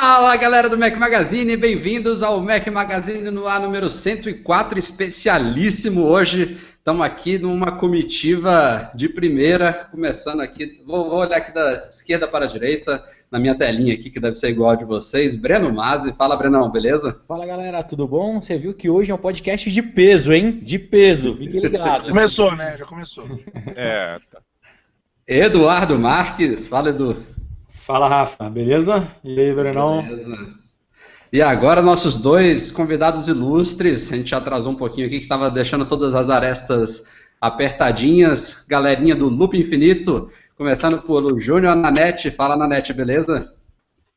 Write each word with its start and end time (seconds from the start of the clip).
Fala 0.00 0.34
galera 0.36 0.70
do 0.70 0.78
Mac 0.78 0.96
Magazine, 0.96 1.54
bem-vindos 1.54 2.22
ao 2.22 2.40
Mac 2.40 2.66
Magazine 2.68 3.30
no 3.30 3.46
ar 3.46 3.60
número 3.60 3.90
104, 3.90 4.78
especialíssimo 4.78 6.04
hoje. 6.04 6.56
Estamos 6.78 7.04
aqui 7.04 7.38
numa 7.38 7.72
comitiva 7.72 8.90
de 8.94 9.06
primeira, 9.06 9.86
começando 9.90 10.40
aqui, 10.40 10.82
vou, 10.86 11.10
vou, 11.10 11.18
olhar 11.18 11.36
aqui 11.36 11.52
da 11.52 11.88
esquerda 11.90 12.26
para 12.26 12.46
a 12.46 12.48
direita, 12.48 13.04
na 13.30 13.38
minha 13.38 13.54
telinha 13.54 13.92
aqui, 13.92 14.08
que 14.08 14.18
deve 14.18 14.34
ser 14.34 14.48
igual 14.48 14.70
a 14.70 14.76
de 14.76 14.86
vocês. 14.86 15.36
Breno 15.36 15.70
Mazzi, 15.70 16.14
fala 16.14 16.36
Brenão, 16.36 16.70
beleza? 16.70 17.20
Fala 17.28 17.44
galera, 17.44 17.82
tudo 17.82 18.08
bom? 18.08 18.40
Você 18.40 18.56
viu 18.56 18.72
que 18.72 18.88
hoje 18.88 19.12
é 19.12 19.14
um 19.14 19.18
podcast 19.18 19.70
de 19.70 19.82
peso, 19.82 20.32
hein? 20.32 20.58
De 20.62 20.78
peso, 20.78 21.34
fique 21.34 21.60
ligado. 21.60 22.08
começou, 22.08 22.56
né? 22.56 22.76
Já 22.78 22.86
começou. 22.86 23.26
É. 23.76 24.18
Eduardo 25.28 25.98
Marques, 25.98 26.66
fala 26.66 26.88
Edu. 26.88 27.41
Fala, 27.92 28.08
Rafa, 28.08 28.48
beleza? 28.48 29.06
E 29.22 29.38
aí, 29.38 29.54
Brenão? 29.54 30.02
Beleza. 30.02 30.56
E 31.30 31.42
agora 31.42 31.82
nossos 31.82 32.16
dois 32.16 32.72
convidados 32.72 33.28
ilustres, 33.28 34.10
a 34.10 34.16
gente 34.16 34.34
atrasou 34.34 34.72
um 34.72 34.76
pouquinho 34.76 35.06
aqui, 35.06 35.18
que 35.18 35.24
estava 35.24 35.50
deixando 35.50 35.84
todas 35.84 36.14
as 36.14 36.30
arestas 36.30 37.04
apertadinhas. 37.38 38.66
Galerinha 38.66 39.14
do 39.14 39.28
Loop 39.28 39.54
Infinito, 39.54 40.30
começando 40.56 41.02
pelo 41.02 41.38
Júnior 41.38 41.76
Nanete. 41.76 42.30
Fala, 42.30 42.56
Nanete, 42.56 42.94
beleza? 42.94 43.52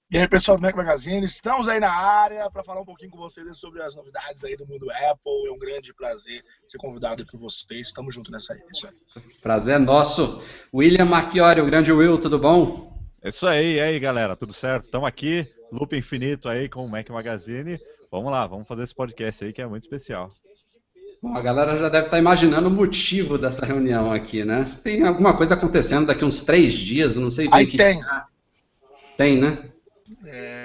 E 0.10 0.18
aí, 0.20 0.26
pessoal 0.30 0.55
do 0.55 0.62
Mac 0.62 0.74
Magazine, 0.74 1.26
estamos 1.26 1.68
aí 1.68 1.82
na 1.82 1.92
área 1.92 2.50
para 2.50 2.64
falar 2.64 2.80
um 2.80 2.86
pouquinho 2.86 3.12
com 3.12 3.18
vocês 3.18 3.46
sobre 3.58 3.84
as 3.84 3.94
novidades 3.94 4.42
aí 4.46 4.55
do 4.55 4.66
mundo 4.66 4.90
Apple. 4.90 5.50
É 5.50 5.52
um 5.52 5.60
grande 5.60 5.94
prazer 5.94 6.46
ser 6.66 6.78
convidado 6.78 7.26
por 7.26 7.38
vocês. 7.38 7.88
Estamos 7.88 8.16
juntos 8.16 8.32
nessa 8.32 8.54
aí. 8.54 8.62
Prazer 9.42 9.76
é 9.76 9.80
nosso. 9.80 10.42
William 10.74 11.04
Marchiori, 11.04 11.60
o 11.60 11.66
grande 11.66 11.92
Will, 11.92 12.18
tudo 12.18 12.40
bom? 12.40 12.95
É 13.26 13.30
isso 13.30 13.48
aí, 13.48 13.78
e 13.78 13.80
aí 13.82 14.00
galera, 14.00 14.36
tudo 14.36 14.54
certo? 14.54 14.86
Estamos 14.86 15.08
aqui, 15.08 15.48
Loop 15.72 15.98
Infinito 15.98 16.48
aí 16.48 16.70
com 16.70 16.86
o 16.86 16.88
Mac 16.88 17.10
Magazine. 17.10 17.80
Vamos 18.12 18.32
lá, 18.32 18.46
vamos 18.46 18.68
fazer 18.68 18.84
esse 18.84 18.94
podcast 18.94 19.44
aí 19.44 19.52
que 19.52 19.63
é 19.63 19.66
muito 19.66 19.82
especial. 19.82 20.30
Bom, 21.24 21.36
a 21.36 21.41
galera 21.41 21.76
já 21.76 21.90
deve 21.90 22.05
estar 22.05 22.20
imaginando 22.20 22.68
o 22.68 22.72
motivo 22.72 23.40
dessa 23.40 23.66
reunião 23.66 24.14
aqui, 24.14 24.46
né? 24.46 24.72
Tem 24.84 25.08
alguma 25.08 25.36
coisa 25.36 25.55
acontecendo 25.55 26.05
daqui 26.05 26.24
uns 26.24 26.44
três 26.44 26.74
dias, 26.74 27.16
não 27.16 27.32
sei. 27.32 27.49
Aí 27.52 27.66
tem. 27.66 27.99
Que... 27.99 28.05
Tem, 29.18 29.42
né? 29.42 29.71
É, 30.27 30.65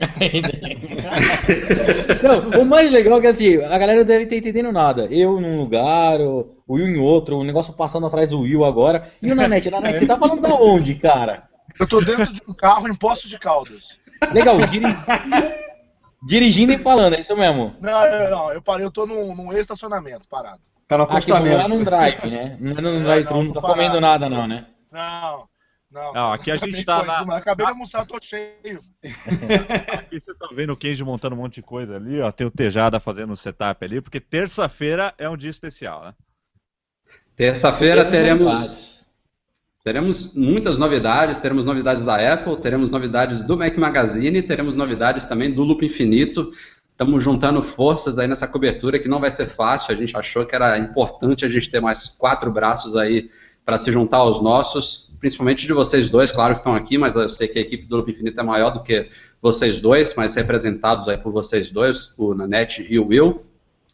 não, 2.22 2.62
o 2.62 2.64
mais 2.64 2.90
legal 2.90 3.18
é 3.18 3.20
que 3.20 3.26
assim, 3.26 3.62
a 3.62 3.76
galera 3.76 4.02
deve 4.04 4.24
ter 4.26 4.38
entendendo 4.38 4.72
nada. 4.72 5.06
Eu 5.10 5.38
num 5.40 5.58
lugar, 5.58 6.20
o 6.20 6.56
Will 6.68 6.88
em 6.88 6.98
outro, 6.98 7.36
o 7.36 7.44
negócio 7.44 7.74
passando 7.74 8.06
atrás 8.06 8.30
do 8.30 8.40
Will 8.40 8.64
agora. 8.64 9.10
E 9.20 9.30
o 9.30 9.34
Nanete, 9.34 9.68
Nanete, 9.70 9.98
você 9.98 10.06
tá 10.06 10.16
falando 10.16 10.40
da 10.40 10.54
onde, 10.54 10.94
cara? 10.94 11.42
Eu 11.78 11.86
tô 11.86 12.00
dentro 12.00 12.32
de 12.32 12.40
um 12.48 12.54
carro 12.54 12.88
em 12.88 12.94
Poço 12.94 13.28
de 13.28 13.38
Caldas. 13.38 14.00
Legal, 14.32 14.56
dirigindo 16.26 16.72
e 16.72 16.78
falando, 16.78 17.14
é 17.14 17.20
isso 17.20 17.36
mesmo? 17.36 17.74
Não, 17.80 18.10
não, 18.10 18.30
não 18.30 18.52
eu 18.52 18.62
parei, 18.62 18.84
eu 18.84 18.90
tô 18.90 19.06
num, 19.06 19.34
num 19.34 19.52
estacionamento 19.52 20.26
parado. 20.28 20.60
Tá 20.88 20.96
no 20.96 21.04
acostamento. 21.04 21.56
Ah, 21.56 21.62
lá 21.62 21.68
num 21.68 21.84
drive, 21.84 22.28
né? 22.28 22.56
Não 22.58 22.72
é 22.72 22.80
num 22.80 23.00
não, 23.00 23.44
não 23.44 23.52
tá 23.52 23.60
comendo 23.60 24.00
nada 24.00 24.28
não, 24.28 24.46
né? 24.46 24.66
Não, 24.90 25.44
não, 25.90 26.12
não, 26.12 26.32
aqui 26.32 26.52
a 26.52 26.56
gente 26.56 26.84
tá 26.84 27.02
na... 27.04 27.36
Acabei 27.36 27.66
de 27.66 27.72
almoçar, 27.72 28.06
tô 28.06 28.16
cheio. 28.22 28.80
aqui 29.92 30.20
você 30.20 30.32
tá 30.34 30.48
vendo 30.54 30.72
o 30.72 30.76
Kenji 30.76 31.02
montando 31.02 31.34
um 31.34 31.38
monte 31.38 31.56
de 31.56 31.62
coisa 31.62 31.96
ali, 31.96 32.20
ó. 32.20 32.30
Tem 32.30 32.46
o 32.46 32.50
Tejada 32.50 33.00
fazendo 33.00 33.32
o 33.32 33.36
setup 33.36 33.84
ali, 33.84 34.00
porque 34.00 34.20
terça-feira 34.20 35.12
é 35.18 35.28
um 35.28 35.36
dia 35.36 35.50
especial, 35.50 36.04
né? 36.04 36.14
Terça-feira 37.34 38.04
teremos, 38.04 39.08
teremos 39.82 40.32
muitas 40.36 40.78
novidades. 40.78 41.40
Teremos 41.40 41.66
novidades 41.66 42.04
da 42.04 42.34
Apple, 42.34 42.56
teremos 42.58 42.92
novidades 42.92 43.42
do 43.42 43.56
Mac 43.56 43.76
Magazine, 43.76 44.42
teremos 44.42 44.76
novidades 44.76 45.24
também 45.24 45.52
do 45.52 45.64
Loop 45.64 45.84
Infinito. 45.84 46.52
Estamos 46.92 47.24
juntando 47.24 47.64
forças 47.64 48.18
aí 48.20 48.28
nessa 48.28 48.46
cobertura 48.46 49.00
que 49.00 49.08
não 49.08 49.18
vai 49.18 49.32
ser 49.32 49.46
fácil. 49.46 49.92
A 49.92 49.96
gente 49.96 50.16
achou 50.16 50.46
que 50.46 50.54
era 50.54 50.78
importante 50.78 51.44
a 51.44 51.48
gente 51.48 51.68
ter 51.68 51.80
mais 51.80 52.06
quatro 52.06 52.52
braços 52.52 52.94
aí 52.94 53.28
para 53.64 53.76
se 53.76 53.90
juntar 53.90 54.18
aos 54.18 54.40
nossos 54.40 55.09
principalmente 55.20 55.66
de 55.66 55.72
vocês 55.72 56.08
dois, 56.08 56.32
claro 56.32 56.54
que 56.54 56.60
estão 56.60 56.74
aqui, 56.74 56.96
mas 56.96 57.14
eu 57.14 57.28
sei 57.28 57.46
que 57.46 57.58
a 57.58 57.62
equipe 57.62 57.86
do 57.86 57.98
Loop 57.98 58.10
Infinito 58.10 58.40
é 58.40 58.42
maior 58.42 58.70
do 58.70 58.82
que 58.82 59.08
vocês 59.40 59.78
dois, 59.78 60.14
mas 60.14 60.34
representados 60.34 61.06
aí 61.06 61.18
por 61.18 61.30
vocês 61.30 61.70
dois, 61.70 62.14
o 62.16 62.34
Nanete 62.34 62.86
e 62.88 62.98
o 62.98 63.08
Will. 63.08 63.40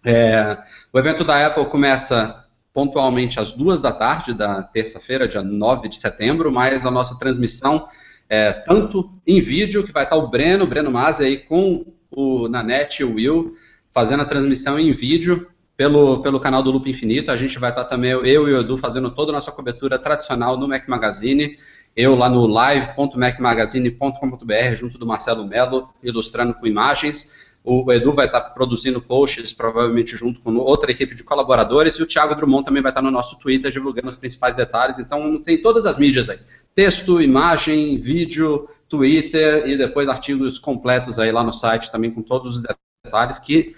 É, 0.04 0.56
o 0.92 0.98
evento 0.98 1.25
da 1.25 1.44
Apple 1.44 1.66
começa 1.66 2.44
pontualmente 2.72 3.41
às 3.41 3.53
duas 3.53 3.82
da 3.82 3.91
tarde 3.91 4.32
da 4.32 4.62
terça-feira, 4.62 5.26
dia 5.26 5.42
9 5.42 5.88
de 5.88 5.98
setembro, 5.98 6.53
mas 6.53 6.87
a 6.87 6.91
nossa 6.91 7.19
transmissão 7.19 7.88
é 8.28 8.53
tanto 8.53 9.10
em 9.26 9.41
vídeo, 9.41 9.82
que 9.82 9.93
vai 9.93 10.04
estar 10.04 10.16
o 10.16 10.28
Breno, 10.28 10.66
Breno 10.66 10.91
Mazzi 10.91 11.25
aí 11.25 11.38
com 11.38 11.87
o 12.10 12.48
Nanete 12.48 13.03
e 13.03 13.04
o 13.04 13.14
Will, 13.14 13.53
fazendo 13.93 14.22
a 14.22 14.26
transmissão 14.26 14.78
em 14.78 14.93
vídeo, 14.93 15.48
pelo, 15.76 16.22
pelo 16.22 16.41
canal 16.41 16.62
do 16.62 16.70
Loop 16.70 16.88
Infinito. 16.88 17.31
A 17.31 17.37
gente 17.37 17.59
vai 17.59 17.69
estar 17.70 17.84
também, 17.84 18.12
eu 18.12 18.25
e 18.25 18.38
o 18.38 18.60
Edu, 18.60 18.78
fazendo 18.78 19.10
toda 19.10 19.32
a 19.32 19.34
nossa 19.34 19.53
cobertura 19.53 19.98
tradicional 19.98 20.56
no 20.56 20.66
Mac 20.66 20.88
Magazine. 20.88 21.59
Eu 21.94 22.14
lá 22.14 22.26
no 22.28 22.47
live.macmagazine.com.br, 22.47 24.75
junto 24.75 24.97
do 24.98 25.06
Marcelo 25.06 25.47
Melo, 25.47 25.88
ilustrando 26.03 26.54
com 26.54 26.66
imagens. 26.66 27.47
O 27.64 27.91
Edu 27.92 28.12
vai 28.12 28.26
estar 28.26 28.41
produzindo 28.41 29.00
posts, 29.00 29.53
provavelmente 29.53 30.16
junto 30.16 30.41
com 30.41 30.56
outra 30.56 30.91
equipe 30.92 31.14
de 31.16 31.25
colaboradores, 31.25 31.97
e 31.97 32.03
o 32.03 32.06
Thiago 32.06 32.37
Drummond 32.37 32.64
também 32.64 32.81
vai 32.81 32.93
estar 32.93 33.03
no 33.03 33.10
nosso 33.10 33.41
Twitter 33.41 33.72
divulgando 33.72 34.08
os 34.08 34.16
principais 34.16 34.54
detalhes. 34.54 35.00
Então, 35.00 35.43
tem 35.43 35.60
todas 35.60 35.84
as 35.84 35.98
mídias 35.98 36.31
aí: 36.31 36.38
texto, 36.75 37.20
imagem, 37.20 38.00
vídeo, 38.00 38.69
Twitter 38.88 39.66
e 39.66 39.76
depois 39.76 40.08
artigos 40.08 40.60
completos 40.60 41.19
aí 41.19 41.32
lá 41.32 41.43
no 41.43 41.53
site 41.53 41.91
também 41.91 42.12
com 42.12 42.22
todos 42.22 42.56
os 42.56 42.62
detalhes 43.04 43.38
que 43.38 43.75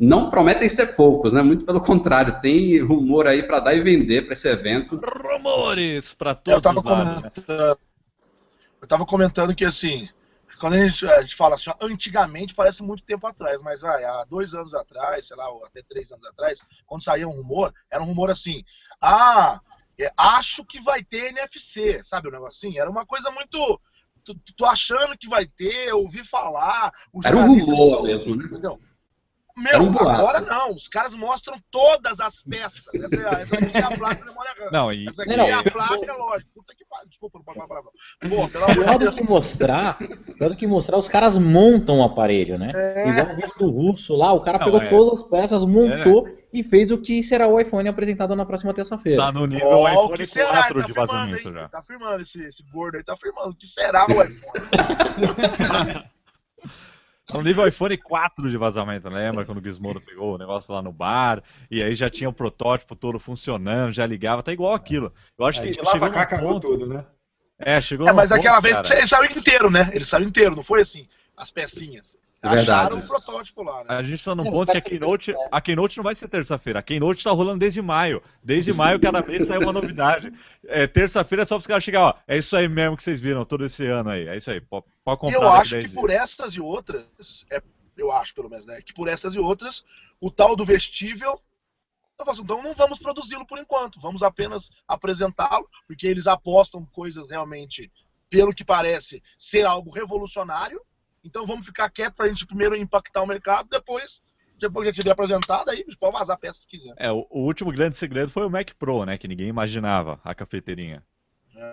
não 0.00 0.30
prometem 0.30 0.66
ser 0.66 0.96
poucos, 0.96 1.34
né? 1.34 1.42
Muito 1.42 1.66
pelo 1.66 1.78
contrário, 1.78 2.40
tem 2.40 2.80
rumor 2.80 3.26
aí 3.26 3.42
para 3.42 3.60
dar 3.60 3.74
e 3.74 3.82
vender 3.82 4.22
para 4.22 4.32
esse 4.32 4.48
evento. 4.48 4.96
Rumores 4.96 6.14
para 6.14 6.34
todos 6.34 6.54
eu 6.54 6.62
tava 6.62 6.80
lados. 6.82 7.12
Comentando, 7.12 7.78
eu 8.80 8.84
estava 8.84 9.04
comentando 9.04 9.54
que 9.54 9.64
assim, 9.66 10.08
quando 10.58 10.72
a 10.72 10.88
gente, 10.88 11.06
a 11.06 11.20
gente 11.20 11.36
fala 11.36 11.56
assim, 11.56 11.70
antigamente 11.82 12.54
parece 12.54 12.82
muito 12.82 13.02
tempo 13.02 13.26
atrás, 13.26 13.60
mas 13.60 13.82
vai, 13.82 14.02
há 14.02 14.24
dois 14.24 14.54
anos 14.54 14.72
atrás, 14.72 15.26
sei 15.26 15.36
lá, 15.36 15.44
até 15.66 15.82
três 15.82 16.10
anos 16.10 16.26
atrás, 16.28 16.62
quando 16.86 17.04
saía 17.04 17.28
um 17.28 17.32
rumor, 17.32 17.70
era 17.90 18.02
um 18.02 18.06
rumor 18.06 18.30
assim, 18.30 18.64
ah, 19.02 19.60
é, 19.98 20.10
acho 20.16 20.64
que 20.64 20.80
vai 20.80 21.04
ter 21.04 21.28
NFC, 21.28 22.02
sabe 22.02 22.28
o 22.28 22.32
negocinho? 22.32 22.80
Era 22.80 22.88
uma 22.88 23.04
coisa 23.04 23.30
muito 23.30 23.78
tô 24.56 24.64
achando 24.64 25.16
que 25.18 25.28
vai 25.28 25.46
ter, 25.46 25.92
ouvi 25.92 26.22
falar. 26.22 26.92
Era 27.24 27.36
um 27.36 27.58
rumor 27.58 28.02
mesmo, 28.02 28.36
né? 28.36 28.44
Entendeu? 28.44 28.78
Meu, 29.60 29.82
um 29.82 30.08
agora 30.08 30.40
não. 30.40 30.72
Os 30.72 30.88
caras 30.88 31.14
mostram 31.14 31.58
todas 31.70 32.18
as 32.18 32.42
peças. 32.42 32.86
Essa, 32.94 33.16
essa 33.16 33.54
aqui 33.56 33.76
é 33.76 33.82
a 33.82 33.96
placa 33.96 34.22
de 34.22 34.28
memória 34.28 34.52
RAM. 34.58 34.70
Não, 34.72 34.92
e... 34.92 35.06
Essa 35.06 35.22
aqui 35.22 35.36
não, 35.36 35.44
é 35.44 35.52
a 35.52 35.62
placa, 35.62 36.12
lógico. 36.14 36.50
Puta 36.54 36.74
que 36.74 36.84
pariu. 36.86 37.08
Desculpa, 37.08 37.38
não 37.38 37.44
pode 37.44 37.58
falar 37.58 37.68
palavrão. 37.68 37.92
Pô, 38.22 38.48
pelo 38.48 38.64
amor 38.64 38.98
de 38.98 39.04
Deus. 39.04 39.14
que 39.14 39.24
mostrar, 39.28 39.98
pior 39.98 40.48
do 40.48 40.56
que 40.56 40.66
mostrar, 40.66 40.96
os 40.96 41.08
caras 41.08 41.36
montam 41.36 41.98
o 41.98 42.02
aparelho, 42.02 42.58
né? 42.58 42.72
É... 42.74 43.08
Igual 43.08 43.26
o 43.26 43.36
vídeo 43.36 43.54
do 43.58 43.70
russo 43.70 44.16
lá, 44.16 44.32
o 44.32 44.40
cara 44.40 44.58
não, 44.58 44.64
pegou 44.64 44.82
é... 44.82 44.88
todas 44.88 45.20
as 45.20 45.28
peças, 45.28 45.64
montou 45.64 46.26
é... 46.26 46.34
e 46.52 46.62
fez 46.62 46.90
o 46.90 46.98
que 46.98 47.22
será 47.22 47.46
o 47.46 47.60
iPhone 47.60 47.88
apresentado 47.88 48.34
na 48.34 48.46
próxima 48.46 48.72
terça-feira. 48.72 49.22
Tá 49.22 49.32
no 49.32 49.46
nível 49.46 49.68
oh, 49.68 49.88
iPhone 49.88 50.14
que 50.14 50.26
será? 50.26 50.52
4 50.52 50.80
tá 50.80 50.86
de 50.86 50.92
vazamento 50.92 51.52
já. 51.52 51.68
Tá 51.68 51.78
afirmando 51.80 52.22
esse, 52.22 52.42
esse 52.42 52.62
gordo 52.72 52.96
aí, 52.96 53.04
tá 53.04 53.12
afirmando. 53.12 53.50
O 53.50 53.56
que 53.56 53.66
será 53.66 54.06
o 54.06 54.22
iPhone? 54.22 54.40
No 57.32 57.42
nível 57.42 57.66
iPhone 57.66 57.96
4 57.96 58.50
de 58.50 58.56
vazamento, 58.56 59.08
lembra 59.08 59.44
quando 59.44 59.58
o 59.58 59.62
Gizmodo 59.62 60.00
pegou 60.00 60.34
o 60.34 60.38
negócio 60.38 60.74
lá 60.74 60.82
no 60.82 60.92
bar, 60.92 61.42
e 61.70 61.82
aí 61.82 61.94
já 61.94 62.10
tinha 62.10 62.28
o 62.28 62.32
protótipo 62.32 62.96
todo 62.96 63.18
funcionando, 63.18 63.92
já 63.92 64.06
ligava, 64.06 64.42
tá 64.42 64.52
igual 64.52 64.74
aquilo. 64.74 65.12
Eu 65.38 65.46
acho 65.46 65.62
que 65.62 65.72
chegou 65.72 66.08
no 66.08 66.38
ponto, 66.40 66.68
tudo, 66.68 66.86
né? 66.86 67.04
É, 67.58 67.80
chegou 67.80 68.08
É, 68.08 68.12
mas 68.12 68.30
ponto, 68.30 68.40
aquela 68.40 68.60
vez 68.60 68.76
cara. 68.76 68.98
ele 68.98 69.06
saiu 69.06 69.24
inteiro, 69.36 69.70
né? 69.70 69.90
Ele 69.92 70.04
saiu 70.04 70.26
inteiro, 70.26 70.56
não 70.56 70.62
foi 70.62 70.80
assim, 70.80 71.06
as 71.36 71.50
pecinhas. 71.50 72.16
É 72.42 72.48
Acharam 72.48 72.98
o 72.98 73.06
protótipo 73.06 73.62
lá, 73.62 73.84
né? 73.84 73.86
A 73.88 74.02
gente 74.02 74.24
tá 74.24 74.34
num 74.34 74.50
ponto 74.50 74.72
que 74.72 74.78
a 74.78 74.80
Keynote, 74.80 75.34
a 75.52 75.60
Keynote 75.60 75.98
não 75.98 76.04
vai 76.04 76.14
ser 76.14 76.26
terça-feira. 76.26 76.78
A 76.78 76.82
Keynote 76.82 77.22
tá 77.22 77.30
rolando 77.32 77.58
desde 77.58 77.82
maio. 77.82 78.22
Desde 78.42 78.72
maio, 78.72 78.98
cada 78.98 79.20
mês 79.20 79.46
sai 79.46 79.58
uma 79.58 79.74
novidade. 79.74 80.32
É, 80.66 80.86
terça-feira 80.86 81.42
é 81.42 81.44
só 81.44 81.56
para 81.56 81.60
os 81.60 81.66
caras 81.66 81.84
chegar, 81.84 82.00
ó. 82.00 82.14
É 82.26 82.38
isso 82.38 82.56
aí 82.56 82.66
mesmo 82.66 82.96
que 82.96 83.02
vocês 83.02 83.20
viram 83.20 83.44
todo 83.44 83.66
esse 83.66 83.84
ano 83.86 84.08
aí. 84.08 84.26
É 84.26 84.38
isso 84.38 84.50
aí. 84.50 84.58
Pode, 84.58 84.86
pode 85.04 85.20
comprar. 85.20 85.38
Eu 85.38 85.52
acho 85.52 85.78
que 85.80 85.88
por 85.90 86.08
essas 86.08 86.54
e 86.54 86.60
outras, 86.62 87.44
é, 87.52 87.62
eu 87.94 88.10
acho 88.10 88.34
pelo 88.34 88.48
menos, 88.48 88.64
né? 88.64 88.80
Que 88.80 88.94
por 88.94 89.06
essas 89.06 89.34
e 89.34 89.38
outras, 89.38 89.84
o 90.18 90.30
tal 90.30 90.56
do 90.56 90.64
vestível. 90.64 91.38
Assim, 92.26 92.42
então 92.42 92.62
não 92.62 92.74
vamos 92.74 92.98
produzi-lo 92.98 93.46
por 93.46 93.58
enquanto. 93.58 94.00
Vamos 94.00 94.22
apenas 94.22 94.70
apresentá-lo, 94.88 95.68
porque 95.86 96.06
eles 96.06 96.26
apostam 96.26 96.86
coisas 96.86 97.28
realmente, 97.28 97.92
pelo 98.30 98.54
que 98.54 98.64
parece, 98.64 99.22
ser 99.36 99.66
algo 99.66 99.90
revolucionário 99.90 100.80
então 101.24 101.44
vamos 101.46 101.66
ficar 101.66 101.88
quieto 101.90 102.14
para 102.14 102.26
a 102.26 102.28
gente 102.28 102.46
primeiro 102.46 102.76
impactar 102.76 103.22
o 103.22 103.26
mercado, 103.26 103.68
depois, 103.70 104.22
depois 104.58 104.86
que 104.86 104.94
já 104.94 105.02
tiver 105.02 105.10
apresentado, 105.12 105.70
aí 105.70 105.84
pode 105.98 106.12
vazar 106.12 106.36
a 106.36 106.38
peça 106.38 106.60
que 106.60 106.78
quiser. 106.78 106.94
É, 106.96 107.10
o, 107.10 107.26
o, 107.30 107.44
último 107.44 107.72
grande 107.72 107.96
segredo 107.96 108.30
foi 108.30 108.46
o 108.46 108.50
Mac 108.50 108.70
Pro, 108.78 109.04
né? 109.04 109.18
Que 109.18 109.28
ninguém 109.28 109.48
imaginava, 109.48 110.20
a 110.24 110.34
cafeteirinha. 110.34 111.02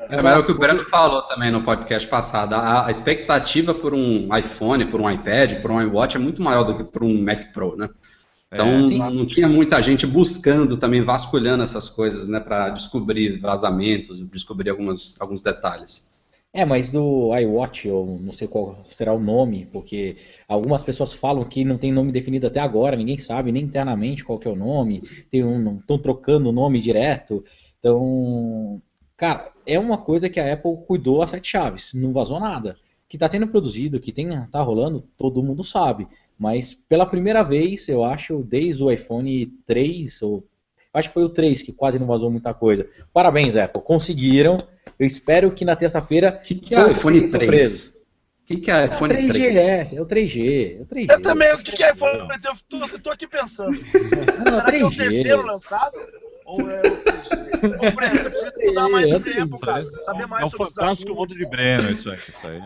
É, 0.10 0.22
mas 0.22 0.36
é 0.36 0.38
o 0.38 0.46
que 0.46 0.52
o 0.52 0.58
Breno 0.58 0.84
falou 0.84 1.22
também 1.24 1.50
no 1.50 1.64
podcast 1.64 2.08
passado. 2.10 2.54
A, 2.54 2.88
a, 2.88 2.92
expectativa 2.92 3.74
por 3.74 3.94
um 3.94 4.36
iPhone, 4.36 4.86
por 4.86 5.00
um 5.00 5.10
iPad, 5.10 5.62
por 5.62 5.72
um 5.72 5.82
iWatch 5.82 6.16
é 6.16 6.20
muito 6.20 6.42
maior 6.42 6.64
do 6.64 6.76
que 6.76 6.84
por 6.84 7.04
um 7.04 7.24
Mac 7.24 7.54
Pro, 7.54 7.76
né? 7.78 7.90
Então 8.52 8.68
é, 8.68 9.12
não 9.12 9.26
tinha 9.26 9.48
muita 9.48 9.82
gente 9.82 10.06
buscando 10.06 10.78
também, 10.78 11.02
vasculhando 11.02 11.64
essas 11.64 11.90
coisas, 11.90 12.30
né, 12.30 12.40
para 12.40 12.70
descobrir 12.70 13.40
vazamentos, 13.40 14.22
descobrir 14.30 14.70
algumas, 14.70 15.20
alguns 15.20 15.42
detalhes. 15.42 16.08
É, 16.58 16.66
mas 16.66 16.90
do 16.92 17.38
iWatch, 17.38 17.88
eu 17.88 18.18
não 18.20 18.32
sei 18.32 18.48
qual 18.48 18.84
será 18.84 19.14
o 19.14 19.20
nome, 19.20 19.68
porque 19.72 20.18
algumas 20.48 20.84
pessoas 20.84 21.14
falam 21.14 21.44
que 21.46 21.64
não 21.64 21.78
tem 21.78 21.92
nome 21.92 22.12
definido 22.12 22.48
até 22.48 22.60
agora, 22.60 22.96
ninguém 22.96 23.20
sabe 23.20 23.52
nem 23.52 23.62
internamente 23.62 24.26
qual 24.26 24.40
que 24.40 24.48
é 24.48 24.52
o 24.52 24.56
nome, 24.56 25.04
estão 25.32 26.00
trocando 26.00 26.50
o 26.50 26.52
nome 26.52 26.82
direto. 26.82 27.44
Então, 27.78 28.82
cara, 29.16 29.52
é 29.68 29.78
uma 29.78 30.00
coisa 30.00 30.32
que 30.32 30.40
a 30.40 30.52
Apple 30.52 30.78
cuidou 30.88 31.22
a 31.22 31.28
sete 31.28 31.48
chaves, 31.48 31.94
não 31.94 32.12
vazou 32.12 32.40
nada. 32.40 32.76
Que 33.08 33.18
está 33.18 33.30
sendo 33.30 33.48
produzido, 33.48 34.00
que 34.00 34.12
tem, 34.12 34.28
tá 34.48 34.60
rolando, 34.60 35.04
todo 35.16 35.44
mundo 35.44 35.64
sabe. 35.64 36.08
Mas 36.40 36.74
pela 36.74 37.06
primeira 37.06 37.44
vez, 37.44 37.88
eu 37.88 38.04
acho, 38.04 38.42
desde 38.42 38.84
o 38.84 38.90
iPhone 38.92 39.46
3, 39.68 40.24
ou 40.24 40.44
acho 40.98 41.10
que 41.10 41.14
foi 41.14 41.24
o 41.24 41.30
3 41.30 41.62
que 41.62 41.72
quase 41.72 42.00
não 42.00 42.08
vazou 42.08 42.32
muita 42.32 42.54
coisa. 42.54 42.88
Parabéns, 43.14 43.56
Apple, 43.56 43.82
conseguiram. 43.82 44.58
Eu 44.98 45.06
espero 45.06 45.52
que 45.52 45.64
na 45.66 45.76
terça-feira. 45.76 46.40
O 46.42 46.46
que, 46.46 46.56
que 46.56 46.76
é 46.76 46.84
o 46.84 46.92
iPhone 46.92 47.30
3? 47.30 47.88
O 47.90 48.48
que, 48.48 48.58
que 48.58 48.72
é 48.72 48.86
iPhone 48.86 49.14
é 49.14 49.22
3G, 49.22 49.98
É 49.98 50.02
o 50.02 50.06
3G. 50.06 50.78
É 50.78 50.82
o 50.82 50.86
3G. 50.86 51.12
Eu 51.12 51.22
também, 51.22 51.54
o 51.54 51.58
que, 51.58 51.72
que 51.74 51.84
é 51.84 51.92
iPhone 51.92 52.28
3G? 52.28 52.46
Eu 52.46 52.54
tô, 52.70 52.86
eu 52.86 53.00
tô 53.00 53.10
aqui 53.12 53.28
pensando. 53.28 53.72
Não, 54.46 54.60
Será 54.60 54.66
3G. 54.66 54.72
que 54.72 54.78
é 54.78 54.86
o 54.86 54.96
terceiro 54.96 55.46
lançado? 55.46 55.98
Ou 56.46 56.62
é 56.72 56.80
o 56.80 57.04
3G? 57.04 57.48
Ô, 57.88 57.92
Breno, 57.92 58.22
você 58.22 58.30
precisa 58.30 58.54
mudar 58.64 58.90
mais 58.90 59.10
é 59.10 59.16
Apple, 59.16 59.60
cara. 59.60 60.04
Saber 60.04 60.28
mais 60.28 60.46
é 60.46 60.50
sobre 60.50 60.68
isso. 60.68 60.80
É 60.80 60.84
o 60.84 60.86
fantástico 60.86 61.16
mundo 61.16 61.34
de 61.34 61.46
Breno, 61.46 61.92
isso 61.92 62.10
aí. 62.10 62.18
Isso 62.18 62.48
aí 62.48 62.62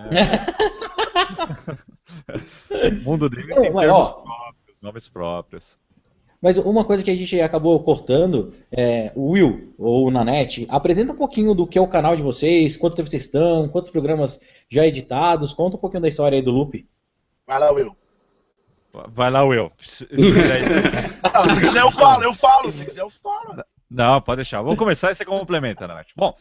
é... 2.77 2.89
o 2.89 3.01
mundo 3.03 3.29
dele 3.29 3.47
tem 3.47 3.73
termos 3.73 4.09
próprios, 4.11 4.81
nomes 4.81 5.09
próprios. 5.09 5.77
Mas 6.41 6.57
uma 6.57 6.83
coisa 6.83 7.03
que 7.03 7.11
a 7.11 7.15
gente 7.15 7.39
acabou 7.39 7.79
cortando, 7.83 8.53
é, 8.71 9.11
o 9.15 9.31
Will, 9.31 9.73
ou 9.77 10.07
o 10.07 10.11
Nanete, 10.11 10.65
apresenta 10.69 11.13
um 11.13 11.15
pouquinho 11.15 11.53
do 11.53 11.67
que 11.67 11.77
é 11.77 11.81
o 11.81 11.87
canal 11.87 12.15
de 12.15 12.23
vocês, 12.23 12.75
quanto 12.75 12.95
tempo 12.95 13.07
vocês 13.07 13.25
estão, 13.25 13.69
quantos 13.69 13.91
programas 13.91 14.41
já 14.67 14.85
editados, 14.87 15.53
conta 15.53 15.77
um 15.77 15.79
pouquinho 15.79 16.01
da 16.01 16.07
história 16.07 16.35
aí 16.35 16.41
do 16.41 16.49
Loop. 16.49 16.83
Vai 17.45 17.59
lá, 17.59 17.71
Will. 17.71 17.95
Vai 19.09 19.29
lá, 19.29 19.43
Will. 19.43 19.71
se 19.77 20.05
quiser 20.07 21.81
eu 21.81 21.91
falo, 21.91 22.23
eu 22.23 22.33
falo, 22.33 22.73
se 22.73 22.85
quiser 22.85 23.01
eu 23.01 23.09
falo. 23.09 23.63
Não, 23.89 24.19
pode 24.19 24.37
deixar. 24.37 24.61
Vamos 24.63 24.79
começar 24.79 25.11
e 25.11 25.15
você 25.15 25.23
complementa, 25.23 25.87
Nanete. 25.87 26.13
Bom, 26.15 26.35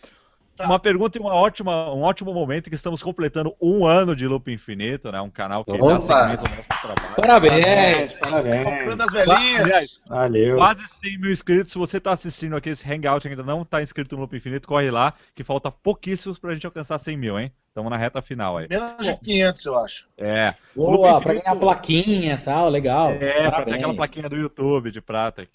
Tá. 0.61 0.67
Uma 0.67 0.79
pergunta 0.79 1.17
e 1.17 1.21
uma 1.21 1.33
ótima, 1.33 1.91
um 1.93 2.03
ótimo 2.03 2.35
momento 2.35 2.69
que 2.69 2.77
estamos 2.77 3.03
completando 3.03 3.57
um 3.61 3.87
ano 3.87 4.15
de 4.15 4.27
Loop 4.27 4.53
Infinito, 4.53 5.11
né? 5.11 5.19
Um 5.19 5.31
canal 5.31 5.65
que 5.65 5.73
Opa. 5.73 5.95
dá 5.95 6.01
seguimento 6.01 6.45
ao 6.45 6.57
nosso 6.57 6.83
trabalho. 6.83 7.15
Parabéns! 7.17 8.13
Parabéns! 8.15 8.97
das 8.97 9.13
velhinhas! 9.13 10.01
Valeu! 10.07 10.57
Quase 10.57 10.87
100 10.87 11.19
mil 11.19 11.33
inscritos. 11.33 11.73
Se 11.73 11.79
você 11.79 11.97
está 11.97 12.13
assistindo 12.13 12.57
aqui 12.57 12.69
esse 12.69 12.87
Hangout 12.87 13.27
e 13.27 13.31
ainda 13.31 13.43
não 13.43 13.63
está 13.63 13.83
inscrito 13.83 14.15
no 14.15 14.21
Loop 14.21 14.37
Infinito, 14.37 14.69
corre 14.69 14.91
lá, 14.91 15.15
que 15.35 15.43
falta 15.43 15.71
pouquíssimos 15.71 16.39
para 16.39 16.51
a 16.51 16.55
gente 16.55 16.67
alcançar 16.67 16.99
100 16.99 17.17
mil, 17.17 17.41
hein? 17.41 17.51
Estamos 17.69 17.91
na 17.91 17.97
reta 17.97 18.21
final 18.21 18.59
aí. 18.59 18.67
Menos 18.69 19.07
de 19.07 19.17
500, 19.17 19.65
eu 19.65 19.79
acho. 19.79 20.09
É. 20.19 20.55
Boa, 20.77 21.23
para 21.23 21.35
ganhar 21.35 21.53
a 21.53 21.57
plaquinha 21.57 22.35
e 22.35 22.45
tal, 22.45 22.69
legal. 22.69 23.13
É, 23.13 23.49
para 23.49 23.65
ter 23.65 23.75
aquela 23.75 23.95
plaquinha 23.95 24.29
do 24.29 24.37
YouTube 24.37 24.91
de 24.91 25.01
prata. 25.01 25.49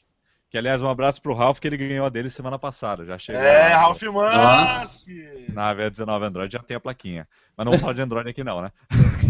Que, 0.55 0.59
aliás, 0.59 0.81
um 0.81 0.87
abraço 0.87 1.21
pro 1.21 1.33
Ralph, 1.33 1.59
que 1.59 1.67
ele 1.67 1.75
ganhou 1.75 2.05
a 2.05 2.09
dele 2.09 2.29
semana 2.29 2.57
passada. 2.57 3.03
Já 3.03 3.19
chegou. 3.19 3.41
É, 3.41 3.73
lá, 3.73 3.79
Ralph 3.79 4.01
Musk! 4.03 5.05
Na 5.49 5.75
V19 5.75 6.23
Android 6.23 6.53
já 6.53 6.63
tem 6.63 6.77
a 6.77 6.79
plaquinha. 6.79 7.27
Mas 7.57 7.65
não 7.65 7.71
vamos 7.71 7.81
falar 7.81 7.91
de 7.91 7.99
Android 7.99 8.29
aqui, 8.29 8.41
não, 8.41 8.61
né? 8.61 8.71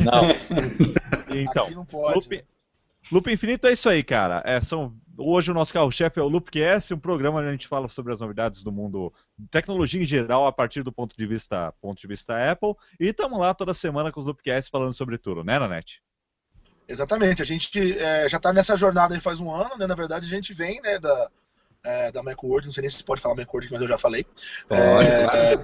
Não. 0.04 0.30
então, 1.36 1.66
aqui 1.66 1.74
não 1.74 1.84
pode. 1.84 2.14
Loop, 2.14 2.46
Loop 3.12 3.34
Infinito 3.34 3.66
é 3.66 3.72
isso 3.72 3.90
aí, 3.90 4.04
cara. 4.04 4.44
É, 4.46 4.62
são, 4.62 4.96
hoje 5.18 5.50
o 5.50 5.54
nosso 5.56 5.74
carro-chefe 5.74 6.20
é 6.20 6.22
o 6.22 6.28
Loopcast, 6.28 6.94
um 6.94 7.00
programa 7.00 7.40
onde 7.40 7.48
a 7.48 7.54
gente 7.54 7.68
fala 7.68 7.90
sobre 7.90 8.14
as 8.14 8.20
novidades 8.20 8.64
do 8.64 8.72
mundo 8.72 9.12
tecnologia 9.50 10.04
em 10.04 10.06
geral 10.06 10.46
a 10.46 10.52
partir 10.52 10.84
do 10.84 10.92
ponto 10.92 11.18
de 11.18 11.26
vista, 11.26 11.74
ponto 11.82 12.00
de 12.00 12.08
vista 12.08 12.52
Apple. 12.52 12.76
E 13.00 13.06
estamos 13.08 13.40
lá 13.40 13.52
toda 13.56 13.74
semana 13.74 14.12
com 14.12 14.20
os 14.20 14.28
Loopcasts 14.28 14.70
falando 14.70 14.94
sobre 14.94 15.18
tudo, 15.18 15.44
né, 15.44 15.58
Nanete? 15.58 16.04
Exatamente, 16.88 17.42
a 17.42 17.46
gente 17.46 17.98
é, 17.98 18.30
já 18.30 18.38
está 18.38 18.54
nessa 18.54 18.78
jornada 18.78 19.16
aí 19.16 19.22
faz 19.22 19.40
um 19.40 19.52
ano, 19.52 19.76
né? 19.78 19.88
Na 19.88 19.96
verdade, 19.96 20.26
a 20.26 20.30
gente 20.30 20.54
vem 20.54 20.80
né, 20.82 21.00
da, 21.00 21.30
é, 21.84 22.12
da 22.12 22.22
Macworld, 22.22 22.68
não 22.68 22.74
sei 22.74 22.82
nem 22.82 22.90
se 22.90 23.04
pode 23.04 23.22
falar 23.22 23.36
Macworld, 23.36 23.72
mas 23.72 23.82
eu 23.82 23.88
já 23.88 23.98
falei. 23.98 24.26
É, 24.70 25.56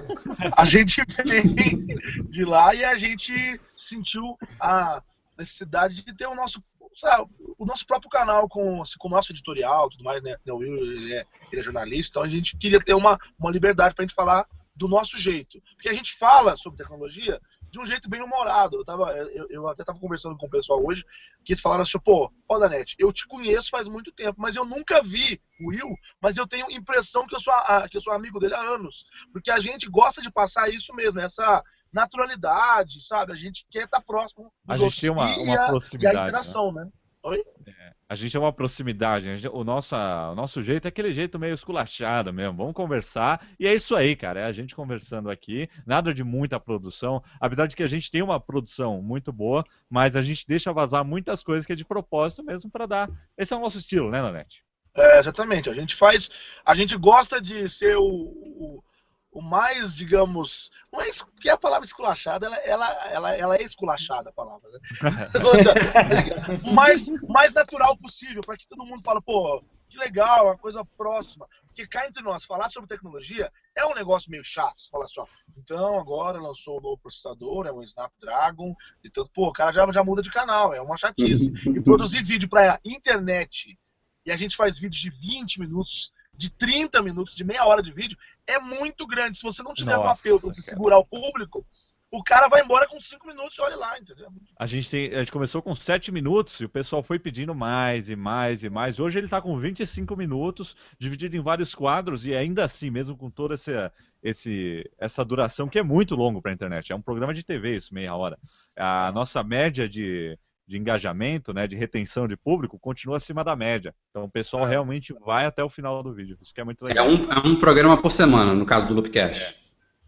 a 0.56 0.64
gente 0.64 1.02
vem 1.24 1.86
de 2.28 2.44
lá 2.44 2.74
e 2.74 2.84
a 2.84 2.96
gente 2.96 3.60
sentiu 3.76 4.36
a 4.60 5.02
necessidade 5.38 6.04
de 6.04 6.14
ter 6.14 6.26
o 6.26 6.34
nosso, 6.34 6.62
sabe, 6.96 7.30
o 7.58 7.64
nosso 7.64 7.86
próprio 7.86 8.10
canal 8.10 8.48
com, 8.48 8.82
assim, 8.82 8.94
com 8.98 9.08
o 9.08 9.10
nosso 9.10 9.32
editorial 9.32 9.90
tudo 9.90 10.04
mais, 10.04 10.22
né? 10.22 10.36
O 10.48 10.56
Will, 10.56 10.76
ele 10.76 11.14
é, 11.14 11.26
ele 11.50 11.60
é 11.60 11.64
jornalista, 11.64 12.18
então 12.18 12.22
a 12.22 12.28
gente 12.28 12.56
queria 12.56 12.80
ter 12.80 12.94
uma, 12.94 13.16
uma 13.38 13.50
liberdade 13.50 13.94
para 13.94 14.02
a 14.02 14.06
gente 14.06 14.14
falar 14.14 14.46
do 14.74 14.88
nosso 14.88 15.18
jeito. 15.18 15.60
Porque 15.74 15.88
a 15.88 15.92
gente 15.92 16.14
fala 16.14 16.56
sobre 16.56 16.78
tecnologia 16.78 17.40
de 17.72 17.80
um 17.80 17.86
jeito 17.86 18.08
bem 18.08 18.22
humorado. 18.22 18.76
Eu, 18.76 18.84
tava, 18.84 19.10
eu, 19.16 19.46
eu 19.48 19.66
até 19.66 19.82
estava 19.82 19.98
conversando 19.98 20.36
com 20.36 20.46
o 20.46 20.50
pessoal 20.50 20.84
hoje, 20.84 21.04
que 21.42 21.54
eles 21.54 21.62
falaram 21.62 21.82
assim, 21.82 21.98
pô, 21.98 22.30
ó 22.48 22.58
Danete, 22.58 22.94
eu 22.98 23.10
te 23.10 23.26
conheço 23.26 23.70
faz 23.70 23.88
muito 23.88 24.12
tempo, 24.12 24.38
mas 24.38 24.54
eu 24.54 24.64
nunca 24.64 25.02
vi 25.02 25.40
o 25.58 25.70
Will, 25.70 25.96
mas 26.20 26.36
eu 26.36 26.46
tenho 26.46 26.70
impressão 26.70 27.26
que 27.26 27.34
eu 27.34 27.40
sou, 27.40 27.52
a, 27.54 27.88
que 27.88 27.96
eu 27.96 28.02
sou 28.02 28.12
amigo 28.12 28.38
dele 28.38 28.54
há 28.54 28.60
anos. 28.60 29.04
Porque 29.32 29.50
a 29.50 29.58
gente 29.58 29.88
gosta 29.88 30.20
de 30.20 30.30
passar 30.30 30.68
isso 30.68 30.94
mesmo, 30.94 31.18
essa 31.18 31.62
naturalidade, 31.90 33.04
sabe? 33.04 33.32
A 33.32 33.36
gente 33.36 33.66
quer 33.70 33.84
estar 33.84 34.02
próximo 34.02 34.52
dos 34.64 34.76
a 34.76 34.78
gente 34.78 35.00
tem 35.00 35.10
uma, 35.10 35.34
uma 35.38 35.64
a, 35.64 35.68
proximidade. 35.68 36.16
E 36.16 36.18
a 36.18 36.22
interação, 36.24 36.72
né? 36.72 36.84
né? 36.84 36.90
Oi? 37.24 37.40
É, 37.66 37.92
a 38.08 38.16
gente 38.16 38.36
é 38.36 38.40
uma 38.40 38.52
proximidade. 38.52 39.36
Gente, 39.36 39.48
o, 39.48 39.62
nosso, 39.62 39.94
o 39.94 40.34
nosso 40.34 40.60
jeito 40.60 40.86
é 40.86 40.88
aquele 40.88 41.12
jeito 41.12 41.38
meio 41.38 41.54
esculachado 41.54 42.32
mesmo. 42.32 42.56
Vamos 42.56 42.74
conversar. 42.74 43.46
E 43.60 43.66
é 43.66 43.72
isso 43.72 43.94
aí, 43.94 44.16
cara. 44.16 44.40
É 44.40 44.44
a 44.44 44.52
gente 44.52 44.74
conversando 44.74 45.30
aqui. 45.30 45.68
Nada 45.86 46.12
de 46.12 46.24
muita 46.24 46.58
produção. 46.58 47.22
Apesar 47.40 47.66
de 47.66 47.76
que 47.76 47.82
a 47.82 47.86
gente 47.86 48.10
tem 48.10 48.22
uma 48.22 48.40
produção 48.40 49.00
muito 49.00 49.32
boa, 49.32 49.64
mas 49.88 50.16
a 50.16 50.22
gente 50.22 50.44
deixa 50.46 50.72
vazar 50.72 51.04
muitas 51.04 51.44
coisas 51.44 51.64
que 51.64 51.72
é 51.72 51.76
de 51.76 51.84
propósito 51.84 52.42
mesmo 52.42 52.68
para 52.68 52.86
dar. 52.86 53.10
Esse 53.38 53.54
é 53.54 53.56
o 53.56 53.60
nosso 53.60 53.78
estilo, 53.78 54.10
né, 54.10 54.20
Nanete? 54.20 54.64
É, 54.94 55.20
exatamente. 55.20 55.70
A 55.70 55.74
gente 55.74 55.94
faz. 55.94 56.28
A 56.64 56.74
gente 56.74 56.96
gosta 56.96 57.40
de 57.40 57.68
ser 57.68 57.96
o, 57.96 58.04
o 58.04 58.84
o 59.32 59.40
mais, 59.40 59.94
digamos, 59.94 60.70
não 60.92 61.00
é 61.00 61.08
que 61.40 61.48
a 61.48 61.56
palavra 61.56 61.86
esculachada, 61.86 62.46
ela, 62.46 62.56
ela, 62.56 63.10
ela, 63.10 63.36
ela 63.36 63.56
é 63.56 63.62
esculachada 63.62 64.28
a 64.28 64.32
palavra, 64.32 64.70
né? 64.70 64.78
o 66.62 66.72
mais, 66.72 67.08
mais 67.22 67.52
natural 67.52 67.96
possível, 67.96 68.42
para 68.42 68.58
que 68.58 68.66
todo 68.66 68.84
mundo 68.84 69.02
fale, 69.02 69.22
pô, 69.22 69.64
que 69.88 69.98
legal, 69.98 70.46
uma 70.46 70.58
coisa 70.58 70.84
próxima. 70.84 71.48
Porque 71.66 71.86
cá 71.86 72.06
entre 72.06 72.22
nós, 72.22 72.44
falar 72.44 72.68
sobre 72.68 72.88
tecnologia 72.88 73.50
é 73.74 73.86
um 73.86 73.94
negócio 73.94 74.30
meio 74.30 74.44
chato. 74.44 74.80
Você 74.80 74.90
fala 74.90 75.04
assim, 75.04 75.20
ó, 75.20 75.26
então 75.56 75.98
agora 75.98 76.38
lançou 76.38 76.78
um 76.78 76.82
novo 76.82 76.98
processador, 76.98 77.66
é 77.66 77.72
um 77.72 77.82
Snapdragon, 77.82 78.74
então, 79.02 79.26
pô, 79.34 79.48
o 79.48 79.52
cara 79.52 79.72
já, 79.72 79.90
já 79.90 80.04
muda 80.04 80.20
de 80.20 80.30
canal, 80.30 80.74
é 80.74 80.80
uma 80.80 80.98
chatice. 80.98 81.52
E 81.72 81.80
produzir 81.82 82.22
vídeo 82.22 82.48
para 82.48 82.78
internet, 82.84 83.78
e 84.26 84.30
a 84.30 84.36
gente 84.36 84.56
faz 84.56 84.78
vídeos 84.78 85.00
de 85.00 85.10
20 85.10 85.60
minutos, 85.60 86.12
de 86.34 86.50
30 86.50 87.02
minutos, 87.02 87.34
de 87.34 87.44
meia 87.44 87.64
hora 87.64 87.82
de 87.82 87.92
vídeo, 87.92 88.16
é 88.46 88.58
muito 88.58 89.06
grande. 89.06 89.36
Se 89.36 89.42
você 89.42 89.62
não 89.62 89.74
tiver 89.74 89.96
Nossa, 89.96 90.08
um 90.08 90.10
apelo 90.10 90.40
para 90.40 90.52
você 90.52 90.62
segurar 90.62 90.98
o 90.98 91.04
público, 91.04 91.64
o 92.12 92.22
cara 92.22 92.46
vai 92.46 92.62
embora 92.62 92.86
com 92.86 93.00
5 93.00 93.26
minutos 93.26 93.56
e 93.56 93.62
olha 93.62 93.76
lá, 93.76 93.98
entendeu? 93.98 94.28
A 94.58 94.66
gente, 94.66 94.90
tem, 94.90 95.14
a 95.14 95.20
gente 95.20 95.32
começou 95.32 95.62
com 95.62 95.74
7 95.74 96.12
minutos 96.12 96.60
e 96.60 96.64
o 96.66 96.68
pessoal 96.68 97.02
foi 97.02 97.18
pedindo 97.18 97.54
mais 97.54 98.10
e 98.10 98.16
mais 98.16 98.62
e 98.62 98.68
mais. 98.68 99.00
Hoje 99.00 99.18
ele 99.18 99.26
está 99.26 99.40
com 99.40 99.58
25 99.58 100.14
minutos, 100.14 100.76
dividido 100.98 101.36
em 101.36 101.40
vários 101.40 101.74
quadros, 101.74 102.26
e 102.26 102.36
ainda 102.36 102.64
assim, 102.64 102.90
mesmo 102.90 103.16
com 103.16 103.30
toda 103.30 103.54
essa, 103.54 103.90
esse, 104.22 104.84
essa 104.98 105.24
duração, 105.24 105.68
que 105.68 105.78
é 105.78 105.82
muito 105.82 106.14
longo 106.14 106.42
para 106.42 106.52
a 106.52 106.54
internet, 106.54 106.92
é 106.92 106.94
um 106.94 107.00
programa 107.00 107.32
de 107.32 107.42
TV 107.42 107.76
isso, 107.76 107.94
meia 107.94 108.14
hora. 108.14 108.38
A 108.76 109.10
nossa 109.12 109.42
média 109.42 109.88
de, 109.88 110.38
de 110.72 110.78
engajamento, 110.78 111.52
né, 111.52 111.66
de 111.66 111.76
retenção 111.76 112.26
de 112.26 112.34
público, 112.34 112.78
continua 112.78 113.18
acima 113.18 113.44
da 113.44 113.54
média. 113.54 113.94
Então 114.10 114.24
o 114.24 114.30
pessoal 114.30 114.66
é. 114.66 114.70
realmente 114.70 115.14
vai 115.24 115.44
até 115.44 115.62
o 115.62 115.68
final 115.68 116.02
do 116.02 116.14
vídeo. 116.14 116.38
Isso 116.40 116.52
que 116.54 116.60
é 116.62 116.64
muito 116.64 116.82
legal. 116.82 117.06
É 117.06 117.10
um, 117.10 117.30
é 117.30 117.46
um 117.46 117.56
programa 117.56 118.00
por 118.00 118.10
semana, 118.10 118.54
no 118.54 118.64
caso 118.64 118.88
do 118.88 118.94
Loopcast. 118.94 119.42
É. 119.42 119.54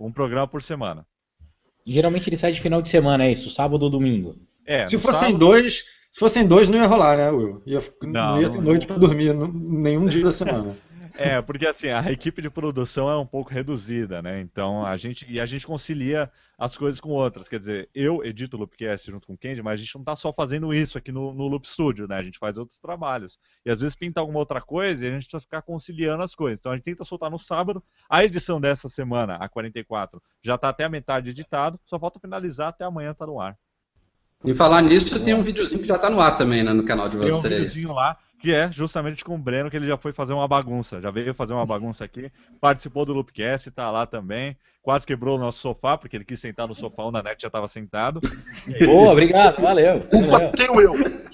Um 0.00 0.11
programa 0.11 0.49
por 0.49 0.62
semana. 0.62 1.06
Geralmente 1.87 2.30
ele 2.30 2.37
sai 2.38 2.52
de 2.52 2.62
final 2.62 2.80
de 2.80 2.88
semana, 2.88 3.26
é 3.26 3.33
isso? 3.33 3.50
Sábado 3.50 3.83
ou 3.83 3.90
domingo? 3.90 4.37
É, 4.66 4.87
se 4.87 4.97
fossem 4.97 5.21
sábado... 5.21 5.38
dois, 5.38 5.85
se 6.11 6.18
fossem 6.18 6.47
dois 6.47 6.66
não 6.66 6.78
ia 6.78 6.87
rolar, 6.87 7.18
né, 7.18 7.30
Will? 7.30 7.62
Ia, 7.66 7.83
não, 8.02 8.11
não 8.11 8.40
ia 8.40 8.49
ter 8.49 8.56
não, 8.56 8.64
noite 8.64 8.87
para 8.87 8.97
dormir 8.97 9.35
nenhum 9.35 10.06
dia 10.06 10.25
da 10.25 10.33
semana. 10.33 10.78
É, 11.16 11.40
porque 11.40 11.66
assim, 11.66 11.88
a 11.88 12.11
equipe 12.11 12.42
de 12.42 12.50
produção 12.50 13.09
é 13.09 13.16
um 13.16 13.26
pouco 13.26 13.50
reduzida, 13.50 14.21
né? 14.21 14.40
Então 14.40 14.85
a 14.85 14.97
gente 14.97 15.25
e 15.30 15.38
a 15.38 15.47
gente 15.47 15.64
concilia 15.64 16.30
as 16.59 16.76
coisas 16.76 17.00
com 17.00 17.11
outras. 17.11 17.49
Quer 17.49 17.61
dizer, 17.61 17.88
eu 17.94 18.25
edito 18.25 18.56
o 18.56 18.61
Loopcast 18.61 19.11
junto 19.11 19.26
com 19.26 19.35
o 19.35 19.38
Candy, 19.38 19.62
mas 19.62 19.75
a 19.75 19.83
gente 19.83 19.94
não 19.94 20.02
está 20.02 20.16
só 20.16 20.33
fazendo 20.33 20.75
isso 20.75 20.99
aqui 20.99 21.12
no, 21.12 21.33
no 21.33 21.47
Loop 21.47 21.68
Studio, 21.68 22.09
né? 22.09 22.16
A 22.16 22.23
gente 22.23 22.38
faz 22.38 22.59
outros 22.59 22.80
trabalhos. 22.80 23.38
E 23.64 23.71
às 23.71 23.80
vezes 23.80 23.94
pinta 23.94 24.21
alguma 24.21 24.40
outra 24.40 24.61
coisa 24.61 25.04
e 25.04 25.09
a 25.09 25.12
gente 25.12 25.23
precisa 25.23 25.40
ficar 25.40 25.62
conciliando 25.62 26.23
as 26.23 26.35
coisas. 26.35 26.59
Então 26.59 26.73
a 26.73 26.75
gente 26.75 26.85
tenta 26.85 27.04
soltar 27.04 27.30
no 27.30 27.38
sábado. 27.38 27.83
A 28.11 28.25
edição 28.25 28.61
dessa 28.61 28.88
semana, 28.88 29.37
a 29.37 29.49
44, 29.49 30.21
já 30.42 30.56
está 30.56 30.68
até 30.68 30.83
a 30.83 30.88
metade 30.88 31.30
editado, 31.30 31.78
só 31.85 31.97
falta 31.97 32.18
finalizar 32.18 32.68
até 32.68 32.85
amanhã 32.85 33.14
tá 33.14 33.25
no 33.25 33.40
ar. 33.40 33.56
Em 34.44 34.52
falar 34.52 34.83
nisso, 34.83 35.18
tem 35.25 35.33
um 35.33 35.42
videozinho 35.42 35.80
que 35.80 35.88
já 35.88 35.97
está 35.97 36.11
no 36.11 36.21
ar 36.21 36.37
também, 36.37 36.62
né, 36.62 36.73
no 36.73 36.85
canal 36.85 37.09
de 37.09 37.16
vocês. 37.16 37.40
Tem 37.40 37.52
um 37.52 37.54
videozinho 37.54 37.94
lá, 37.94 38.18
que 38.44 38.52
é 38.52 38.70
justamente 38.70 39.24
com 39.24 39.36
o 39.36 39.38
Breno, 39.38 39.70
que 39.70 39.76
ele 39.78 39.86
já 39.86 39.96
foi 39.96 40.12
fazer 40.12 40.34
uma 40.34 40.46
bagunça. 40.46 41.00
Já 41.00 41.10
veio 41.10 41.32
fazer 41.32 41.54
uma 41.54 41.64
bagunça 41.64 42.04
aqui, 42.04 42.30
participou 42.60 43.06
do 43.06 43.14
Loopcast, 43.14 43.70
está 43.70 43.90
lá 43.90 44.06
também. 44.06 44.54
Quase 44.82 45.06
quebrou 45.06 45.38
o 45.38 45.40
nosso 45.40 45.60
sofá, 45.60 45.96
porque 45.96 46.14
ele 46.14 46.26
quis 46.26 46.40
sentar 46.40 46.68
no 46.68 46.74
sofá, 46.74 47.04
o 47.04 47.10
Nanete 47.10 47.40
já 47.40 47.46
estava 47.46 47.66
sentado. 47.66 48.20
Boa, 48.84 49.12
obrigado, 49.12 49.62
valeu. 49.62 50.02
Culpa 50.10 50.52
tenho 50.54 50.78
eu. 50.78 50.92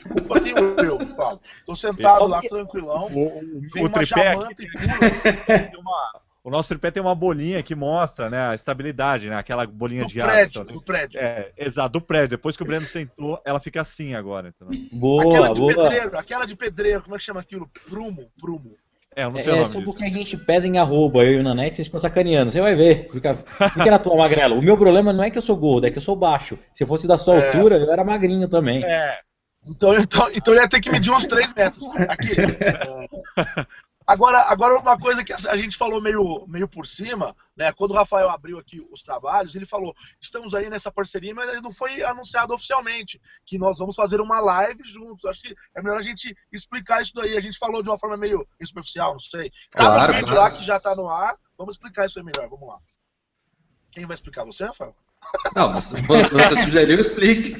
Culpa 0.09 0.41
tenho 0.41 0.59
eu, 0.79 1.05
falo. 1.09 1.41
Tô 1.67 1.75
sentado 1.75 2.29
lá 2.29 2.41
tranquilão. 2.43 3.07
O, 3.07 3.61
vem 3.75 3.83
o 3.83 3.87
uma 3.89 3.91
tripé 3.91 4.29
aqui, 4.29 4.63
e 4.63 4.71
pula. 4.71 5.71
Uma, 5.81 6.21
o 6.43 6.51
nosso 6.51 6.71
tripé 6.71 6.91
tem 6.91 7.03
uma 7.03 7.15
bolinha 7.15 7.63
que 7.63 7.75
mostra 7.75 8.31
né, 8.31 8.49
a 8.49 8.55
estabilidade, 8.55 9.29
né? 9.29 9.37
Aquela 9.37 9.67
bolinha 9.67 10.03
do 10.03 10.09
de 10.09 10.23
prédio, 10.23 10.65
Do 10.65 10.83
prédio. 10.83 11.21
É, 11.21 11.53
exato, 11.57 11.99
do 11.99 12.01
prédio. 12.01 12.31
Depois 12.31 12.57
que 12.57 12.63
o 12.63 12.67
Breno 12.67 12.87
sentou, 12.87 13.41
ela 13.45 13.61
fica 13.61 13.83
assim 13.83 14.15
agora. 14.15 14.49
Entendeu? 14.49 14.89
Boa, 14.93 15.25
aquela 15.25 15.53
de 15.53 15.61
boa. 15.61 15.75
pedreiro, 15.75 16.19
aquela 16.19 16.47
de 16.47 16.57
pedreiro, 16.57 17.03
como 17.03 17.15
é 17.15 17.19
que 17.19 17.25
chama 17.25 17.41
aquilo? 17.41 17.71
Prumo, 17.87 18.31
prumo. 18.39 18.75
É, 19.15 19.25
eu 19.25 19.31
não 19.31 19.39
sei 19.39 19.53
é, 19.53 19.55
o 19.55 19.59
nome 19.59 19.73
só 19.73 19.81
porque 19.83 20.05
a 20.05 20.09
gente 20.09 20.37
pesa 20.37 20.67
em 20.67 20.79
arroba, 20.79 21.25
eu 21.25 21.33
e 21.33 21.37
o 21.39 21.43
Nanete, 21.43 21.77
vocês 21.77 21.89
ficam 21.89 22.01
sacaneando. 22.01 22.51
Você 22.51 22.61
vai 22.61 22.75
ver. 22.75 23.11
Fica, 23.13 23.35
fica 23.35 23.91
na 23.91 23.99
tua 23.99 24.17
magrela. 24.17 24.55
O 24.55 24.63
meu 24.63 24.79
problema 24.79 25.13
não 25.13 25.25
é 25.25 25.31
que 25.31 25.37
eu 25.37 25.43
sou 25.43 25.57
gordo, 25.57 25.87
é 25.87 25.91
que 25.91 25.99
eu 25.99 26.03
sou 26.03 26.17
baixo. 26.17 26.59
Se 26.73 26.87
fosse 26.87 27.07
da 27.07 27.19
sua 27.19 27.37
é. 27.37 27.47
altura, 27.47 27.77
eu 27.77 27.93
era 27.93 28.05
magrinho 28.05 28.49
também. 28.49 28.83
É. 28.85 29.19
Então, 29.69 29.95
então, 29.95 30.31
então 30.33 30.55
eu 30.55 30.63
ia 30.63 30.69
ter 30.69 30.81
que 30.81 30.91
medir 30.91 31.13
uns 31.13 31.27
3 31.27 31.53
metros. 31.53 31.87
Aqui. 32.09 32.31
Agora, 34.11 34.41
agora 34.49 34.77
uma 34.77 34.99
coisa 34.99 35.23
que 35.23 35.33
a 35.33 35.57
gente 35.57 35.77
falou 35.77 36.01
meio, 36.01 36.45
meio 36.49 36.67
por 36.67 36.85
cima, 36.85 37.37
né? 37.57 37.73
Quando 37.73 37.93
o 37.93 37.95
Rafael 37.95 38.29
abriu 38.29 38.59
aqui 38.59 38.85
os 38.91 39.05
trabalhos, 39.05 39.55
ele 39.55 39.65
falou: 39.65 39.95
estamos 40.21 40.53
aí 40.53 40.69
nessa 40.69 40.91
parceria, 40.91 41.33
mas 41.33 41.63
não 41.63 41.73
foi 41.73 42.03
anunciado 42.03 42.53
oficialmente 42.53 43.21
que 43.47 43.57
nós 43.57 43.79
vamos 43.79 43.95
fazer 43.95 44.21
uma 44.21 44.41
live 44.41 44.83
juntos. 44.85 45.25
Acho 45.27 45.43
que 45.43 45.55
é 45.77 45.81
melhor 45.81 46.01
a 46.01 46.03
gente 46.03 46.37
explicar 46.51 47.01
isso 47.01 47.15
daí. 47.15 47.37
A 47.37 47.41
gente 47.41 47.57
falou 47.57 47.85
de 47.85 47.89
uma 47.89 47.99
forma 47.99 48.17
meio 48.17 48.45
superficial, 48.61 49.13
não 49.13 49.21
sei. 49.21 49.49
Tá 49.71 49.79
claro, 49.79 50.13
no 50.13 50.19
vídeo 50.19 50.35
claro. 50.35 50.41
lá 50.41 50.51
que 50.51 50.65
já 50.65 50.77
está 50.79 50.97
no 50.97 51.09
ar. 51.09 51.37
Vamos 51.57 51.77
explicar 51.77 52.07
isso 52.07 52.19
aí 52.19 52.25
melhor. 52.25 52.49
Vamos 52.49 52.67
lá. 52.67 52.81
Quem 53.93 54.07
vai 54.07 54.17
explicar? 54.17 54.45
Você, 54.45 54.65
Rafael? 54.65 54.97
Não, 55.55 55.73
você, 55.73 56.01
você 56.01 56.63
sugeriu, 56.65 56.99
explique. 56.99 57.55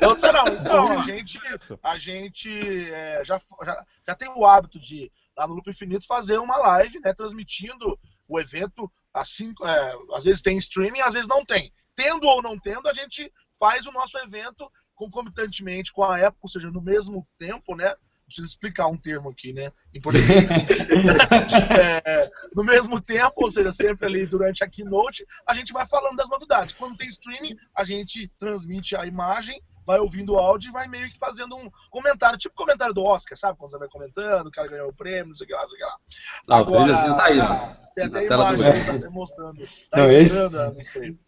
Eu, 0.00 0.16
não, 0.32 0.48
então, 0.54 0.98
a 1.00 1.02
gente, 1.02 1.38
a 1.82 1.98
gente 1.98 2.90
é, 2.90 3.22
já, 3.24 3.38
já, 3.62 3.86
já 4.06 4.14
tem 4.14 4.28
o 4.28 4.46
hábito 4.46 4.78
de 4.78 5.10
lá 5.40 5.46
no 5.46 5.54
Loop 5.54 5.70
Infinito 5.70 6.06
fazer 6.06 6.38
uma 6.38 6.56
live, 6.58 7.00
né, 7.00 7.14
transmitindo 7.14 7.98
o 8.28 8.38
evento 8.38 8.90
assim, 9.12 9.52
é, 9.62 10.16
às 10.16 10.24
vezes 10.24 10.42
tem 10.42 10.58
streaming, 10.58 11.00
às 11.00 11.14
vezes 11.14 11.28
não 11.28 11.44
tem. 11.44 11.72
Tendo 11.96 12.26
ou 12.26 12.42
não 12.42 12.58
tendo, 12.58 12.88
a 12.88 12.94
gente 12.94 13.32
faz 13.58 13.86
o 13.86 13.92
nosso 13.92 14.16
evento 14.18 14.70
concomitantemente 14.94 15.92
com 15.92 16.02
a 16.02 16.16
Apple, 16.16 16.40
ou 16.42 16.48
seja, 16.48 16.70
no 16.70 16.82
mesmo 16.82 17.26
tempo, 17.38 17.74
né? 17.74 17.94
Preciso 18.26 18.46
explicar 18.46 18.86
um 18.86 18.96
termo 18.96 19.30
aqui, 19.30 19.52
né? 19.52 19.72
Português. 20.02 20.28
é, 22.04 22.30
no 22.54 22.62
mesmo 22.62 23.00
tempo, 23.00 23.34
ou 23.36 23.50
seja, 23.50 23.72
sempre 23.72 24.06
ali 24.06 24.26
durante 24.26 24.62
a 24.62 24.68
keynote, 24.68 25.26
a 25.44 25.54
gente 25.54 25.72
vai 25.72 25.86
falando 25.86 26.16
das 26.16 26.28
novidades. 26.28 26.74
Quando 26.74 26.96
tem 26.96 27.08
streaming, 27.08 27.56
a 27.74 27.82
gente 27.82 28.28
transmite 28.38 28.94
a 28.94 29.04
imagem 29.04 29.60
vai 29.90 29.98
ouvindo 29.98 30.34
o 30.34 30.38
áudio 30.38 30.70
e 30.70 30.72
vai 30.72 30.86
meio 30.86 31.08
que 31.08 31.18
fazendo 31.18 31.56
um 31.56 31.68
comentário, 31.90 32.38
tipo 32.38 32.54
comentário 32.54 32.94
do 32.94 33.02
Oscar, 33.02 33.36
sabe? 33.36 33.58
Quando 33.58 33.72
você 33.72 33.78
vai 33.78 33.88
comentando, 33.88 34.46
o 34.46 34.50
cara 34.50 34.68
ganhou 34.68 34.88
o 34.88 34.94
prêmio, 34.94 35.30
não 35.30 35.36
sei 35.36 35.44
o 35.44 35.48
que 35.48 35.54
lá, 35.54 35.62
não 35.62 35.68
sei 35.68 35.76
o 35.76 35.80
que 35.80 35.84
lá. 35.84 35.98
Não, 36.46 36.56
Agora, 36.56 36.92
assim, 36.92 37.16
tá 37.16 37.24
aí, 37.24 37.36
né? 37.36 37.76
Tem 37.94 38.04
até 38.04 38.26
imagem 38.26 38.66
aí, 38.66 38.86
tá 38.86 38.96
demonstrando. 38.96 39.68
Tá 39.90 39.98
não, 39.98 40.08
esse... 40.08 40.48
não 40.50 40.82
sei. 40.82 41.18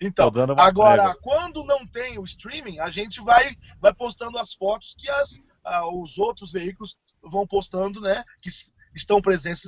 Então, 0.00 0.32
agora, 0.58 1.14
quando 1.22 1.62
não 1.62 1.86
tem 1.86 2.18
o 2.18 2.24
streaming, 2.24 2.78
a 2.80 2.88
gente 2.88 3.20
vai, 3.20 3.54
vai 3.78 3.92
postando 3.92 4.38
as 4.38 4.54
fotos 4.54 4.94
que 4.98 5.10
as, 5.10 5.32
uh, 5.34 6.02
os 6.02 6.18
outros 6.18 6.52
veículos 6.52 6.96
vão 7.22 7.46
postando, 7.46 8.00
né? 8.00 8.24
Que 8.42 8.50
estão 8.94 9.20
presentes 9.20 9.62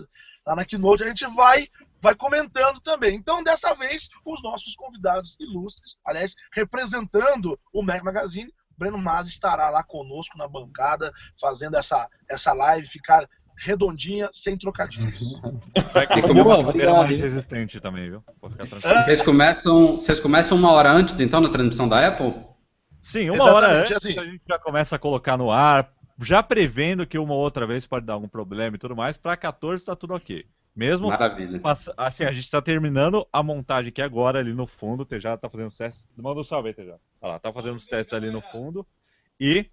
lá 0.47 0.57
na 0.57 0.65
Keynote, 0.65 1.05
a 1.05 1.09
gente 1.09 1.27
vai 1.35 1.67
vai 2.03 2.17
comentando 2.17 2.81
também. 2.81 3.15
Então, 3.15 3.45
dessa 3.45 3.73
vez, 3.75 4.09
os 4.27 4.43
nossos 4.43 4.75
convidados 4.75 5.37
ilustres, 5.39 5.97
aliás, 6.05 6.35
representando 6.53 7.57
o 7.73 7.81
Mac 7.81 8.03
Magazine, 8.03 8.53
Breno 8.77 8.99
Mas 8.99 9.29
estará 9.29 9.71
lá 9.71 9.85
conosco 9.85 10.37
na 10.37 10.49
bancada, 10.49 11.13
fazendo 11.41 11.77
essa, 11.77 12.09
essa 12.29 12.53
live 12.53 12.89
ficar 12.89 13.29
redondinha, 13.57 14.29
sem 14.33 14.59
trocadilhos. 14.59 15.41
Vai 15.95 16.09
ter 16.09 16.23
que 16.23 16.33
uma 16.33 16.63
maneira 16.63 16.93
mais 16.95 17.19
resistente 17.21 17.81
também, 17.81 18.11
viu? 18.11 18.25
Vocês 19.05 19.23
começam, 19.23 20.01
vocês 20.01 20.19
começam 20.19 20.59
uma 20.59 20.73
hora 20.73 20.91
antes, 20.91 21.21
então, 21.21 21.41
na 21.41 21.51
transmissão 21.51 21.89
da 21.89 22.07
Apple? 22.07 22.35
Sim, 23.01 23.31
uma 23.31 23.37
Exatamente, 23.37 23.65
hora 23.65 23.81
antes 23.81 23.97
assim. 23.97 24.19
a 24.19 24.25
gente 24.25 24.43
já 24.49 24.59
começa 24.59 24.97
a 24.97 24.99
colocar 24.99 25.37
no 25.37 25.51
ar, 25.51 25.93
já 26.19 26.43
prevendo 26.43 27.07
que 27.07 27.19
uma 27.19 27.35
outra 27.35 27.67
vez 27.67 27.87
pode 27.87 28.07
dar 28.07 28.15
algum 28.15 28.29
problema 28.29 28.77
e 28.77 28.79
tudo 28.79 28.97
mais. 28.97 29.17
Para 29.17 29.37
14 29.37 29.83
está 29.83 29.97
tudo 29.97 30.15
ok. 30.15 30.45
Mesmo 30.75 31.09
Maravilha. 31.09 31.61
assim, 31.99 32.25
a 32.25 32.33
gente 32.33 32.45
está 32.45 32.63
terminando 32.63 33.27
a 33.31 33.43
montagem 33.43 33.91
aqui 33.91 34.01
agora 34.01 34.39
ali 34.39 34.55
no 34.55 34.67
fundo. 34.67 35.03
O 35.03 35.07
Tejado 35.07 35.37
está 35.37 35.49
fazendo 35.49 35.69
os 35.69 35.77
testes. 35.77 36.07
Manda 36.17 36.41
um 36.41 36.45
salve 36.45 36.69
aí, 36.69 36.75
Tejado. 36.75 37.01
Olha 37.21 37.33
lá, 37.33 37.39
tá 37.39 37.53
fazendo 37.53 37.77
os 37.77 37.87
testes 37.87 38.15
ali 38.15 38.31
no 38.31 38.41
fundo. 38.41 38.87
E 39.39 39.67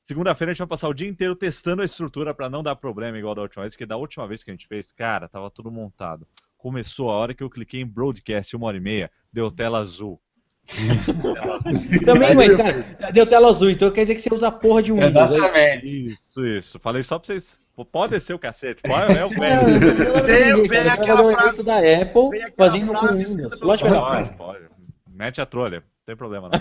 segunda-feira 0.00 0.52
a 0.52 0.54
gente 0.54 0.60
vai 0.60 0.68
passar 0.68 0.88
o 0.88 0.94
dia 0.94 1.08
inteiro 1.08 1.36
testando 1.36 1.82
a 1.82 1.84
estrutura 1.84 2.32
para 2.32 2.48
não 2.48 2.62
dar 2.62 2.76
problema 2.76 3.18
igual 3.18 3.34
da 3.34 3.42
última 3.42 3.64
vez, 3.64 3.74
porque 3.74 3.84
da 3.84 3.96
última 3.96 4.26
vez 4.26 4.42
que 4.42 4.50
a 4.50 4.54
gente 4.54 4.66
fez, 4.66 4.90
cara, 4.90 5.28
tava 5.28 5.50
tudo 5.50 5.70
montado. 5.70 6.26
Começou 6.56 7.10
a 7.10 7.14
hora 7.14 7.34
que 7.34 7.42
eu 7.42 7.50
cliquei 7.50 7.82
em 7.82 7.86
broadcast, 7.86 8.56
uma 8.56 8.66
hora 8.68 8.78
e 8.78 8.80
meia, 8.80 9.10
deu 9.30 9.50
tela 9.50 9.78
azul. 9.78 10.20
Também, 12.04 12.34
mas, 12.34 12.56
cara, 12.56 13.10
deu 13.12 13.26
tela 13.26 13.50
azul, 13.50 13.70
então 13.70 13.90
quer 13.90 14.02
dizer 14.02 14.14
que 14.16 14.20
você 14.20 14.34
usa 14.34 14.48
a 14.48 14.52
porra 14.52 14.82
de 14.82 14.92
um 14.92 14.96
Windows. 14.96 15.30
É 15.30 15.34
Exatamente. 15.36 16.06
Isso, 16.08 16.46
isso. 16.46 16.78
Falei 16.80 17.02
só 17.02 17.18
pra 17.18 17.26
vocês 17.26 17.58
Pode 17.84 18.12
descer 18.12 18.32
o 18.32 18.38
cacete. 18.38 18.82
Pode, 18.82 19.18
é 19.18 19.24
o 19.24 19.28
velho. 19.28 20.66
Vem, 20.66 20.88
aquela 20.88 21.30
frase 21.34 21.64
da 21.64 21.76
Apple 21.76 22.54
fazendo 22.56 22.92
com 22.94 23.06
Windows. 23.08 23.60
Pode, 23.60 23.84
pode, 23.84 24.34
pode. 24.36 24.64
Mete 25.06 25.42
a 25.42 25.46
trolha. 25.46 25.80
Não 25.80 25.84
tem 26.06 26.16
problema 26.16 26.48
não. 26.48 26.58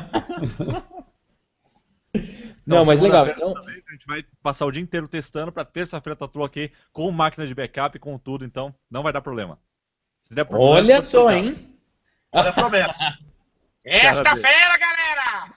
Então, 2.14 2.24
não, 2.68 2.86
mas 2.86 3.00
legal. 3.00 3.28
Então... 3.28 3.54
A 3.58 3.92
gente 3.92 4.08
vai 4.08 4.26
passar 4.44 4.66
o 4.66 4.72
dia 4.72 4.84
inteiro 4.84 5.08
testando 5.08 5.54
para 5.54 5.64
terça-feira 5.64 6.18
tá 6.18 6.28
tudo 6.28 6.44
ok 6.44 6.70
com 6.92 7.10
máquina 7.12 7.48
de 7.48 7.56
backup, 7.56 7.98
com 7.98 8.18
tudo, 8.18 8.44
então 8.44 8.76
não 8.92 9.02
vai 9.02 9.14
dar 9.14 9.22
problema. 9.22 9.58
problema 10.30 10.60
Olha 10.60 11.02
só, 11.02 11.32
hein? 11.32 11.78
Olha 12.34 12.50
a 12.50 12.54
promessa. 12.54 13.18
Esta 13.86 14.36
feira, 14.36 14.78
galera! 14.80 15.54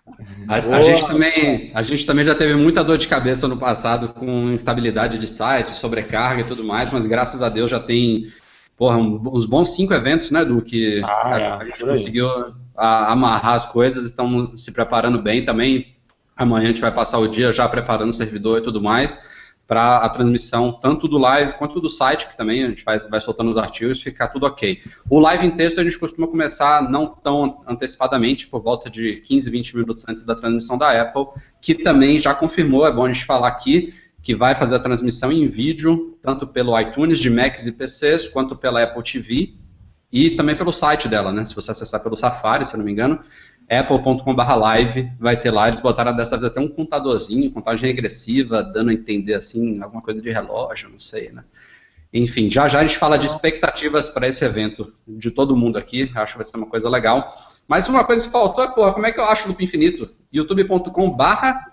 A, 0.49 0.77
a, 0.77 0.81
gente 0.83 1.07
também, 1.07 1.71
a 1.75 1.83
gente 1.83 2.07
também 2.07 2.25
já 2.25 2.35
teve 2.35 2.55
muita 2.55 2.85
dor 2.85 2.99
de 2.99 3.09
cabeça 3.09 3.49
no 3.49 3.57
passado 3.57 4.11
com 4.11 4.53
instabilidade 4.53 5.19
de 5.19 5.27
site, 5.27 5.71
sobrecarga 5.71 6.43
e 6.43 6.45
tudo 6.45 6.63
mais, 6.63 6.91
mas 6.91 7.07
graças 7.07 7.43
a 7.43 7.49
Deus 7.49 7.71
já 7.71 7.81
tem 7.81 8.31
porra, 8.77 8.97
uns 8.99 9.45
bons 9.45 9.75
cinco 9.75 9.93
eventos, 9.95 10.31
né, 10.31 10.45
do 10.45 10.63
que 10.63 11.03
ah, 11.05 11.35
a, 11.35 11.41
é, 11.41 11.47
a, 11.49 11.65
gente 11.65 11.85
conseguiu 11.85 12.29
a, 12.77 13.13
amarrar 13.13 13.55
as 13.55 13.67
coisas, 13.67 14.05
estamos 14.05 14.63
se 14.63 14.73
preparando 14.73 15.21
bem 15.21 15.45
também. 15.45 15.97
Amanhã 16.37 16.65
a 16.65 16.69
gente 16.69 16.81
vai 16.81 16.93
passar 16.93 17.19
o 17.19 17.27
dia 17.27 17.53
já 17.53 17.69
preparando 17.69 18.11
o 18.11 18.15
servidor 18.15 18.59
e 18.59 18.63
tudo 18.63 18.81
mais 18.81 19.19
para 19.69 19.99
a 19.99 20.09
transmissão 20.09 20.73
tanto 20.73 21.07
do 21.07 21.19
live 21.19 21.53
quanto 21.59 21.79
do 21.79 21.91
site, 21.91 22.27
que 22.27 22.35
também 22.35 22.65
a 22.65 22.69
gente 22.69 22.83
vai, 22.83 22.99
vai 22.99 23.21
soltando 23.21 23.51
os 23.51 23.59
artigos, 23.59 24.01
ficar 24.01 24.29
tudo 24.29 24.47
ok. 24.47 24.81
O 25.11 25.21
live 25.21 25.47
em 25.47 25.51
texto 25.51 25.79
a 25.79 25.85
gente 25.85 25.99
costuma 25.99 26.27
começar 26.27 26.91
não 26.91 27.07
tão 27.07 27.63
antecipadamente, 27.69 28.47
por 28.47 28.63
volta 28.63 28.89
de 28.89 29.17
15, 29.17 29.51
20 29.51 29.77
minutos 29.77 30.05
antes 30.09 30.23
da 30.23 30.35
transmissão 30.35 30.79
da 30.79 30.99
Apple, 30.99 31.27
que 31.61 31.75
também 31.75 32.19
já 32.19 32.35
confirmou, 32.35 32.87
é 32.87 32.91
bom 32.91 33.05
a 33.05 33.13
gente 33.13 33.27
falar 33.27 33.49
aqui, 33.49 33.93
que 34.23 34.35
vai 34.35 34.55
fazer 34.55 34.77
a 34.77 34.79
transmissão 34.79 35.31
em 35.31 35.47
vídeo, 35.47 36.19
tanto 36.23 36.47
pelo 36.47 36.79
iTunes 36.81 37.19
de 37.19 37.29
Macs 37.29 37.67
e 37.67 37.73
PCs, 37.73 38.27
quanto 38.27 38.57
pela 38.57 38.83
Apple 38.83 39.03
TV, 39.03 39.55
e 40.11 40.31
também 40.31 40.57
pelo 40.57 40.73
site 40.73 41.07
dela, 41.07 41.31
né? 41.31 41.45
Se 41.45 41.55
você 41.55 41.71
acessar 41.71 42.03
pelo 42.03 42.17
Safari, 42.17 42.65
se 42.65 42.75
não 42.77 42.85
me 42.87 42.93
engano, 42.93 43.21
apple.com.br 43.69 44.53
live, 44.61 45.13
vai 45.19 45.39
ter 45.39 45.51
lá, 45.51 45.69
eles 45.69 45.81
botaram 45.81 46.17
dessa 46.17 46.37
vez 46.37 46.51
até 46.51 46.61
um 46.61 46.69
contadorzinho, 46.69 47.51
contagem 47.51 47.89
regressiva, 47.89 48.63
dando 48.63 48.91
a 48.91 48.95
entender, 48.95 49.35
assim, 49.35 49.83
alguma 49.83 50.01
coisa 50.01 50.23
de 50.23 50.31
relógio, 50.31 50.89
não 50.89 50.99
sei, 50.99 51.31
né? 51.31 51.45
Enfim, 52.11 52.49
já 52.49 52.67
já 52.67 52.79
a 52.79 52.83
gente 52.83 52.97
fala 52.97 53.19
de 53.19 53.27
expectativas 53.27 54.09
para 54.09 54.27
esse 54.27 54.43
evento 54.43 54.95
de 55.07 55.31
todo 55.31 55.55
mundo 55.55 55.77
aqui, 55.77 56.11
acho 56.15 56.33
que 56.33 56.39
vai 56.39 56.45
ser 56.45 56.57
uma 56.57 56.67
coisa 56.67 56.89
legal. 56.89 57.29
Mas 57.67 57.87
uma 57.87 58.03
coisa 58.03 58.25
que 58.25 58.33
faltou 58.33 58.65
é, 58.65 58.69
porra, 58.69 58.95
como 58.95 59.05
é 59.05 59.13
que 59.13 59.21
eu 59.21 59.25
acho 59.25 59.45
o 59.45 59.49
Loop 59.49 59.63
Infinito? 59.63 60.09
youtube.com 60.33 61.11
barra 61.11 61.67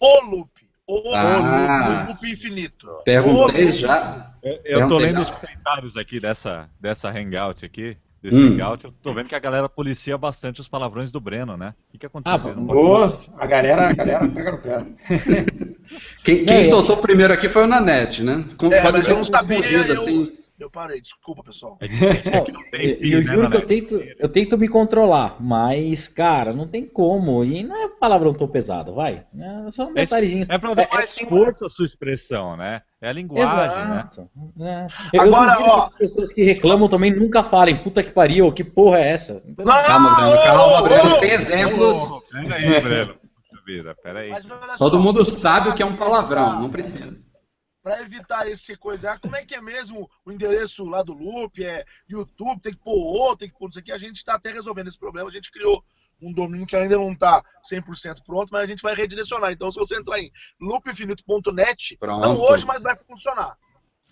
o 0.00 0.24
Loop, 0.24 0.50
ou 0.86 1.14
ah, 1.14 2.06
loop 2.08 2.30
infinito? 2.30 2.88
Perguntei 3.04 3.72
já. 3.72 4.34
Eu, 4.42 4.60
eu 4.64 4.88
tô 4.88 4.98
lendo 4.98 5.20
os 5.20 5.30
comentários 5.30 5.96
aqui 5.96 6.20
dessa, 6.20 6.68
dessa 6.78 7.10
hangout 7.10 7.64
aqui 7.64 7.96
desse 8.24 8.42
hum. 8.42 8.54
hangout, 8.54 8.82
eu 8.86 8.92
tô 9.02 9.12
vendo 9.12 9.28
que 9.28 9.34
a 9.34 9.38
galera 9.38 9.68
policia 9.68 10.16
bastante 10.16 10.58
os 10.58 10.66
palavrões 10.66 11.12
do 11.12 11.20
Breno, 11.20 11.58
né? 11.58 11.74
O 11.88 11.92
que, 11.92 11.98
que 11.98 12.06
aconteceu? 12.06 12.52
Ah, 12.52 12.54
boa. 12.54 13.18
A 13.36 13.46
galera, 13.46 13.90
a 13.90 13.92
galera 13.92 14.26
pega 14.26 14.52
no 14.52 14.58
pé. 14.58 14.86
Quem, 16.24 16.46
quem 16.46 16.56
é, 16.56 16.64
soltou 16.64 16.96
primeiro 16.96 17.34
aqui 17.34 17.46
foi 17.46 17.64
o 17.64 17.66
Nanete, 17.66 18.22
né? 18.22 18.42
Com, 18.56 18.72
é, 18.72 18.90
mas 18.90 19.06
eu 19.06 19.16
não 19.16 19.24
sabia, 19.24 19.58
eu, 19.58 19.92
assim. 19.92 20.32
Eu 20.58 20.70
parei, 20.70 21.00
desculpa, 21.00 21.42
pessoal. 21.42 21.76
É 21.80 21.86
é 21.86 22.96
eu, 23.02 23.10
eu 23.10 23.18
né, 23.18 23.22
juro 23.24 23.50
que 23.50 23.56
eu 23.56 23.66
tento, 23.66 24.00
eu 24.18 24.28
tento 24.28 24.56
me 24.56 24.68
controlar, 24.68 25.36
mas, 25.40 26.06
cara, 26.06 26.52
não 26.52 26.68
tem 26.68 26.86
como. 26.86 27.44
E 27.44 27.64
não 27.64 27.76
é 27.76 27.88
palavrão 27.88 28.32
tão 28.32 28.46
pesado, 28.46 28.94
vai. 28.94 29.26
É 29.36 29.70
só 29.72 29.88
um 29.88 29.92
detalhezinho. 29.94 30.46
É 30.48 30.56
pra 30.56 30.74
dar 30.74 30.84
é, 30.84 30.88
mais 30.94 31.16
é, 31.20 31.26
força 31.26 31.66
a 31.66 31.68
sua 31.68 31.84
expressão, 31.84 32.56
né? 32.56 32.82
É 33.02 33.08
a 33.08 33.12
linguagem, 33.12 33.52
Exato. 33.52 34.30
né? 34.56 34.86
É. 35.12 35.18
Agora, 35.18 35.58
ó. 35.60 35.86
As 35.86 35.96
pessoas 35.96 36.32
que 36.32 36.44
reclamam 36.44 36.88
também 36.88 37.10
nunca 37.10 37.42
falem, 37.42 37.82
puta 37.82 38.04
que 38.04 38.12
pariu, 38.12 38.52
que 38.52 38.62
porra 38.62 39.00
é 39.00 39.10
essa? 39.10 39.42
Não, 39.58 39.64
calma, 39.64 40.14
Breno, 40.14 40.42
calma, 40.44 40.82
Breno. 40.82 41.20
Tem 41.20 41.30
exemplos. 41.32 42.28
Peraí, 42.30 42.80
Breno. 42.80 43.14
Vida, 43.66 43.96
peraí. 44.02 44.30
Todo 44.78 45.00
mundo 45.00 45.24
sabe 45.24 45.70
o 45.70 45.74
que 45.74 45.82
é 45.82 45.86
um 45.86 45.96
palavrão, 45.96 46.60
não 46.60 46.70
precisa 46.70 47.23
para 47.84 48.00
evitar 48.00 48.48
esse 48.48 48.74
coisa. 48.78 49.12
Ah, 49.12 49.18
como 49.18 49.36
é 49.36 49.44
que 49.44 49.54
é 49.54 49.60
mesmo 49.60 50.10
o 50.24 50.32
endereço 50.32 50.86
lá 50.86 51.02
do 51.02 51.12
Loop? 51.12 51.62
É 51.62 51.84
YouTube, 52.08 52.62
tem 52.62 52.72
que 52.72 52.82
pôr 52.82 52.96
outro, 52.96 53.36
tem 53.40 53.50
que 53.50 53.58
pôr 53.58 53.68
isso 53.68 53.78
aqui. 53.78 53.92
A 53.92 53.98
gente 53.98 54.16
está 54.16 54.36
até 54.36 54.50
resolvendo 54.50 54.88
esse 54.88 54.98
problema. 54.98 55.28
A 55.28 55.32
gente 55.32 55.52
criou 55.52 55.84
um 56.22 56.32
domínio 56.32 56.66
que 56.66 56.74
ainda 56.74 56.96
não 56.96 57.12
está 57.12 57.44
100% 57.70 58.22
pronto, 58.24 58.48
mas 58.50 58.62
a 58.62 58.66
gente 58.66 58.82
vai 58.82 58.94
redirecionar. 58.94 59.52
Então, 59.52 59.70
se 59.70 59.78
você 59.78 59.96
entrar 59.96 60.18
em 60.18 60.32
loopinfinito.net, 60.58 61.98
não 62.00 62.40
hoje, 62.40 62.64
mas 62.64 62.82
vai 62.82 62.96
funcionar. 62.96 63.54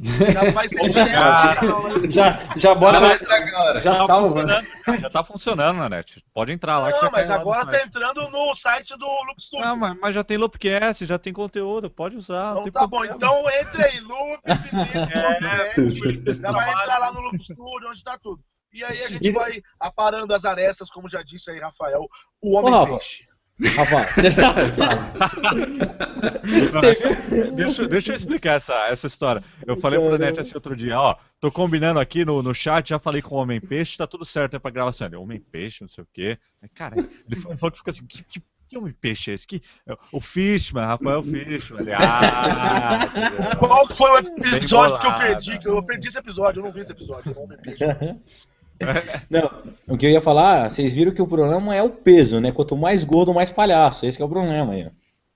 Já 0.02 0.50
vai 0.50 0.68
ser 0.68 0.88
direto. 0.88 2.10
já, 2.10 2.38
já 2.56 2.74
bora 2.74 2.98
lá. 2.98 3.12
Agora. 3.12 3.80
Já, 3.80 3.96
já 3.96 4.06
salva. 4.06 4.44
Né? 4.44 4.66
Já 5.00 5.10
tá 5.10 5.22
funcionando 5.22 5.76
na 5.76 5.88
net. 5.88 6.24
Pode 6.34 6.50
entrar 6.50 6.78
lá. 6.80 6.90
Não, 6.90 7.10
mas 7.10 7.30
agora 7.30 7.66
tá 7.66 7.80
entrando 7.82 8.28
no 8.30 8.54
site 8.54 8.96
do 8.98 9.06
Loop 9.06 9.40
Studio. 9.40 9.64
Não, 9.64 9.76
mas, 9.76 9.96
mas 10.00 10.14
já 10.14 10.24
tem 10.24 10.36
Loopcast, 10.36 11.06
já 11.06 11.18
tem 11.18 11.32
conteúdo. 11.32 11.88
Pode 11.88 12.16
usar. 12.16 12.52
Então 12.52 12.70
tá 12.70 12.88
problema. 12.88 13.16
bom. 13.16 13.16
Então 13.16 13.50
entre 13.60 13.84
aí, 13.84 14.00
Loop 14.00 14.42
é, 14.46 16.34
Já 16.34 16.50
vai 16.50 16.70
entrar 16.70 16.98
lá 16.98 17.12
no 17.12 17.20
Loop 17.20 17.38
Studio, 17.38 17.88
onde 17.88 18.02
tá 18.02 18.18
tudo. 18.20 18.42
E 18.72 18.82
aí 18.82 19.04
a 19.04 19.08
gente 19.08 19.30
vai 19.30 19.62
aparando 19.78 20.34
as 20.34 20.44
arestas, 20.44 20.90
como 20.90 21.08
já 21.08 21.22
disse 21.22 21.50
aí, 21.50 21.60
Rafael, 21.60 22.08
o 22.40 22.56
Homem-Peixe. 22.56 23.31
Rafa, 23.60 24.06
deixa, 27.54 27.86
deixa 27.86 28.12
eu 28.12 28.16
explicar 28.16 28.54
essa, 28.54 28.72
essa 28.88 29.06
história. 29.06 29.44
Eu 29.66 29.76
falei 29.76 30.00
pro 30.00 30.16
Net 30.18 30.40
assim 30.40 30.52
outro 30.54 30.74
dia, 30.74 30.98
ó, 30.98 31.16
tô 31.38 31.52
combinando 31.52 32.00
aqui 32.00 32.24
no, 32.24 32.42
no 32.42 32.54
chat, 32.54 32.88
já 32.88 32.98
falei 32.98 33.20
com 33.20 33.36
o 33.36 33.38
Homem 33.38 33.60
Peixe, 33.60 33.98
tá 33.98 34.06
tudo 34.06 34.24
certo 34.24 34.54
aí 34.54 34.60
pra 34.60 34.70
gravação. 34.70 35.06
Ele, 35.06 35.16
Homem 35.16 35.38
Peixe, 35.38 35.82
não 35.82 35.88
sei 35.88 36.02
o 36.02 36.08
quê. 36.12 36.38
Cara, 36.74 36.96
ele 36.96 37.40
falou 37.40 37.70
que 37.70 37.78
ficou 37.78 37.90
assim, 37.90 38.06
que, 38.06 38.24
que, 38.24 38.42
que 38.68 38.78
Homem 38.78 38.94
Peixe 38.98 39.30
é 39.30 39.34
esse? 39.34 39.46
Que, 39.46 39.62
o 40.10 40.20
Fishman, 40.20 40.84
Rafael 40.84 41.22
Fishman. 41.22 41.82
Ele, 41.82 41.92
ah, 41.92 43.54
Qual 43.58 43.86
foi 43.94 44.10
o 44.10 44.18
episódio 44.18 44.98
que 44.98 45.06
eu 45.06 45.14
perdi? 45.14 45.58
Que 45.58 45.68
eu 45.68 45.84
perdi 45.84 46.08
esse 46.08 46.18
episódio, 46.18 46.60
eu 46.60 46.64
não 46.64 46.72
vi 46.72 46.80
esse 46.80 46.92
episódio, 46.92 47.38
Homem 47.38 47.58
Peixe. 47.58 47.84
Não, 49.30 49.62
o 49.88 49.96
que 49.96 50.06
eu 50.06 50.10
ia 50.10 50.20
falar, 50.20 50.70
vocês 50.70 50.94
viram 50.94 51.12
que 51.12 51.22
o 51.22 51.26
problema 51.26 51.74
é 51.74 51.82
o 51.82 51.90
peso, 51.90 52.40
né? 52.40 52.52
Quanto 52.52 52.76
mais 52.76 53.04
gordo, 53.04 53.34
mais 53.34 53.50
palhaço. 53.50 54.06
Esse 54.06 54.20
é 54.20 54.24
o 54.24 54.28
problema 54.28 54.72
aí. 54.72 54.90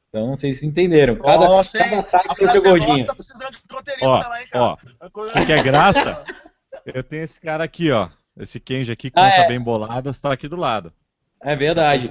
Então 0.09 0.35
vocês 0.35 0.63
entenderam. 0.63 1.17
Cada, 1.17 1.49
Nossa, 1.49 1.79
cada 1.79 2.03
site 2.03 2.35
tem 2.37 2.49
seu 2.49 2.63
gordinho. 2.63 3.05
Tá 3.05 3.15
precisando 3.15 3.53
de 3.53 3.59
roteirista 3.71 4.07
ó, 4.07 4.19
lá, 4.19 4.41
hein, 4.41 4.49
cara. 4.51 4.65
Ó, 4.65 4.77
você 5.13 5.47
quer 5.47 5.63
graça? 5.63 6.25
Eu 6.87 7.03
tenho 7.03 7.25
esse 7.25 7.41
cara 7.41 7.65
aqui, 7.65 7.91
ó. 7.91 8.09
Esse 8.39 8.61
Kenji 8.61 8.93
aqui, 8.93 9.11
conta 9.11 9.27
ah, 9.27 9.45
é. 9.45 9.49
bem 9.49 9.61
bolado, 9.61 10.11
está 10.11 10.33
aqui 10.33 10.47
do 10.47 10.57
lado. 10.57 10.93
É 11.43 11.57
verdade. 11.57 12.11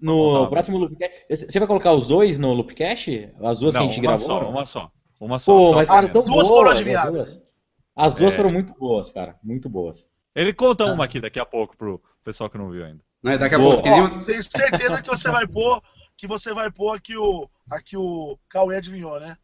No 0.00 0.48
próximo 0.48 0.78
Loopcast. 0.78 1.26
Você 1.28 1.58
vai 1.58 1.66
colocar 1.66 1.92
os 1.92 2.06
dois 2.06 2.38
no 2.38 2.52
Loopcast? 2.52 3.30
As 3.42 3.60
duas 3.60 3.74
Não, 3.74 3.82
que 3.82 3.86
a 3.86 3.90
gente 3.90 4.00
uma 4.00 4.16
gravou? 4.16 4.26
Só, 4.26 4.50
uma 4.50 4.66
só. 4.66 4.92
Uma 5.20 5.38
só. 5.38 5.52
Pô, 5.52 5.68
só 5.70 5.74
mas 5.76 5.90
as 5.90 6.08
duas 6.08 6.26
boas, 6.26 6.48
foram 6.48 6.70
adivinhadas. 6.70 7.40
As 7.96 8.14
duas 8.14 8.32
é. 8.32 8.36
foram 8.36 8.50
muito 8.50 8.74
boas, 8.74 9.10
cara. 9.10 9.36
Muito 9.42 9.68
boas. 9.68 10.08
Ele 10.40 10.54
conta 10.54 10.86
uma 10.86 11.04
aqui 11.04 11.20
daqui 11.20 11.38
a 11.38 11.44
pouco 11.44 11.76
pro 11.76 12.02
pessoal 12.24 12.48
que 12.48 12.56
não 12.56 12.70
viu 12.70 12.82
ainda. 12.82 13.04
Não, 13.22 13.36
daqui 13.36 13.54
a 13.54 13.58
pouco. 13.60 13.86
Ó, 13.86 14.08
tenho 14.24 14.42
certeza 14.42 15.02
que 15.02 15.08
você 15.08 15.30
vai 15.30 15.46
pôr 15.46 15.82
que 16.16 16.26
você 16.26 16.54
vai 16.54 16.70
pôr 16.70 16.96
aqui 16.96 17.14
o 17.14 17.46
aqui 17.70 17.94
o 17.94 18.38
Cauê 18.48 18.76
adivinhou, 18.76 19.20
né? 19.20 19.36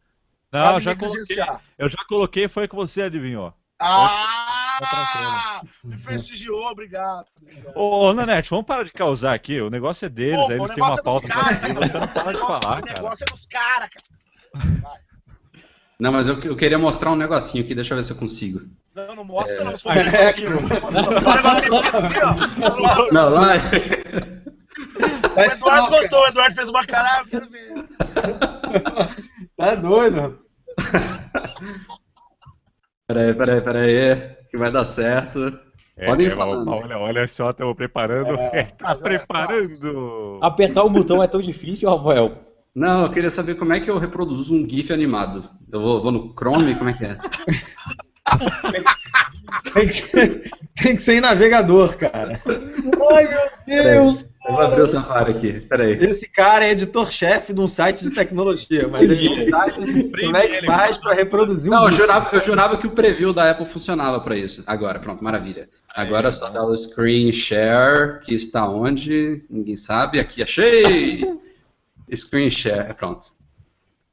Não, 0.51 0.79
já 0.79 0.95
coloquei, 0.95 1.37
eu 1.77 1.87
já 1.87 2.03
coloquei, 2.09 2.47
foi 2.47 2.67
que 2.67 2.75
você 2.75 3.03
adivinhou. 3.03 3.53
Ah! 3.79 5.61
Me 5.83 5.97
prestigiou, 5.97 6.65
obrigado. 6.71 7.27
obrigado. 7.39 7.77
Ô, 7.77 8.11
Nanete, 8.11 8.49
vamos 8.49 8.65
parar 8.65 8.83
de 8.83 8.91
causar 8.91 9.35
aqui. 9.35 9.61
O 9.61 9.69
negócio 9.69 10.07
é 10.07 10.09
deles, 10.09 10.35
Pô, 10.35 10.51
aí 10.51 10.57
eles 10.57 10.73
têm 10.73 10.83
uma 10.83 10.95
é 10.95 11.03
pauta 11.03 11.27
cara, 11.27 11.57
pra 11.57 11.73
você 11.73 11.99
não 11.99 12.07
para 12.07 12.33
de 12.33 12.39
falar, 12.39 12.59
cara. 12.59 12.81
O 12.81 13.03
negócio 13.03 13.23
é 13.23 13.31
dos 13.31 13.45
caras, 13.45 13.89
cara. 13.89 14.81
Vai. 14.81 15.06
Não, 15.99 16.11
mas 16.11 16.27
eu, 16.27 16.39
eu, 16.41 16.55
queria 16.55 16.77
mostrar 16.77 17.11
um 17.11 17.15
negocinho 17.15 17.63
aqui, 17.63 17.73
deixa 17.73 17.93
eu 17.93 17.97
ver 17.97 18.03
se 18.03 18.11
eu 18.11 18.17
consigo. 18.17 18.61
Não, 18.93 19.15
não 19.15 19.23
mostra 19.23 19.55
é... 19.55 19.63
não, 19.63 19.77
for 19.77 19.91
um 19.91 19.95
negocinho 19.95 20.49
assim, 21.49 21.69
um 21.71 21.81
negocinho 21.81 21.81
assim, 21.93 22.15
ó. 22.23 23.11
Não, 23.11 23.29
lá... 23.29 23.53
O 25.35 25.39
Eduardo 25.39 25.89
gostou, 25.89 26.21
o 26.21 26.27
Eduardo 26.27 26.55
fez 26.55 26.69
uma 26.69 26.85
cara, 26.85 27.21
eu 27.21 27.27
quero 27.27 27.49
ver. 27.49 27.73
Tá 29.55 29.75
doido. 29.75 30.39
Peraí, 33.07 33.33
peraí, 33.33 33.61
peraí, 33.61 34.35
que 34.51 34.57
vai 34.57 34.71
dar 34.71 34.85
certo. 34.85 35.59
É, 35.95 36.05
Podem 36.05 36.27
é, 36.27 36.29
falar. 36.29 36.57
Olha, 36.67 36.97
olha 36.99 37.27
só, 37.27 37.49
estamos 37.49 37.75
preparando. 37.75 38.39
É, 38.53 38.63
tá 38.77 38.93
preparando. 38.93 40.39
Apertar 40.43 40.83
o 40.83 40.89
botão 40.89 41.23
é 41.23 41.27
tão 41.27 41.41
difícil, 41.41 41.89
Rafael. 41.89 42.37
Não, 42.75 43.03
eu 43.03 43.11
queria 43.11 43.31
saber 43.31 43.55
como 43.55 43.73
é 43.73 43.79
que 43.79 43.89
eu 43.89 43.97
reproduzo 43.97 44.53
um 44.53 44.69
GIF 44.69 44.93
animado. 44.93 45.49
Eu 45.71 45.81
vou, 45.81 46.01
vou 46.01 46.11
no 46.11 46.33
Chrome, 46.33 46.75
como 46.75 46.89
é 46.89 46.93
que 46.93 47.05
é? 47.05 47.17
tem, 49.73 49.87
que, 49.87 50.51
tem 50.75 50.95
que 50.95 51.03
ser 51.03 51.15
em 51.15 51.21
navegador, 51.21 51.97
cara. 51.97 52.41
Ai, 53.11 53.27
meu 53.27 53.49
Deus! 53.65 54.25
Eu 54.47 54.53
vou 54.53 54.61
abrir 54.61 54.81
o 54.81 54.87
Safari 54.87 55.31
aqui, 55.31 55.59
peraí. 55.61 55.91
Esse 55.91 56.25
cara 56.29 56.65
é 56.65 56.71
editor-chefe 56.71 57.51
de 57.51 57.59
um 57.59 57.67
site 57.67 58.03
de 58.03 58.11
tecnologia, 58.11 58.87
mas 58.87 59.09
ele 59.09 59.45
não 59.45 59.49
sabe 59.49 60.11
como 60.11 60.37
é 60.37 60.47
que 60.47 60.65
faz 60.65 60.97
para 60.99 61.13
reproduzir 61.13 61.69
um 61.69 61.75
Não, 61.75 61.85
eu 61.85 61.91
jurava, 61.91 62.33
eu 62.33 62.39
jurava 62.39 62.77
que 62.77 62.87
o 62.87 62.91
preview 62.91 63.33
da 63.33 63.51
Apple 63.51 63.65
funcionava 63.65 64.21
para 64.21 64.37
isso. 64.37 64.63
Agora, 64.65 64.99
pronto, 64.99 65.21
maravilha. 65.21 65.67
Agora 65.93 66.29
é 66.29 66.31
só 66.31 66.49
dar 66.49 66.63
o 66.63 66.77
screen 66.77 67.33
share, 67.33 68.21
que 68.21 68.35
está 68.35 68.69
onde? 68.69 69.43
Ninguém 69.49 69.75
sabe. 69.75 70.19
Aqui, 70.19 70.41
achei! 70.41 71.25
Screen 72.15 72.49
share, 72.49 72.93
pronto. 72.93 73.25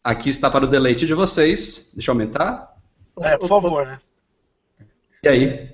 Aqui 0.05 0.29
está 0.29 0.51
para 0.51 0.67
o 0.67 0.69
deleite 0.69 1.07
de 1.07 1.15
vocês. 1.15 1.93
Deixa 1.95 2.11
eu 2.11 2.13
aumentar. 2.13 2.77
É, 3.23 3.39
por 3.39 3.49
favor, 3.49 3.87
né? 3.87 3.99
E 5.23 5.29
aí? 5.29 5.71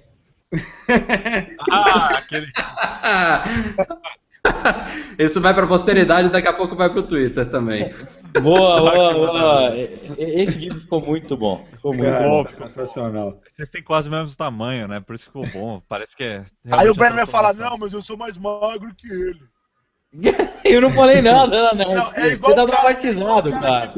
ah, 1.69 2.19
aquele. 2.19 2.53
Isso 5.19 5.41
vai 5.41 5.53
para 5.53 5.65
a 5.65 5.69
posteridade 5.69 6.29
e 6.29 6.31
daqui 6.31 6.49
a 6.49 6.53
pouco 6.53 6.77
vai 6.77 6.89
para 6.89 7.01
o 7.01 7.07
Twitter 7.07 7.51
também. 7.51 7.91
Boa, 8.41 8.81
boa, 8.81 9.13
boa. 9.13 9.77
Esse 10.17 10.57
vídeo 10.57 10.81
ficou 10.81 11.03
muito 11.03 11.37
bom. 11.37 11.67
Ficou 11.73 11.93
muito 11.93 12.11
Cara, 12.11 12.29
bom. 12.29 12.47
Sensacional. 12.47 13.41
Vocês 13.51 13.69
têm 13.69 13.83
quase 13.83 14.09
o 14.09 14.13
mesmo 14.13 14.35
tamanho, 14.37 14.87
né? 14.87 15.01
Por 15.01 15.17
isso 15.17 15.27
ficou 15.27 15.47
bom. 15.51 15.83
Parece 15.89 16.17
que 16.17 16.23
é. 16.23 16.45
Aí 16.71 16.89
o 16.89 16.95
Breno 16.95 17.17
vai 17.17 17.27
falar: 17.27 17.53
Não, 17.53 17.77
mas 17.77 17.93
eu 17.93 18.01
sou 18.01 18.17
mais 18.17 18.39
magro 18.39 18.95
que 18.95 19.09
ele. 19.09 19.43
eu 20.65 20.81
não 20.81 20.93
falei 20.93 21.23
nada, 21.23 21.73
não. 21.73 21.95
não 21.95 22.13
é 22.15 22.33
igual 22.33 22.53
Você 22.53 22.57
tá 22.57 22.67
traumatizado, 22.67 23.53
cara. 23.53 23.93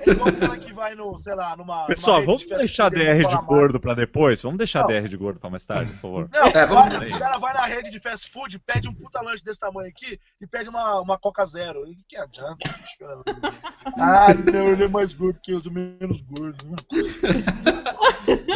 É 0.00 0.10
igual 0.10 0.28
o 0.28 0.36
cara 0.36 0.56
que 0.58 0.72
vai 0.72 0.94
no, 0.96 1.16
sei 1.16 1.34
lá, 1.34 1.56
numa. 1.56 1.86
Pessoal, 1.86 2.20
numa 2.20 2.26
vamos 2.26 2.46
deixar 2.48 2.88
DR 2.88 3.24
de 3.28 3.46
gordo 3.46 3.78
pra 3.78 3.94
depois? 3.94 4.42
Vamos 4.42 4.58
deixar 4.58 4.80
não. 4.80 4.88
DR 4.88 5.08
de 5.08 5.16
gordo 5.16 5.38
pra 5.38 5.48
mais 5.48 5.64
tarde, 5.64 5.92
por 5.92 6.00
favor. 6.00 6.28
Não, 6.32 6.46
é, 6.48 6.66
vamos... 6.66 6.94
vai, 6.94 7.08
o 7.08 7.18
cara 7.18 7.38
vai 7.38 7.54
na 7.54 7.64
rede 7.64 7.90
de 7.90 8.00
fast 8.00 8.28
food, 8.30 8.58
pede 8.58 8.88
um 8.88 8.94
puta 8.94 9.22
lanche 9.22 9.44
desse 9.44 9.60
tamanho 9.60 9.88
aqui 9.88 10.18
e 10.40 10.46
pede 10.46 10.68
uma, 10.68 11.00
uma 11.00 11.16
Coca 11.16 11.46
Zero. 11.46 11.86
E 11.88 11.96
que 12.08 12.16
adianta? 12.16 12.56
ah, 13.98 14.34
não, 14.34 14.68
ele 14.70 14.84
é 14.84 14.88
mais 14.88 15.12
gordo 15.12 15.38
que 15.40 15.52
eu, 15.52 15.60
sou 15.60 15.70
menos 15.70 16.20
gordo. 16.22 16.74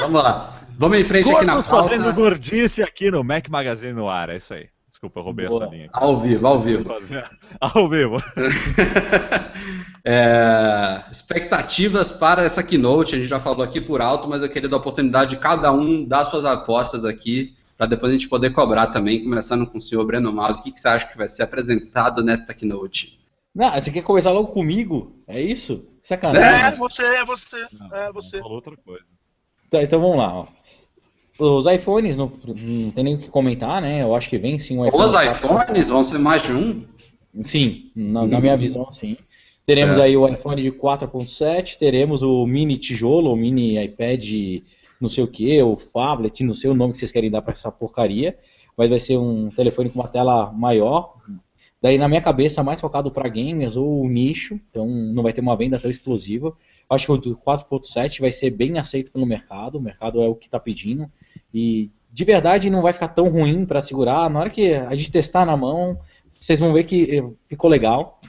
vamos 0.00 0.22
lá. 0.22 0.60
Vamos 0.76 0.98
em 0.98 1.04
frente 1.04 1.26
Gordos 1.26 1.38
aqui 1.38 1.46
na 1.46 1.62
pauta. 1.62 1.88
fazendo 1.88 2.14
gordice 2.14 2.82
aqui 2.82 3.10
no 3.10 3.22
Mac 3.22 3.48
Magazine 3.48 3.92
no 3.92 4.08
ar, 4.08 4.30
é 4.30 4.36
isso 4.36 4.52
aí. 4.52 4.68
Desculpa, 5.00 5.20
eu 5.20 5.24
roubei 5.24 5.48
Boa. 5.48 5.64
a 5.64 5.66
sua 5.66 5.74
linha. 5.74 5.86
Aqui. 5.86 6.04
Ao 6.04 6.20
vivo, 6.20 6.46
ao 6.46 6.60
vivo. 6.60 6.94
Ao 7.58 7.88
vivo. 7.88 8.16
é, 10.04 11.02
expectativas 11.10 12.12
para 12.12 12.44
essa 12.44 12.62
keynote, 12.62 13.14
a 13.14 13.18
gente 13.18 13.28
já 13.28 13.40
falou 13.40 13.62
aqui 13.62 13.80
por 13.80 14.02
alto, 14.02 14.28
mas 14.28 14.42
eu 14.42 14.50
queria 14.50 14.68
dar 14.68 14.76
a 14.76 14.80
oportunidade 14.80 15.30
de 15.30 15.36
cada 15.38 15.72
um 15.72 16.04
dar 16.04 16.26
suas 16.26 16.44
apostas 16.44 17.06
aqui, 17.06 17.56
para 17.78 17.86
depois 17.86 18.10
a 18.10 18.12
gente 18.12 18.28
poder 18.28 18.50
cobrar 18.50 18.88
também, 18.88 19.24
começando 19.24 19.66
com 19.66 19.78
o 19.78 19.80
senhor 19.80 20.04
Breno 20.04 20.30
Maus. 20.30 20.58
O 20.58 20.62
que, 20.62 20.70
que 20.70 20.78
você 20.78 20.88
acha 20.88 21.06
que 21.06 21.16
vai 21.16 21.30
ser 21.30 21.44
apresentado 21.44 22.22
nesta 22.22 22.52
keynote? 22.52 23.18
Não, 23.54 23.70
você 23.70 23.90
quer 23.90 24.02
começar 24.02 24.32
logo 24.32 24.48
comigo? 24.48 25.16
É 25.26 25.40
isso? 25.40 25.88
Sacanagem. 26.02 26.74
É, 26.74 26.76
você, 26.76 27.02
é 27.02 27.24
você. 27.24 27.66
Não, 27.72 27.96
é 27.96 28.12
você. 28.12 28.38
Falou 28.38 28.56
outra 28.56 28.76
coisa. 28.76 29.04
Tá, 29.70 29.82
então 29.82 29.98
vamos 29.98 30.18
lá, 30.18 30.40
ó. 30.40 30.46
Os 31.40 31.66
iPhones, 31.66 32.16
não, 32.16 32.30
não 32.46 32.90
tem 32.90 33.02
nem 33.02 33.14
o 33.14 33.18
que 33.18 33.28
comentar, 33.28 33.80
né? 33.80 34.02
Eu 34.02 34.14
acho 34.14 34.28
que 34.28 34.38
vem 34.38 34.58
sim 34.58 34.78
um 34.78 34.86
iPhone. 34.86 35.04
Os 35.04 35.14
iPhones 35.14 35.88
vão 35.88 36.04
ser 36.04 36.18
mais 36.18 36.42
de 36.42 36.52
um? 36.52 36.84
Sim, 37.42 37.90
na, 37.96 38.26
na 38.26 38.40
minha 38.40 38.56
visão, 38.56 38.90
sim. 38.90 39.16
Teremos 39.64 39.98
aí 39.98 40.16
o 40.16 40.28
iPhone 40.28 40.60
de 40.60 40.70
4.7, 40.70 41.78
teremos 41.78 42.22
o 42.22 42.44
mini 42.44 42.76
tijolo, 42.76 43.32
o 43.32 43.36
mini 43.36 43.82
iPad 43.82 44.24
não 45.00 45.08
sei 45.08 45.24
o 45.24 45.28
que, 45.28 45.62
o 45.62 45.76
phablet, 45.76 46.44
não 46.44 46.52
sei 46.52 46.70
o 46.70 46.74
nome 46.74 46.92
que 46.92 46.98
vocês 46.98 47.10
querem 47.10 47.30
dar 47.30 47.40
para 47.40 47.52
essa 47.52 47.72
porcaria, 47.72 48.36
mas 48.76 48.90
vai 48.90 49.00
ser 49.00 49.16
um 49.16 49.48
telefone 49.50 49.88
com 49.88 49.98
uma 49.98 50.08
tela 50.08 50.52
maior, 50.52 51.14
daí 51.80 51.96
na 51.96 52.06
minha 52.06 52.20
cabeça 52.20 52.62
mais 52.62 52.80
focado 52.80 53.10
para 53.10 53.28
gamers 53.28 53.76
ou 53.76 54.06
nicho, 54.08 54.60
então 54.68 54.86
não 54.86 55.22
vai 55.22 55.32
ter 55.32 55.40
uma 55.40 55.56
venda 55.56 55.78
tão 55.78 55.90
explosiva. 55.90 56.54
Acho 56.88 57.18
que 57.18 57.28
o 57.30 57.36
4.7 57.36 58.20
vai 58.20 58.32
ser 58.32 58.50
bem 58.50 58.78
aceito 58.78 59.10
pelo 59.10 59.24
mercado, 59.24 59.78
o 59.78 59.80
mercado 59.80 60.20
é 60.20 60.28
o 60.28 60.34
que 60.34 60.46
está 60.46 60.60
pedindo, 60.60 61.10
e 61.52 61.90
de 62.12 62.24
verdade 62.24 62.70
não 62.70 62.82
vai 62.82 62.92
ficar 62.92 63.08
tão 63.08 63.28
ruim 63.28 63.64
para 63.64 63.82
segurar, 63.82 64.28
na 64.28 64.40
hora 64.40 64.50
que 64.50 64.74
a 64.74 64.94
gente 64.94 65.12
testar 65.12 65.44
na 65.44 65.56
mão, 65.56 65.98
vocês 66.38 66.58
vão 66.58 66.72
ver 66.72 66.84
que 66.84 67.22
ficou 67.48 67.68
legal. 67.68 68.20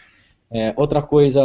É, 0.54 0.74
outra 0.76 1.02
coisa 1.02 1.42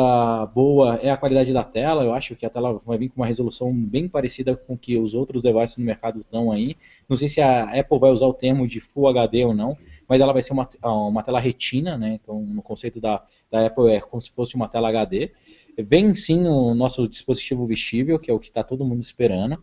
boa 0.46 0.96
é 0.96 1.08
a 1.08 1.16
qualidade 1.16 1.52
da 1.52 1.62
tela. 1.62 2.02
Eu 2.02 2.12
acho 2.12 2.34
que 2.34 2.44
a 2.44 2.50
tela 2.50 2.80
vai 2.84 2.98
vir 2.98 3.08
com 3.08 3.20
uma 3.20 3.26
resolução 3.26 3.72
bem 3.72 4.08
parecida 4.08 4.56
com 4.56 4.76
que 4.76 4.98
os 4.98 5.14
outros 5.14 5.44
devices 5.44 5.76
no 5.76 5.84
mercado 5.84 6.18
estão 6.18 6.50
aí. 6.50 6.76
Não 7.08 7.16
sei 7.16 7.28
se 7.28 7.40
a 7.40 7.70
Apple 7.78 8.00
vai 8.00 8.10
usar 8.10 8.26
o 8.26 8.34
termo 8.34 8.66
de 8.66 8.80
Full 8.80 9.06
HD 9.06 9.44
ou 9.44 9.54
não, 9.54 9.78
mas 10.08 10.20
ela 10.20 10.32
vai 10.32 10.42
ser 10.42 10.52
uma, 10.52 10.68
uma 10.82 11.22
tela 11.22 11.38
retina, 11.38 11.96
né? 11.96 12.18
Então, 12.20 12.40
no 12.40 12.60
conceito 12.62 13.00
da, 13.00 13.22
da 13.48 13.66
Apple 13.66 13.92
é 13.92 14.00
como 14.00 14.20
se 14.20 14.30
fosse 14.32 14.56
uma 14.56 14.68
tela 14.68 14.88
HD. 14.88 15.30
Vem 15.78 16.12
sim 16.12 16.44
o 16.44 16.74
nosso 16.74 17.06
dispositivo 17.06 17.64
vestível, 17.64 18.18
que 18.18 18.28
é 18.28 18.34
o 18.34 18.40
que 18.40 18.48
está 18.48 18.64
todo 18.64 18.84
mundo 18.84 19.02
esperando. 19.02 19.62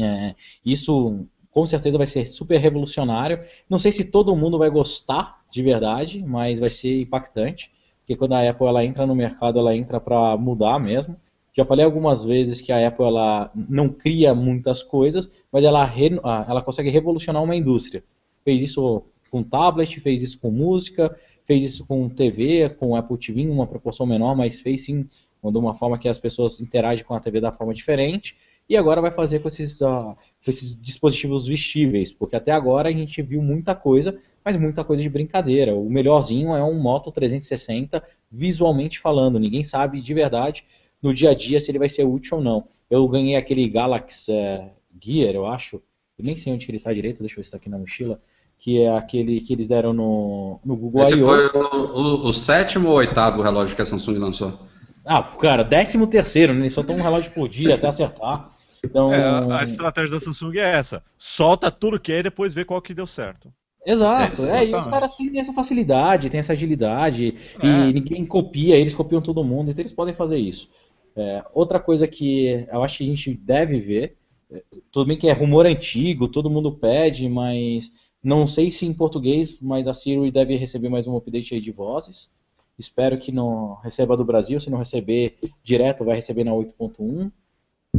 É, 0.00 0.34
isso 0.64 1.26
com 1.50 1.64
certeza 1.66 1.96
vai 1.96 2.06
ser 2.06 2.26
super 2.26 2.58
revolucionário. 2.58 3.40
Não 3.68 3.78
sei 3.78 3.92
se 3.92 4.04
todo 4.04 4.34
mundo 4.34 4.58
vai 4.58 4.70
gostar 4.70 5.42
de 5.50 5.62
verdade, 5.62 6.22
mas 6.26 6.58
vai 6.58 6.70
ser 6.70 7.02
impactante 7.02 7.70
porque 8.04 8.16
quando 8.16 8.34
a 8.34 8.48
Apple 8.48 8.66
ela 8.66 8.84
entra 8.84 9.06
no 9.06 9.14
mercado, 9.14 9.58
ela 9.58 9.74
entra 9.74 9.98
para 9.98 10.36
mudar 10.36 10.78
mesmo. 10.78 11.16
Já 11.54 11.64
falei 11.64 11.84
algumas 11.84 12.22
vezes 12.22 12.60
que 12.60 12.70
a 12.70 12.86
Apple 12.86 13.06
ela 13.06 13.50
não 13.54 13.88
cria 13.88 14.34
muitas 14.34 14.82
coisas, 14.82 15.30
mas 15.50 15.64
ela, 15.64 15.90
ah, 16.22 16.46
ela 16.46 16.62
consegue 16.62 16.90
revolucionar 16.90 17.42
uma 17.42 17.56
indústria. 17.56 18.04
Fez 18.44 18.60
isso 18.60 19.04
com 19.30 19.42
tablet, 19.42 20.00
fez 20.00 20.22
isso 20.22 20.38
com 20.38 20.50
música, 20.50 21.16
fez 21.46 21.64
isso 21.64 21.86
com 21.86 22.08
TV, 22.10 22.68
com 22.68 22.94
Apple 22.94 23.16
TV 23.16 23.42
em 23.42 23.50
uma 23.50 23.66
proporção 23.66 24.04
menor, 24.04 24.36
mas 24.36 24.60
fez 24.60 24.84
sim 24.84 25.08
de 25.42 25.58
uma 25.58 25.74
forma 25.74 25.98
que 25.98 26.08
as 26.08 26.18
pessoas 26.18 26.60
interagem 26.60 27.04
com 27.04 27.14
a 27.14 27.20
TV 27.20 27.40
da 27.40 27.52
forma 27.52 27.72
diferente. 27.72 28.36
E 28.68 28.76
agora 28.76 29.00
vai 29.00 29.10
fazer 29.10 29.40
com 29.40 29.48
esses, 29.48 29.80
uh, 29.80 30.16
com 30.44 30.50
esses 30.50 30.80
dispositivos 30.80 31.46
vestíveis, 31.46 32.10
porque 32.10 32.36
até 32.36 32.50
agora 32.50 32.88
a 32.88 32.92
gente 32.92 33.20
viu 33.20 33.42
muita 33.42 33.74
coisa, 33.74 34.18
mas 34.44 34.56
muita 34.56 34.82
coisa 34.82 35.02
de 35.02 35.08
brincadeira. 35.08 35.74
O 35.74 35.90
melhorzinho 35.90 36.54
é 36.54 36.62
um 36.64 36.80
Moto 36.80 37.10
360 37.10 38.02
visualmente 38.30 39.00
falando. 39.00 39.38
Ninguém 39.38 39.64
sabe 39.64 40.00
de 40.00 40.14
verdade 40.14 40.64
no 41.02 41.12
dia 41.12 41.30
a 41.30 41.34
dia 41.34 41.60
se 41.60 41.70
ele 41.70 41.78
vai 41.78 41.88
ser 41.88 42.04
útil 42.04 42.38
ou 42.38 42.42
não. 42.42 42.64
Eu 42.90 43.06
ganhei 43.08 43.36
aquele 43.36 43.68
Galaxy 43.68 44.32
é, 44.32 44.70
Gear, 45.02 45.34
eu 45.34 45.46
acho. 45.46 45.76
Eu 46.18 46.24
nem 46.24 46.36
sei 46.36 46.52
onde 46.52 46.66
ele 46.70 46.78
está 46.78 46.92
direito, 46.92 47.20
deixa 47.20 47.34
eu 47.34 47.36
ver 47.36 47.42
se 47.42 47.48
está 47.48 47.58
aqui 47.58 47.68
na 47.68 47.78
mochila. 47.78 48.20
Que 48.58 48.80
é 48.80 48.96
aquele 48.96 49.40
que 49.40 49.52
eles 49.52 49.68
deram 49.68 49.92
no, 49.92 50.60
no 50.64 50.76
Google 50.76 51.02
Esse 51.02 51.14
I.O. 51.14 51.26
foi 51.26 51.46
o, 51.48 51.66
o, 51.66 52.28
o, 52.28 52.32
sétimo 52.32 52.88
ou 52.88 52.96
oitavo 52.96 53.42
relógio 53.42 53.76
que 53.76 53.82
a 53.82 53.84
Samsung 53.84 54.18
lançou? 54.18 54.58
Ah, 55.04 55.22
cara, 55.22 55.62
décimo 55.62 56.06
terceiro, 56.06 56.54
né? 56.54 56.60
Eles 56.60 56.72
só 56.72 56.80
estão 56.80 56.96
um 56.96 57.02
relógio 57.02 57.30
por 57.32 57.48
dia 57.48 57.74
até 57.74 57.86
acertar. 57.88 58.53
Então... 58.84 59.12
É, 59.12 59.52
a 59.60 59.64
estratégia 59.64 60.10
da 60.10 60.20
Samsung 60.20 60.58
é 60.58 60.76
essa. 60.76 61.02
Solta 61.18 61.70
tudo 61.70 62.00
que 62.00 62.12
é 62.12 62.20
e 62.20 62.24
depois 62.24 62.54
vê 62.54 62.64
qual 62.64 62.82
que 62.82 62.94
deu 62.94 63.06
certo. 63.06 63.52
Exato, 63.86 64.46
é, 64.46 64.64
é 64.64 64.68
e 64.68 64.74
os 64.74 64.86
caras 64.86 65.14
têm 65.14 65.38
essa 65.38 65.52
facilidade, 65.52 66.30
têm 66.30 66.40
essa 66.40 66.54
agilidade, 66.54 67.36
é. 67.62 67.66
e 67.66 67.92
ninguém 67.92 68.24
copia, 68.24 68.76
eles 68.76 68.94
copiam 68.94 69.20
todo 69.20 69.44
mundo, 69.44 69.70
então 69.70 69.82
eles 69.82 69.92
podem 69.92 70.14
fazer 70.14 70.38
isso. 70.38 70.70
É, 71.14 71.44
outra 71.52 71.78
coisa 71.78 72.08
que 72.08 72.66
eu 72.72 72.82
acho 72.82 72.98
que 72.98 73.04
a 73.04 73.06
gente 73.06 73.34
deve 73.34 73.78
ver, 73.78 74.16
é, 74.50 74.62
tudo 74.90 75.06
bem 75.06 75.18
que 75.18 75.28
é 75.28 75.32
rumor 75.32 75.66
antigo, 75.66 76.28
todo 76.28 76.50
mundo 76.50 76.72
pede, 76.72 77.28
mas 77.28 77.92
não 78.22 78.46
sei 78.46 78.70
se 78.70 78.86
em 78.86 78.94
português, 78.94 79.58
mas 79.60 79.86
a 79.86 79.92
Siri 79.92 80.30
deve 80.30 80.56
receber 80.56 80.88
mais 80.88 81.06
um 81.06 81.14
update 81.14 81.54
aí 81.54 81.60
de 81.60 81.70
vozes. 81.70 82.30
Espero 82.78 83.18
que 83.18 83.30
não 83.30 83.74
receba 83.76 84.16
do 84.16 84.24
Brasil, 84.24 84.58
se 84.58 84.70
não 84.70 84.78
receber 84.78 85.36
direto, 85.62 86.04
vai 86.04 86.16
receber 86.16 86.42
na 86.42 86.52
8.1. 86.52 87.30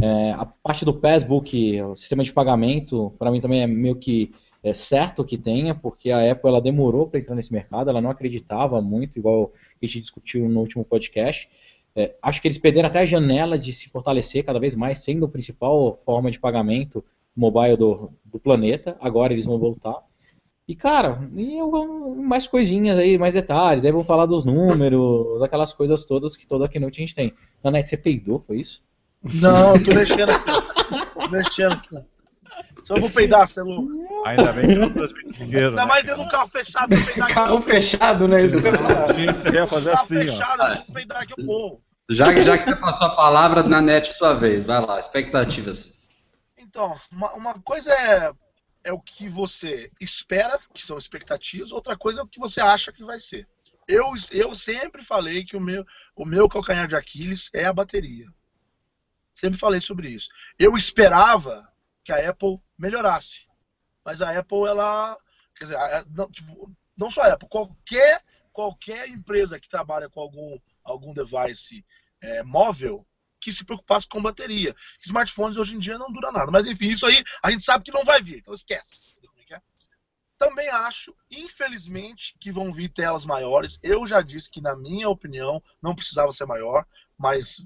É, 0.05 0.33
a 0.33 0.45
parte 0.45 0.85
do 0.85 0.93
Passbook, 0.93 1.81
o 1.81 1.95
sistema 1.95 2.23
de 2.23 2.31
pagamento, 2.31 3.11
para 3.17 3.31
mim 3.31 3.41
também 3.41 3.63
é 3.63 3.67
meio 3.67 3.95
que 3.95 4.31
é 4.61 4.71
certo 4.71 5.25
que 5.25 5.35
tenha, 5.35 5.73
porque 5.73 6.11
a 6.11 6.31
Apple 6.31 6.47
ela 6.47 6.61
demorou 6.61 7.07
para 7.07 7.19
entrar 7.19 7.33
nesse 7.33 7.51
mercado, 7.51 7.89
ela 7.89 8.01
não 8.01 8.11
acreditava 8.11 8.79
muito, 8.81 9.17
igual 9.17 9.51
a 9.81 9.85
gente 9.85 10.01
discutiu 10.01 10.47
no 10.47 10.59
último 10.59 10.85
podcast. 10.85 11.49
É, 11.95 12.13
acho 12.21 12.39
que 12.39 12.47
eles 12.47 12.59
perderam 12.59 12.87
até 12.87 12.99
a 12.99 13.05
janela 13.05 13.57
de 13.57 13.73
se 13.73 13.89
fortalecer 13.89 14.45
cada 14.45 14.59
vez 14.59 14.75
mais, 14.75 14.99
sendo 14.99 15.25
a 15.25 15.29
principal 15.29 15.97
forma 16.05 16.29
de 16.29 16.39
pagamento 16.39 17.03
mobile 17.35 17.75
do, 17.75 18.11
do 18.23 18.39
planeta. 18.39 18.95
Agora 19.01 19.33
eles 19.33 19.45
vão 19.45 19.57
voltar. 19.57 20.03
E, 20.67 20.75
cara, 20.75 21.27
e 21.35 21.57
eu, 21.57 22.15
mais 22.15 22.45
coisinhas 22.45 22.99
aí, 22.99 23.17
mais 23.17 23.33
detalhes. 23.33 23.85
Aí 23.85 23.91
vão 23.91 24.03
falar 24.03 24.27
dos 24.27 24.43
números, 24.43 25.41
aquelas 25.41 25.73
coisas 25.73 26.05
todas 26.05 26.37
que 26.37 26.45
toda 26.45 26.67
Keynote 26.69 27.01
a 27.01 27.05
gente 27.05 27.15
tem. 27.15 27.33
Nanete, 27.63 27.89
você 27.89 27.97
peidou, 27.97 28.39
foi 28.39 28.59
isso? 28.59 28.83
Não, 29.33 29.75
eu 29.75 29.83
tô 29.83 29.93
mexendo 29.93 30.29
aqui. 30.29 30.51
tô 31.13 31.29
mexendo 31.29 31.73
aqui. 31.73 31.97
Só 32.83 32.99
vou 32.99 33.09
peidar, 33.09 33.47
você 33.47 33.61
é 33.61 33.63
louco. 33.63 34.23
Ainda 34.25 34.53
bem 34.53 34.67
que 34.67 34.75
não 34.75 34.93
transmite 34.93 35.33
dinheiro. 35.33 35.69
Ainda 35.69 35.81
né, 35.81 35.87
mais 35.87 36.05
dentro 36.05 36.21
de 36.21 36.25
um 36.25 36.29
carro 36.29 36.47
fechado. 36.47 36.89
Peidar 36.89 37.33
carro 37.33 37.61
fechado, 37.63 38.27
né? 38.27 38.45
Isso 38.45 38.57
Você 38.59 39.49
ia 39.49 39.65
fazer 39.65 39.91
carro 39.91 40.03
assim, 40.03 40.19
fechado, 40.19 40.61
ó. 40.61 40.67
eu 40.67 40.93
peidar 40.93 41.21
aqui, 41.23 41.33
eu 41.35 41.43
morro. 41.43 41.81
Já, 42.09 42.39
já 42.39 42.57
que 42.57 42.63
você 42.63 42.75
passou 42.75 43.07
a 43.07 43.15
palavra, 43.15 43.63
na 43.63 43.81
net 43.81 44.13
sua 44.13 44.35
vez. 44.35 44.67
Vai 44.67 44.79
lá, 44.79 44.99
expectativas. 44.99 45.93
Então, 46.57 46.95
uma, 47.11 47.33
uma 47.33 47.53
coisa 47.61 47.91
é, 47.91 48.31
é 48.83 48.93
o 48.93 48.99
que 48.99 49.27
você 49.27 49.89
espera, 49.99 50.59
que 50.71 50.85
são 50.85 50.97
expectativas, 50.97 51.71
outra 51.71 51.97
coisa 51.97 52.19
é 52.19 52.23
o 52.23 52.27
que 52.27 52.39
você 52.39 52.61
acha 52.61 52.91
que 52.91 53.03
vai 53.03 53.17
ser. 53.17 53.47
Eu, 53.87 54.13
eu 54.31 54.53
sempre 54.53 55.03
falei 55.03 55.43
que 55.43 55.57
o 55.57 55.61
meu, 55.61 55.83
o 56.15 56.25
meu 56.25 56.47
calcanhar 56.47 56.87
de 56.87 56.95
Aquiles 56.95 57.49
é 57.53 57.65
a 57.65 57.73
bateria. 57.73 58.25
Sempre 59.35 59.59
falei 59.59 59.81
sobre 59.81 60.09
isso. 60.09 60.29
Eu 60.57 60.75
esperava 60.75 61.71
que 62.03 62.11
a 62.11 62.29
Apple 62.29 62.59
melhorasse. 62.77 63.45
Mas 64.03 64.21
a 64.21 64.39
Apple, 64.39 64.65
ela. 64.65 65.17
Quer 65.55 65.65
dizer, 65.65 65.77
não, 66.09 66.29
tipo, 66.31 66.75
não 66.97 67.11
só 67.11 67.21
a 67.21 67.33
Apple, 67.33 67.47
qualquer, 67.49 68.23
qualquer 68.51 69.09
empresa 69.09 69.59
que 69.59 69.69
trabalha 69.69 70.09
com 70.09 70.21
algum, 70.21 70.57
algum 70.83 71.13
device 71.13 71.85
é, 72.21 72.43
móvel 72.43 73.05
que 73.39 73.51
se 73.51 73.65
preocupasse 73.65 74.07
com 74.07 74.21
bateria. 74.21 74.75
Smartphones 75.05 75.57
hoje 75.57 75.75
em 75.75 75.79
dia 75.79 75.97
não 75.97 76.11
dura 76.11 76.31
nada. 76.31 76.51
Mas 76.51 76.65
enfim, 76.65 76.87
isso 76.87 77.05
aí 77.05 77.23
a 77.43 77.51
gente 77.51 77.63
sabe 77.63 77.83
que 77.83 77.91
não 77.91 78.03
vai 78.03 78.21
vir, 78.21 78.37
então 78.37 78.53
esquece. 78.53 79.13
Também 80.37 80.67
acho, 80.67 81.15
infelizmente, 81.31 82.35
que 82.39 82.51
vão 82.51 82.71
vir 82.71 82.89
telas 82.89 83.25
maiores. 83.25 83.77
Eu 83.81 84.05
já 84.05 84.21
disse 84.21 84.49
que, 84.49 84.59
na 84.59 84.75
minha 84.75 85.09
opinião, 85.09 85.63
não 85.81 85.95
precisava 85.95 86.31
ser 86.33 86.45
maior, 86.45 86.85
mas 87.17 87.61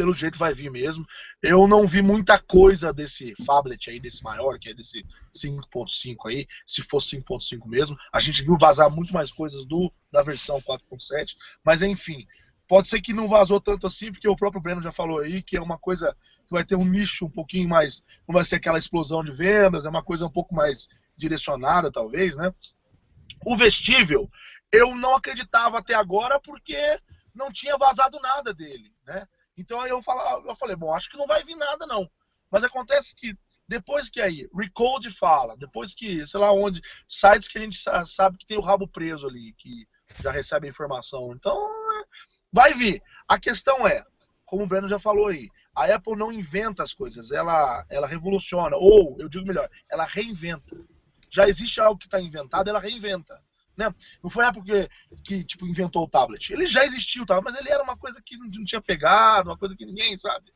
pelo 0.00 0.14
jeito 0.14 0.38
vai 0.38 0.54
vir 0.54 0.70
mesmo. 0.70 1.06
Eu 1.42 1.68
não 1.68 1.86
vi 1.86 2.00
muita 2.00 2.38
coisa 2.38 2.90
desse 2.90 3.34
phablet 3.44 3.90
aí, 3.90 4.00
desse 4.00 4.24
maior, 4.24 4.58
que 4.58 4.70
é 4.70 4.74
desse 4.74 5.04
5.5 5.36 6.16
aí, 6.26 6.46
se 6.64 6.80
fosse 6.80 7.18
5.5 7.18 7.68
mesmo. 7.68 7.98
A 8.10 8.18
gente 8.18 8.40
viu 8.40 8.56
vazar 8.56 8.90
muito 8.90 9.12
mais 9.12 9.30
coisas 9.30 9.62
do 9.66 9.92
da 10.10 10.22
versão 10.22 10.58
4.7, 10.62 11.36
mas 11.62 11.82
enfim, 11.82 12.26
pode 12.66 12.88
ser 12.88 13.02
que 13.02 13.12
não 13.12 13.28
vazou 13.28 13.60
tanto 13.60 13.86
assim, 13.86 14.10
porque 14.10 14.26
o 14.26 14.34
próprio 14.34 14.62
Breno 14.62 14.80
já 14.80 14.90
falou 14.90 15.18
aí 15.18 15.42
que 15.42 15.54
é 15.54 15.60
uma 15.60 15.76
coisa 15.76 16.16
que 16.46 16.50
vai 16.50 16.64
ter 16.64 16.76
um 16.76 16.84
nicho 16.84 17.26
um 17.26 17.30
pouquinho 17.30 17.68
mais, 17.68 18.02
não 18.26 18.32
vai 18.32 18.44
ser 18.46 18.56
aquela 18.56 18.78
explosão 18.78 19.22
de 19.22 19.32
vendas, 19.32 19.84
é 19.84 19.90
uma 19.90 20.02
coisa 20.02 20.24
um 20.24 20.30
pouco 20.30 20.54
mais 20.54 20.88
direcionada, 21.14 21.92
talvez, 21.92 22.36
né? 22.36 22.54
O 23.44 23.54
vestível, 23.54 24.30
eu 24.72 24.96
não 24.96 25.14
acreditava 25.14 25.78
até 25.78 25.94
agora 25.94 26.40
porque 26.40 26.98
não 27.34 27.52
tinha 27.52 27.76
vazado 27.76 28.18
nada 28.20 28.54
dele, 28.54 28.90
né? 29.06 29.28
Então 29.60 29.78
aí 29.78 29.90
eu, 29.90 30.00
eu 30.46 30.56
falei, 30.56 30.74
bom, 30.74 30.94
acho 30.94 31.10
que 31.10 31.18
não 31.18 31.26
vai 31.26 31.44
vir 31.44 31.54
nada 31.54 31.86
não. 31.86 32.10
Mas 32.50 32.64
acontece 32.64 33.14
que 33.14 33.34
depois 33.68 34.08
que 34.08 34.20
aí 34.20 34.48
Recode 34.52 35.10
fala, 35.10 35.56
depois 35.56 35.94
que, 35.94 36.26
sei 36.26 36.40
lá 36.40 36.50
onde, 36.50 36.80
sites 37.08 37.46
que 37.46 37.58
a 37.58 37.60
gente 37.60 37.78
sabe 38.06 38.38
que 38.38 38.46
tem 38.46 38.58
o 38.58 38.62
rabo 38.62 38.88
preso 38.88 39.28
ali, 39.28 39.52
que 39.56 39.86
já 40.22 40.32
recebe 40.32 40.66
a 40.66 40.70
informação. 40.70 41.32
Então, 41.36 41.56
vai 42.52 42.74
vir. 42.74 43.00
A 43.28 43.38
questão 43.38 43.86
é, 43.86 44.02
como 44.44 44.64
o 44.64 44.66
Breno 44.66 44.88
já 44.88 44.98
falou 44.98 45.28
aí, 45.28 45.48
a 45.76 45.84
Apple 45.84 46.16
não 46.16 46.32
inventa 46.32 46.82
as 46.82 46.92
coisas, 46.92 47.30
ela, 47.30 47.86
ela 47.88 48.08
revoluciona, 48.08 48.76
ou, 48.76 49.16
eu 49.20 49.28
digo 49.28 49.46
melhor, 49.46 49.68
ela 49.88 50.04
reinventa. 50.04 50.76
Já 51.30 51.46
existe 51.46 51.80
algo 51.80 51.98
que 51.98 52.06
está 52.06 52.20
inventado, 52.20 52.68
ela 52.68 52.80
reinventa. 52.80 53.40
Né? 53.80 53.94
Não 54.22 54.28
foi 54.28 54.44
a 54.44 54.48
Apple 54.48 54.62
que, 54.62 54.88
que 55.24 55.44
tipo, 55.44 55.66
inventou 55.66 56.04
o 56.04 56.08
tablet. 56.08 56.52
Ele 56.52 56.66
já 56.66 56.84
existiu, 56.84 57.24
tá? 57.24 57.40
mas 57.40 57.54
ele 57.54 57.70
era 57.70 57.82
uma 57.82 57.96
coisa 57.96 58.20
que 58.24 58.36
não 58.36 58.50
tinha 58.50 58.80
pegado, 58.80 59.48
uma 59.48 59.56
coisa 59.56 59.74
que 59.74 59.86
ninguém 59.86 60.16
sabe. 60.16 60.52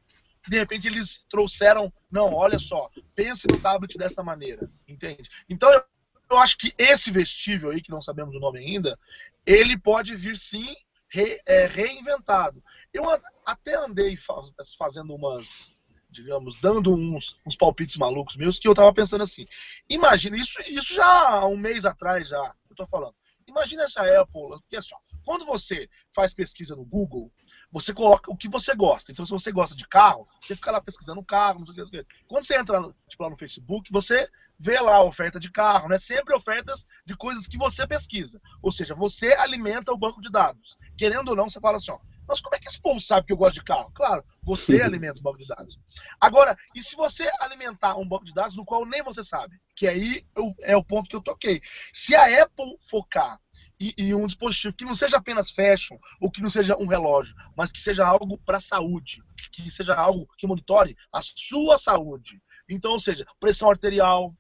De 0.47 0.59
repente 0.59 0.87
eles 0.87 1.25
trouxeram, 1.31 1.91
não, 2.11 2.35
olha 2.35 2.59
só, 2.59 2.91
pense 3.15 3.47
no 3.49 3.59
tablet 3.59 3.97
desta 3.97 4.23
maneira, 4.23 4.71
entende? 4.87 5.31
Então 5.49 5.73
eu, 5.73 5.83
eu 6.31 6.37
acho 6.37 6.59
que 6.59 6.75
esse 6.77 7.11
vestível 7.11 7.71
aí, 7.71 7.81
que 7.81 7.91
não 7.91 8.03
sabemos 8.03 8.37
o 8.37 8.41
nome 8.41 8.59
ainda, 8.59 8.99
ele 9.47 9.79
pode 9.79 10.15
vir 10.15 10.37
sim 10.37 10.77
re, 11.09 11.41
é, 11.47 11.67
reinventado. 11.67 12.63
Eu 12.93 13.05
até 13.47 13.75
andei 13.77 14.17
faz, 14.17 14.53
fazendo 14.77 15.15
umas, 15.15 15.73
digamos, 16.11 16.61
dando 16.61 16.95
uns, 16.95 17.37
uns 17.47 17.57
palpites 17.57 17.97
malucos 17.97 18.37
meus, 18.37 18.59
que 18.59 18.69
eu 18.69 18.75
tava 18.75 18.93
pensando 18.93 19.23
assim, 19.23 19.47
imagina, 19.89 20.37
isso, 20.37 20.61
isso 20.67 20.95
já 20.95 21.31
há 21.31 21.47
um 21.47 21.57
mês 21.57 21.85
atrás 21.85 22.29
já, 22.29 22.55
eu 22.75 22.87
tô 22.87 22.87
falando, 22.87 23.15
imagina 23.47 23.85
essa 23.85 24.03
Apple, 24.21 24.49
porque 24.61 24.81
só, 24.83 24.97
quando 25.25 25.45
você 25.45 25.89
faz 26.15 26.33
pesquisa 26.35 26.75
no 26.77 26.85
Google, 26.85 27.33
você 27.71 27.93
coloca 27.93 28.31
o 28.31 28.37
que 28.37 28.49
você 28.49 28.75
gosta. 28.75 29.11
Então, 29.11 29.25
se 29.25 29.33
você 29.33 29.51
gosta 29.51 29.75
de 29.75 29.87
carro, 29.89 30.27
você 30.41 30.55
fica 30.55 30.71
lá 30.71 30.81
pesquisando 30.81 31.25
carro, 31.25 31.61
não 31.61 31.67
sei 31.67 31.73
o 31.73 31.75
que, 31.75 31.81
não 31.81 31.89
sei 31.89 32.01
o 32.01 32.05
que. 32.05 32.25
Quando 32.27 32.45
você 32.45 32.57
entra 32.57 32.81
tipo, 33.09 33.23
lá 33.23 33.31
no 33.31 33.37
Facebook, 33.37 33.91
você 33.91 34.29
vê 34.59 34.79
lá 34.81 34.97
a 34.97 35.03
oferta 35.03 35.41
de 35.41 35.51
carro, 35.51 35.89
né? 35.89 35.99
Sempre 35.99 36.35
ofertas 36.35 36.87
de 37.05 37.17
coisas 37.17 37.49
que 37.49 37.59
você 37.59 37.87
pesquisa. 37.87 38.41
Ou 38.63 38.71
seja, 38.71 38.95
você 38.95 39.33
alimenta 39.33 39.93
o 39.93 39.99
banco 39.99 40.21
de 40.21 40.31
dados. 40.31 40.77
Querendo 40.97 41.29
ou 41.29 41.37
não, 41.37 41.49
você 41.49 41.61
fala 41.61 41.77
assim, 41.77 41.91
ó, 41.91 41.99
mas 42.27 42.41
como 42.41 42.55
é 42.55 42.59
que 42.59 42.69
esse 42.69 42.81
povo 42.81 43.01
sabe 43.01 43.27
que 43.27 43.33
eu 43.33 43.37
gosto 43.37 43.55
de 43.55 43.65
carro? 43.65 43.91
Claro, 43.93 44.25
você 44.43 44.81
alimenta 44.83 45.19
o 45.19 45.23
banco 45.23 45.39
de 45.39 45.47
dados. 45.47 45.79
Agora, 46.21 46.57
e 46.75 46.83
se 46.83 46.97
você 46.97 47.31
alimentar 47.41 47.97
um 47.97 48.09
banco 48.09 48.25
de 48.25 48.35
dados 48.35 48.57
no 48.57 48.65
qual 48.65 48.85
nem 48.87 49.03
você 49.03 49.23
sabe? 49.23 49.61
Que 49.77 49.87
aí 49.87 50.27
é 50.63 50.77
o 50.77 50.85
ponto 50.85 51.09
que 51.09 51.17
eu 51.17 51.23
toquei. 51.23 51.61
Se 51.93 52.15
a 52.15 52.43
Apple 52.43 52.77
focar 52.89 53.41
em 53.81 54.15
um 54.15 54.27
dispositivo 54.27 54.75
que 54.75 54.85
não 54.85 54.95
seja 54.95 55.17
apenas 55.17 55.51
fashion 55.51 55.99
ou 56.21 56.31
que 56.31 56.41
não 56.41 56.51
seja 56.51 56.77
um 56.77 56.87
relógio, 56.87 57.35
mas 57.57 57.71
que 57.71 57.81
seja 57.81 58.07
algo 58.07 58.39
para 58.39 58.61
saúde, 58.61 59.23
que 59.53 59.71
seja 59.71 59.95
algo 59.95 60.29
que 60.39 60.47
monitore 60.47 60.97
a 61.13 61.21
sua 61.23 61.77
saúde. 61.77 62.41
Então, 62.69 62.93
ou 62.93 63.01
seja, 63.01 63.27
pressão 63.39 63.71
arterial, 63.71 64.35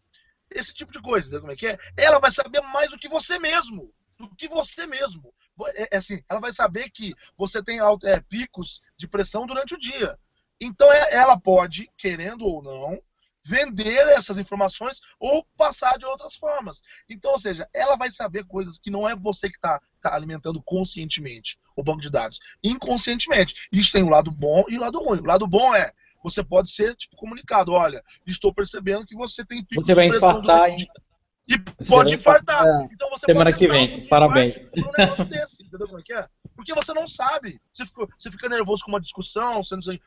esse 0.50 0.72
tipo 0.72 0.92
de 0.92 1.00
coisa, 1.00 1.26
entendeu 1.26 1.40
como 1.40 1.52
é 1.52 1.56
que 1.56 1.66
é? 1.66 1.78
Ela 1.96 2.18
vai 2.18 2.30
saber 2.30 2.60
mais 2.60 2.90
do 2.90 2.98
que 2.98 3.08
você 3.08 3.38
mesmo, 3.38 3.92
do 4.18 4.34
que 4.34 4.48
você 4.48 4.86
mesmo. 4.86 5.34
É, 5.74 5.94
é 5.94 5.96
assim, 5.96 6.22
ela 6.28 6.40
vai 6.40 6.52
saber 6.52 6.90
que 6.90 7.14
você 7.36 7.62
tem 7.62 7.78
é, 7.80 8.20
picos 8.20 8.80
de 8.96 9.06
pressão 9.06 9.46
durante 9.46 9.74
o 9.74 9.78
dia. 9.78 10.18
Então 10.60 10.90
é, 10.92 11.14
ela 11.14 11.38
pode, 11.38 11.88
querendo 11.96 12.44
ou 12.44 12.62
não, 12.62 13.00
vender 13.44 14.08
essas 14.08 14.38
informações 14.38 15.00
ou 15.20 15.44
passar 15.56 15.98
de 15.98 16.06
outras 16.06 16.34
formas. 16.34 16.80
Então, 17.08 17.32
ou 17.32 17.38
seja, 17.38 17.68
ela 17.74 17.94
vai 17.94 18.10
saber 18.10 18.44
coisas 18.46 18.78
que 18.78 18.90
não 18.90 19.06
é 19.06 19.14
você 19.14 19.50
que 19.50 19.56
está 19.56 19.80
tá 20.00 20.14
alimentando 20.14 20.62
conscientemente 20.62 21.58
o 21.76 21.82
banco 21.82 22.00
de 22.00 22.10
dados, 22.10 22.38
inconscientemente. 22.62 23.68
Isso 23.70 23.92
tem 23.92 24.02
o 24.02 24.06
um 24.06 24.10
lado 24.10 24.30
bom 24.30 24.64
e 24.68 24.76
o 24.76 24.78
um 24.78 24.80
lado 24.80 24.98
ruim. 24.98 25.20
O 25.20 25.26
lado 25.26 25.46
bom 25.46 25.74
é 25.74 25.92
você 26.22 26.42
pode 26.42 26.70
ser 26.70 26.96
tipo 26.96 27.14
comunicado, 27.16 27.72
olha, 27.72 28.02
estou 28.26 28.52
percebendo 28.52 29.04
que 29.04 29.14
você 29.14 29.44
tem 29.44 29.62
picos 29.62 29.84
você 29.84 29.94
vai 29.94 30.06
de 30.06 30.12
pressão 30.12 30.30
infartar, 30.30 30.70
hein? 30.70 30.88
E 31.46 31.58
pode 31.86 32.14
infartar. 32.14 32.66
É. 32.66 32.88
Então 32.90 33.10
você 33.10 33.26
Semana 33.26 33.50
pode 33.50 33.58
que 33.58 33.70
vem, 33.70 34.06
parabéns. 34.06 34.56
Um 34.76 34.90
negócio 34.96 35.24
desse, 35.26 35.62
entendeu 35.62 35.86
como 35.86 36.00
é 36.00 36.02
que 36.02 36.12
é? 36.12 36.26
Porque 36.56 36.72
você 36.72 36.92
não 36.94 37.06
sabe. 37.06 37.60
Você 37.70 37.84
fica, 37.84 38.06
você 38.18 38.30
fica 38.30 38.48
nervoso 38.48 38.84
com 38.84 38.90
uma 38.90 39.00
discussão, 39.00 39.60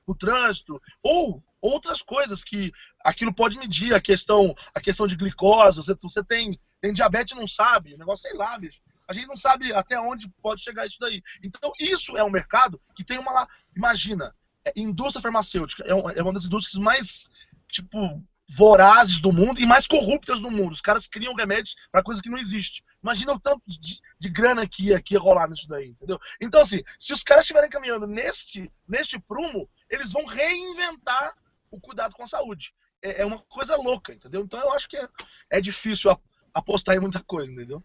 no 0.07 0.15
trânsito, 0.15 0.81
ou 1.03 1.43
outras 1.61 2.01
coisas 2.01 2.43
que 2.43 2.71
aquilo 3.03 3.33
pode 3.33 3.57
medir, 3.57 3.93
a 3.93 4.01
questão, 4.01 4.55
a 4.73 4.79
questão 4.79 5.05
de 5.05 5.15
glicose, 5.15 5.77
você, 5.77 5.95
você 6.01 6.23
tem, 6.23 6.59
tem 6.81 6.93
diabetes 6.93 7.33
e 7.35 7.39
não 7.39 7.47
sabe, 7.47 7.93
o 7.93 7.97
negócio 7.97 8.27
sei 8.27 8.37
lá, 8.37 8.57
bicho. 8.57 8.79
A 9.07 9.13
gente 9.13 9.27
não 9.27 9.37
sabe 9.37 9.71
até 9.73 9.99
onde 9.99 10.29
pode 10.41 10.61
chegar 10.61 10.85
isso 10.85 10.97
daí. 10.99 11.21
Então, 11.41 11.71
isso 11.79 12.17
é 12.17 12.23
um 12.23 12.29
mercado 12.29 12.81
que 12.93 13.05
tem 13.05 13.17
uma 13.17 13.31
lá. 13.31 13.47
Imagina, 13.75 14.35
é, 14.65 14.73
indústria 14.75 15.21
farmacêutica 15.21 15.83
é, 15.85 15.91
é 15.91 16.23
uma 16.23 16.33
das 16.33 16.45
indústrias 16.45 16.83
mais, 16.83 17.29
tipo, 17.69 18.21
vorazes 18.49 19.19
do 19.19 19.33
mundo 19.33 19.59
e 19.59 19.65
mais 19.65 19.85
corruptas 19.85 20.41
do 20.41 20.49
mundo. 20.49 20.71
Os 20.71 20.81
caras 20.81 21.07
criam 21.07 21.33
remédios 21.33 21.75
para 21.91 22.03
coisa 22.03 22.21
que 22.21 22.29
não 22.29 22.37
existe. 22.37 22.83
Imagina 23.03 23.33
o 23.33 23.39
tanto 23.39 23.61
de, 23.67 23.99
de 24.19 24.29
grana 24.29 24.67
que 24.67 24.87
ia, 24.87 25.01
que 25.01 25.13
ia 25.13 25.19
rolar 25.19 25.49
nisso 25.49 25.67
daí, 25.67 25.89
entendeu? 25.89 26.17
Então, 26.41 26.61
assim, 26.61 26.81
se 26.97 27.13
os 27.13 27.23
caras 27.23 27.43
estiverem 27.43 27.69
caminhando 27.69 28.07
neste, 28.07 28.71
neste 28.87 29.19
prumo, 29.19 29.69
eles 29.89 30.11
vão 30.11 30.25
reinventar 30.25 31.33
o 31.69 31.79
cuidado 31.79 32.15
com 32.15 32.23
a 32.23 32.27
saúde. 32.27 32.73
É, 33.01 33.21
é 33.21 33.25
uma 33.25 33.39
coisa 33.49 33.75
louca, 33.75 34.13
entendeu? 34.13 34.41
Então, 34.41 34.59
eu 34.59 34.71
acho 34.73 34.87
que 34.87 34.97
é, 34.97 35.07
é 35.49 35.61
difícil 35.61 36.17
apostar 36.53 36.95
em 36.95 36.99
muita 36.99 37.21
coisa, 37.23 37.51
entendeu? 37.51 37.83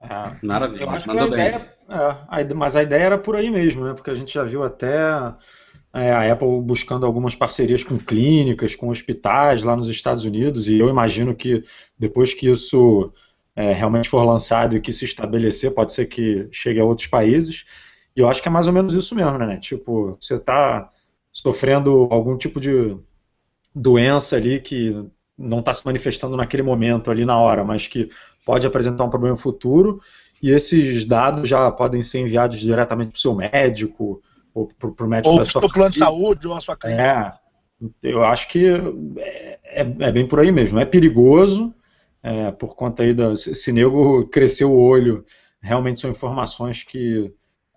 É, 0.00 0.46
Maravilha, 0.46 0.84
eu 0.84 0.90
acho 0.90 1.08
que 1.08 1.18
a 1.18 1.26
ideia, 1.26 1.76
é, 1.88 2.54
mas 2.54 2.76
a 2.76 2.82
ideia 2.82 3.04
era 3.04 3.18
por 3.18 3.34
aí 3.34 3.50
mesmo, 3.50 3.84
né? 3.84 3.94
Porque 3.94 4.10
a 4.10 4.14
gente 4.14 4.32
já 4.32 4.44
viu 4.44 4.62
até 4.62 4.94
é, 5.96 6.12
a 6.12 6.30
Apple 6.30 6.60
buscando 6.60 7.06
algumas 7.06 7.34
parcerias 7.34 7.82
com 7.82 7.96
clínicas, 7.96 8.76
com 8.76 8.90
hospitais 8.90 9.62
lá 9.62 9.74
nos 9.74 9.88
Estados 9.88 10.26
Unidos, 10.26 10.68
e 10.68 10.78
eu 10.78 10.90
imagino 10.90 11.34
que 11.34 11.64
depois 11.98 12.34
que 12.34 12.50
isso 12.50 13.10
é, 13.54 13.72
realmente 13.72 14.10
for 14.10 14.22
lançado 14.22 14.76
e 14.76 14.80
que 14.80 14.92
se 14.92 15.06
estabelecer, 15.06 15.72
pode 15.72 15.94
ser 15.94 16.04
que 16.04 16.48
chegue 16.52 16.78
a 16.78 16.84
outros 16.84 17.06
países. 17.06 17.64
E 18.14 18.20
eu 18.20 18.28
acho 18.28 18.42
que 18.42 18.48
é 18.48 18.50
mais 18.50 18.66
ou 18.66 18.74
menos 18.74 18.92
isso 18.92 19.14
mesmo, 19.14 19.38
né? 19.38 19.56
Tipo, 19.56 20.18
você 20.20 20.34
está 20.34 20.90
sofrendo 21.32 22.08
algum 22.10 22.36
tipo 22.36 22.60
de 22.60 22.94
doença 23.74 24.36
ali 24.36 24.60
que 24.60 24.94
não 25.36 25.60
está 25.60 25.72
se 25.72 25.86
manifestando 25.86 26.36
naquele 26.36 26.62
momento 26.62 27.10
ali 27.10 27.24
na 27.24 27.38
hora, 27.38 27.64
mas 27.64 27.86
que 27.86 28.10
pode 28.44 28.66
apresentar 28.66 29.04
um 29.04 29.10
problema 29.10 29.36
futuro, 29.36 30.00
e 30.42 30.50
esses 30.50 31.06
dados 31.06 31.48
já 31.48 31.70
podem 31.70 32.02
ser 32.02 32.20
enviados 32.20 32.58
diretamente 32.58 33.12
para 33.12 33.16
o 33.16 33.20
seu 33.20 33.34
médico, 33.34 34.22
ou 34.56 34.68
para 34.68 35.06
o 35.06 35.08
médico 35.08 35.34
ou 35.34 35.38
da 35.38 35.44
sua 35.44 35.68
plano 35.68 35.90
de 35.90 35.98
saúde, 35.98 36.48
ou 36.48 36.54
a 36.54 36.60
sua 36.62 36.76
clínica. 36.76 37.02
É, 37.02 37.32
eu 38.02 38.24
acho 38.24 38.48
que 38.48 38.66
é, 39.18 39.58
é, 39.64 39.80
é 39.80 40.12
bem 40.12 40.26
por 40.26 40.40
aí 40.40 40.50
mesmo. 40.50 40.78
É 40.78 40.86
perigoso, 40.86 41.74
é, 42.22 42.50
por 42.50 42.74
conta 42.74 43.02
aí 43.02 43.12
da. 43.12 43.36
Se 43.36 43.70
nego 43.70 44.26
cresceu 44.28 44.72
o 44.72 44.80
olho, 44.80 45.26
realmente 45.60 46.00
são 46.00 46.10
informações 46.10 46.82
que 46.82 47.30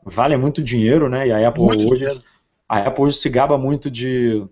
valem 0.06 0.38
muito 0.38 0.64
dinheiro, 0.64 1.10
né? 1.10 1.28
E 1.28 1.32
a 1.34 1.50
Apple 1.50 1.64
muito 1.64 1.84
hoje. 1.86 2.06
Dinheiro. 2.06 2.22
A 2.68 2.80
Apple 2.80 3.04
hoje 3.04 3.18
se 3.18 3.30
gaba 3.30 3.58
muito 3.58 3.92
de, 3.92 4.46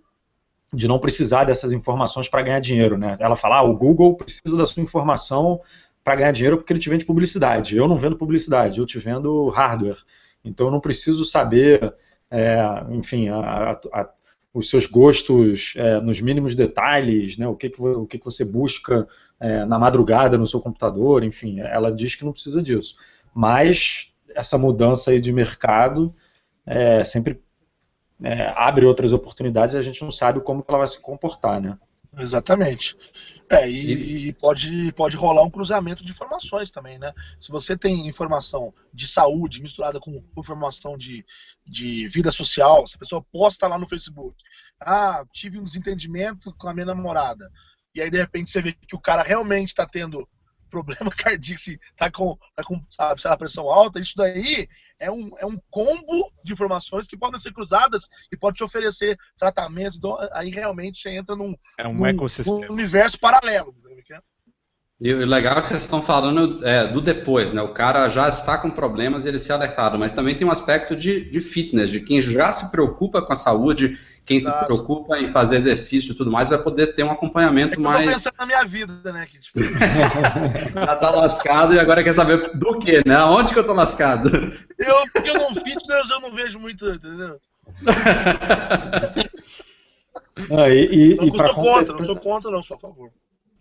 de 0.74 0.88
não 0.88 1.00
precisar 1.00 1.46
dessas 1.46 1.72
informações 1.72 2.28
para 2.28 2.42
ganhar 2.42 2.60
dinheiro, 2.60 2.98
né? 2.98 3.16
Ela 3.20 3.38
fala, 3.38 3.60
ah, 3.60 3.64
o 3.64 3.78
Google 3.78 4.18
precisa 4.18 4.58
da 4.58 4.66
sua 4.66 4.84
informação 4.84 5.62
para 6.04 6.16
ganhar 6.16 6.32
dinheiro 6.32 6.58
porque 6.58 6.74
ele 6.74 6.80
te 6.80 6.90
vende 6.90 7.06
publicidade. 7.06 7.78
Eu 7.78 7.88
não 7.88 7.98
vendo 7.98 8.18
publicidade, 8.18 8.80
eu 8.80 8.86
te 8.86 9.00
vendo 9.00 9.48
hardware. 9.50 10.00
Então 10.44 10.68
eu 10.68 10.72
não 10.72 10.82
preciso 10.82 11.24
saber 11.24 11.94
é, 12.30 12.58
enfim, 12.92 13.30
a, 13.30 13.80
a, 13.94 14.10
os 14.54 14.70
seus 14.70 14.86
gostos 14.86 15.74
é, 15.76 16.00
nos 16.02 16.20
mínimos 16.20 16.56
detalhes, 16.56 17.38
né, 17.38 17.48
o, 17.48 17.56
que, 17.56 17.70
que, 17.70 17.82
o 17.82 18.06
que, 18.06 18.18
que 18.18 18.26
você 18.26 18.44
busca 18.44 19.08
é, 19.40 19.66
na 19.66 19.78
madrugada 19.78 20.38
no 20.38 20.48
seu 20.48 20.60
computador, 20.60 21.24
enfim, 21.24 21.60
ela 21.60 21.92
diz 21.92 22.16
que 22.16 22.26
não 22.26 22.32
precisa 22.34 22.62
disso. 22.62 22.96
Mas 23.34 24.12
essa 24.36 24.58
mudança 24.58 25.12
aí 25.12 25.22
de 25.22 25.32
mercado 25.32 26.14
é, 26.66 27.04
sempre 27.04 27.42
é, 28.24 28.52
abre 28.56 28.86
outras 28.86 29.14
oportunidades 29.14 29.76
e 29.76 29.78
a 29.78 29.82
gente 29.82 30.02
não 30.02 30.12
sabe 30.12 30.40
como 30.42 30.66
ela 30.68 30.80
vai 30.80 30.88
se 30.88 31.00
comportar, 31.00 31.62
né? 31.62 31.78
Exatamente. 32.18 32.98
É, 33.50 33.70
e, 33.70 34.28
e, 34.28 34.34
pode, 34.34 34.92
pode 34.94 35.16
rolar 35.16 35.44
um 35.44 35.50
cruzamento 35.50 36.04
de 36.04 36.12
informações 36.12 36.72
também, 36.72 36.98
né? 37.00 37.14
Se 37.40 37.50
você 37.50 37.78
tem 37.78 38.08
informação 38.08 38.74
de 38.94 39.08
saúde 39.08 39.62
misturada 39.62 40.00
com 40.00 40.24
informação 40.38 40.98
de, 40.98 41.24
de 41.66 42.08
vida 42.10 42.32
social, 42.32 42.86
se 42.88 42.96
a 42.96 43.00
pessoa 43.00 43.26
posta 43.32 43.68
lá 43.68 43.78
no 43.78 43.88
Facebook, 43.88 44.36
ah, 44.82 45.24
tive 45.32 45.60
um 45.60 45.64
desentendimento 45.64 46.54
com 46.58 46.68
a 46.68 46.74
minha 46.74 46.88
namorada, 46.88 47.50
e 47.96 48.02
aí 48.02 48.10
de 48.10 48.18
repente 48.18 48.50
você 48.50 48.62
vê 48.62 48.74
que 48.74 48.96
o 48.96 49.02
cara 49.02 49.24
realmente 49.24 49.70
está 49.70 49.86
tendo 49.86 50.28
problema 50.68 51.12
cardíaco, 51.16 51.60
se 51.60 51.80
tá 51.96 52.12
com, 52.12 52.38
tá 52.56 52.64
com 52.64 52.84
sabe, 52.90 53.22
lá, 53.24 53.38
pressão 53.38 53.70
alta, 53.70 54.00
isso 54.00 54.14
daí 54.16 54.68
é 55.00 55.12
um, 55.12 55.32
é 55.38 55.46
um 55.46 55.60
combo 55.70 56.32
de 56.44 56.54
informações 56.54 57.08
que 57.08 57.18
podem 57.18 57.40
ser 57.40 57.54
cruzadas 57.54 58.08
e 58.32 58.38
pode 58.38 58.58
te 58.58 58.64
oferecer 58.64 59.18
tratamento. 59.38 59.98
Então, 59.98 60.18
aí 60.34 60.50
realmente 60.50 61.00
você 61.00 61.12
entra 61.12 61.36
num, 61.36 61.56
é 61.78 61.88
um 61.88 61.94
num, 61.94 62.06
ecossistema. 62.06 62.68
num 62.68 62.74
universo 62.74 63.20
paralelo. 63.20 63.76
E 65.00 65.14
o 65.14 65.28
legal 65.28 65.60
é 65.60 65.62
que 65.62 65.68
vocês 65.68 65.84
estão 65.84 66.02
falando 66.02 66.66
é, 66.66 66.88
do 66.88 67.00
depois, 67.00 67.54
né? 67.54 67.62
O 67.62 67.72
cara 67.72 68.10
já 68.10 68.28
está 68.28 68.58
com 68.58 68.72
problemas 68.72 69.26
e 69.26 69.28
ele 69.28 69.38
se 69.38 69.52
alertado, 69.52 69.98
mas 69.98 70.12
também 70.12 70.36
tem 70.36 70.48
um 70.48 70.52
aspecto 70.52 70.96
de, 70.96 71.30
de 71.30 71.40
fitness, 71.40 71.92
de 71.92 72.00
quem 72.00 72.20
já 72.20 72.52
se 72.52 72.72
preocupa 72.72 73.22
com 73.22 73.32
a 73.32 73.36
saúde, 73.36 73.96
quem 74.26 74.38
Exato. 74.38 74.58
se 74.58 74.66
preocupa 74.66 75.20
em 75.20 75.32
fazer 75.32 75.58
exercício 75.58 76.14
e 76.14 76.16
tudo 76.16 76.32
mais, 76.32 76.50
vai 76.50 76.58
poder 76.58 76.96
ter 76.96 77.04
um 77.04 77.12
acompanhamento 77.12 77.80
é 77.80 77.84
mais. 77.84 78.00
Eu 78.00 78.06
tô 78.06 78.12
pensando 78.12 78.36
na 78.40 78.46
minha 78.48 78.66
vida, 78.66 79.14
né? 79.14 79.28
Que, 79.28 79.40
tipo... 79.40 79.60
já 80.74 80.96
tá 80.96 81.12
lascado 81.12 81.76
e 81.76 81.80
agora 81.80 82.04
quer 82.04 82.14
saber 82.14 82.50
do 82.56 82.80
que, 82.80 83.08
né? 83.08 83.22
Onde 83.26 83.54
que 83.54 83.60
eu 83.60 83.66
tô 83.66 83.74
lascado? 83.74 84.30
Eu, 84.80 84.96
porque 85.14 85.30
eu 85.30 85.36
não 85.36 85.54
fitness, 85.54 86.10
eu 86.10 86.22
não 86.22 86.32
vejo 86.32 86.60
muito, 86.60 86.90
entendeu? 86.90 87.40
Ah, 90.52 90.70
e, 90.70 90.86
e, 90.92 91.16
não, 91.16 91.28
e 91.28 91.32
sou 91.32 91.56
contra, 91.56 91.96
não 91.96 92.04
sou 92.04 92.16
contra, 92.16 92.52
não, 92.52 92.64
sou 92.64 92.78
a 92.78 92.80
favor. 92.80 93.12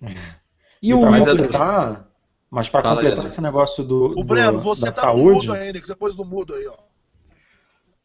E 0.83 0.95
o 0.95 1.01
completar, 1.01 2.07
Mas 2.51 2.69
para 2.69 2.83
completar 2.83 3.21
aí, 3.21 3.27
esse 3.27 3.41
negócio 3.41 3.83
do. 3.83 4.12
O 4.19 4.25
Breno, 4.25 4.59
você 4.59 4.93
tá 4.93 5.01
saúde... 5.03 5.47
no 5.47 5.49
mudo 5.53 5.53
ainda, 5.53 5.81
que 5.81 5.87
você 5.87 5.95
pôs 5.95 6.17
no 6.17 6.25
mudo 6.25 6.55
aí, 6.55 6.67
ó. 6.67 6.75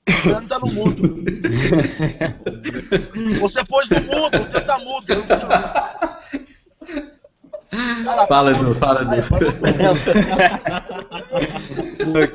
O 0.09 0.13
Breno 0.23 0.47
tá 0.47 0.59
no 0.59 0.67
mudo. 0.67 1.23
você 3.39 3.63
pôs 3.65 3.89
no 3.89 4.01
mudo, 4.01 4.37
o 4.37 4.45
teu 4.45 4.65
tá 4.65 4.79
mudo, 4.79 5.05
eu 5.09 5.17
não 5.17 5.25
Fala, 8.27 8.51
Edu, 8.51 8.75
fala, 8.75 9.01
Edu. 9.01 9.11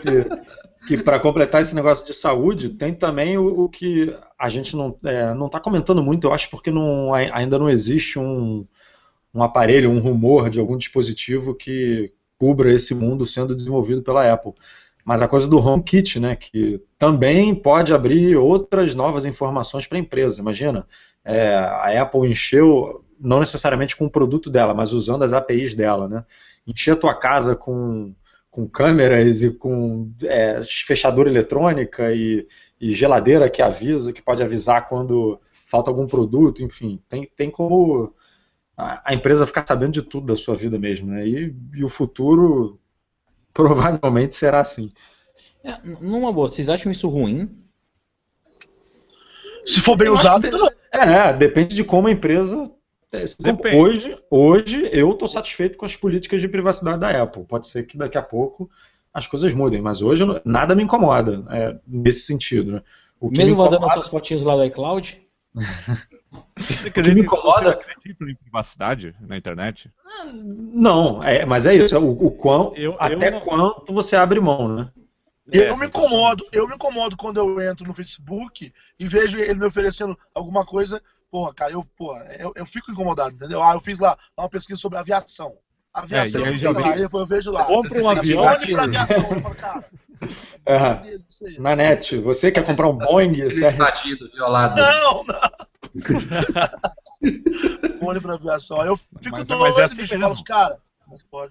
que, 0.00 0.24
que 0.86 0.96
para 1.02 1.20
completar 1.20 1.60
esse 1.60 1.74
negócio 1.74 2.06
de 2.06 2.14
saúde, 2.14 2.70
tem 2.70 2.94
também 2.94 3.36
o, 3.36 3.64
o 3.64 3.68
que 3.68 4.16
a 4.38 4.48
gente 4.48 4.74
não 4.74 4.98
é, 5.04 5.34
não 5.34 5.44
está 5.46 5.60
comentando 5.60 6.02
muito, 6.02 6.26
eu 6.26 6.32
acho, 6.32 6.48
porque 6.48 6.70
não, 6.70 7.12
ainda 7.12 7.58
não 7.58 7.68
existe 7.68 8.18
um, 8.18 8.66
um 9.36 9.42
aparelho, 9.42 9.90
um 9.90 10.00
rumor 10.00 10.48
de 10.48 10.58
algum 10.58 10.78
dispositivo 10.78 11.54
que 11.54 12.10
cubra 12.38 12.72
esse 12.72 12.94
mundo 12.94 13.26
sendo 13.26 13.54
desenvolvido 13.54 14.02
pela 14.02 14.32
Apple. 14.32 14.54
Mas 15.04 15.20
a 15.20 15.28
coisa 15.28 15.46
do 15.46 15.58
HomeKit, 15.58 16.18
né, 16.18 16.34
que 16.34 16.82
também 16.98 17.54
pode 17.54 17.92
abrir 17.92 18.34
outras 18.36 18.94
novas 18.94 19.26
informações 19.26 19.86
para 19.86 19.98
a 19.98 20.00
empresa. 20.00 20.40
Imagina, 20.40 20.86
é, 21.22 21.54
a 21.54 22.02
Apple 22.02 22.28
encheu 22.28 23.04
não 23.20 23.40
necessariamente 23.40 23.94
com 23.94 24.06
o 24.06 24.10
produto 24.10 24.50
dela, 24.50 24.74
mas 24.74 24.92
usando 24.92 25.22
as 25.22 25.32
APIs 25.32 25.74
dela, 25.74 26.08
né? 26.08 26.24
Encher 26.66 26.94
a 26.94 26.96
tua 26.96 27.14
casa 27.14 27.54
com, 27.54 28.14
com 28.50 28.68
câmeras 28.68 29.42
e 29.42 29.50
com 29.50 30.10
é, 30.22 30.60
fechadura 30.64 31.30
eletrônica 31.30 32.12
e, 32.12 32.46
e, 32.80 32.92
geladeira 32.92 33.48
que 33.48 33.62
avisa, 33.62 34.12
que 34.12 34.20
pode 34.20 34.42
avisar 34.42 34.88
quando 34.88 35.40
falta 35.66 35.90
algum 35.90 36.06
produto, 36.06 36.62
enfim, 36.62 37.00
tem, 37.08 37.30
tem 37.36 37.50
como 37.50 38.12
a, 38.76 39.10
a 39.10 39.14
empresa 39.14 39.46
ficar 39.46 39.64
sabendo 39.66 39.92
de 39.92 40.02
tudo 40.02 40.26
da 40.26 40.36
sua 40.36 40.54
vida 40.54 40.78
mesmo, 40.78 41.08
né? 41.08 41.26
E, 41.26 41.54
e 41.74 41.84
o 41.84 41.88
futuro 41.88 42.78
provavelmente 43.52 44.36
será 44.36 44.60
assim. 44.60 44.92
É, 45.64 45.78
numa 46.00 46.32
boa, 46.32 46.48
vocês 46.48 46.68
acham 46.68 46.92
isso 46.92 47.08
ruim? 47.08 47.50
Se 49.64 49.80
for 49.80 49.96
bem 49.96 50.08
usado. 50.08 50.46
É, 50.92 51.32
depende 51.32 51.74
de 51.74 51.82
como 51.82 52.08
a 52.08 52.12
empresa 52.12 52.70
Hoje, 53.74 54.18
hoje 54.30 54.90
eu 54.92 55.12
estou 55.12 55.28
satisfeito 55.28 55.78
com 55.78 55.86
as 55.86 55.96
políticas 55.96 56.40
de 56.40 56.48
privacidade 56.48 57.00
da 57.00 57.22
Apple. 57.22 57.44
Pode 57.44 57.68
ser 57.68 57.84
que 57.84 57.96
daqui 57.96 58.18
a 58.18 58.22
pouco 58.22 58.68
as 59.14 59.26
coisas 59.26 59.54
mudem, 59.54 59.80
mas 59.80 60.02
hoje 60.02 60.24
nada 60.44 60.74
me 60.74 60.82
incomoda 60.82 61.44
é, 61.50 61.78
nesse 61.86 62.20
sentido. 62.20 62.72
Né? 62.72 62.82
Mesmo 63.22 63.52
incomoda... 63.52 63.70
vazando 63.70 63.86
as 63.86 63.92
suas 63.94 64.08
fotinhas 64.08 64.42
lá 64.42 64.56
do 64.56 64.64
iCloud? 64.64 65.22
Você 66.58 66.88
acredita, 66.88 67.14
me 67.14 67.20
incomoda... 67.22 67.60
você 67.60 67.68
acredita 67.68 68.24
em 68.24 68.34
privacidade 68.34 69.14
na 69.20 69.36
internet? 69.36 69.90
Não, 70.34 71.22
é, 71.22 71.44
mas 71.44 71.66
é 71.66 71.74
isso. 71.74 71.98
O, 71.98 72.26
o 72.26 72.30
quão, 72.30 72.72
eu, 72.76 72.96
até 72.98 73.28
eu 73.28 73.32
não... 73.32 73.40
quanto 73.40 73.92
você 73.92 74.16
abre 74.16 74.40
mão, 74.40 74.68
né? 74.68 74.90
Eu 75.52 75.74
é, 75.74 75.76
me 75.76 75.86
incomodo, 75.86 76.44
eu 76.50 76.66
me 76.66 76.74
incomodo 76.74 77.16
quando 77.16 77.36
eu 77.36 77.60
entro 77.60 77.86
no 77.86 77.94
Facebook 77.94 78.72
e 78.98 79.06
vejo 79.06 79.38
ele 79.38 79.54
me 79.54 79.66
oferecendo 79.66 80.18
alguma 80.34 80.66
coisa 80.66 81.00
porra, 81.30 81.52
cara, 81.52 81.72
eu, 81.72 81.84
porra, 81.96 82.24
eu, 82.38 82.52
eu 82.56 82.66
fico 82.66 82.90
incomodado, 82.90 83.34
entendeu? 83.34 83.62
Ah, 83.62 83.74
eu 83.74 83.80
fiz 83.80 83.98
lá 83.98 84.16
uma 84.36 84.48
pesquisa 84.48 84.80
sobre 84.80 84.98
aviação. 84.98 85.54
Aviação, 85.92 86.40
é, 86.40 86.48
eu, 86.48 86.58
já 86.58 86.72
vi... 86.72 86.80
lá, 86.80 86.98
eu 86.98 87.26
vejo 87.26 87.50
lá. 87.50 87.64
Compra 87.64 88.02
um 88.02 88.10
avião. 88.10 88.42
pra 88.42 88.82
aviação. 88.84 89.16
Eu 89.30 89.42
falo, 89.42 89.54
cara. 89.54 89.84
Uhum. 90.68 91.62
Na 91.62 91.76
net, 91.76 92.18
você 92.18 92.50
quer 92.50 92.64
comprar 92.64 92.88
um 92.88 92.96
Boeing? 92.96 93.36
Batido, 93.76 94.30
violado. 94.32 94.80
Não, 94.80 95.24
não. 95.24 95.36
Boeing 98.00 98.20
pra 98.20 98.34
aviação. 98.34 98.84
Eu 98.84 98.96
fico 98.96 99.30
mas, 99.30 99.46
doido, 99.46 99.60
mas 99.60 99.78
é 99.78 99.84
assim 99.84 99.96
bicho, 99.96 100.18
falo, 100.18 100.44
cara. 100.44 100.78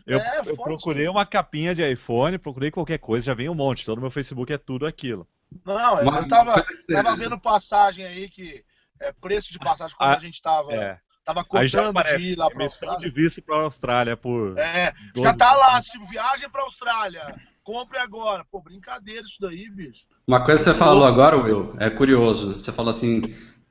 Eu, 0.06 0.20
é, 0.20 0.42
eu 0.46 0.58
procurei 0.58 1.08
uma 1.08 1.26
capinha 1.26 1.74
de 1.74 1.90
iPhone, 1.90 2.38
procurei 2.38 2.70
qualquer 2.70 2.98
coisa, 2.98 3.28
já 3.28 3.34
vem 3.34 3.48
um 3.48 3.56
monte. 3.56 3.86
Todo 3.86 4.02
meu 4.02 4.12
Facebook 4.12 4.52
é 4.52 4.58
tudo 4.58 4.86
aquilo. 4.86 5.26
Não, 5.66 6.02
eu, 6.02 6.28
tava, 6.28 6.62
tava 6.92 7.16
vendo 7.16 7.40
passagem 7.40 8.06
aí 8.06 8.28
que 8.28 8.66
é, 9.00 9.12
preço 9.14 9.52
de 9.52 9.60
passagem 9.60 9.96
quando 9.96 10.10
a, 10.10 10.14
ah, 10.14 10.18
a 10.18 10.20
gente 10.20 10.34
estava 10.34 10.74
é. 10.74 11.00
tava 11.24 11.44
contando 11.44 12.04
de 12.18 12.32
ir 12.32 12.38
lá 12.38 12.50
para 12.50 12.64
Austrália. 12.64 13.00
de 13.00 13.10
visto 13.10 13.42
para 13.42 13.56
Austrália 13.58 14.18
por. 14.18 14.58
É, 14.58 14.94
já 15.16 15.34
tá 15.34 15.54
lá, 15.54 15.82
tipo, 15.82 16.06
viagem 16.06 16.50
para 16.50 16.64
Austrália. 16.64 17.36
Compre 17.64 17.98
agora. 17.98 18.46
Pô, 18.52 18.62
brincadeira 18.62 19.24
isso 19.24 19.38
daí, 19.40 19.70
bicho. 19.70 20.06
Uma 20.28 20.44
coisa 20.44 20.64
que 20.64 20.70
você 20.70 20.78
falou 20.78 21.04
agora, 21.04 21.36
Will, 21.36 21.74
é 21.80 21.90
curioso. 21.90 22.54
Você 22.54 22.72
falou 22.72 22.92
assim, 22.92 23.22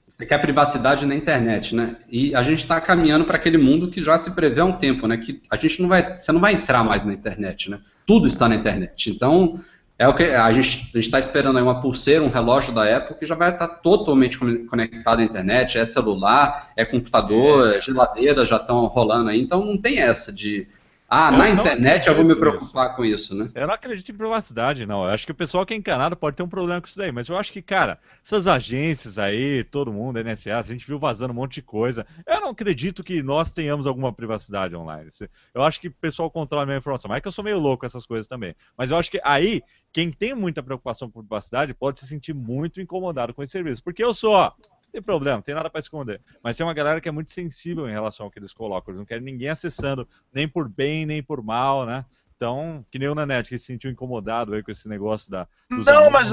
você 0.06 0.26
quer 0.26 0.38
privacidade 0.38 1.06
na 1.06 1.14
internet, 1.14 1.74
né? 1.74 1.96
E 2.10 2.34
a 2.34 2.42
gente 2.42 2.60
está 2.60 2.80
caminhando 2.80 3.24
para 3.24 3.36
aquele 3.36 3.58
mundo 3.58 3.90
que 3.90 4.02
já 4.02 4.16
se 4.16 4.34
prevê 4.34 4.60
há 4.60 4.64
um 4.64 4.72
tempo, 4.72 5.06
né? 5.06 5.16
Que 5.16 5.42
a 5.50 5.56
gente 5.56 5.82
não 5.82 5.88
vai, 5.88 6.16
você 6.16 6.30
não 6.30 6.40
vai 6.40 6.54
entrar 6.54 6.84
mais 6.84 7.04
na 7.04 7.12
internet, 7.12 7.70
né? 7.70 7.80
Tudo 8.06 8.28
está 8.28 8.48
na 8.48 8.54
internet. 8.54 9.10
Então, 9.10 9.58
é 9.98 10.06
o 10.06 10.14
que 10.14 10.24
a 10.24 10.52
gente 10.52 10.90
está 10.98 11.18
esperando 11.18 11.56
aí 11.56 11.62
uma 11.62 11.80
pulseira, 11.80 12.22
um 12.22 12.28
relógio 12.28 12.74
da 12.74 12.96
Apple 12.96 13.16
que 13.16 13.26
já 13.26 13.34
vai 13.34 13.50
estar 13.50 13.68
totalmente 13.68 14.38
conectado 14.38 15.20
à 15.20 15.24
internet, 15.24 15.78
é 15.78 15.84
celular, 15.84 16.72
é 16.76 16.84
computador, 16.84 17.74
é 17.74 17.80
geladeira 17.80 18.44
já 18.44 18.56
estão 18.56 18.84
rolando 18.86 19.30
aí, 19.30 19.40
então 19.40 19.64
não 19.64 19.78
tem 19.78 20.00
essa 20.00 20.32
de 20.32 20.66
ah, 21.14 21.30
eu 21.32 21.38
na 21.38 21.50
internet 21.50 22.08
eu 22.08 22.14
vou 22.14 22.24
me 22.24 22.34
preocupar 22.34 22.86
isso. 22.86 22.96
com 22.96 23.04
isso, 23.04 23.34
né? 23.36 23.48
Eu 23.54 23.68
não 23.68 23.74
acredito 23.74 24.10
em 24.10 24.16
privacidade, 24.16 24.84
não. 24.84 25.04
Eu 25.04 25.10
acho 25.10 25.24
que 25.24 25.30
o 25.30 25.34
pessoal 25.34 25.64
que 25.64 25.72
é 25.72 25.76
encanado 25.76 26.16
pode 26.16 26.36
ter 26.36 26.42
um 26.42 26.48
problema 26.48 26.80
com 26.80 26.88
isso 26.88 26.98
daí. 26.98 27.12
Mas 27.12 27.28
eu 27.28 27.36
acho 27.36 27.52
que, 27.52 27.62
cara, 27.62 28.00
essas 28.24 28.48
agências 28.48 29.16
aí, 29.18 29.62
todo 29.62 29.92
mundo, 29.92 30.22
NSA, 30.22 30.58
a 30.58 30.62
gente 30.62 30.86
viu 30.86 30.98
vazando 30.98 31.32
um 31.32 31.36
monte 31.36 31.54
de 31.54 31.62
coisa. 31.62 32.04
Eu 32.26 32.40
não 32.40 32.48
acredito 32.48 33.04
que 33.04 33.22
nós 33.22 33.52
tenhamos 33.52 33.86
alguma 33.86 34.12
privacidade 34.12 34.74
online. 34.74 35.08
Eu 35.54 35.62
acho 35.62 35.80
que 35.80 35.88
o 35.88 35.92
pessoal 35.92 36.28
controla 36.28 36.64
a 36.64 36.66
minha 36.66 36.78
informação. 36.78 37.08
Mas 37.08 37.18
é 37.18 37.20
que 37.20 37.28
eu 37.28 37.32
sou 37.32 37.44
meio 37.44 37.60
louco 37.60 37.80
com 37.80 37.86
essas 37.86 38.06
coisas 38.06 38.26
também. 38.26 38.54
Mas 38.76 38.90
eu 38.90 38.96
acho 38.96 39.10
que 39.10 39.20
aí, 39.22 39.62
quem 39.92 40.10
tem 40.10 40.34
muita 40.34 40.64
preocupação 40.64 41.08
com 41.08 41.20
privacidade 41.20 41.74
pode 41.74 42.00
se 42.00 42.08
sentir 42.08 42.34
muito 42.34 42.80
incomodado 42.80 43.32
com 43.32 43.42
esse 43.42 43.52
serviço. 43.52 43.84
Porque 43.84 44.02
eu 44.02 44.12
sou, 44.12 44.32
ó, 44.32 44.52
tem 44.94 45.02
problema, 45.02 45.38
não 45.38 45.42
tem 45.42 45.56
nada 45.56 45.68
para 45.68 45.80
esconder. 45.80 46.20
Mas 46.40 46.56
tem 46.56 46.64
uma 46.64 46.72
galera 46.72 47.00
que 47.00 47.08
é 47.08 47.12
muito 47.12 47.32
sensível 47.32 47.88
em 47.88 47.92
relação 47.92 48.26
ao 48.26 48.30
que 48.30 48.38
eles 48.38 48.54
colocam. 48.54 48.92
Eles 48.92 49.00
não 49.00 49.06
querem 49.06 49.24
ninguém 49.24 49.48
acessando, 49.48 50.08
nem 50.32 50.46
por 50.46 50.68
bem, 50.68 51.04
nem 51.04 51.20
por 51.20 51.42
mal, 51.42 51.84
né? 51.84 52.04
Então, 52.36 52.84
que 52.90 52.98
nem 52.98 53.08
o 53.08 53.14
Nanete, 53.14 53.48
que 53.48 53.58
se 53.58 53.64
sentiu 53.64 53.90
incomodado 53.90 54.54
aí 54.54 54.62
com 54.62 54.70
esse 54.70 54.88
negócio 54.88 55.30
da. 55.30 55.48
Não, 55.70 56.10
mas. 56.10 56.30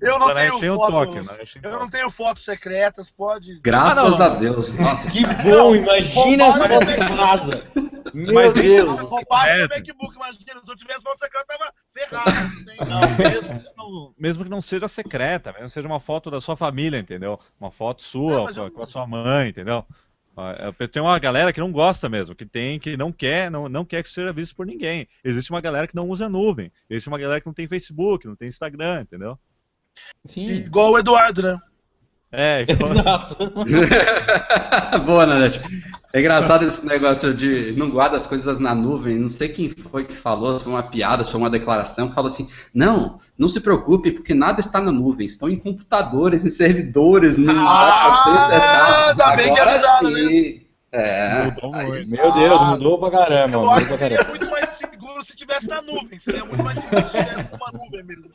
eu 0.00 0.18
não 0.18 0.34
tenho 0.60 0.76
fotos. 0.76 1.26
Toque, 1.26 1.58
né? 1.58 1.60
eu 1.62 1.78
não 1.78 1.88
tenho 1.88 2.10
fotos 2.10 2.44
secretas, 2.44 3.10
pode. 3.10 3.58
Graças 3.60 4.20
ah, 4.20 4.26
a 4.26 4.28
Deus. 4.28 4.74
Nossa, 4.74 5.10
que 5.10 5.24
bom, 5.42 5.74
imagina 5.74 6.52
se 6.52 6.68
fosse 6.68 6.96
casa. 6.96 7.64
Meu 8.16 8.32
mas 8.32 8.54
Deus. 8.54 8.98
Roubaram 8.98 9.66
o 9.66 9.68
MacBook, 9.68 10.16
imagina. 10.16 10.64
Se 10.64 10.70
eu 10.70 10.76
tivesse 10.76 11.02
foto 11.02 11.18
secreta, 11.18 11.52
eu 11.52 11.58
tava 11.58 11.72
ferrado. 11.92 12.88
Não, 12.88 13.00
mesmo, 13.30 13.60
que 13.60 13.76
não, 13.76 14.14
mesmo 14.18 14.44
que 14.44 14.50
não 14.50 14.62
seja 14.62 14.88
secreta, 14.88 15.52
mesmo 15.52 15.66
que 15.66 15.72
seja 15.72 15.86
uma 15.86 16.00
foto 16.00 16.30
da 16.30 16.40
sua 16.40 16.56
família, 16.56 16.98
entendeu? 16.98 17.38
Uma 17.60 17.70
foto 17.70 18.02
sua, 18.02 18.38
não, 18.38 18.46
com, 18.46 18.60
eu... 18.60 18.70
com 18.70 18.82
a 18.82 18.86
sua 18.86 19.06
mãe, 19.06 19.50
entendeu? 19.50 19.84
É, 20.80 20.86
tem 20.86 21.02
uma 21.02 21.18
galera 21.18 21.52
que 21.52 21.60
não 21.60 21.70
gosta 21.70 22.08
mesmo, 22.08 22.34
que 22.34 22.46
tem, 22.46 22.78
que 22.78 22.96
não 22.96 23.12
quer, 23.12 23.50
não, 23.50 23.68
não 23.68 23.84
quer 23.84 24.02
que 24.02 24.08
seja 24.08 24.32
visto 24.32 24.56
por 24.56 24.64
ninguém. 24.64 25.06
Existe 25.22 25.50
uma 25.50 25.60
galera 25.60 25.86
que 25.86 25.94
não 25.94 26.08
usa 26.08 26.26
nuvem. 26.26 26.72
Existe 26.88 27.08
uma 27.08 27.18
galera 27.18 27.40
que 27.40 27.46
não 27.46 27.54
tem 27.54 27.68
Facebook, 27.68 28.26
não 28.26 28.36
tem 28.36 28.48
Instagram, 28.48 29.02
entendeu? 29.02 29.38
Sim. 30.24 30.46
Igual 30.46 30.92
o 30.92 30.98
Eduardo, 30.98 31.42
né? 31.42 31.60
É. 32.32 32.66
Exato. 32.68 33.36
Boa, 35.06 35.26
Nanete. 35.26 35.60
É 36.12 36.20
engraçado 36.20 36.64
esse 36.64 36.84
negócio 36.86 37.34
de 37.34 37.74
não 37.76 37.90
guarda 37.90 38.16
as 38.16 38.26
coisas 38.26 38.58
na 38.58 38.74
nuvem. 38.74 39.18
Não 39.18 39.28
sei 39.28 39.48
quem 39.48 39.68
foi 39.68 40.04
que 40.04 40.14
falou, 40.14 40.58
se 40.58 40.64
foi 40.64 40.72
uma 40.72 40.82
piada, 40.82 41.22
se 41.22 41.30
foi 41.30 41.40
uma 41.40 41.50
declaração, 41.50 42.08
que 42.08 42.14
falou 42.14 42.28
assim: 42.28 42.48
não, 42.72 43.20
não 43.36 43.48
se 43.48 43.60
preocupe, 43.60 44.10
porque 44.10 44.32
nada 44.32 44.60
está 44.60 44.80
na 44.80 44.90
nuvem. 44.90 45.26
Estão 45.26 45.48
em 45.48 45.56
computadores, 45.56 46.44
em 46.44 46.50
servidores, 46.50 47.36
no 47.36 47.52
ah, 47.66 49.08
Ainda 49.10 49.36
bem 49.36 49.52
que 49.52 49.60
avisaram, 49.60 50.10
né? 50.10 50.20
sim. 50.20 50.66
É. 50.92 51.44
Mudou 51.44 51.72
muito. 51.72 52.10
Meu 52.10 52.32
Deus, 52.32 52.68
mudou 52.68 52.98
pra 52.98 53.10
caramba. 53.10 53.54
Eu 53.54 53.70
acho 53.70 53.88
que 53.88 53.96
seria 53.96 54.24
muito 54.24 54.48
mais 54.48 54.74
seguro 54.74 55.22
se 55.22 55.36
tivesse 55.36 55.68
na 55.68 55.82
nuvem. 55.82 56.18
Seria 56.18 56.44
muito 56.44 56.64
mais 56.64 56.78
seguro 56.78 57.06
se 57.06 57.18
tivesse 57.18 57.50
numa 57.52 57.70
nuvem 57.72 58.02
mesmo. 58.02 58.30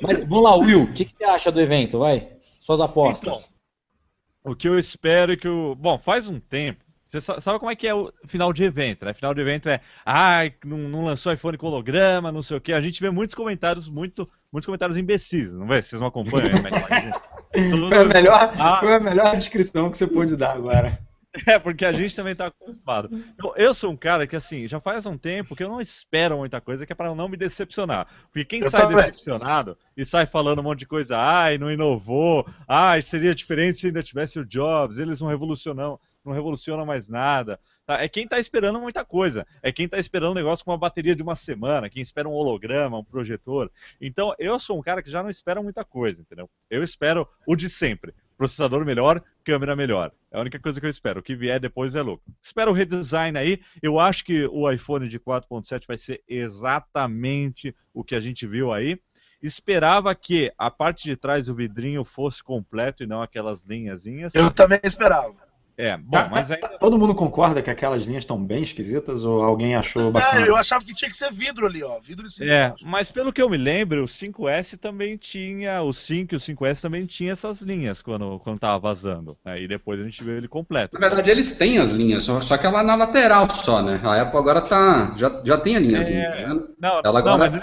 Mas 0.00 0.20
vamos 0.20 0.44
lá, 0.44 0.54
Will, 0.54 0.82
o 0.84 0.92
que, 0.92 1.06
que 1.06 1.14
você 1.18 1.24
acha 1.24 1.50
do 1.50 1.60
evento? 1.60 1.98
Vai, 1.98 2.28
suas 2.68 2.80
apostas. 2.82 3.38
Então, 3.38 4.52
o 4.52 4.54
que 4.54 4.68
eu 4.68 4.78
espero 4.78 5.32
é 5.32 5.36
que 5.36 5.48
o. 5.48 5.74
Bom, 5.74 5.98
faz 5.98 6.28
um 6.28 6.38
tempo. 6.38 6.84
Você 7.06 7.22
sabe 7.22 7.58
como 7.58 7.70
é 7.70 7.76
que 7.76 7.88
é 7.88 7.94
o 7.94 8.12
final 8.26 8.52
de 8.52 8.62
evento, 8.62 9.06
né? 9.06 9.14
Final 9.14 9.32
de 9.32 9.40
evento 9.40 9.66
é, 9.70 9.80
ah, 10.04 10.40
não, 10.62 10.76
não 10.76 11.04
lançou 11.06 11.32
iPhone 11.32 11.56
com 11.56 11.66
holograma, 11.66 12.30
não 12.30 12.42
sei 12.42 12.58
o 12.58 12.60
quê. 12.60 12.74
A 12.74 12.82
gente 12.82 13.00
vê 13.00 13.08
muitos 13.08 13.34
comentários, 13.34 13.88
muito, 13.88 14.28
muitos 14.52 14.66
comentários 14.66 14.98
imbecis, 14.98 15.54
não 15.54 15.66
vê? 15.66 15.82
Vocês 15.82 15.98
não 15.98 16.08
acompanham? 16.08 16.50
foi, 17.88 17.98
a 17.98 18.04
melhor, 18.04 18.52
ah, 18.58 18.80
foi 18.80 18.94
a 18.94 19.00
melhor 19.00 19.36
descrição 19.38 19.90
que 19.90 19.96
você 19.96 20.06
pôde 20.06 20.36
dar 20.36 20.54
agora. 20.54 20.98
É, 21.46 21.58
porque 21.58 21.84
a 21.84 21.92
gente 21.92 22.14
também 22.14 22.34
tá 22.34 22.46
acostumado. 22.46 23.10
Então, 23.34 23.52
eu 23.56 23.72
sou 23.74 23.90
um 23.92 23.96
cara 23.96 24.26
que, 24.26 24.36
assim, 24.36 24.66
já 24.66 24.80
faz 24.80 25.06
um 25.06 25.16
tempo 25.16 25.54
que 25.54 25.62
eu 25.62 25.68
não 25.68 25.80
espero 25.80 26.38
muita 26.38 26.60
coisa, 26.60 26.86
que 26.86 26.92
é 26.92 26.96
para 26.96 27.14
não 27.14 27.28
me 27.28 27.36
decepcionar. 27.36 28.06
Porque 28.30 28.44
quem 28.44 28.62
eu 28.62 28.70
sai 28.70 28.82
também. 28.82 28.96
decepcionado 28.96 29.76
e 29.96 30.04
sai 30.04 30.26
falando 30.26 30.60
um 30.60 30.62
monte 30.62 30.80
de 30.80 30.86
coisa, 30.86 31.16
ai, 31.16 31.58
não 31.58 31.70
inovou, 31.70 32.46
ai, 32.66 33.02
seria 33.02 33.34
diferente 33.34 33.78
se 33.78 33.86
ainda 33.86 34.02
tivesse 34.02 34.38
o 34.38 34.44
Jobs, 34.44 34.98
eles 34.98 35.20
não 35.20 35.28
revolucionam, 35.28 35.98
não 36.24 36.32
revoluciona 36.32 36.84
mais 36.84 37.08
nada. 37.08 37.58
Tá? 37.88 38.02
É 38.02 38.08
quem 38.08 38.24
está 38.24 38.38
esperando 38.38 38.78
muita 38.78 39.02
coisa. 39.02 39.46
É 39.62 39.72
quem 39.72 39.86
está 39.86 39.98
esperando 39.98 40.32
um 40.32 40.34
negócio 40.34 40.62
com 40.62 40.70
uma 40.70 40.78
bateria 40.78 41.16
de 41.16 41.22
uma 41.22 41.34
semana, 41.34 41.88
quem 41.88 42.02
espera 42.02 42.28
um 42.28 42.32
holograma, 42.32 42.98
um 42.98 43.04
projetor. 43.04 43.70
Então, 43.98 44.34
eu 44.38 44.58
sou 44.58 44.78
um 44.78 44.82
cara 44.82 45.02
que 45.02 45.10
já 45.10 45.22
não 45.22 45.30
espera 45.30 45.62
muita 45.62 45.84
coisa, 45.84 46.20
entendeu? 46.20 46.50
Eu 46.68 46.84
espero 46.84 47.26
o 47.46 47.56
de 47.56 47.70
sempre. 47.70 48.12
Processador 48.38 48.84
melhor, 48.84 49.20
câmera 49.42 49.74
melhor. 49.74 50.12
É 50.30 50.38
a 50.38 50.40
única 50.40 50.60
coisa 50.60 50.78
que 50.78 50.86
eu 50.86 50.90
espero. 50.90 51.18
O 51.18 51.22
que 51.22 51.34
vier 51.34 51.58
depois 51.58 51.96
é 51.96 52.00
louco. 52.00 52.22
Espero 52.40 52.70
o 52.70 52.74
redesign 52.74 53.36
aí. 53.36 53.60
Eu 53.82 53.98
acho 53.98 54.24
que 54.24 54.46
o 54.46 54.70
iPhone 54.70 55.08
de 55.08 55.18
4.7 55.18 55.84
vai 55.88 55.98
ser 55.98 56.22
exatamente 56.28 57.74
o 57.92 58.04
que 58.04 58.14
a 58.14 58.20
gente 58.20 58.46
viu 58.46 58.72
aí. 58.72 58.96
Esperava 59.42 60.14
que 60.14 60.52
a 60.56 60.70
parte 60.70 61.04
de 61.04 61.16
trás 61.16 61.46
do 61.46 61.54
vidrinho 61.54 62.04
fosse 62.04 62.42
completo 62.42 63.02
e 63.02 63.06
não 63.08 63.22
aquelas 63.22 63.64
linhazinhas. 63.64 64.32
Eu 64.34 64.52
também 64.52 64.78
esperava. 64.84 65.47
É, 65.78 65.96
bom, 65.96 66.10
tá, 66.10 66.28
mas 66.28 66.50
aí... 66.50 66.58
Todo 66.80 66.98
mundo 66.98 67.14
concorda 67.14 67.62
que 67.62 67.70
aquelas 67.70 68.04
linhas 68.04 68.24
estão 68.24 68.42
bem 68.42 68.64
esquisitas 68.64 69.22
ou 69.24 69.44
alguém 69.44 69.76
achou 69.76 70.08
é, 70.08 70.10
bacana? 70.10 70.44
É, 70.44 70.48
eu 70.48 70.56
achava 70.56 70.84
que 70.84 70.92
tinha 70.92 71.08
que 71.08 71.16
ser 71.16 71.32
vidro 71.32 71.66
ali, 71.66 71.84
ó. 71.84 72.00
Vidro 72.00 72.26
de 72.26 72.34
cima. 72.34 72.52
É, 72.52 72.74
mas 72.82 73.12
pelo 73.12 73.32
que 73.32 73.40
eu 73.40 73.48
me 73.48 73.56
lembro, 73.56 74.02
o 74.02 74.08
5S 74.08 74.76
também 74.76 75.16
tinha, 75.16 75.80
o 75.80 75.92
5 75.92 76.34
e 76.34 76.36
o 76.36 76.40
5S 76.40 76.82
também 76.82 77.06
tinha 77.06 77.32
essas 77.32 77.60
linhas 77.60 78.02
quando, 78.02 78.40
quando 78.40 78.58
tava 78.58 78.76
vazando. 78.80 79.38
Aí 79.44 79.62
né? 79.62 79.68
depois 79.68 80.00
a 80.00 80.02
gente 80.02 80.24
viu 80.24 80.36
ele 80.36 80.48
completo. 80.48 80.98
Na 80.98 81.08
verdade, 81.08 81.30
eles 81.30 81.56
têm 81.56 81.78
as 81.78 81.92
linhas, 81.92 82.24
só, 82.24 82.40
só 82.40 82.58
que 82.58 82.66
ela 82.66 82.80
é 82.80 82.84
na 82.84 82.96
lateral 82.96 83.48
só, 83.48 83.80
né? 83.80 84.00
A 84.02 84.22
Apple 84.22 84.36
agora 84.36 84.60
tá. 84.60 85.14
Já, 85.14 85.40
já 85.44 85.56
tem 85.58 85.76
a 85.76 85.78
linhazinha, 85.78 86.22
é... 86.22 86.30
tá 86.30 86.48
vendo? 86.48 86.74
Não, 86.80 87.00
ela 87.04 87.18
agora... 87.20 87.50
não, 87.50 87.62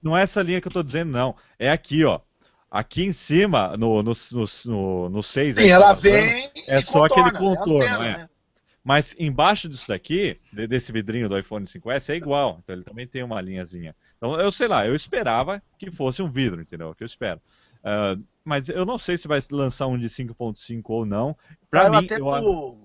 não 0.00 0.16
é 0.16 0.22
essa 0.22 0.40
linha 0.40 0.60
que 0.60 0.68
eu 0.68 0.72
tô 0.72 0.84
dizendo, 0.84 1.10
não. 1.10 1.34
É 1.58 1.68
aqui, 1.68 2.04
ó. 2.04 2.20
Aqui 2.76 3.04
em 3.04 3.12
cima, 3.12 3.74
no 3.76 4.14
6. 4.14 4.32
No, 4.32 4.72
no, 4.72 5.08
no 5.08 5.22
seis, 5.22 5.56
Sim, 5.56 5.68
ela 5.68 5.94
vem. 5.94 6.50
É 6.68 6.82
só 6.82 7.08
contorna, 7.08 7.28
aquele 7.28 7.38
contorno, 7.38 7.82
é. 7.82 7.88
Antena, 7.88 8.06
é. 8.06 8.16
Né? 8.18 8.30
Mas 8.84 9.16
embaixo 9.18 9.66
disso 9.66 9.88
daqui, 9.88 10.38
desse 10.52 10.92
vidrinho 10.92 11.26
do 11.26 11.38
iPhone 11.38 11.64
5S, 11.64 12.10
é 12.10 12.16
igual. 12.16 12.60
Então 12.62 12.76
ele 12.76 12.84
também 12.84 13.06
tem 13.06 13.22
uma 13.22 13.40
linhazinha. 13.40 13.96
Então 14.18 14.38
eu 14.38 14.52
sei 14.52 14.68
lá, 14.68 14.86
eu 14.86 14.94
esperava 14.94 15.62
que 15.78 15.90
fosse 15.90 16.22
um 16.22 16.30
vidro, 16.30 16.60
entendeu? 16.60 16.88
É 16.88 16.90
o 16.90 16.94
que 16.94 17.02
eu 17.02 17.06
espero. 17.06 17.40
Uh, 17.78 18.22
mas 18.44 18.68
eu 18.68 18.84
não 18.84 18.98
sei 18.98 19.16
se 19.16 19.26
vai 19.26 19.40
lançar 19.50 19.86
um 19.86 19.98
de 19.98 20.08
5.5 20.08 20.82
ou 20.88 21.06
não. 21.06 21.34
Pra 21.70 21.88
mim, 21.88 21.96
até 21.96 22.20
eu... 22.20 22.78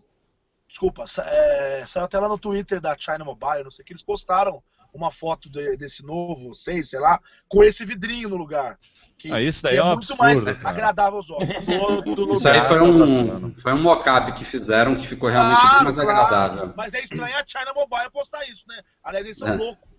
Desculpa, 0.69 1.03
é, 1.03 1.85
saiu 1.85 2.05
até 2.05 2.17
lá 2.17 2.29
no 2.29 2.39
Twitter 2.39 2.79
da 2.79 2.97
China 2.97 3.25
Mobile, 3.25 3.65
não 3.65 3.71
sei 3.71 3.83
que 3.83 3.91
eles 3.91 4.01
postaram 4.01 4.63
uma 4.93 5.11
foto 5.11 5.49
de, 5.49 5.77
desse 5.77 6.03
novo 6.05 6.53
6, 6.53 6.89
sei 6.89 6.99
lá, 6.99 7.19
com 7.47 7.63
esse 7.63 7.85
vidrinho 7.85 8.29
no 8.29 8.37
lugar. 8.37 8.77
Que, 9.17 9.31
ah, 9.31 9.39
isso 9.39 9.61
daí 9.61 9.75
é, 9.75 9.79
é 9.79 9.83
muito 9.83 9.99
absurdo, 9.99 10.17
mais 10.17 10.43
cara. 10.43 10.59
agradável 10.63 11.17
aos 11.17 11.29
olhos. 11.29 11.49
isso 12.37 12.49
aí 12.49 12.67
foi 12.67 12.81
um, 12.81 13.53
foi 13.55 13.73
um 13.73 13.81
mock-up 13.81 14.31
que 14.33 14.43
fizeram 14.43 14.95
que 14.95 15.05
ficou 15.05 15.29
realmente 15.29 15.61
claro, 15.61 15.75
bem 15.75 15.83
mais 15.83 15.95
claro. 15.95 16.11
agradável. 16.11 16.73
Mas 16.75 16.93
é 16.95 17.01
estranho 17.01 17.35
a 17.37 17.43
China 17.45 17.71
Mobile 17.75 18.09
postar 18.11 18.43
isso, 18.49 18.63
né? 18.67 18.81
Aliás, 19.03 19.23
eles 19.23 19.37
são 19.37 19.47
é. 19.47 19.55
loucos. 19.55 19.91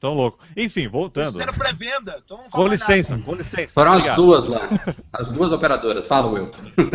Tão 0.00 0.14
louco. 0.14 0.38
Enfim, 0.56 0.88
voltando. 0.88 1.32
Fizeram 1.32 1.52
pré-venda. 1.54 2.20
Então 2.24 2.46
com 2.50 2.66
licença, 2.66 3.18
com 3.18 3.34
licença. 3.34 3.72
Foram 3.72 3.92
Obrigado. 3.92 4.10
as 4.10 4.16
duas 4.16 4.46
lá. 4.46 4.68
As 5.12 5.32
duas 5.32 5.52
operadoras. 5.52 6.06
Fala, 6.06 6.28
Will. 6.28 6.50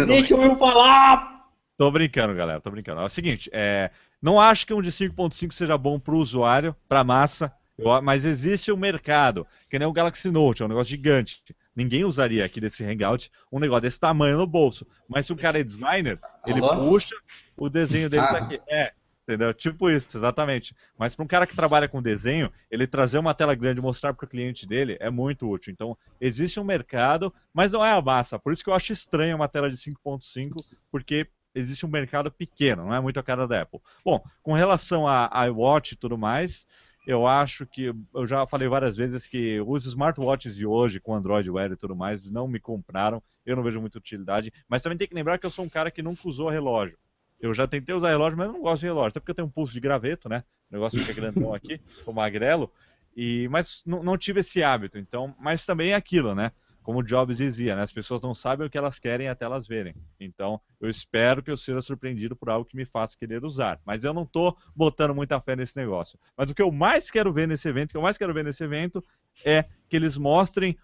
Deixa 0.07 0.35
o 0.35 0.39
Will 0.39 0.57
falar! 0.57 1.32
Tô 1.77 1.89
brincando, 1.91 2.33
galera. 2.33 2.61
Tô 2.61 2.69
brincando. 2.69 3.01
É 3.01 3.05
o 3.05 3.09
seguinte, 3.09 3.49
é, 3.51 3.89
não 4.21 4.39
acho 4.39 4.65
que 4.65 4.73
um 4.73 4.81
de 4.81 4.91
5.5 4.91 5.51
seja 5.51 5.77
bom 5.77 5.99
para 5.99 6.13
o 6.13 6.17
usuário, 6.17 6.75
para 6.87 7.03
massa. 7.03 7.53
Eu, 7.77 8.01
mas 8.01 8.23
existe 8.23 8.71
um 8.71 8.77
mercado, 8.77 9.47
que 9.69 9.79
nem 9.79 9.87
o 9.87 9.93
Galaxy 9.93 10.29
Note, 10.29 10.61
é 10.61 10.65
um 10.65 10.69
negócio 10.69 10.91
gigante. 10.91 11.43
Ninguém 11.75 12.05
usaria 12.05 12.45
aqui 12.45 12.61
desse 12.61 12.85
Hangout 12.85 13.31
um 13.51 13.59
negócio 13.59 13.81
desse 13.81 13.99
tamanho 13.99 14.37
no 14.37 14.45
bolso. 14.45 14.85
Mas 15.07 15.25
se 15.25 15.33
o 15.33 15.37
cara 15.37 15.59
é 15.59 15.63
designer, 15.63 16.19
ele 16.45 16.61
puxa, 16.61 17.15
o 17.57 17.67
desenho 17.69 18.09
dele 18.09 18.27
tá 18.27 18.37
aqui. 18.37 18.61
É, 18.69 18.93
entendeu? 19.23 19.51
Tipo 19.53 19.89
isso, 19.89 20.15
exatamente. 20.15 20.75
Mas 20.97 21.15
para 21.15 21.23
um 21.23 21.27
cara 21.27 21.47
que 21.47 21.55
trabalha 21.55 21.87
com 21.87 22.01
desenho, 22.01 22.51
ele 22.69 22.85
trazer 22.85 23.17
uma 23.17 23.33
tela 23.33 23.55
grande 23.55 23.79
e 23.79 23.83
mostrar 23.83 24.13
para 24.13 24.25
o 24.25 24.29
cliente 24.29 24.67
dele 24.67 24.97
é 24.99 25.09
muito 25.09 25.49
útil. 25.49 25.73
Então, 25.73 25.97
existe 26.21 26.59
um 26.59 26.63
mercado, 26.63 27.33
mas 27.51 27.71
não 27.71 27.83
é 27.83 27.91
a 27.91 28.01
massa. 28.01 28.37
Por 28.37 28.53
isso 28.53 28.63
que 28.63 28.69
eu 28.69 28.75
acho 28.75 28.93
estranho 28.93 29.35
uma 29.35 29.47
tela 29.47 29.69
de 29.69 29.77
5.5, 29.77 30.63
porque 30.91 31.27
existe 31.53 31.85
um 31.85 31.89
mercado 31.89 32.31
pequeno, 32.31 32.85
não 32.85 32.93
é 32.93 32.99
muito 32.99 33.19
a 33.19 33.23
cara 33.23 33.47
da 33.47 33.61
Apple. 33.61 33.79
Bom, 34.03 34.23
com 34.41 34.53
relação 34.53 35.07
a 35.07 35.45
iWatch 35.47 35.93
e 35.93 35.95
tudo 35.95 36.17
mais, 36.17 36.65
eu 37.05 37.27
acho 37.27 37.65
que 37.65 37.93
eu 38.13 38.25
já 38.25 38.47
falei 38.47 38.67
várias 38.67 38.95
vezes 38.95 39.27
que 39.27 39.59
os 39.61 39.85
smartwatches 39.85 40.55
de 40.55 40.65
hoje 40.65 40.99
com 40.99 41.13
Android 41.13 41.49
Wear 41.49 41.71
e 41.71 41.75
tudo 41.75 41.95
mais 41.95 42.29
não 42.29 42.47
me 42.47 42.59
compraram, 42.59 43.21
eu 43.45 43.55
não 43.55 43.63
vejo 43.63 43.81
muita 43.81 43.97
utilidade, 43.97 44.53
mas 44.67 44.81
também 44.81 44.97
tem 44.97 45.07
que 45.07 45.15
lembrar 45.15 45.37
que 45.37 45.45
eu 45.45 45.49
sou 45.49 45.65
um 45.65 45.69
cara 45.69 45.91
que 45.91 46.01
nunca 46.01 46.27
usou 46.27 46.49
relógio. 46.49 46.97
Eu 47.39 47.53
já 47.53 47.67
tentei 47.67 47.93
usar 47.93 48.09
relógio, 48.09 48.37
mas 48.37 48.47
eu 48.47 48.53
não 48.53 48.61
gosto 48.61 48.81
de 48.81 48.85
relógio, 48.85 49.09
até 49.09 49.19
porque 49.19 49.31
eu 49.31 49.35
tenho 49.35 49.47
um 49.47 49.51
pulso 49.51 49.73
de 49.73 49.81
graveto, 49.81 50.29
né? 50.29 50.45
O 50.71 50.75
negócio 50.75 50.97
fica 50.97 51.13
grandão 51.13 51.53
aqui, 51.53 51.81
o 52.05 52.13
magrelo, 52.13 52.71
e 53.15 53.49
mas 53.49 53.83
não, 53.85 54.01
não 54.01 54.17
tive 54.17 54.39
esse 54.39 54.63
hábito, 54.63 54.97
então, 54.97 55.35
mas 55.39 55.65
também 55.65 55.91
é 55.91 55.95
aquilo, 55.95 56.33
né? 56.33 56.53
Como 56.83 56.99
o 56.99 57.03
Jobs 57.03 57.37
dizia, 57.37 57.75
né? 57.75 57.81
As 57.81 57.91
pessoas 57.91 58.21
não 58.21 58.35
sabem 58.35 58.67
o 58.67 58.69
que 58.69 58.77
elas 58.77 58.99
querem 58.99 59.29
até 59.29 59.45
elas 59.45 59.67
verem. 59.67 59.95
Então, 60.19 60.59
eu 60.79 60.89
espero 60.89 61.41
que 61.41 61.49
eu 61.49 61.57
seja 61.57 61.81
surpreendido 61.81 62.35
por 62.35 62.49
algo 62.49 62.65
que 62.65 62.75
me 62.75 62.85
faça 62.85 63.17
querer 63.17 63.43
usar. 63.43 63.79
Mas 63.85 64.03
eu 64.03 64.13
não 64.13 64.23
estou 64.23 64.55
botando 64.75 65.15
muita 65.15 65.39
fé 65.39 65.55
nesse 65.55 65.77
negócio. 65.77 66.19
Mas 66.37 66.51
o 66.51 66.55
que 66.55 66.61
eu 66.61 66.71
mais 66.71 67.09
quero 67.09 67.31
ver 67.31 67.47
nesse 67.47 67.67
evento, 67.67 67.89
o 67.89 67.91
que 67.93 67.97
eu 67.97 68.01
mais 68.01 68.17
quero 68.17 68.33
ver 68.33 68.43
nesse 68.43 68.63
evento 68.63 69.03
é 69.45 69.65
que 69.89 69.95
eles 69.95 70.17
mostrem 70.17 70.75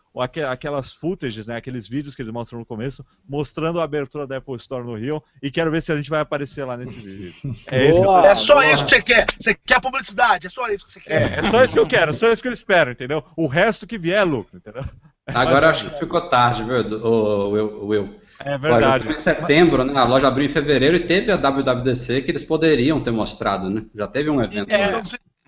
aquelas 0.52 0.94
footages, 0.94 1.48
né, 1.48 1.56
aqueles 1.56 1.88
vídeos 1.88 2.14
que 2.14 2.22
eles 2.22 2.32
mostram 2.32 2.60
no 2.60 2.66
começo, 2.66 3.06
mostrando 3.28 3.80
a 3.80 3.84
abertura 3.84 4.28
da 4.28 4.38
Apple 4.38 4.56
Store 4.58 4.84
no 4.84 4.96
Rio, 4.96 5.24
e 5.42 5.50
quero 5.50 5.72
ver 5.72 5.82
se 5.82 5.92
a 5.92 5.98
gente 5.98 6.10
vai 6.10 6.20
aparecer 6.20 6.66
lá 6.66 6.76
nesse 6.76 7.00
vídeo. 7.00 7.34
É, 7.68 7.92
boa, 7.92 8.28
é 8.28 8.36
só 8.36 8.56
boa. 8.56 8.72
isso 8.72 8.84
que 8.86 8.92
você 8.92 9.02
quer. 9.02 9.26
Você 9.40 9.56
quer 9.56 9.82
publicidade, 9.82 10.48
é 10.48 10.50
só 10.50 10.68
isso 10.70 10.86
que 10.86 10.94
você 10.94 11.00
quer. 11.00 11.22
É, 11.22 11.40
é 11.40 11.50
só 11.50 11.64
isso 11.64 11.74
que 11.74 11.80
eu 11.80 11.88
quero, 11.88 12.12
é 12.12 12.14
só 12.14 12.32
isso 12.32 12.42
que 12.42 12.48
eu 12.48 12.54
espero, 12.54 12.92
entendeu? 12.92 13.24
O 13.36 13.48
resto 13.48 13.88
que 13.88 13.98
vier 13.98 14.20
é 14.20 14.24
lucro, 14.24 14.58
entendeu? 14.58 14.84
Agora 15.28 15.70
acho 15.70 15.90
que 15.90 16.00
ficou 16.00 16.30
tarde, 16.30 16.64
viu, 16.64 17.06
o 17.06 17.88
Will? 17.88 18.20
É 18.40 18.58
verdade. 18.58 19.10
Em 19.10 19.16
setembro, 19.16 19.84
né? 19.84 20.00
A 20.00 20.06
loja 20.06 20.28
abriu 20.28 20.46
em 20.46 20.50
fevereiro 20.50 20.96
e 20.96 21.02
teve 21.02 21.32
a 21.32 21.36
WWDC 21.36 22.22
que 22.22 22.32
eles 22.32 22.44
poderiam 22.44 23.02
ter 23.02 23.12
mostrado, 23.12 23.70
né? 23.70 23.86
Já 23.94 24.08
teve 24.08 24.30
um 24.30 24.42
evento. 24.42 24.72
É, 24.72 24.88
então, 24.88 25.02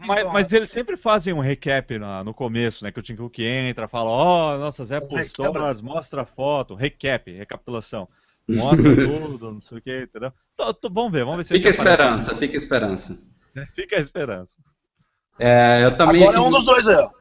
mas, 0.06 0.32
mas, 0.32 0.54
eles 0.54 0.70
sempre 0.70 0.98
fazem 0.98 1.34
um 1.34 1.40
recap 1.40 1.98
no, 1.98 2.24
no 2.24 2.34
começo, 2.34 2.84
né? 2.84 2.92
Que 2.92 3.00
o 3.00 3.02
Tim 3.02 3.16
Cook 3.16 3.40
entra, 3.40 3.88
fala, 3.88 4.10
ó, 4.10 4.56
oh, 4.56 4.60
nossas 4.60 4.92
Apple 4.92 5.26
Stores, 5.26 5.82
mostra 5.82 6.22
a 6.22 6.26
foto, 6.26 6.76
recap, 6.76 7.32
recapitulação. 7.32 8.08
Mostra 8.48 8.96
tudo, 8.96 9.52
não 9.52 9.62
sei 9.62 9.78
o 9.78 9.82
que, 9.82 10.04
entendeu? 10.04 10.34
Tô, 10.56 10.74
tô, 10.74 10.90
vamos 10.90 11.12
ver, 11.12 11.24
vamos 11.24 11.38
ver 11.38 11.44
se 11.46 11.54
Fica 11.54 11.70
a 11.70 11.72
esperança, 11.72 12.36
fica 12.36 12.54
a 12.54 12.58
esperança. 12.58 13.20
Fica 13.74 13.98
a 13.98 14.00
esperança. 14.00 14.58
É, 15.40 15.84
eu 15.84 15.96
também. 15.98 16.22
Agora 16.22 16.38
é 16.38 16.42
um 16.42 16.52
dos 16.52 16.66
dois 16.66 16.88
aí, 16.88 16.96
ó. 16.96 17.21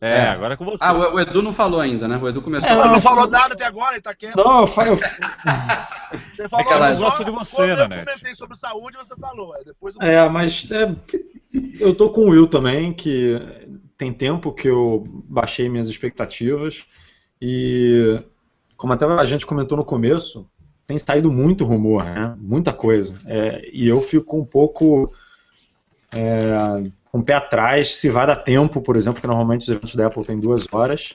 É, 0.00 0.10
é, 0.10 0.28
agora 0.28 0.54
é 0.54 0.56
com 0.56 0.64
você. 0.64 0.78
Ah, 0.80 0.92
o, 0.92 1.14
o, 1.14 1.20
Edu 1.20 1.42
não 1.42 1.52
falou 1.52 1.80
ainda, 1.80 2.06
né? 2.06 2.16
O 2.16 2.28
Edu 2.28 2.40
começou. 2.40 2.70
É, 2.70 2.72
a... 2.72 2.86
não 2.86 3.00
falou 3.00 3.26
nada 3.26 3.54
até 3.54 3.64
agora, 3.64 3.94
ele 3.94 4.00
tá 4.00 4.14
quieto. 4.14 4.36
Não, 4.36 4.60
eu 4.60 4.66
falei. 4.66 4.94
você 6.36 6.48
falou, 6.48 6.66
Aquela... 6.66 6.92
eu 6.92 6.98
gosto 6.98 7.24
de 7.24 7.30
você, 7.30 7.66
né? 7.74 7.82
Eu 7.82 8.04
comentei 8.04 8.34
sobre 8.34 8.56
saúde, 8.56 8.96
você 8.96 9.16
falou. 9.16 9.54
Depois 9.64 9.96
eu... 9.96 10.02
É, 10.02 10.28
mas 10.28 10.70
é, 10.70 10.94
eu 11.80 11.94
tô 11.94 12.10
com 12.10 12.22
o 12.22 12.30
Will 12.30 12.46
também, 12.46 12.92
que 12.92 13.40
tem 13.96 14.12
tempo 14.12 14.52
que 14.52 14.68
eu 14.68 15.04
baixei 15.24 15.68
minhas 15.68 15.88
expectativas. 15.88 16.84
E 17.42 18.22
como 18.76 18.92
até 18.92 19.04
a 19.04 19.24
gente 19.24 19.44
comentou 19.44 19.76
no 19.76 19.84
começo, 19.84 20.48
tem 20.86 20.98
saído 20.98 21.30
muito 21.30 21.64
rumor, 21.64 22.04
né? 22.04 22.34
Muita 22.38 22.72
coisa. 22.72 23.14
É, 23.26 23.68
e 23.72 23.88
eu 23.88 24.00
fico 24.00 24.38
um 24.38 24.44
pouco. 24.44 25.12
É, 26.12 26.90
com 27.10 27.18
o 27.18 27.24
pé 27.24 27.34
atrás 27.34 27.96
se 27.96 28.08
vai 28.08 28.26
dar 28.26 28.36
tempo, 28.36 28.80
por 28.80 28.96
exemplo, 28.96 29.20
que 29.20 29.26
normalmente 29.26 29.62
os 29.62 29.68
eventos 29.68 29.94
da 29.94 30.06
Apple 30.06 30.24
têm 30.24 30.38
duas 30.38 30.66
horas. 30.72 31.14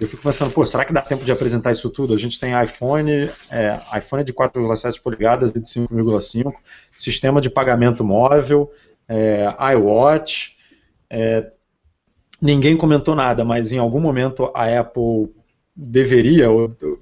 Eu 0.00 0.08
fico 0.08 0.22
pensando, 0.22 0.52
pô, 0.52 0.66
será 0.66 0.84
que 0.84 0.92
dá 0.92 1.00
tempo 1.00 1.24
de 1.24 1.30
apresentar 1.30 1.70
isso 1.70 1.88
tudo? 1.88 2.14
A 2.14 2.18
gente 2.18 2.40
tem 2.40 2.60
iPhone, 2.60 3.30
é, 3.50 3.80
iPhone 3.96 4.24
de 4.24 4.32
4,7 4.32 5.00
polegadas 5.00 5.50
e 5.50 5.60
de 5.60 5.68
5,5, 5.68 6.52
sistema 6.92 7.40
de 7.40 7.48
pagamento 7.48 8.02
móvel, 8.02 8.72
é, 9.08 9.46
iWatch. 9.74 10.56
É, 11.08 11.48
ninguém 12.40 12.76
comentou 12.76 13.14
nada, 13.14 13.44
mas 13.44 13.70
em 13.70 13.78
algum 13.78 14.00
momento 14.00 14.50
a 14.54 14.80
Apple 14.80 15.32
deveria 15.76 16.48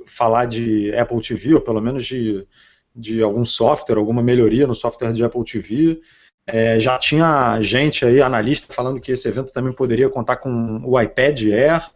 falar 0.06 0.46
de 0.46 0.94
Apple 0.94 1.20
TV, 1.20 1.54
ou 1.54 1.60
pelo 1.60 1.80
menos 1.80 2.04
de, 2.04 2.46
de 2.94 3.22
algum 3.22 3.44
software, 3.44 3.96
alguma 3.96 4.22
melhoria 4.22 4.66
no 4.66 4.74
software 4.74 5.12
de 5.12 5.24
Apple 5.24 5.44
TV. 5.44 5.98
É, 6.46 6.80
já 6.80 6.98
tinha 6.98 7.60
gente 7.62 8.04
aí, 8.04 8.20
analista, 8.20 8.72
falando 8.72 9.00
que 9.00 9.12
esse 9.12 9.28
evento 9.28 9.52
também 9.52 9.72
poderia 9.72 10.08
contar 10.08 10.36
com 10.36 10.82
o 10.84 11.00
iPad 11.00 11.40
Air. 11.44 11.90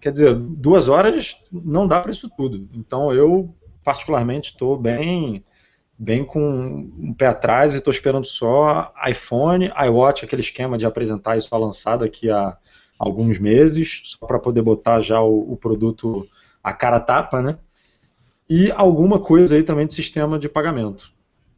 Quer 0.00 0.12
dizer, 0.12 0.34
duas 0.34 0.88
horas 0.88 1.36
não 1.52 1.86
dá 1.86 2.00
para 2.00 2.10
isso 2.10 2.30
tudo. 2.34 2.68
Então 2.74 3.12
eu, 3.12 3.54
particularmente, 3.84 4.52
estou 4.52 4.78
bem, 4.78 5.44
bem 5.98 6.24
com 6.24 6.40
um 6.98 7.12
pé 7.12 7.26
atrás 7.26 7.74
e 7.74 7.78
estou 7.78 7.92
esperando 7.92 8.24
só 8.24 8.92
iPhone, 9.06 9.70
iWatch, 9.86 10.24
aquele 10.24 10.40
esquema 10.40 10.78
de 10.78 10.86
apresentar 10.86 11.36
isso 11.36 11.54
lançado 11.56 12.00
daqui 12.00 12.30
a 12.30 12.56
alguns 12.98 13.38
meses, 13.38 14.02
só 14.04 14.26
para 14.26 14.38
poder 14.38 14.62
botar 14.62 15.00
já 15.00 15.20
o, 15.20 15.52
o 15.52 15.56
produto 15.56 16.26
a 16.62 16.72
cara 16.72 17.00
tapa, 17.00 17.40
né? 17.40 17.58
E 18.48 18.70
alguma 18.72 19.18
coisa 19.18 19.54
aí 19.54 19.62
também 19.62 19.86
de 19.86 19.94
sistema 19.94 20.38
de 20.38 20.48
pagamento. 20.48 21.12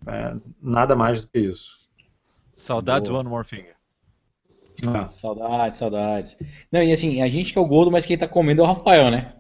É, 0.07 0.35
nada 0.61 0.95
mais 0.95 1.21
do 1.21 1.29
que 1.29 1.39
isso. 1.39 1.82
Saudades 2.63 3.11
Boa. 3.11 3.21
One 3.21 3.29
More 3.29 3.47
Thing. 3.47 3.65
Ah. 4.87 5.09
Saudades, 5.11 5.79
saudades. 5.79 6.37
Não, 6.71 6.81
e 6.81 6.93
assim, 6.93 7.21
a 7.21 7.27
gente 7.29 7.53
que 7.53 7.59
é 7.59 7.61
o 7.61 7.67
gordo, 7.67 7.91
mas 7.91 8.07
quem 8.07 8.17
tá 8.17 8.29
comendo 8.29 8.63
é 8.63 8.65
o 8.65 8.69
Rafael, 8.69 9.11
né? 9.11 9.35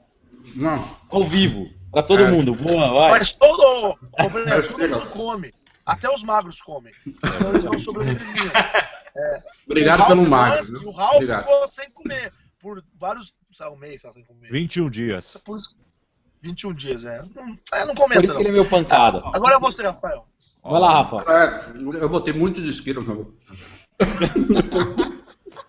Não. 0.56 0.98
Ao 1.08 1.22
vivo. 1.22 1.68
Pra 1.92 2.02
todo 2.02 2.24
é. 2.24 2.30
mundo. 2.30 2.52
Boa, 2.52 2.92
vai. 2.92 3.10
Mas 3.10 3.30
todo, 3.30 3.96
todo 4.16 4.88
mundo 4.88 5.06
come. 5.10 5.54
Até 5.86 6.12
os 6.12 6.24
magros 6.24 6.60
comem. 6.62 6.92
Senão 7.32 7.50
eles 7.50 7.64
não 7.64 7.78
sobreviveriam. 7.78 8.52
É, 9.16 9.42
Obrigado 9.66 10.06
pelo 10.08 10.28
magro. 10.28 10.88
O 10.88 10.90
Ralph 10.90 11.14
Obrigado. 11.14 11.42
ficou 11.42 11.68
sem 11.68 11.90
comer 11.90 12.32
por 12.58 12.82
vários. 12.98 13.34
Sei 13.52 13.66
um 13.68 13.76
mês 13.76 14.02
sem 14.02 14.24
comer. 14.24 14.50
21 14.50 14.90
dias. 14.90 15.40
Por 15.44 15.58
21 16.40 16.74
dias, 16.74 17.04
é. 17.04 17.22
Não, 17.34 17.56
é, 17.72 17.84
não 17.84 17.94
comenta. 17.94 18.20
Por 18.20 18.24
isso 18.24 18.34
que 18.34 18.42
ele 18.42 18.48
é 18.48 18.52
meu 18.52 18.68
pancada. 18.68 19.22
Agora 19.32 19.54
é 19.54 19.60
você, 19.60 19.84
Rafael. 19.84 20.26
Vai 20.62 20.80
lá, 20.80 21.02
Rafa. 21.02 21.24
É, 21.28 21.72
eu 22.00 22.08
botei 22.08 22.32
muito 22.32 22.62
de 22.62 22.70
isqueiro, 22.70 23.34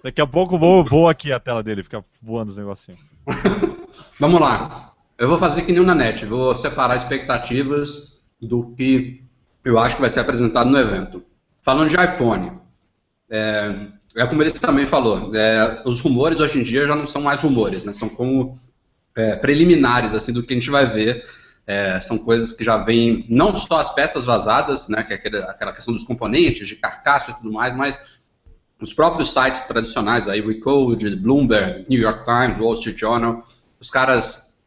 Daqui 0.03 0.21
a 0.21 0.27
pouco 0.27 0.57
vou, 0.57 0.83
vou 0.83 1.09
aqui 1.09 1.31
a 1.31 1.39
tela 1.39 1.63
dele, 1.63 1.83
fica 1.83 2.03
voando 2.21 2.51
os 2.51 2.57
negocinhos. 2.57 2.99
Vamos 4.19 4.39
lá. 4.39 4.93
Eu 5.17 5.27
vou 5.27 5.37
fazer 5.37 5.61
que 5.63 5.71
nem 5.71 5.81
o 5.81 5.85
Nanete, 5.85 6.25
vou 6.25 6.53
separar 6.53 6.95
expectativas 6.95 8.21
do 8.41 8.73
que 8.75 9.23
eu 9.63 9.79
acho 9.79 9.95
que 9.95 10.01
vai 10.01 10.09
ser 10.09 10.19
apresentado 10.19 10.69
no 10.69 10.77
evento. 10.77 11.23
Falando 11.61 11.89
de 11.89 11.95
iPhone, 11.95 12.51
é, 13.29 13.87
é 14.15 14.25
como 14.25 14.43
ele 14.43 14.51
também 14.51 14.85
falou, 14.85 15.33
é, 15.33 15.81
os 15.85 15.99
rumores 15.99 16.39
hoje 16.39 16.59
em 16.59 16.63
dia 16.63 16.85
já 16.85 16.95
não 16.95 17.07
são 17.07 17.21
mais 17.21 17.41
rumores, 17.41 17.85
né? 17.85 17.93
São 17.93 18.09
como 18.09 18.53
é, 19.15 19.35
preliminares 19.35 20.13
assim 20.13 20.33
do 20.33 20.43
que 20.43 20.53
a 20.53 20.57
gente 20.57 20.69
vai 20.69 20.85
ver. 20.85 21.25
É, 21.65 21.99
são 21.99 22.17
coisas 22.17 22.51
que 22.51 22.63
já 22.63 22.77
vêm, 22.77 23.25
não 23.29 23.55
só 23.55 23.77
as 23.77 23.93
peças 23.93 24.25
vazadas, 24.25 24.89
né, 24.89 25.01
que 25.01 25.13
é 25.13 25.15
aquela, 25.15 25.39
aquela 25.45 25.71
questão 25.71 25.93
dos 25.93 26.03
componentes, 26.03 26.67
de 26.67 26.75
carcaça 26.75 27.31
e 27.31 27.33
tudo 27.35 27.53
mais, 27.53 27.73
mas 27.73 28.01
os 28.81 28.93
próprios 28.93 29.31
sites 29.31 29.61
tradicionais, 29.61 30.27
aí, 30.27 30.41
Recode, 30.41 31.15
Bloomberg, 31.15 31.85
New 31.87 32.01
York 32.01 32.25
Times, 32.25 32.57
Wall 32.57 32.73
Street 32.73 32.97
Journal, 32.97 33.45
os 33.79 33.89
caras 33.89 34.57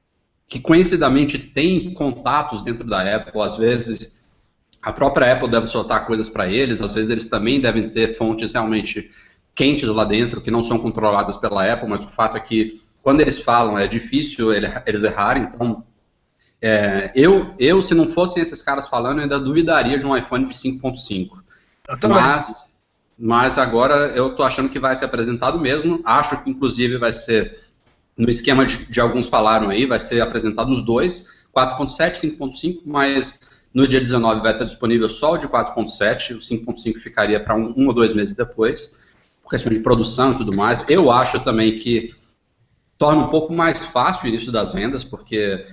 que 0.49 0.59
conhecidamente 0.59 1.39
têm 1.39 1.93
contatos 1.93 2.63
dentro 2.63 2.87
da 2.87 3.17
Apple, 3.17 3.43
às 3.43 3.57
vezes 3.57 4.17
a 4.81 4.93
própria 4.93 5.33
Apple 5.33 5.51
deve 5.51 5.67
soltar 5.67 6.07
coisas 6.07 6.29
para 6.29 6.49
eles, 6.49 6.81
às 6.81 6.95
vezes 6.95 7.11
eles 7.11 7.29
também 7.29 7.61
devem 7.61 7.91
ter 7.91 8.15
fontes 8.15 8.53
realmente 8.53 9.11
quentes 9.55 9.89
lá 9.89 10.05
dentro, 10.05 10.41
que 10.41 10.51
não 10.51 10.63
são 10.63 10.79
controladas 10.79 11.37
pela 11.37 11.71
Apple, 11.71 11.89
mas 11.89 12.05
o 12.05 12.09
fato 12.09 12.37
é 12.37 12.41
que 12.41 12.81
quando 13.03 13.21
eles 13.21 13.39
falam 13.39 13.79
é 13.79 13.87
difícil 13.89 14.53
eles 14.53 15.03
errarem, 15.03 15.51
então 15.53 15.85
é, 16.61 17.13
eu, 17.15 17.55
eu, 17.59 17.83
se 17.83 17.95
não 17.95 18.07
fossem 18.09 18.43
esses 18.43 18.63
caras 18.63 18.89
falando, 18.89 19.21
ainda 19.21 19.39
duvidaria 19.39 19.99
de 19.99 20.07
um 20.07 20.17
iPhone 20.17 20.47
de 20.47 20.55
5.5. 20.55 21.29
Mas, 22.09 22.77
mas 23.19 23.59
agora 23.59 24.13
eu 24.15 24.31
estou 24.31 24.45
achando 24.45 24.69
que 24.69 24.79
vai 24.79 24.97
ser 24.97 25.05
apresentado 25.05 25.59
mesmo, 25.59 26.01
acho 26.05 26.43
que 26.43 26.51
inclusive 26.51 26.99
vai 26.99 27.13
ser 27.13 27.57
no 28.17 28.31
esquema 28.31 28.65
de, 28.65 28.91
de 28.91 29.01
alguns 29.01 29.29
falaram 29.29 29.69
aí, 29.69 29.87
vai 29.87 29.99
ser 29.99 30.21
apresentado 30.21 30.71
os 30.71 30.85
dois, 30.85 31.29
4.7, 31.55 32.39
5.5, 32.39 32.81
mas 32.85 33.39
no 33.73 33.87
dia 33.87 34.01
19 34.01 34.41
vai 34.41 34.53
estar 34.53 34.65
disponível 34.65 35.11
só 35.11 35.35
o 35.35 35.39
de 35.39 35.47
4.7, 35.47 36.35
o 36.35 36.39
5.5 36.39 36.99
ficaria 36.99 37.39
para 37.39 37.55
um, 37.55 37.75
um, 37.77 37.87
ou 37.89 37.93
dois 37.93 38.15
meses 38.15 38.35
depois, 38.35 38.97
por 39.43 39.51
questão 39.51 39.73
de 39.73 39.81
produção 39.81 40.33
e 40.33 40.39
tudo 40.39 40.53
mais. 40.53 40.85
Eu 40.89 41.11
acho 41.11 41.39
também 41.41 41.79
que 41.79 42.15
torna 42.97 43.27
um 43.27 43.29
pouco 43.29 43.53
mais 43.53 43.85
fácil 43.85 44.25
o 44.25 44.29
início 44.29 44.51
das 44.51 44.73
vendas, 44.73 45.05
porque 45.05 45.67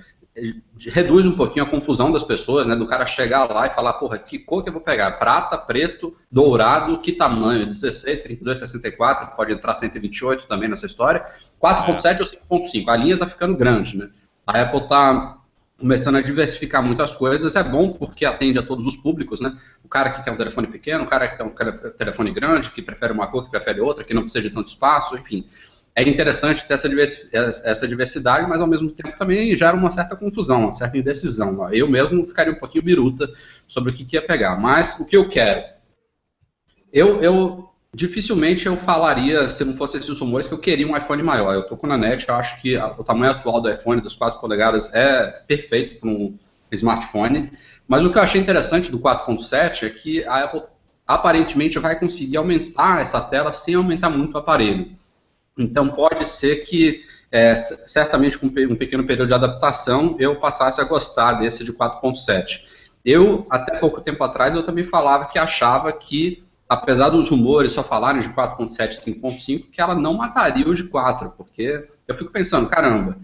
reduz 0.78 1.26
um 1.26 1.36
pouquinho 1.36 1.64
a 1.64 1.68
confusão 1.68 2.10
das 2.10 2.22
pessoas, 2.22 2.66
né? 2.66 2.74
Do 2.74 2.86
cara 2.86 3.06
chegar 3.06 3.44
lá 3.44 3.66
e 3.66 3.70
falar, 3.70 3.92
porra, 3.94 4.18
que 4.18 4.38
cor 4.38 4.62
que 4.62 4.68
eu 4.68 4.72
vou 4.72 4.82
pegar? 4.82 5.12
Prata, 5.12 5.56
preto, 5.56 6.16
dourado, 6.30 6.98
que 6.98 7.12
tamanho? 7.12 7.66
16, 7.66 8.22
32, 8.22 8.58
64, 8.58 9.36
pode 9.36 9.52
entrar 9.52 9.74
128 9.74 10.46
também 10.46 10.68
nessa 10.68 10.86
história. 10.86 11.24
4.7 11.62 12.18
é. 12.18 12.50
ou 12.50 12.60
5.5? 12.60 12.88
A 12.88 12.96
linha 12.96 13.18
tá 13.18 13.28
ficando 13.28 13.56
grande, 13.56 13.96
né? 13.96 14.10
A 14.46 14.60
Apple 14.60 14.88
tá 14.88 15.38
começando 15.78 16.16
a 16.16 16.20
diversificar 16.20 16.82
muitas 16.82 17.12
coisas, 17.12 17.56
é 17.56 17.62
bom 17.62 17.92
porque 17.92 18.24
atende 18.24 18.58
a 18.58 18.62
todos 18.62 18.86
os 18.86 18.96
públicos, 18.96 19.40
né? 19.40 19.56
O 19.84 19.88
cara 19.88 20.10
que 20.10 20.22
quer 20.22 20.30
um 20.30 20.36
telefone 20.36 20.66
pequeno, 20.66 21.04
o 21.04 21.06
cara 21.06 21.28
que 21.28 21.36
quer 21.36 21.44
um 21.44 21.54
telefone 21.96 22.32
grande, 22.32 22.70
que 22.70 22.82
prefere 22.82 23.12
uma 23.12 23.26
cor, 23.26 23.44
que 23.44 23.50
prefere 23.50 23.80
outra, 23.80 24.04
que 24.04 24.14
não 24.14 24.22
precisa 24.22 24.48
de 24.48 24.54
tanto 24.54 24.68
espaço, 24.68 25.16
enfim. 25.16 25.46
É 25.96 26.02
interessante 26.02 26.66
ter 26.66 26.74
essa 26.74 27.86
diversidade, 27.86 28.48
mas 28.48 28.60
ao 28.60 28.66
mesmo 28.66 28.90
tempo 28.90 29.16
também 29.16 29.54
gera 29.54 29.76
uma 29.76 29.92
certa 29.92 30.16
confusão, 30.16 30.64
uma 30.64 30.74
certa 30.74 30.98
indecisão. 30.98 31.72
Eu 31.72 31.88
mesmo 31.88 32.26
ficaria 32.26 32.52
um 32.52 32.58
pouquinho 32.58 32.82
biruta 32.82 33.30
sobre 33.66 33.92
o 33.92 33.94
que, 33.94 34.04
que 34.04 34.16
ia 34.16 34.26
pegar. 34.26 34.56
Mas 34.56 34.98
o 34.98 35.06
que 35.06 35.16
eu 35.16 35.28
quero? 35.28 35.62
Eu, 36.92 37.22
eu 37.22 37.70
dificilmente 37.94 38.66
eu 38.66 38.76
falaria, 38.76 39.48
se 39.48 39.64
não 39.64 39.74
fosse 39.74 39.96
esses 39.96 40.18
rumores, 40.18 40.48
que 40.48 40.54
eu 40.54 40.58
queria 40.58 40.86
um 40.86 40.96
iPhone 40.96 41.22
maior. 41.22 41.54
Eu 41.54 41.60
estou 41.60 41.78
com 41.78 41.86
a 41.86 41.96
net, 41.96 42.28
eu 42.28 42.34
acho 42.34 42.60
que 42.60 42.76
o 42.76 43.04
tamanho 43.04 43.30
atual 43.30 43.60
do 43.60 43.70
iPhone, 43.70 44.02
das 44.02 44.16
4 44.16 44.40
polegadas, 44.40 44.92
é 44.92 45.26
perfeito 45.46 46.00
para 46.00 46.08
um 46.08 46.36
smartphone. 46.72 47.52
Mas 47.86 48.04
o 48.04 48.10
que 48.10 48.18
eu 48.18 48.22
achei 48.22 48.40
interessante 48.40 48.90
do 48.90 48.98
4.7 48.98 49.86
é 49.86 49.90
que 49.90 50.24
a 50.24 50.44
Apple 50.44 50.62
aparentemente 51.06 51.78
vai 51.78 51.96
conseguir 51.96 52.36
aumentar 52.36 53.00
essa 53.00 53.20
tela 53.20 53.52
sem 53.52 53.76
aumentar 53.76 54.10
muito 54.10 54.34
o 54.34 54.38
aparelho. 54.38 54.90
Então 55.58 55.88
pode 55.88 56.26
ser 56.26 56.64
que, 56.64 57.02
é, 57.30 57.56
certamente 57.58 58.38
com 58.38 58.46
um 58.46 58.76
pequeno 58.76 59.04
período 59.04 59.28
de 59.28 59.34
adaptação, 59.34 60.16
eu 60.18 60.36
passasse 60.36 60.80
a 60.80 60.84
gostar 60.84 61.34
desse 61.34 61.64
de 61.64 61.72
4.7. 61.72 62.60
Eu, 63.04 63.46
até 63.50 63.78
pouco 63.78 64.00
tempo 64.00 64.22
atrás, 64.24 64.54
eu 64.54 64.64
também 64.64 64.84
falava 64.84 65.26
que 65.26 65.38
achava 65.38 65.92
que 65.92 66.42
apesar 66.68 67.10
dos 67.10 67.28
rumores 67.28 67.72
só 67.72 67.82
falarem 67.82 68.20
de 68.20 68.30
4.7 68.30 68.92
e 68.92 69.20
5.5, 69.20 69.70
que 69.70 69.80
ela 69.80 69.94
não 69.94 70.14
mataria 70.14 70.66
o 70.66 70.74
de 70.74 70.84
4, 70.84 71.32
porque 71.36 71.86
eu 72.08 72.14
fico 72.14 72.32
pensando, 72.32 72.68
caramba, 72.68 73.18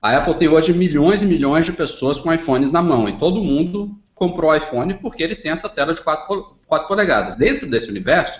a 0.00 0.16
Apple 0.16 0.34
tem 0.34 0.48
hoje 0.48 0.72
milhões 0.72 1.22
e 1.22 1.26
milhões 1.26 1.66
de 1.66 1.72
pessoas 1.72 2.18
com 2.18 2.32
iPhones 2.32 2.72
na 2.72 2.82
mão, 2.82 3.08
e 3.08 3.18
todo 3.18 3.42
mundo 3.42 3.94
comprou 4.14 4.50
o 4.50 4.54
iPhone 4.54 4.94
porque 4.94 5.22
ele 5.22 5.36
tem 5.36 5.52
essa 5.52 5.68
tela 5.68 5.94
de 5.94 6.02
4, 6.02 6.56
4 6.66 6.88
polegadas. 6.88 7.36
Dentro 7.36 7.68
desse 7.68 7.88
universo, 7.88 8.38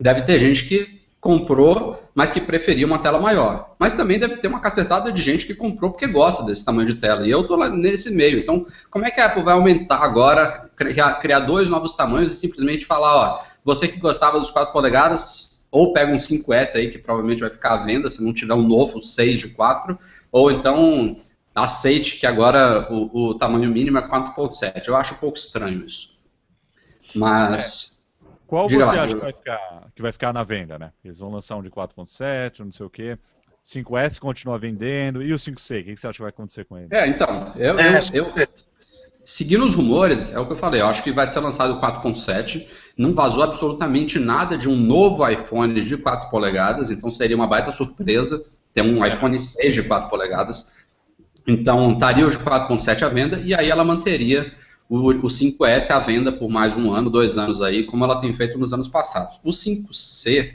deve 0.00 0.22
ter 0.22 0.38
gente 0.38 0.66
que 0.66 0.99
comprou, 1.20 2.02
mas 2.14 2.32
que 2.32 2.40
preferia 2.40 2.86
uma 2.86 2.98
tela 2.98 3.20
maior. 3.20 3.74
Mas 3.78 3.94
também 3.94 4.18
deve 4.18 4.38
ter 4.38 4.48
uma 4.48 4.60
cacetada 4.60 5.12
de 5.12 5.20
gente 5.20 5.46
que 5.46 5.54
comprou 5.54 5.90
porque 5.90 6.06
gosta 6.06 6.42
desse 6.42 6.64
tamanho 6.64 6.86
de 6.86 6.94
tela. 6.94 7.26
E 7.26 7.30
eu 7.30 7.42
estou 7.42 7.58
nesse 7.68 8.10
meio. 8.10 8.38
Então, 8.38 8.64
como 8.90 9.04
é 9.04 9.10
que 9.10 9.20
a 9.20 9.26
Apple 9.26 9.42
vai 9.42 9.54
aumentar 9.54 9.98
agora, 9.98 10.70
criar, 10.74 11.14
criar 11.16 11.40
dois 11.40 11.68
novos 11.68 11.94
tamanhos 11.94 12.32
e 12.32 12.36
simplesmente 12.36 12.86
falar, 12.86 13.14
ó, 13.14 13.44
você 13.62 13.86
que 13.86 14.00
gostava 14.00 14.40
dos 14.40 14.50
4 14.50 14.72
polegadas, 14.72 15.66
ou 15.70 15.92
pega 15.92 16.10
um 16.10 16.16
5S 16.16 16.76
aí, 16.76 16.90
que 16.90 16.98
provavelmente 16.98 17.40
vai 17.40 17.50
ficar 17.50 17.74
à 17.74 17.84
venda, 17.84 18.08
se 18.08 18.24
não 18.24 18.32
tiver 18.32 18.54
um 18.54 18.66
novo 18.66 19.02
6 19.02 19.38
de 19.38 19.48
4, 19.48 19.98
ou 20.32 20.50
então 20.50 21.14
aceite 21.54 22.18
que 22.18 22.26
agora 22.26 22.88
o, 22.90 23.28
o 23.28 23.34
tamanho 23.34 23.70
mínimo 23.70 23.98
é 23.98 24.08
4.7. 24.08 24.88
Eu 24.88 24.96
acho 24.96 25.14
um 25.14 25.18
pouco 25.18 25.36
estranho 25.36 25.84
isso. 25.84 26.18
Mas. 27.14 27.92
É. 27.96 27.99
Qual 28.50 28.68
você 28.68 28.78
lá, 28.78 29.04
acha 29.04 29.14
que 29.14 29.20
vai, 29.20 29.32
ficar, 29.32 29.86
que 29.94 30.02
vai, 30.02 30.12
ficar, 30.12 30.32
na 30.32 30.42
venda, 30.42 30.76
né? 30.76 30.90
Eles 31.04 31.20
vão 31.20 31.30
lançar 31.30 31.54
um 31.54 31.62
de 31.62 31.70
4.7, 31.70 32.64
não 32.64 32.72
sei 32.72 32.84
o 32.84 32.90
quê. 32.90 33.16
5S 33.64 34.18
continua 34.18 34.58
vendendo. 34.58 35.22
E 35.22 35.32
o 35.32 35.36
5C, 35.36 35.82
o 35.82 35.84
que 35.84 35.96
você 35.96 36.08
acha 36.08 36.16
que 36.16 36.22
vai 36.22 36.30
acontecer 36.30 36.64
com 36.64 36.76
ele? 36.76 36.88
É, 36.90 37.06
então, 37.06 37.52
eu, 37.54 37.78
eu, 37.78 38.26
eu, 38.34 38.48
seguindo 38.76 39.64
os 39.64 39.72
rumores, 39.72 40.34
é 40.34 40.40
o 40.40 40.46
que 40.46 40.52
eu 40.54 40.56
falei, 40.56 40.80
eu 40.80 40.88
acho 40.88 41.00
que 41.04 41.12
vai 41.12 41.28
ser 41.28 41.38
lançado 41.38 41.74
o 41.74 41.80
4.7. 41.80 42.66
Não 42.98 43.14
vazou 43.14 43.44
absolutamente 43.44 44.18
nada 44.18 44.58
de 44.58 44.68
um 44.68 44.74
novo 44.74 45.24
iPhone 45.28 45.80
de 45.80 45.96
4 45.96 46.28
polegadas, 46.28 46.90
então 46.90 47.08
seria 47.08 47.36
uma 47.36 47.46
baita 47.46 47.70
surpresa 47.70 48.44
ter 48.74 48.82
um 48.82 49.06
iPhone 49.06 49.38
6 49.38 49.74
de 49.74 49.84
4 49.84 50.10
polegadas. 50.10 50.72
Então, 51.46 51.92
estaria 51.92 52.26
o 52.26 52.30
de 52.30 52.38
4.7 52.38 53.04
à 53.04 53.08
venda 53.08 53.38
e 53.38 53.54
aí 53.54 53.70
ela 53.70 53.84
manteria 53.84 54.52
o, 54.90 55.10
o 55.10 55.28
5S 55.28 55.90
à 55.92 56.00
venda 56.00 56.32
por 56.32 56.50
mais 56.50 56.74
um 56.74 56.92
ano, 56.92 57.08
dois 57.08 57.38
anos 57.38 57.62
aí, 57.62 57.84
como 57.84 58.04
ela 58.04 58.18
tem 58.18 58.34
feito 58.34 58.58
nos 58.58 58.72
anos 58.72 58.88
passados. 58.88 59.38
O 59.44 59.50
5C 59.50 60.52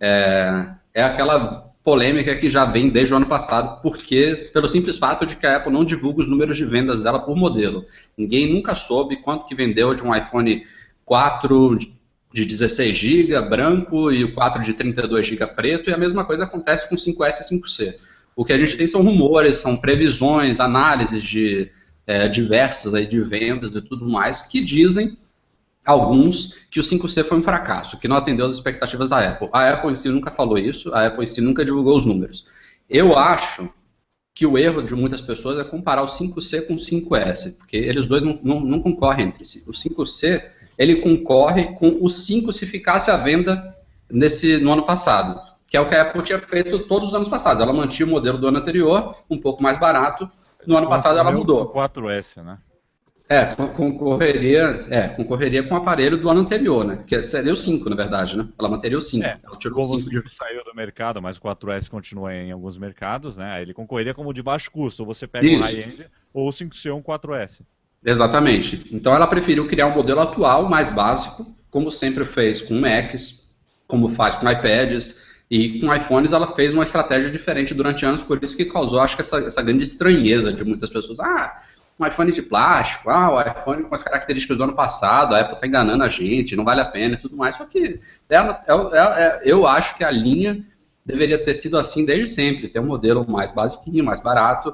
é, 0.00 0.68
é 0.94 1.02
aquela 1.02 1.68
polêmica 1.82 2.36
que 2.36 2.48
já 2.48 2.64
vem 2.64 2.90
desde 2.90 3.12
o 3.12 3.16
ano 3.16 3.26
passado, 3.26 3.82
porque 3.82 4.50
pelo 4.54 4.68
simples 4.68 4.98
fato 4.98 5.26
de 5.26 5.34
que 5.34 5.44
a 5.44 5.56
Apple 5.56 5.72
não 5.72 5.84
divulga 5.84 6.22
os 6.22 6.30
números 6.30 6.56
de 6.56 6.64
vendas 6.64 7.00
dela 7.00 7.18
por 7.18 7.36
modelo. 7.36 7.84
Ninguém 8.16 8.54
nunca 8.54 8.72
soube 8.76 9.16
quanto 9.16 9.46
que 9.46 9.54
vendeu 9.54 9.92
de 9.96 10.04
um 10.04 10.14
iPhone 10.14 10.62
4 11.04 11.76
de 12.32 12.44
16 12.44 12.96
GB 12.96 13.48
branco 13.48 14.12
e 14.12 14.22
o 14.22 14.32
4 14.32 14.62
de 14.62 14.74
32 14.74 15.26
GB 15.26 15.44
preto, 15.48 15.90
e 15.90 15.92
a 15.92 15.98
mesma 15.98 16.24
coisa 16.24 16.44
acontece 16.44 16.88
com 16.88 16.94
o 16.94 16.98
5S 16.98 17.40
e 17.40 17.58
5C. 17.58 17.96
O 18.36 18.44
que 18.44 18.52
a 18.52 18.58
gente 18.58 18.76
tem 18.76 18.86
são 18.86 19.02
rumores, 19.02 19.56
são 19.56 19.76
previsões, 19.76 20.60
análises 20.60 21.20
de 21.20 21.68
é, 22.06 22.28
diversas 22.28 22.94
aí 22.94 23.06
de 23.06 23.20
vendas 23.20 23.74
e 23.74 23.82
tudo 23.82 24.08
mais 24.08 24.42
que 24.42 24.62
dizem 24.62 25.16
alguns 25.84 26.66
que 26.70 26.80
o 26.80 26.82
5C 26.82 27.24
foi 27.24 27.38
um 27.38 27.42
fracasso, 27.42 27.98
que 27.98 28.08
não 28.08 28.16
atendeu 28.16 28.46
às 28.46 28.56
expectativas 28.56 29.08
da 29.08 29.30
Apple. 29.30 29.48
A 29.52 29.70
Apple 29.70 29.90
em 29.90 29.94
si 29.94 30.08
nunca 30.08 30.30
falou 30.30 30.58
isso, 30.58 30.94
a 30.94 31.06
Apple 31.06 31.24
em 31.24 31.26
si 31.26 31.40
nunca 31.40 31.64
divulgou 31.64 31.96
os 31.96 32.06
números. 32.06 32.46
Eu 32.88 33.18
acho 33.18 33.68
que 34.34 34.46
o 34.46 34.56
erro 34.56 34.82
de 34.82 34.94
muitas 34.94 35.20
pessoas 35.20 35.58
é 35.58 35.64
comparar 35.64 36.02
o 36.02 36.06
5C 36.06 36.66
com 36.66 36.74
o 36.74 36.76
5S, 36.76 37.56
porque 37.58 37.76
eles 37.76 38.06
dois 38.06 38.24
não, 38.24 38.38
não, 38.42 38.60
não 38.60 38.80
concorrem 38.80 39.26
entre 39.26 39.44
si. 39.44 39.62
O 39.66 39.72
5C, 39.72 40.42
ele 40.78 40.96
concorre 40.96 41.74
com 41.74 41.98
o 42.00 42.08
5 42.08 42.52
se 42.52 42.66
ficasse 42.66 43.10
à 43.10 43.16
venda 43.16 43.76
nesse, 44.10 44.58
no 44.58 44.72
ano 44.72 44.84
passado, 44.84 45.38
que 45.66 45.76
é 45.76 45.80
o 45.80 45.88
que 45.88 45.94
a 45.94 46.02
Apple 46.02 46.22
tinha 46.22 46.38
feito 46.38 46.86
todos 46.86 47.10
os 47.10 47.14
anos 47.14 47.28
passados. 47.28 47.62
Ela 47.62 47.72
mantinha 47.72 48.06
o 48.06 48.10
modelo 48.10 48.38
do 48.38 48.46
ano 48.46 48.58
anterior, 48.58 49.16
um 49.28 49.38
pouco 49.38 49.62
mais 49.62 49.78
barato, 49.78 50.30
no 50.66 50.76
ano 50.76 50.88
passado 50.88 51.18
ela 51.18 51.32
mudou. 51.32 51.72
4S, 51.72 52.42
né? 52.42 52.58
É, 53.28 53.46
concorreria, 53.68 54.86
é, 54.90 55.08
concorreria 55.08 55.62
com 55.62 55.74
o 55.74 55.78
aparelho 55.78 56.18
do 56.18 56.28
ano 56.28 56.40
anterior, 56.40 56.84
né? 56.84 57.02
Que 57.06 57.22
seria 57.22 57.52
o 57.52 57.56
5, 57.56 57.88
na 57.88 57.96
verdade, 57.96 58.36
né? 58.36 58.46
Ela 58.58 58.68
manteria 58.68 58.98
o 58.98 59.00
5. 59.00 59.24
É, 59.24 59.38
ela 59.42 59.56
tirou 59.56 59.80
como 59.80 59.94
o 59.94 59.98
5 59.98 60.10
de... 60.10 60.36
saiu 60.36 60.62
do 60.64 60.74
mercado, 60.74 61.22
mas 61.22 61.38
o 61.38 61.40
4S 61.40 61.88
continua 61.88 62.34
em 62.34 62.52
alguns 62.52 62.76
mercados, 62.76 63.38
né? 63.38 63.52
Aí 63.52 63.62
ele 63.62 63.72
concorreria 63.72 64.12
como 64.12 64.34
de 64.34 64.42
baixo 64.42 64.70
custo. 64.70 65.02
Ou 65.02 65.06
você 65.06 65.26
pega 65.26 65.46
Isso. 65.46 65.58
um 65.58 65.62
high-end 65.62 66.06
ou 66.32 66.48
o 66.48 66.52
5C 66.52 66.92
ou 66.92 66.98
um 66.98 67.02
4S. 67.02 67.62
Exatamente. 68.04 68.86
Então 68.92 69.14
ela 69.14 69.26
preferiu 69.26 69.66
criar 69.66 69.86
um 69.86 69.94
modelo 69.94 70.20
atual, 70.20 70.68
mais 70.68 70.90
básico, 70.90 71.46
como 71.70 71.90
sempre 71.90 72.26
fez 72.26 72.60
com 72.60 72.74
Macs, 72.74 73.48
como 73.86 74.10
faz 74.10 74.34
com 74.34 74.50
iPads, 74.50 75.21
e 75.52 75.78
com 75.78 75.94
iPhones 75.94 76.32
ela 76.32 76.46
fez 76.46 76.72
uma 76.72 76.82
estratégia 76.82 77.30
diferente 77.30 77.74
durante 77.74 78.06
anos, 78.06 78.22
por 78.22 78.42
isso 78.42 78.56
que 78.56 78.64
causou, 78.64 79.00
acho 79.00 79.14
que, 79.14 79.20
essa, 79.20 79.36
essa 79.36 79.60
grande 79.60 79.82
estranheza 79.82 80.50
de 80.50 80.64
muitas 80.64 80.88
pessoas. 80.88 81.20
Ah, 81.20 81.62
um 82.00 82.06
iPhone 82.06 82.32
de 82.32 82.40
plástico, 82.40 83.10
ah, 83.10 83.34
o 83.34 83.38
iPhone 83.38 83.82
com 83.82 83.94
as 83.94 84.02
características 84.02 84.56
do 84.56 84.64
ano 84.64 84.72
passado, 84.72 85.34
a 85.34 85.40
Apple 85.40 85.56
está 85.56 85.66
enganando 85.66 86.02
a 86.04 86.08
gente, 86.08 86.56
não 86.56 86.64
vale 86.64 86.80
a 86.80 86.86
pena 86.86 87.16
e 87.16 87.18
tudo 87.18 87.36
mais. 87.36 87.56
Só 87.56 87.66
que 87.66 88.00
é, 88.30 88.34
é, 88.34 88.42
é, 88.66 89.42
eu 89.44 89.66
acho 89.66 89.94
que 89.94 90.02
a 90.02 90.10
linha 90.10 90.64
deveria 91.04 91.36
ter 91.36 91.52
sido 91.52 91.78
assim 91.78 92.06
desde 92.06 92.34
sempre, 92.34 92.68
ter 92.68 92.80
um 92.80 92.86
modelo 92.86 93.30
mais 93.30 93.52
basiquinho, 93.52 94.02
mais 94.02 94.20
barato, 94.20 94.72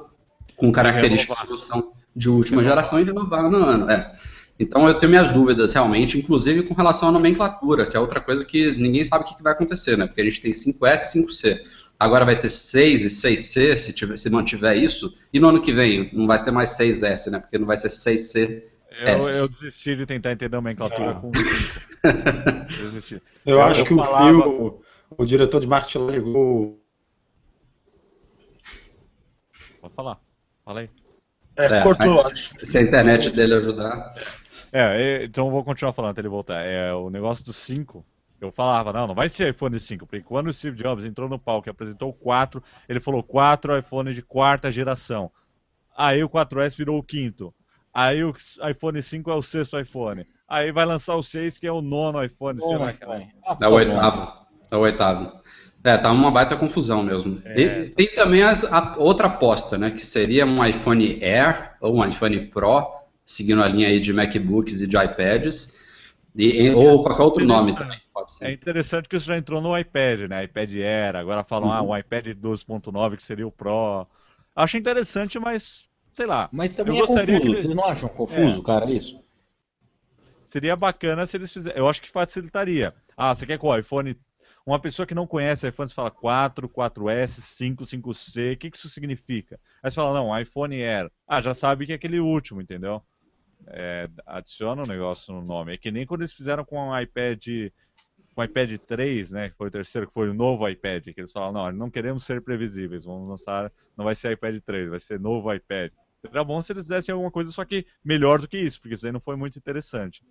com 0.55 0.71
características 0.71 1.39
de 1.39 1.45
solução 1.45 1.91
de 2.15 2.29
última 2.29 2.63
geração 2.63 3.01
e 3.01 3.03
renovável 3.03 3.51
no 3.51 3.65
ano. 3.65 3.91
É. 3.91 4.15
Então 4.59 4.85
eu 4.87 4.93
tenho 4.95 5.09
minhas 5.09 5.29
dúvidas 5.29 5.71
realmente, 5.71 6.19
inclusive 6.19 6.63
com 6.63 6.73
relação 6.73 7.07
à 7.07 7.11
nomenclatura, 7.13 7.85
que 7.85 7.95
é 7.95 7.99
outra 7.99 8.19
coisa 8.19 8.45
que 8.45 8.73
ninguém 8.73 9.05
sabe 9.05 9.23
o 9.23 9.27
que 9.27 9.41
vai 9.41 9.53
acontecer, 9.53 9.97
né? 9.97 10.05
Porque 10.05 10.19
a 10.19 10.23
gente 10.25 10.41
tem 10.41 10.51
5S 10.51 11.15
e 11.15 11.25
5C. 11.25 11.59
Agora 11.97 12.25
vai 12.25 12.37
ter 12.37 12.49
6 12.49 13.03
e 13.03 13.07
6C, 13.07 13.77
se, 13.77 13.93
tiver, 13.93 14.17
se 14.17 14.29
mantiver 14.29 14.77
isso. 14.77 15.15
E 15.33 15.39
no 15.39 15.47
ano 15.47 15.61
que 15.61 15.71
vem 15.71 16.09
não 16.13 16.27
vai 16.27 16.37
ser 16.37 16.51
mais 16.51 16.77
6S, 16.77 17.31
né? 17.31 17.39
Porque 17.39 17.57
não 17.57 17.65
vai 17.65 17.77
ser 17.77 17.87
6C. 17.87 18.63
Eu, 19.01 19.29
eu 19.29 19.47
desisti 19.47 19.95
de 19.95 20.05
tentar 20.05 20.33
entender 20.33 20.55
a 20.55 20.61
nomenclatura 20.61 21.15
com 21.15 21.31
5. 21.33 23.13
eu, 23.13 23.21
eu 23.45 23.61
acho 23.61 23.81
eu 23.81 23.85
que 23.85 23.95
falava... 23.95 24.37
o 24.37 24.41
Phil, 24.41 24.81
o 25.17 25.25
diretor 25.25 25.61
de 25.61 25.67
marketing 25.67 26.07
ligou. 26.07 26.81
Pode 29.79 29.93
falar. 29.93 30.19
Fala 30.65 30.81
aí. 30.81 30.89
É, 31.57 31.65
é 31.65 31.81
cortou. 31.81 32.21
Se 32.35 32.77
a 32.77 32.81
internet 32.81 33.29
dele 33.31 33.55
ajudar. 33.55 34.13
É, 34.71 35.23
então 35.23 35.49
vou 35.49 35.63
continuar 35.63 35.93
falando 35.93 36.11
até 36.11 36.21
ele 36.21 36.29
voltar. 36.29 36.61
É, 36.61 36.93
o 36.93 37.09
negócio 37.09 37.43
do 37.43 37.53
5 37.53 38.05
eu 38.41 38.51
falava, 38.51 38.93
não, 38.93 39.07
não 39.07 39.15
vai 39.15 39.27
ser 39.27 39.49
iPhone 39.49 39.77
5, 39.77 40.05
porque 40.05 40.23
quando 40.23 40.47
o 40.47 40.53
Steve 40.53 40.77
Jobs 40.77 41.03
entrou 41.03 41.27
no 41.27 41.37
palco 41.37 41.67
e 41.67 41.71
apresentou 41.71 42.09
o 42.09 42.13
4, 42.13 42.63
ele 42.87 42.99
falou 42.99 43.21
4 43.21 43.77
iPhone 43.77 44.13
de 44.13 44.21
quarta 44.21 44.71
geração. 44.71 45.29
Aí 45.95 46.23
o 46.23 46.29
4S 46.29 46.77
virou 46.77 46.97
o 46.97 47.03
quinto. 47.03 47.53
Aí 47.93 48.23
o 48.23 48.33
iPhone 48.69 49.01
5 49.01 49.29
é 49.29 49.35
o 49.35 49.41
sexto 49.41 49.77
iPhone. 49.77 50.25
Aí 50.47 50.71
vai 50.71 50.85
lançar 50.85 51.15
o 51.15 51.23
6, 51.23 51.57
que 51.57 51.67
é 51.67 51.71
o 51.71 51.81
nono 51.81 52.23
iPhone. 52.23 52.59
Oh, 52.61 52.75
é 53.61 53.67
o 53.67 53.73
oitavo. 53.73 54.33
É 54.71 54.77
o 54.77 54.79
oitavo. 54.79 55.39
É, 55.83 55.97
tá 55.97 56.11
uma 56.11 56.31
baita 56.31 56.55
confusão 56.55 57.03
mesmo. 57.03 57.41
É, 57.45 57.61
e 57.61 57.89
tem 57.89 58.07
também 58.13 58.43
as, 58.43 58.63
a 58.65 58.95
outra 58.97 59.27
aposta, 59.27 59.77
né? 59.77 59.91
Que 59.91 60.05
seria 60.05 60.45
um 60.45 60.63
iPhone 60.65 61.23
Air 61.23 61.71
ou 61.81 61.95
um 61.95 62.05
iPhone 62.05 62.47
Pro, 62.47 62.87
seguindo 63.29 63.61
a 63.61 63.67
linha 63.67 63.87
aí 63.87 63.99
de 63.99 64.11
MacBooks 64.11 64.81
e 64.81 64.87
de 64.87 64.97
iPads 64.97 65.77
e, 66.35 66.69
ou 66.71 67.03
qualquer 67.03 67.23
outro 67.23 67.45
nome 67.45 67.75
também, 67.75 67.99
pode 68.11 68.33
ser. 68.33 68.45
É 68.45 68.51
interessante 68.51 69.07
que 69.07 69.15
isso 69.15 69.27
já 69.27 69.37
entrou 69.37 69.61
no 69.61 69.77
iPad, 69.77 70.21
né? 70.21 70.43
iPad 70.45 70.73
Air, 70.75 71.15
agora 71.15 71.43
falam, 71.43 71.71
ah, 71.71 71.81
uhum. 71.81 71.93
ah, 71.93 71.95
um 71.95 71.97
iPad 71.97 72.27
12.9 72.27 73.17
que 73.17 73.23
seria 73.23 73.47
o 73.47 73.51
Pro. 73.51 74.07
Acho 74.55 74.77
interessante, 74.77 75.37
mas 75.37 75.87
sei 76.11 76.25
lá. 76.25 76.49
Mas 76.51 76.75
também 76.75 76.97
é 76.97 77.05
confuso, 77.05 77.31
eles... 77.31 77.61
vocês 77.61 77.75
não 77.75 77.85
acham 77.85 78.09
confuso, 78.09 78.61
é. 78.61 78.63
cara, 78.63 78.91
isso? 78.91 79.21
Seria 80.43 80.75
bacana 80.75 81.27
se 81.27 81.37
eles 81.37 81.53
fizessem. 81.53 81.77
Eu 81.77 81.87
acho 81.87 82.01
que 82.01 82.09
facilitaria. 82.09 82.95
Ah, 83.15 83.35
você 83.35 83.45
quer 83.45 83.59
qual? 83.59 83.77
iPhone. 83.77 84.17
Uma 84.65 84.79
pessoa 84.79 85.05
que 85.05 85.15
não 85.15 85.27
conhece 85.27 85.67
iPhone, 85.67 85.87
você 85.87 85.95
fala 85.95 86.11
4, 86.11 86.67
4S, 86.67 87.41
5, 87.41 87.85
5C, 87.85 88.53
o 88.53 88.57
que, 88.57 88.71
que 88.71 88.77
isso 88.77 88.89
significa? 88.89 89.59
Aí 89.81 89.89
você 89.89 89.95
fala, 89.95 90.19
não, 90.19 90.39
iPhone 90.39 90.75
Air. 90.75 91.11
Ah, 91.27 91.41
já 91.41 91.53
sabe 91.53 91.85
que 91.85 91.91
é 91.91 91.95
aquele 91.95 92.19
último, 92.19 92.61
entendeu? 92.61 93.01
É, 93.67 94.09
adiciona 94.25 94.83
um 94.83 94.87
negócio 94.87 95.33
no 95.33 95.41
nome. 95.41 95.73
É 95.73 95.77
que 95.77 95.91
nem 95.91 96.05
quando 96.05 96.21
eles 96.21 96.33
fizeram 96.33 96.63
com 96.65 96.89
o 96.89 96.99
iPad, 96.99 97.45
com 98.33 98.41
o 98.41 98.43
iPad 98.43 98.77
3, 98.77 99.31
né, 99.31 99.49
que 99.49 99.57
foi 99.57 99.67
o 99.67 99.71
terceiro, 99.71 100.07
que 100.07 100.13
foi 100.13 100.29
o 100.29 100.33
novo 100.33 100.67
iPad, 100.67 101.03
que 101.03 101.19
eles 101.19 101.31
falaram, 101.31 101.53
não, 101.53 101.71
não 101.71 101.89
queremos 101.89 102.23
ser 102.23 102.41
previsíveis, 102.41 103.05
vamos 103.05 103.29
lançar, 103.29 103.71
não 103.97 104.05
vai 104.05 104.15
ser 104.15 104.33
iPad 104.33 104.59
3, 104.65 104.89
vai 104.89 104.99
ser 104.99 105.19
novo 105.19 105.53
iPad. 105.53 105.91
Seria 106.21 106.43
bom 106.43 106.61
se 106.61 106.73
eles 106.73 106.83
fizessem 106.83 107.13
alguma 107.13 107.31
coisa 107.31 107.51
só 107.51 107.63
que 107.63 107.85
melhor 108.03 108.39
do 108.39 108.47
que 108.47 108.57
isso, 108.57 108.79
porque 108.81 108.93
isso 108.93 109.05
aí 109.05 109.11
não 109.11 109.21
foi 109.21 109.35
muito 109.35 109.57
interessante. 109.57 110.23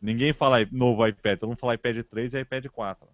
Ninguém 0.00 0.32
fala 0.32 0.58
novo 0.70 1.06
iPad, 1.06 1.38
todo 1.38 1.48
mundo 1.48 1.58
fala 1.58 1.74
iPad 1.74 2.04
3 2.04 2.34
e 2.34 2.40
iPad 2.40 2.66
4. 2.66 3.08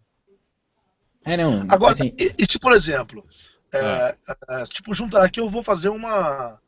É, 1.26 1.36
não. 1.36 1.62
Agora, 1.70 1.92
assim... 1.92 2.14
e, 2.18 2.34
e 2.38 2.46
se, 2.46 2.58
por 2.58 2.72
exemplo, 2.74 3.26
é, 3.72 3.78
é. 3.78 4.16
É, 4.48 4.64
tipo, 4.64 4.94
juntar 4.94 5.24
aqui 5.24 5.40
eu 5.40 5.48
vou 5.48 5.62
fazer 5.62 5.88
uma, 5.88 6.60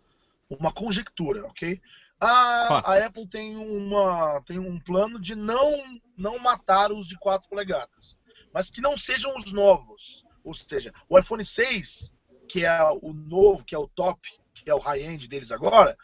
uma 0.49 0.73
conjectura, 0.73 1.45
ok? 1.47 1.81
A, 2.21 2.93
a, 2.93 3.07
Apple 3.07 3.29
tem, 3.29 3.57
uma, 3.57 4.41
tem 4.43 4.59
um 4.59 4.81
plano 4.81 5.21
de 5.21 5.35
não, 5.35 6.01
não 6.17 6.39
matar 6.39 6.91
os 6.91 7.07
de 7.07 7.19
4 7.19 7.49
polegadas, 7.49 8.19
mas 8.55 8.71
que 8.71 8.81
não 8.81 8.97
sejam 8.97 9.35
os 9.37 9.53
novos. 9.53 10.25
Ou 10.43 10.55
seja, 10.55 10.93
o 11.09 11.19
iPhone 11.19 11.45
6, 11.45 12.13
que 12.49 12.65
é 12.65 12.83
o 13.03 13.13
novo, 13.13 13.65
que 13.65 13.75
é 13.75 13.79
o 13.79 13.89
top, 13.89 14.21
que 14.55 14.71
é 14.71 14.75
o 14.75 14.79
high-end 14.79 15.29
deles 15.29 15.51
agora, 15.51 15.97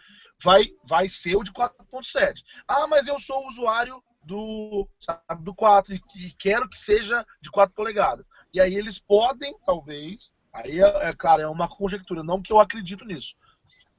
vai, 0.42 0.66
vai 0.84 1.08
ser 1.08 1.36
o 1.36 1.42
de 1.42 1.52
4.7. 1.52 2.42
Ah, 2.68 2.86
mas 2.86 3.06
eu 3.06 3.18
sou 3.18 3.48
usuário 3.48 4.02
do, 4.24 4.88
sabe, 5.00 5.42
do 5.42 5.54
4 5.54 5.94
e, 5.94 6.00
e, 6.16 6.32
quero 6.32 6.68
que 6.68 6.78
seja 6.78 7.24
de 7.40 7.50
4 7.50 7.74
polegadas. 7.74 8.26
E 8.52 8.60
aí 8.60 8.74
eles 8.74 8.98
podem, 8.98 9.56
talvez, 9.64 10.32
aí 10.52 10.80
é, 10.80 11.08
é 11.08 11.12
claro, 11.14 11.42
é 11.42 11.48
uma 11.48 11.68
conjectura, 11.68 12.22
não 12.22 12.42
que 12.42 12.52
eu 12.52 12.60
acredito 12.60 13.04
nisso, 13.04 13.34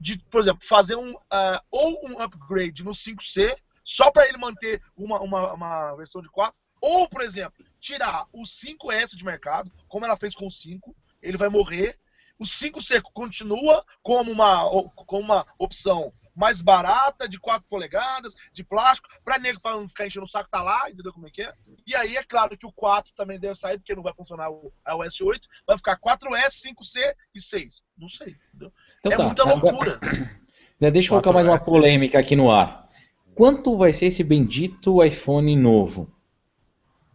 de, 0.04 0.18
por 0.30 0.42
exemplo, 0.42 0.62
fazer 0.62 0.96
um 0.96 1.14
uh, 1.14 1.60
ou 1.70 2.06
um 2.06 2.20
upgrade 2.20 2.84
no 2.84 2.90
5C 2.90 3.56
só 3.82 4.10
para 4.10 4.28
ele 4.28 4.36
manter 4.36 4.82
uma, 4.94 5.18
uma, 5.20 5.54
uma, 5.54 5.96
versão 5.96 6.20
de 6.20 6.28
4, 6.28 6.60
ou, 6.78 7.08
por 7.08 7.22
exemplo, 7.22 7.64
tirar 7.80 8.26
o 8.30 8.42
5S 8.42 9.16
de 9.16 9.24
mercado, 9.24 9.72
como 9.88 10.04
ela 10.04 10.14
fez 10.14 10.34
com 10.34 10.46
o 10.46 10.50
5, 10.50 10.94
ele 11.22 11.38
vai 11.38 11.48
morrer. 11.48 11.98
O 12.38 12.44
5C 12.44 13.00
continua 13.14 13.82
como 14.02 14.30
uma, 14.30 14.68
como 15.06 15.22
uma 15.22 15.46
opção 15.58 16.12
mais 16.34 16.60
barata, 16.60 17.28
de 17.28 17.38
4 17.38 17.66
polegadas, 17.68 18.34
de 18.52 18.64
plástico, 18.64 19.08
para 19.24 19.38
nego 19.38 19.60
para 19.60 19.76
não 19.76 19.86
ficar 19.86 20.06
enchendo 20.06 20.24
o 20.24 20.28
saco, 20.28 20.50
tá 20.50 20.62
lá, 20.62 20.90
entendeu 20.90 21.12
como 21.12 21.28
é 21.28 21.30
que 21.30 21.42
é? 21.42 21.52
E 21.86 21.94
aí 21.94 22.16
é 22.16 22.22
claro 22.22 22.56
que 22.58 22.66
o 22.66 22.72
4 22.72 23.12
também 23.14 23.38
deve 23.38 23.54
sair, 23.54 23.78
porque 23.78 23.94
não 23.94 24.02
vai 24.02 24.12
funcionar 24.14 24.50
o 24.50 24.72
iOS 24.88 25.20
8, 25.20 25.48
vai 25.66 25.76
ficar 25.76 25.98
4S, 25.98 26.62
5C 26.66 27.14
e 27.34 27.40
6. 27.40 27.82
Não 27.96 28.08
sei, 28.08 28.36
entendeu? 28.48 28.72
Então, 29.00 29.12
é 29.12 29.16
tá. 29.16 29.24
muita 29.24 29.44
loucura. 29.44 30.00
Deixa 30.92 31.08
eu 31.08 31.10
colocar 31.10 31.32
mais 31.32 31.46
uma 31.46 31.58
polêmica 31.58 32.18
aqui 32.18 32.34
no 32.34 32.50
ar. 32.50 32.88
Quanto 33.34 33.76
vai 33.76 33.92
ser 33.92 34.06
esse 34.06 34.22
bendito 34.22 35.02
iPhone 35.02 35.56
novo? 35.56 36.12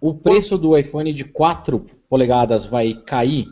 O 0.02 0.14
preço 0.14 0.58
do 0.58 0.78
iPhone 0.78 1.14
de 1.14 1.26
4 1.26 1.80
polegadas 2.10 2.66
vai 2.66 2.94
cair 2.94 3.48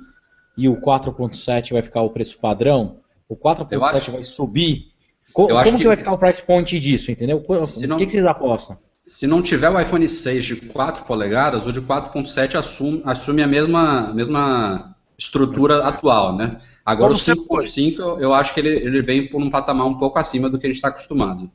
e 0.57 0.67
o 0.67 0.81
4.7 0.81 1.73
vai 1.73 1.83
ficar 1.83 2.01
o 2.01 2.09
preço 2.09 2.39
padrão? 2.39 3.01
O 3.27 3.35
4.7 3.35 4.11
vai 4.11 4.23
subir 4.23 4.91
Co 5.33 5.47
como 5.47 5.63
que, 5.63 5.77
que, 5.77 5.87
vai 5.87 5.97
ficar 5.97 6.13
o 6.13 6.17
price 6.17 6.41
point 6.41 6.79
disso, 6.79 7.11
entendeu? 7.11 7.43
O 7.47 7.53
não, 7.87 7.97
que, 7.97 8.05
que 8.05 8.11
vocês 8.11 8.25
apostam? 8.25 8.77
Se 9.05 9.25
não 9.25 9.41
tiver 9.41 9.69
o 9.69 9.79
iPhone 9.79 10.07
6 10.07 10.43
de 10.43 10.55
4 10.55 11.05
polegadas, 11.05 11.65
o 11.65 11.71
de 11.71 11.81
4.7 11.81 12.55
assume, 12.55 13.01
assume 13.05 13.41
a 13.41 13.47
mesma, 13.47 14.13
mesma 14.13 14.95
estrutura 15.17 15.85
atual, 15.87 16.35
né? 16.35 16.57
Agora 16.85 17.13
Como 17.13 17.61
o 17.61 17.63
5.5 17.63 18.19
eu 18.19 18.33
acho 18.33 18.53
que 18.53 18.59
ele, 18.59 18.69
ele 18.69 19.01
vem 19.01 19.27
por 19.29 19.41
um 19.41 19.49
patamar 19.49 19.87
um 19.87 19.97
pouco 19.97 20.19
acima 20.19 20.49
do 20.49 20.59
que 20.59 20.65
a 20.65 20.69
gente 20.69 20.75
está 20.75 20.89
acostumado. 20.89 21.49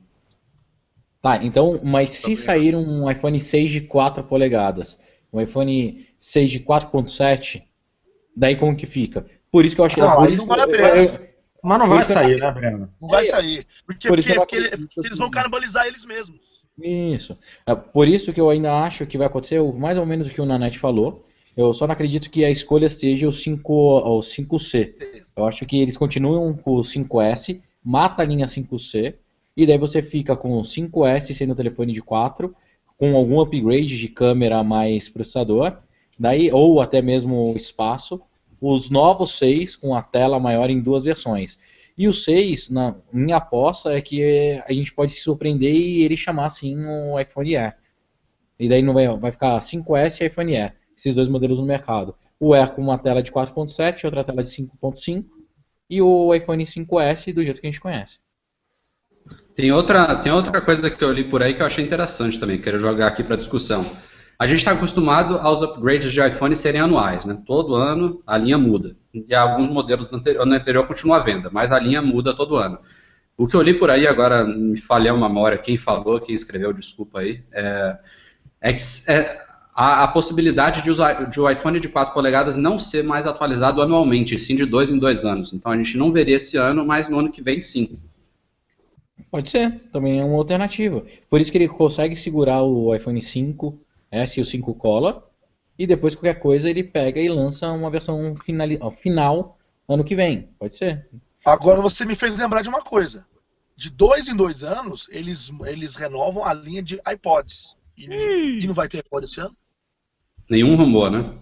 Tá, 1.20 1.44
então, 1.44 1.80
mas 1.84 2.10
se 2.10 2.34
sair 2.34 2.74
um 2.74 3.08
iPhone 3.10 3.38
6 3.38 3.70
de 3.70 3.80
4 3.82 4.24
polegadas, 4.24 4.98
um 5.32 5.40
iPhone 5.40 6.06
6 6.18 6.50
de 6.50 6.60
4.7, 6.60 7.62
daí 8.36 8.56
como 8.56 8.76
que 8.76 8.86
fica? 8.86 9.24
Por 9.50 9.64
isso 9.64 9.74
que 9.74 9.80
eu 9.80 9.84
acho 9.84 9.94
que... 9.94 10.00
Não, 10.00 10.20
aí 10.20 10.36
não 10.36 10.46
vale 10.46 10.62
a 10.62 10.66
pena. 10.66 11.31
Mas 11.62 11.78
não 11.78 11.88
vai 11.88 12.04
sair, 12.04 12.40
né, 12.40 12.50
Breno? 12.50 12.90
Não 13.00 13.08
vai 13.08 13.24
sair. 13.24 13.66
Porque, 13.86 14.08
Por 14.08 14.16
porque, 14.16 14.34
porque, 14.34 14.76
porque 14.76 15.06
eles 15.06 15.18
vão 15.18 15.30
canibalizar 15.30 15.86
eles 15.86 16.04
mesmos. 16.04 16.40
Isso. 16.82 17.38
É 17.66 17.74
por 17.74 18.08
isso 18.08 18.32
que 18.32 18.40
eu 18.40 18.50
ainda 18.50 18.82
acho 18.82 19.06
que 19.06 19.18
vai 19.18 19.26
acontecer 19.26 19.62
mais 19.74 19.96
ou 19.96 20.06
menos 20.06 20.26
o 20.26 20.30
que 20.30 20.40
o 20.40 20.46
Nanete 20.46 20.78
falou. 20.78 21.24
Eu 21.56 21.72
só 21.72 21.86
não 21.86 21.92
acredito 21.92 22.30
que 22.30 22.44
a 22.44 22.50
escolha 22.50 22.88
seja 22.88 23.28
o, 23.28 23.32
5, 23.32 23.72
o 23.72 24.20
5C. 24.20 24.94
Eu 25.36 25.46
acho 25.46 25.66
que 25.66 25.80
eles 25.80 25.96
continuam 25.96 26.54
com 26.54 26.76
o 26.76 26.80
5S, 26.80 27.60
mata 27.84 28.22
a 28.22 28.26
linha 28.26 28.46
5C, 28.46 29.14
e 29.56 29.66
daí 29.66 29.76
você 29.76 30.00
fica 30.00 30.34
com 30.34 30.58
o 30.58 30.62
5S 30.62 31.34
sendo 31.34 31.54
telefone 31.54 31.92
de 31.92 32.00
4, 32.00 32.54
com 32.96 33.14
algum 33.14 33.40
upgrade 33.40 33.98
de 33.98 34.08
câmera 34.08 34.64
mais 34.64 35.10
processador, 35.10 35.76
daí 36.18 36.50
ou 36.50 36.80
até 36.80 37.02
mesmo 37.02 37.52
espaço, 37.54 38.22
os 38.62 38.88
novos 38.88 39.36
6 39.38 39.74
com 39.74 39.92
a 39.92 40.00
tela 40.00 40.38
maior 40.38 40.70
em 40.70 40.80
duas 40.80 41.02
versões. 41.02 41.58
E 41.98 42.06
o 42.06 42.12
6, 42.12 42.70
na 42.70 42.94
minha 43.12 43.38
aposta, 43.38 43.92
é 43.92 44.00
que 44.00 44.62
a 44.64 44.72
gente 44.72 44.94
pode 44.94 45.12
se 45.12 45.20
surpreender 45.20 45.74
e 45.74 46.04
ele 46.04 46.16
chamar 46.16 46.46
assim 46.46 46.76
o 46.86 47.18
iPhone 47.18 47.56
E. 47.56 47.72
E 48.60 48.68
daí 48.68 48.80
não 48.80 48.94
vai, 48.94 49.08
vai 49.18 49.32
ficar 49.32 49.58
5S 49.58 50.20
e 50.20 50.26
iPhone 50.26 50.54
E, 50.54 50.72
esses 50.96 51.16
dois 51.16 51.26
modelos 51.26 51.58
no 51.58 51.66
mercado. 51.66 52.14
O 52.38 52.54
Air 52.54 52.72
com 52.72 52.80
uma 52.80 52.96
tela 52.96 53.20
de 53.20 53.32
4.7, 53.32 54.04
outra 54.04 54.22
tela 54.22 54.44
de 54.44 54.48
5.5 54.48 55.24
e 55.90 56.00
o 56.00 56.32
iPhone 56.32 56.64
5S 56.64 57.34
do 57.34 57.42
jeito 57.42 57.60
que 57.60 57.66
a 57.66 57.70
gente 57.70 57.80
conhece. 57.80 58.20
Tem 59.54 59.72
outra, 59.72 60.16
tem 60.16 60.32
outra 60.32 60.60
coisa 60.60 60.88
que 60.88 61.02
eu 61.02 61.12
li 61.12 61.24
por 61.24 61.42
aí 61.42 61.54
que 61.54 61.62
eu 61.62 61.66
achei 61.66 61.84
interessante 61.84 62.38
também, 62.38 62.60
quero 62.60 62.78
jogar 62.78 63.08
aqui 63.08 63.22
para 63.22 63.36
discussão. 63.36 63.84
A 64.38 64.46
gente 64.46 64.58
está 64.58 64.72
acostumado 64.72 65.36
aos 65.38 65.62
upgrades 65.62 66.12
de 66.12 66.20
iPhone 66.26 66.54
serem 66.56 66.80
anuais, 66.80 67.24
né? 67.24 67.40
Todo 67.46 67.74
ano 67.74 68.22
a 68.26 68.36
linha 68.36 68.58
muda. 68.58 68.96
E 69.14 69.34
alguns 69.34 69.68
modelos 69.68 70.10
no 70.10 70.18
anterior, 70.18 70.46
no 70.46 70.54
anterior 70.54 70.86
continuam 70.86 71.16
à 71.16 71.22
venda, 71.22 71.50
mas 71.52 71.70
a 71.70 71.78
linha 71.78 72.02
muda 72.02 72.34
todo 72.34 72.56
ano. 72.56 72.78
O 73.36 73.46
que 73.46 73.56
eu 73.56 73.62
li 73.62 73.74
por 73.74 73.90
aí, 73.90 74.06
agora 74.06 74.44
me 74.44 74.80
falhou 74.80 75.16
uma 75.16 75.28
memória, 75.28 75.58
quem 75.58 75.76
falou, 75.76 76.20
quem 76.20 76.34
escreveu, 76.34 76.72
desculpa 76.72 77.20
aí, 77.20 77.42
é, 77.52 77.98
é, 78.60 78.74
é 79.08 79.38
a, 79.74 80.04
a, 80.04 80.08
possibilidade 80.08 80.82
de, 80.82 80.90
usar, 80.90 81.30
de 81.30 81.40
o 81.40 81.48
iPhone 81.48 81.80
de 81.80 81.88
4 81.88 82.12
polegadas 82.12 82.56
não 82.56 82.78
ser 82.78 83.02
mais 83.02 83.26
atualizado 83.26 83.80
anualmente, 83.80 84.38
sim 84.38 84.54
de 84.54 84.66
dois 84.66 84.90
em 84.90 84.98
dois 84.98 85.24
anos. 85.24 85.52
Então 85.52 85.72
a 85.72 85.76
gente 85.76 85.96
não 85.96 86.12
veria 86.12 86.36
esse 86.36 86.56
ano, 86.56 86.84
mas 86.84 87.08
no 87.08 87.18
ano 87.18 87.32
que 87.32 87.42
vem 87.42 87.62
sim. 87.62 87.98
Pode 89.30 89.48
ser, 89.48 89.80
também 89.90 90.20
é 90.20 90.24
uma 90.24 90.36
alternativa. 90.36 91.02
Por 91.30 91.40
isso 91.40 91.50
que 91.50 91.56
ele 91.56 91.68
consegue 91.68 92.14
segurar 92.14 92.62
o 92.62 92.94
iPhone 92.94 93.20
5 93.20 93.80
S 94.12 94.38
e 94.38 94.42
o 94.42 94.44
5 94.44 94.74
cola, 94.74 95.28
e 95.78 95.86
depois 95.86 96.14
qualquer 96.14 96.38
coisa 96.38 96.68
ele 96.68 96.84
pega 96.84 97.20
e 97.20 97.28
lança 97.28 97.72
uma 97.72 97.90
versão 97.90 98.34
final, 98.36 98.90
final 98.92 99.58
ano 99.88 100.04
que 100.04 100.14
vem. 100.14 100.50
Pode 100.58 100.76
ser. 100.76 101.08
Agora 101.44 101.80
você 101.80 102.04
me 102.04 102.14
fez 102.14 102.38
lembrar 102.38 102.62
de 102.62 102.68
uma 102.68 102.82
coisa. 102.82 103.26
De 103.74 103.90
dois 103.90 104.28
em 104.28 104.36
dois 104.36 104.62
anos, 104.62 105.08
eles, 105.10 105.50
eles 105.64 105.96
renovam 105.96 106.44
a 106.44 106.52
linha 106.52 106.82
de 106.82 107.00
iPods. 107.10 107.74
E, 107.96 108.04
e 108.62 108.66
não 108.66 108.74
vai 108.74 108.86
ter 108.86 108.98
iPod 108.98 109.24
esse 109.24 109.40
ano? 109.40 109.56
Nenhum 110.48 110.76
rumor, 110.76 111.10
né? 111.10 111.38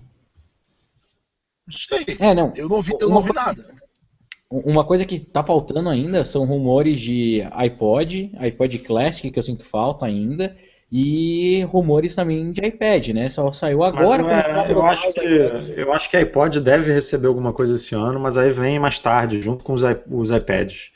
Não 1.66 1.76
sei. 1.76 2.16
É, 2.18 2.32
não. 2.34 2.52
Eu 2.54 2.68
não 2.68 2.80
vi, 2.80 2.92
eu 3.00 3.08
não 3.08 3.20
vi 3.20 3.32
nada. 3.32 3.74
Uma 4.48 4.84
coisa 4.84 5.04
que 5.04 5.20
tá 5.20 5.44
faltando 5.44 5.88
ainda 5.88 6.24
são 6.24 6.44
rumores 6.44 7.00
de 7.00 7.42
iPod, 7.52 8.32
iPod 8.36 8.78
Classic, 8.80 9.30
que 9.30 9.38
eu 9.38 9.42
sinto 9.42 9.64
falta 9.64 10.06
ainda, 10.06 10.56
e 10.92 11.62
rumores 11.64 12.16
também 12.16 12.50
de 12.50 12.64
iPad, 12.66 13.08
né? 13.08 13.30
Só 13.30 13.52
saiu 13.52 13.84
agora. 13.84 14.22
É, 14.22 14.72
eu, 14.72 14.84
acho 14.84 15.12
que, 15.12 15.20
eu 15.20 15.92
acho 15.92 16.10
que 16.10 16.16
a 16.16 16.20
iPod 16.20 16.60
deve 16.60 16.92
receber 16.92 17.28
alguma 17.28 17.52
coisa 17.52 17.76
esse 17.76 17.94
ano, 17.94 18.18
mas 18.18 18.36
aí 18.36 18.50
vem 18.50 18.78
mais 18.78 18.98
tarde, 18.98 19.40
junto 19.40 19.62
com 19.62 19.72
os, 19.72 19.82
os 20.10 20.30
iPads. 20.32 20.90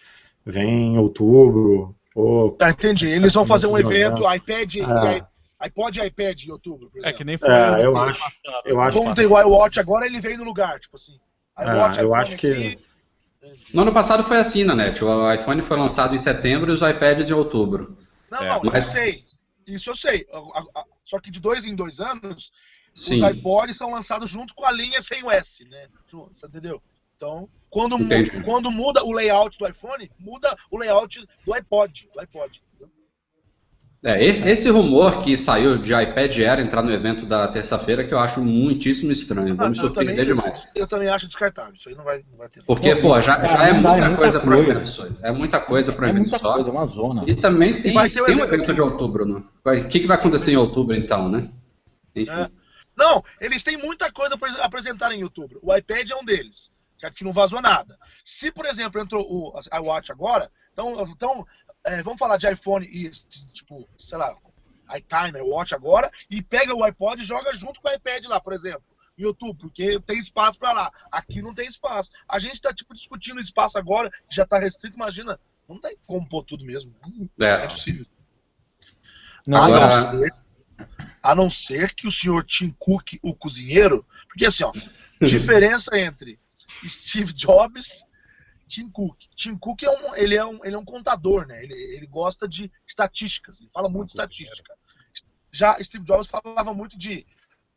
Vem 0.44 0.94
em 0.94 0.98
outubro. 0.98 1.94
Ou... 2.14 2.56
Ah, 2.60 2.70
entendi. 2.70 3.06
Eles 3.06 3.32
vão 3.32 3.46
fazer 3.46 3.68
um 3.68 3.78
evento, 3.78 4.22
iPad, 4.30 4.76
é. 4.76 5.24
iPod 5.60 6.00
e 6.00 6.06
iPad 6.06 6.42
em 6.42 6.50
outubro. 6.50 6.90
É 7.02 7.12
que 7.12 7.24
nem 7.24 7.38
foi. 7.38 7.48
É, 7.48 7.84
eu, 7.84 7.96
acho, 7.96 8.22
eu 8.64 8.80
acho. 8.80 8.98
Como 8.98 9.14
tem 9.14 9.26
o 9.26 9.40
iWatch 9.40 9.78
agora, 9.78 10.06
ele 10.06 10.20
vem 10.20 10.36
no 10.36 10.44
lugar, 10.44 10.80
tipo 10.80 10.96
assim. 10.96 11.18
iWatch, 11.58 12.00
é, 12.00 12.02
eu 12.02 12.14
acho 12.14 12.36
que. 12.36 12.48
Aqui, 12.48 12.78
no 13.72 13.82
ano 13.82 13.92
passado 13.92 14.24
foi 14.24 14.38
assim, 14.38 14.64
né, 14.64 14.74
Net? 14.74 15.04
O 15.04 15.32
iPhone 15.32 15.62
foi 15.62 15.76
lançado 15.76 16.14
em 16.14 16.18
setembro 16.18 16.70
e 16.70 16.72
os 16.72 16.82
iPads 16.82 17.30
em 17.30 17.34
outubro. 17.34 17.96
Não, 18.30 18.38
é, 18.38 18.48
não, 18.48 18.60
mas... 18.64 18.74
eu 18.74 18.92
sei. 18.92 19.24
Isso 19.66 19.90
eu 19.90 19.96
sei. 19.96 20.26
Só 21.04 21.20
que 21.20 21.30
de 21.30 21.40
dois 21.40 21.64
em 21.64 21.74
dois 21.74 22.00
anos, 22.00 22.50
Sim. 22.92 23.22
os 23.22 23.30
iPods 23.30 23.76
são 23.76 23.90
lançados 23.90 24.30
junto 24.30 24.54
com 24.54 24.64
a 24.64 24.72
linha 24.72 25.02
sem 25.02 25.22
o 25.22 25.30
S, 25.30 25.64
né? 25.64 25.88
Você 26.10 26.46
entendeu? 26.46 26.82
Então, 27.16 27.48
quando, 27.70 27.98
muda, 27.98 28.42
quando 28.42 28.70
muda 28.70 29.04
o 29.04 29.12
layout 29.12 29.56
do 29.58 29.68
iPhone, 29.68 30.10
muda 30.18 30.54
o 30.70 30.76
layout 30.76 31.26
do 31.44 31.54
iPod. 31.54 32.08
Do 32.12 32.20
iPod 32.20 32.62
é, 34.04 34.22
esse, 34.22 34.46
esse, 34.46 34.70
rumor 34.70 35.22
que 35.22 35.34
saiu 35.34 35.78
de 35.78 35.94
iPad 35.94 36.38
Air 36.38 36.60
entrar 36.60 36.82
no 36.82 36.92
evento 36.92 37.24
da 37.24 37.48
terça-feira 37.48 38.04
que 38.04 38.12
eu 38.12 38.18
acho 38.18 38.42
muitíssimo 38.42 39.10
estranho. 39.10 39.56
Vou 39.56 39.68
me 39.70 39.74
surpreender 39.74 40.28
eu 40.28 40.36
também, 40.36 40.42
demais. 40.42 40.66
Eu, 40.74 40.82
eu, 40.82 40.86
também 40.86 41.08
acho 41.08 41.26
descartável. 41.26 41.72
Isso 41.72 41.88
aí 41.88 41.94
não 41.94 42.04
vai, 42.04 42.22
não 42.30 42.36
vai 42.36 42.48
ter. 42.50 42.62
Porque, 42.64 42.94
pô, 42.96 43.18
já, 43.20 43.42
já 43.46 43.66
é, 43.66 43.72
muita, 43.72 43.88
é 43.96 44.00
muita 44.00 44.16
coisa 44.16 44.40
para 44.40 44.50
o 44.50 44.60
evento 44.60 44.86
só. 44.86 45.06
É 45.22 45.32
muita 45.32 45.60
coisa 45.60 45.92
para 45.92 46.02
o 46.02 46.06
é 46.06 46.10
evento 46.10 46.22
muita 46.22 46.38
só. 46.38 46.52
Coisa, 46.52 46.68
é 46.68 46.72
uma 46.72 46.84
zona. 46.84 47.24
E 47.26 47.34
também 47.34 47.80
tem, 47.80 47.96
e 47.96 48.10
tem 48.10 48.36
um 48.36 48.44
evento 48.44 48.74
de 48.74 48.82
outubro, 48.82 49.24
né? 49.24 49.42
O 49.64 49.88
que, 49.88 50.00
que 50.00 50.06
vai 50.06 50.18
acontecer 50.18 50.52
em 50.52 50.56
outubro, 50.56 50.94
então, 50.94 51.30
né? 51.30 51.48
Enfim. 52.14 52.30
É. 52.30 52.50
Não, 52.94 53.24
eles 53.40 53.62
têm 53.62 53.78
muita 53.78 54.12
coisa 54.12 54.36
para 54.36 54.52
apresentar 54.62 55.12
em 55.12 55.24
outubro. 55.24 55.58
O 55.62 55.74
iPad 55.74 56.10
é 56.10 56.14
um 56.14 56.24
deles, 56.24 56.70
que 57.16 57.24
não 57.24 57.32
vazou 57.32 57.62
nada. 57.62 57.96
Se, 58.22 58.52
por 58.52 58.66
exemplo, 58.66 59.00
entrou 59.00 59.26
o 59.26 59.60
iWatch 59.78 60.12
agora, 60.12 60.50
então, 60.74 61.02
então 61.08 61.46
é, 61.84 62.02
vamos 62.02 62.18
falar 62.18 62.36
de 62.36 62.50
iPhone 62.50 62.84
e, 62.86 63.10
tipo, 63.10 63.88
sei 63.98 64.18
lá, 64.18 64.36
iTime, 64.96 65.40
Watch 65.42 65.74
agora, 65.74 66.10
e 66.30 66.42
pega 66.42 66.74
o 66.74 66.82
iPod 66.82 67.22
e 67.22 67.24
joga 67.24 67.54
junto 67.54 67.80
com 67.80 67.88
o 67.88 67.92
iPad 67.92 68.24
lá, 68.26 68.40
por 68.40 68.52
exemplo. 68.52 68.94
YouTube, 69.16 69.58
porque 69.58 70.00
tem 70.00 70.18
espaço 70.18 70.58
para 70.58 70.72
lá. 70.72 70.92
Aqui 71.10 71.40
não 71.40 71.54
tem 71.54 71.68
espaço. 71.68 72.10
A 72.28 72.38
gente 72.38 72.54
está 72.54 72.74
tipo 72.74 72.92
discutindo 72.94 73.40
espaço 73.40 73.78
agora, 73.78 74.10
que 74.10 74.34
já 74.34 74.42
está 74.42 74.58
restrito, 74.58 74.96
imagina, 74.96 75.38
não 75.68 75.78
tem 75.78 75.96
como 76.06 76.28
pôr 76.28 76.42
tudo 76.42 76.64
mesmo. 76.64 76.92
É, 77.38 77.46
é 77.46 77.68
possível. 77.68 78.06
Não, 79.46 79.62
a, 79.62 79.68
não 79.68 79.90
ser, 79.90 80.34
a 81.22 81.34
não 81.34 81.50
ser 81.50 81.94
que 81.94 82.08
o 82.08 82.10
senhor 82.10 82.44
Tim 82.44 82.74
Cook, 82.78 83.18
o 83.22 83.34
cozinheiro, 83.34 84.04
porque 84.26 84.46
assim, 84.46 84.64
ó, 84.64 84.72
diferença 85.22 85.96
entre 85.98 86.40
Steve 86.84 87.32
Jobs 87.32 88.04
Tim 88.74 88.90
Cook. 88.90 89.16
Tim 89.36 89.56
Cook 89.56 89.84
é 89.84 89.90
um, 89.90 90.16
ele 90.16 90.34
é 90.34 90.44
um, 90.44 90.64
ele 90.64 90.74
é 90.74 90.78
um 90.78 90.84
contador, 90.84 91.46
né? 91.46 91.62
Ele, 91.62 91.74
ele 91.74 92.06
gosta 92.08 92.48
de 92.48 92.70
estatísticas, 92.84 93.60
ele 93.60 93.70
fala 93.70 93.88
muito 93.88 94.08
de 94.08 94.14
estatística. 94.14 94.76
Já 95.52 95.80
Steve 95.80 96.04
Jobs 96.04 96.26
falava 96.26 96.74
muito 96.74 96.98
de 96.98 97.24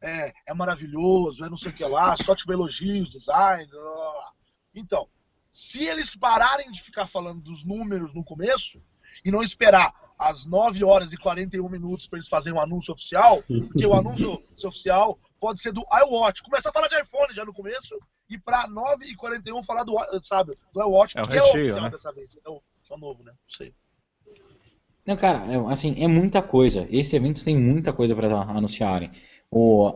é, 0.01 0.33
é 0.47 0.53
maravilhoso, 0.55 1.45
é 1.45 1.49
não 1.49 1.57
sei 1.57 1.71
o 1.71 1.75
que 1.75 1.85
lá, 1.85 2.17
só 2.17 2.33
tipo 2.33 2.51
elogios, 2.51 3.11
design. 3.11 3.67
Blá, 3.67 3.81
blá. 3.81 4.31
Então, 4.73 5.07
se 5.51 5.83
eles 5.83 6.15
pararem 6.15 6.71
de 6.71 6.81
ficar 6.81 7.05
falando 7.05 7.41
dos 7.41 7.63
números 7.63 8.11
no 8.11 8.23
começo 8.23 8.81
e 9.23 9.31
não 9.31 9.43
esperar 9.43 9.93
às 10.17 10.47
9 10.47 10.83
horas 10.83 11.13
e 11.13 11.17
41 11.17 11.69
minutos 11.69 12.07
para 12.07 12.17
eles 12.17 12.27
fazerem 12.27 12.57
um 12.57 12.61
anúncio 12.61 12.91
oficial, 12.91 13.43
porque 13.43 13.85
o 13.85 13.93
anúncio 13.93 14.43
oficial 14.65 15.19
pode 15.39 15.61
ser 15.61 15.71
do 15.71 15.85
iWatch. 15.91 16.41
Começar 16.41 16.69
a 16.69 16.73
falar 16.73 16.87
de 16.87 16.99
iPhone 16.99 17.35
já 17.35 17.45
no 17.45 17.53
começo 17.53 17.99
e 18.29 18.37
para 18.37 18.67
9h41 18.67 19.63
falar 19.63 19.83
do, 19.83 19.95
sabe, 20.23 20.57
do 20.73 20.81
iWatch, 20.81 21.17
é 21.17 21.21
porque 21.21 21.37
é 21.37 21.43
o 21.43 21.45
oficial 21.45 21.81
né? 21.81 21.89
dessa 21.89 22.11
vez. 22.11 22.37
É 22.45 22.49
o, 22.49 22.61
é 22.89 22.93
o 22.93 22.97
novo, 22.97 23.23
né? 23.23 23.31
Não 23.31 23.55
sei. 23.55 23.73
Não, 25.05 25.15
cara, 25.15 25.45
é, 25.51 25.71
assim, 25.71 25.95
é 25.97 26.07
muita 26.07 26.41
coisa. 26.41 26.85
Esse 26.91 27.15
evento 27.15 27.43
tem 27.43 27.57
muita 27.57 27.93
coisa 27.93 28.13
para 28.13 28.41
anunciarem. 28.41 29.11
O, 29.49 29.93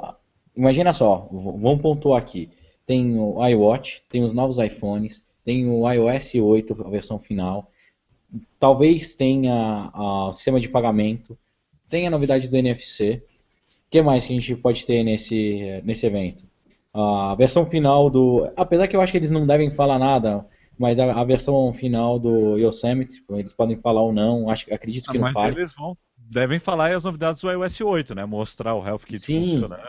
imagina 0.55 0.93
só, 0.93 1.27
vamos 1.31 1.81
pontuar 1.81 2.21
aqui. 2.21 2.49
Tem 2.85 3.19
o 3.19 3.45
iWatch, 3.45 4.03
tem 4.07 4.23
os 4.23 4.33
novos 4.33 4.57
iPhones, 4.57 5.23
tem 5.43 5.67
o 5.67 5.89
iOS 5.91 6.35
8, 6.35 6.85
a 6.85 6.89
versão 6.89 7.19
final. 7.19 7.69
Talvez 8.59 9.15
tenha 9.15 9.91
o 9.93 10.31
sistema 10.31 10.59
de 10.59 10.69
pagamento, 10.69 11.37
tem 11.89 12.07
a 12.07 12.09
novidade 12.09 12.47
do 12.47 12.55
NFC. 12.55 13.23
O 13.87 13.91
que 13.91 14.01
mais 14.01 14.25
que 14.25 14.31
a 14.31 14.39
gente 14.39 14.55
pode 14.55 14.85
ter 14.85 15.03
nesse, 15.03 15.81
nesse 15.83 16.05
evento? 16.05 16.45
A 16.93 17.35
versão 17.35 17.65
final 17.65 18.09
do. 18.09 18.51
Apesar 18.55 18.87
que 18.87 18.95
eu 18.95 19.01
acho 19.01 19.11
que 19.11 19.17
eles 19.17 19.29
não 19.29 19.47
devem 19.47 19.71
falar 19.71 19.97
nada, 19.97 20.45
mas 20.77 20.99
a, 20.99 21.13
a 21.13 21.23
versão 21.23 21.71
final 21.71 22.19
do 22.19 22.57
Yosemite, 22.57 23.23
eles 23.29 23.53
podem 23.53 23.77
falar 23.77 24.01
ou 24.01 24.11
não, 24.11 24.49
acho, 24.49 24.73
acredito 24.73 25.09
que 25.11 25.17
ah, 25.17 25.21
não 25.21 25.31
falem. 25.31 25.51
eles 25.51 25.73
vão, 25.75 25.97
devem 26.31 26.59
falar 26.59 26.95
as 26.95 27.03
novidades 27.03 27.41
do 27.41 27.51
iOS 27.51 27.81
8, 27.81 28.15
né? 28.15 28.25
Mostrar 28.25 28.73
o 28.73 28.85
Health 28.85 28.99
Kit 29.05 29.19
Sim. 29.19 29.43
funcionando. 29.43 29.81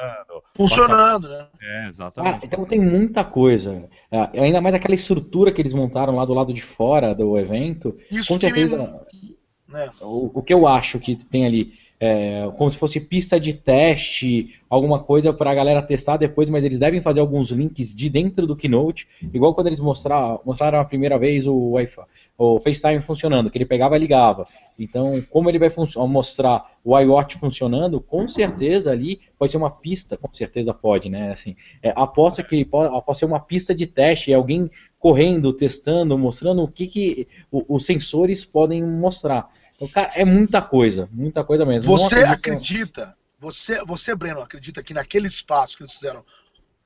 Funcionando, 0.55 1.29
passar... 1.29 1.39
né? 1.39 1.49
É, 1.63 1.89
exatamente. 1.89 2.35
Ah, 2.35 2.41
então 2.43 2.65
tem 2.65 2.81
muita 2.81 3.25
coisa. 3.25 3.89
É, 4.11 4.41
ainda 4.41 4.61
mais 4.61 4.75
aquela 4.75 4.95
estrutura 4.95 5.53
que 5.53 5.63
eles 5.63 5.73
montaram 5.73 6.17
lá 6.17 6.25
do 6.25 6.35
lado 6.35 6.53
de 6.53 6.61
fora 6.61 7.15
do 7.15 7.39
evento. 7.39 7.97
Isso 8.11 8.33
com 8.33 8.41
certeza. 8.41 8.77
Me... 9.13 9.33
É. 9.75 9.91
O, 10.03 10.31
o, 10.35 10.43
que 10.43 10.53
eu 10.53 10.67
acho 10.67 10.99
que 10.99 11.17
tem 11.17 11.47
ali 11.47 11.73
é, 12.05 12.51
como 12.59 12.69
se 12.69 12.77
fosse 12.77 12.99
pista 12.99 13.39
de 13.39 13.53
teste, 13.53 14.57
alguma 14.69 14.99
coisa 15.05 15.33
para 15.33 15.53
a 15.53 15.55
galera 15.55 15.81
testar 15.81 16.17
depois, 16.17 16.51
mas 16.51 16.65
eles 16.65 16.77
devem 16.77 17.01
fazer 17.01 17.21
alguns 17.21 17.53
links 17.53 17.95
de 17.95 18.11
dentro 18.11 18.45
do 18.45 18.57
Keynote, 18.57 19.07
igual 19.33 19.55
quando 19.55 19.69
eles 19.69 19.79
mostrar, 19.79 20.41
mostraram 20.45 20.81
a 20.81 20.85
primeira 20.85 21.17
vez 21.17 21.47
o, 21.47 21.55
Wi-Fi, 21.55 22.01
o 22.37 22.59
FaceTime 22.59 23.03
funcionando, 23.03 23.49
que 23.49 23.57
ele 23.57 23.65
pegava 23.65 23.95
e 23.95 24.01
ligava. 24.01 24.49
Então, 24.77 25.23
como 25.31 25.49
ele 25.49 25.61
vai 25.61 25.71
mostrar 26.09 26.73
o 26.85 26.99
iWatch 26.99 27.39
funcionando, 27.39 28.01
com 28.01 28.27
certeza 28.27 28.91
ali 28.91 29.21
pode 29.39 29.53
ser 29.53 29.59
uma 29.59 29.71
pista, 29.71 30.17
com 30.17 30.33
certeza 30.33 30.75
pode, 30.75 31.09
né? 31.09 31.31
Assim, 31.31 31.55
é, 31.81 31.93
aposta 31.95 32.43
que 32.43 32.65
pode, 32.65 33.01
pode 33.05 33.19
ser 33.19 33.27
uma 33.27 33.39
pista 33.39 33.73
de 33.73 33.87
teste, 33.87 34.35
alguém 34.35 34.69
correndo, 34.99 35.53
testando, 35.53 36.19
mostrando 36.19 36.65
o 36.65 36.69
que, 36.69 36.89
que 36.89 37.29
os 37.53 37.87
sensores 37.87 38.45
podem 38.45 38.83
mostrar. 38.83 39.49
Cara, 39.89 40.11
é 40.15 40.25
muita 40.25 40.61
coisa, 40.63 41.09
muita 41.13 41.43
coisa 41.45 41.65
mesmo. 41.65 41.97
Você 41.97 42.23
acredita, 42.23 43.17
você, 43.39 43.85
você, 43.85 44.15
Breno, 44.15 44.41
acredita 44.41 44.83
que 44.83 44.95
naquele 44.95 45.27
espaço 45.27 45.77
que 45.77 45.83
eles 45.83 45.93
fizeram 45.93 46.25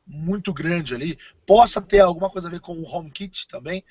muito 0.06 0.52
grande 0.52 0.94
ali, 0.94 1.18
possa 1.46 1.82
ter 1.82 2.00
alguma 2.00 2.30
coisa 2.30 2.48
a 2.48 2.50
ver 2.50 2.60
com 2.60 2.74
o 2.74 2.86
HomeKit 2.86 3.48
também? 3.48 3.84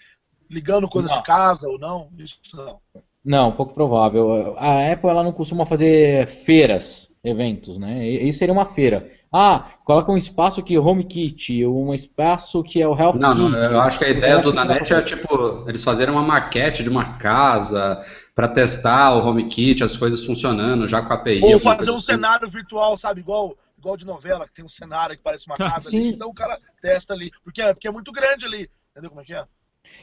Ligando 0.49 0.87
coisas 0.87 1.11
não. 1.11 1.17
de 1.17 1.23
casa 1.23 1.67
ou 1.67 1.77
não? 1.77 2.09
Isso 2.17 2.39
não. 2.53 2.79
Não, 3.23 3.51
pouco 3.51 3.73
provável. 3.73 4.55
A 4.57 4.91
Apple 4.91 5.09
ela 5.09 5.23
não 5.23 5.31
costuma 5.31 5.65
fazer 5.65 6.27
feiras, 6.27 7.11
eventos, 7.23 7.79
né? 7.79 8.07
Isso 8.07 8.37
seria 8.37 8.53
uma 8.53 8.67
feira. 8.67 9.09
Ah, 9.33 9.71
coloca 9.83 10.11
um 10.11 10.17
espaço 10.17 10.61
que 10.61 10.75
é 10.75 10.79
HomeKit, 10.79 11.65
um 11.65 11.93
espaço 11.93 12.63
que 12.63 12.79
é 12.79 12.87
o 12.87 12.97
Health 12.97 13.15
não. 13.15 13.33
Não, 13.33 13.57
eu 13.57 13.81
acho 13.81 13.97
que 13.97 14.05
a 14.05 14.09
ideia 14.09 14.37
do 14.37 14.53
Nanete 14.53 14.93
é 14.93 15.01
tipo, 15.01 15.65
eles 15.67 15.83
fazerem 15.83 16.13
uma 16.13 16.21
maquete 16.21 16.83
de 16.83 16.89
uma 16.89 17.17
casa 17.17 18.01
para 18.35 18.49
testar 18.49 19.13
o 19.13 19.25
HomeKit, 19.25 19.81
as 19.81 19.95
coisas 19.95 20.25
funcionando 20.25 20.87
já 20.89 21.01
com 21.01 21.13
a 21.13 21.15
API. 21.15 21.39
Ou 21.41 21.57
fazer 21.57 21.89
um 21.89 21.95
assim. 21.95 22.07
cenário 22.07 22.49
virtual, 22.49 22.97
sabe, 22.97 23.21
igual 23.21 23.57
igual 23.77 23.95
de 23.95 24.05
novela, 24.05 24.47
que 24.47 24.53
tem 24.53 24.65
um 24.65 24.69
cenário 24.69 25.15
que 25.15 25.21
parece 25.21 25.45
uma 25.45 25.57
casa 25.57 25.89
ali, 25.89 26.07
então 26.07 26.27
o 26.29 26.33
cara 26.33 26.59
testa 26.81 27.13
ali, 27.13 27.31
porque 27.43 27.61
é, 27.61 27.71
porque 27.71 27.87
é 27.87 27.91
muito 27.91 28.11
grande 28.11 28.43
ali, 28.43 28.67
entendeu 28.91 29.11
como 29.11 29.21
é 29.21 29.23
que 29.23 29.33
é? 29.33 29.45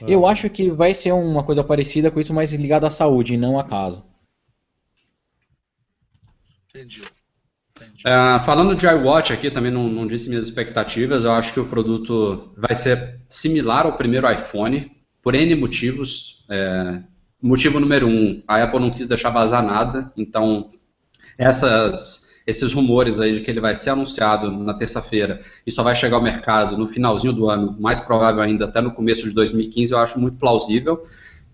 Eu 0.07 0.25
acho 0.25 0.49
que 0.49 0.71
vai 0.71 0.95
ser 0.95 1.11
uma 1.11 1.43
coisa 1.43 1.65
parecida 1.65 2.09
com 2.09 2.21
isso, 2.21 2.33
mas 2.33 2.53
ligada 2.53 2.87
à 2.87 2.91
saúde, 2.91 3.35
e 3.35 3.37
não 3.37 3.59
à 3.59 3.65
casa. 3.65 4.05
Entendi. 6.69 7.03
Uh, 8.07 8.41
falando 8.45 8.77
de 8.77 8.87
iWatch 8.87 9.33
aqui, 9.33 9.51
também 9.51 9.73
não, 9.73 9.89
não, 9.89 10.07
disse 10.07 10.29
minhas 10.29 10.45
expectativas, 10.45 11.25
eu 11.25 11.33
acho 11.33 11.53
que 11.53 11.61
o 11.61 11.69
produto 11.69 12.53
vai 12.57 12.75
ser 12.75 13.21
similar 13.29 13.85
ao 13.85 13.97
primeiro 13.97 14.31
iPhone, 14.31 14.91
por 15.21 15.35
N 15.35 15.55
motivos. 15.57 16.45
É, 16.49 17.03
motivo 17.43 17.81
número 17.81 18.07
um, 18.07 18.43
a 18.47 18.63
Apple 18.63 18.81
não 18.81 18.91
quis 18.91 19.07
deixar 19.07 19.31
vazar 19.31 19.65
nada, 19.65 20.13
então 20.17 20.71
essas, 21.37 22.29
esses 22.47 22.73
rumores 22.73 23.19
aí 23.19 23.33
de 23.33 23.41
que 23.41 23.51
ele 23.51 23.61
vai 23.61 23.75
ser 23.75 23.91
anunciado 23.91 24.51
na 24.51 24.75
terça-feira 24.75 25.41
e 25.67 25.71
só 25.71 25.83
vai 25.83 25.97
chegar 25.97 26.17
ao 26.17 26.23
mercado 26.23 26.77
no 26.77 26.87
finalzinho 26.87 27.33
do 27.33 27.51
ano, 27.51 27.77
mais 27.81 28.01
provável 28.01 28.43
ainda 28.43 28.67
até 28.67 28.81
no 28.81 28.93
começo 28.93 29.29
de 29.29 29.35
2015, 29.35 29.93
eu 29.93 29.99
acho 29.99 30.19
muito 30.19 30.37
plausível. 30.39 31.05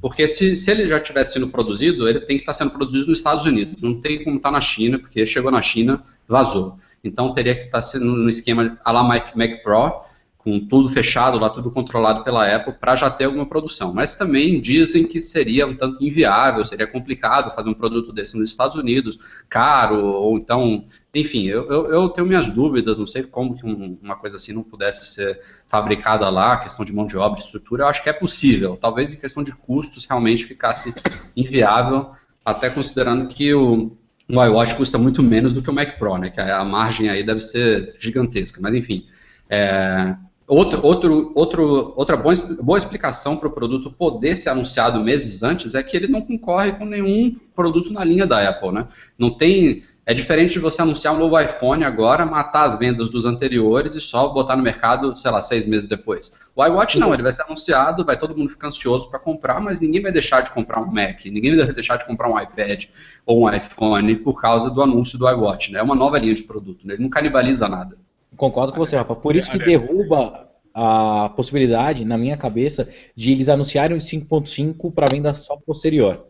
Porque 0.00 0.28
se, 0.28 0.56
se 0.56 0.70
ele 0.70 0.86
já 0.86 1.00
tivesse 1.00 1.32
sendo 1.32 1.48
produzido, 1.48 2.08
ele 2.08 2.20
tem 2.20 2.36
que 2.36 2.42
estar 2.42 2.52
sendo 2.52 2.70
produzido 2.70 3.08
nos 3.08 3.18
Estados 3.18 3.44
Unidos. 3.44 3.82
Não 3.82 4.00
tem 4.00 4.22
como 4.22 4.36
estar 4.36 4.50
na 4.50 4.60
China, 4.60 4.96
porque 4.96 5.26
chegou 5.26 5.50
na 5.50 5.60
China, 5.60 6.04
vazou. 6.28 6.78
Então 7.02 7.32
teria 7.32 7.54
que 7.54 7.62
estar 7.62 7.82
sendo 7.82 8.04
no 8.04 8.28
esquema 8.28 8.78
a 8.84 8.92
la 8.92 9.02
Mac, 9.02 9.34
Mac 9.34 9.62
Pro, 9.62 10.02
com 10.48 10.66
tudo 10.66 10.88
fechado 10.88 11.38
lá, 11.38 11.50
tudo 11.50 11.70
controlado 11.70 12.24
pela 12.24 12.46
Apple, 12.50 12.72
para 12.72 12.96
já 12.96 13.10
ter 13.10 13.24
alguma 13.24 13.44
produção. 13.44 13.92
Mas 13.92 14.14
também 14.14 14.62
dizem 14.62 15.06
que 15.06 15.20
seria 15.20 15.66
um 15.66 15.76
tanto 15.76 16.02
inviável, 16.02 16.64
seria 16.64 16.86
complicado 16.86 17.54
fazer 17.54 17.68
um 17.68 17.74
produto 17.74 18.14
desse 18.14 18.34
nos 18.38 18.48
Estados 18.48 18.74
Unidos, 18.74 19.18
caro, 19.46 20.06
ou 20.06 20.38
então, 20.38 20.86
enfim, 21.14 21.44
eu, 21.44 21.68
eu, 21.68 21.86
eu 21.92 22.08
tenho 22.08 22.26
minhas 22.26 22.48
dúvidas, 22.48 22.96
não 22.96 23.06
sei 23.06 23.24
como 23.24 23.56
que 23.56 23.66
um, 23.66 23.98
uma 24.02 24.16
coisa 24.16 24.36
assim 24.36 24.54
não 24.54 24.62
pudesse 24.62 25.04
ser 25.04 25.38
fabricada 25.66 26.30
lá, 26.30 26.56
questão 26.56 26.82
de 26.82 26.94
mão 26.94 27.04
de 27.04 27.18
obra, 27.18 27.40
estrutura, 27.40 27.82
eu 27.84 27.88
acho 27.88 28.02
que 28.02 28.08
é 28.08 28.14
possível. 28.14 28.78
Talvez 28.80 29.12
em 29.12 29.20
questão 29.20 29.42
de 29.42 29.52
custos 29.52 30.06
realmente 30.06 30.46
ficasse 30.46 30.94
inviável, 31.36 32.12
até 32.42 32.70
considerando 32.70 33.28
que 33.28 33.52
o, 33.52 33.94
o 34.30 34.44
iWatch 34.44 34.74
custa 34.76 34.96
muito 34.96 35.22
menos 35.22 35.52
do 35.52 35.60
que 35.60 35.68
o 35.68 35.74
Mac 35.74 35.98
Pro, 35.98 36.16
né? 36.16 36.30
Que 36.30 36.40
a 36.40 36.64
margem 36.64 37.10
aí 37.10 37.22
deve 37.22 37.42
ser 37.42 37.94
gigantesca. 37.98 38.60
Mas 38.62 38.72
enfim, 38.72 39.04
é, 39.50 40.16
Outro, 40.48 40.80
outro, 40.82 41.32
outro, 41.34 41.92
outra 41.94 42.16
boa, 42.16 42.34
boa 42.62 42.78
explicação 42.78 43.36
para 43.36 43.48
o 43.48 43.52
produto 43.52 43.90
poder 43.90 44.34
ser 44.34 44.48
anunciado 44.48 44.98
meses 44.98 45.42
antes 45.42 45.74
é 45.74 45.82
que 45.82 45.94
ele 45.94 46.08
não 46.08 46.22
concorre 46.22 46.72
com 46.72 46.86
nenhum 46.86 47.36
produto 47.54 47.92
na 47.92 48.02
linha 48.02 48.26
da 48.26 48.48
Apple, 48.48 48.72
né? 48.72 48.88
Não 49.18 49.30
tem. 49.30 49.84
É 50.06 50.14
diferente 50.14 50.54
de 50.54 50.58
você 50.58 50.80
anunciar 50.80 51.14
um 51.14 51.18
novo 51.18 51.38
iPhone 51.38 51.84
agora, 51.84 52.24
matar 52.24 52.64
as 52.64 52.78
vendas 52.78 53.10
dos 53.10 53.26
anteriores 53.26 53.94
e 53.94 54.00
só 54.00 54.28
botar 54.28 54.56
no 54.56 54.62
mercado, 54.62 55.14
sei 55.14 55.30
lá, 55.30 55.38
seis 55.38 55.66
meses 55.66 55.86
depois. 55.86 56.32
O 56.56 56.64
iWatch 56.64 56.98
não, 56.98 57.12
ele 57.12 57.22
vai 57.22 57.30
ser 57.30 57.42
anunciado, 57.42 58.02
vai 58.02 58.18
todo 58.18 58.34
mundo 58.34 58.48
ficar 58.48 58.68
ansioso 58.68 59.10
para 59.10 59.18
comprar, 59.18 59.60
mas 59.60 59.80
ninguém 59.80 60.00
vai 60.00 60.10
deixar 60.10 60.40
de 60.40 60.50
comprar 60.50 60.80
um 60.80 60.90
Mac, 60.90 61.26
ninguém 61.26 61.54
vai 61.58 61.70
deixar 61.74 61.98
de 61.98 62.06
comprar 62.06 62.26
um 62.30 62.40
iPad 62.40 62.86
ou 63.26 63.42
um 63.42 63.54
iPhone 63.54 64.16
por 64.16 64.40
causa 64.40 64.70
do 64.70 64.80
anúncio 64.80 65.18
do 65.18 65.28
iWatch, 65.28 65.72
né? 65.72 65.80
É 65.80 65.82
uma 65.82 65.94
nova 65.94 66.18
linha 66.18 66.32
de 66.32 66.44
produto, 66.44 66.86
né? 66.86 66.94
ele 66.94 67.02
não 67.02 67.10
canibaliza 67.10 67.68
nada. 67.68 67.98
Concordo 68.36 68.72
com 68.72 68.78
você, 68.78 68.96
Rafa. 68.96 69.14
Por 69.14 69.34
isso 69.36 69.50
que 69.50 69.58
derruba 69.58 70.48
a 70.74 71.30
possibilidade, 71.30 72.04
na 72.04 72.16
minha 72.16 72.36
cabeça, 72.36 72.88
de 73.16 73.32
eles 73.32 73.48
anunciarem 73.48 73.96
o 73.96 74.00
5.5 74.00 74.92
para 74.92 75.08
venda 75.10 75.34
só 75.34 75.56
posterior. 75.56 76.24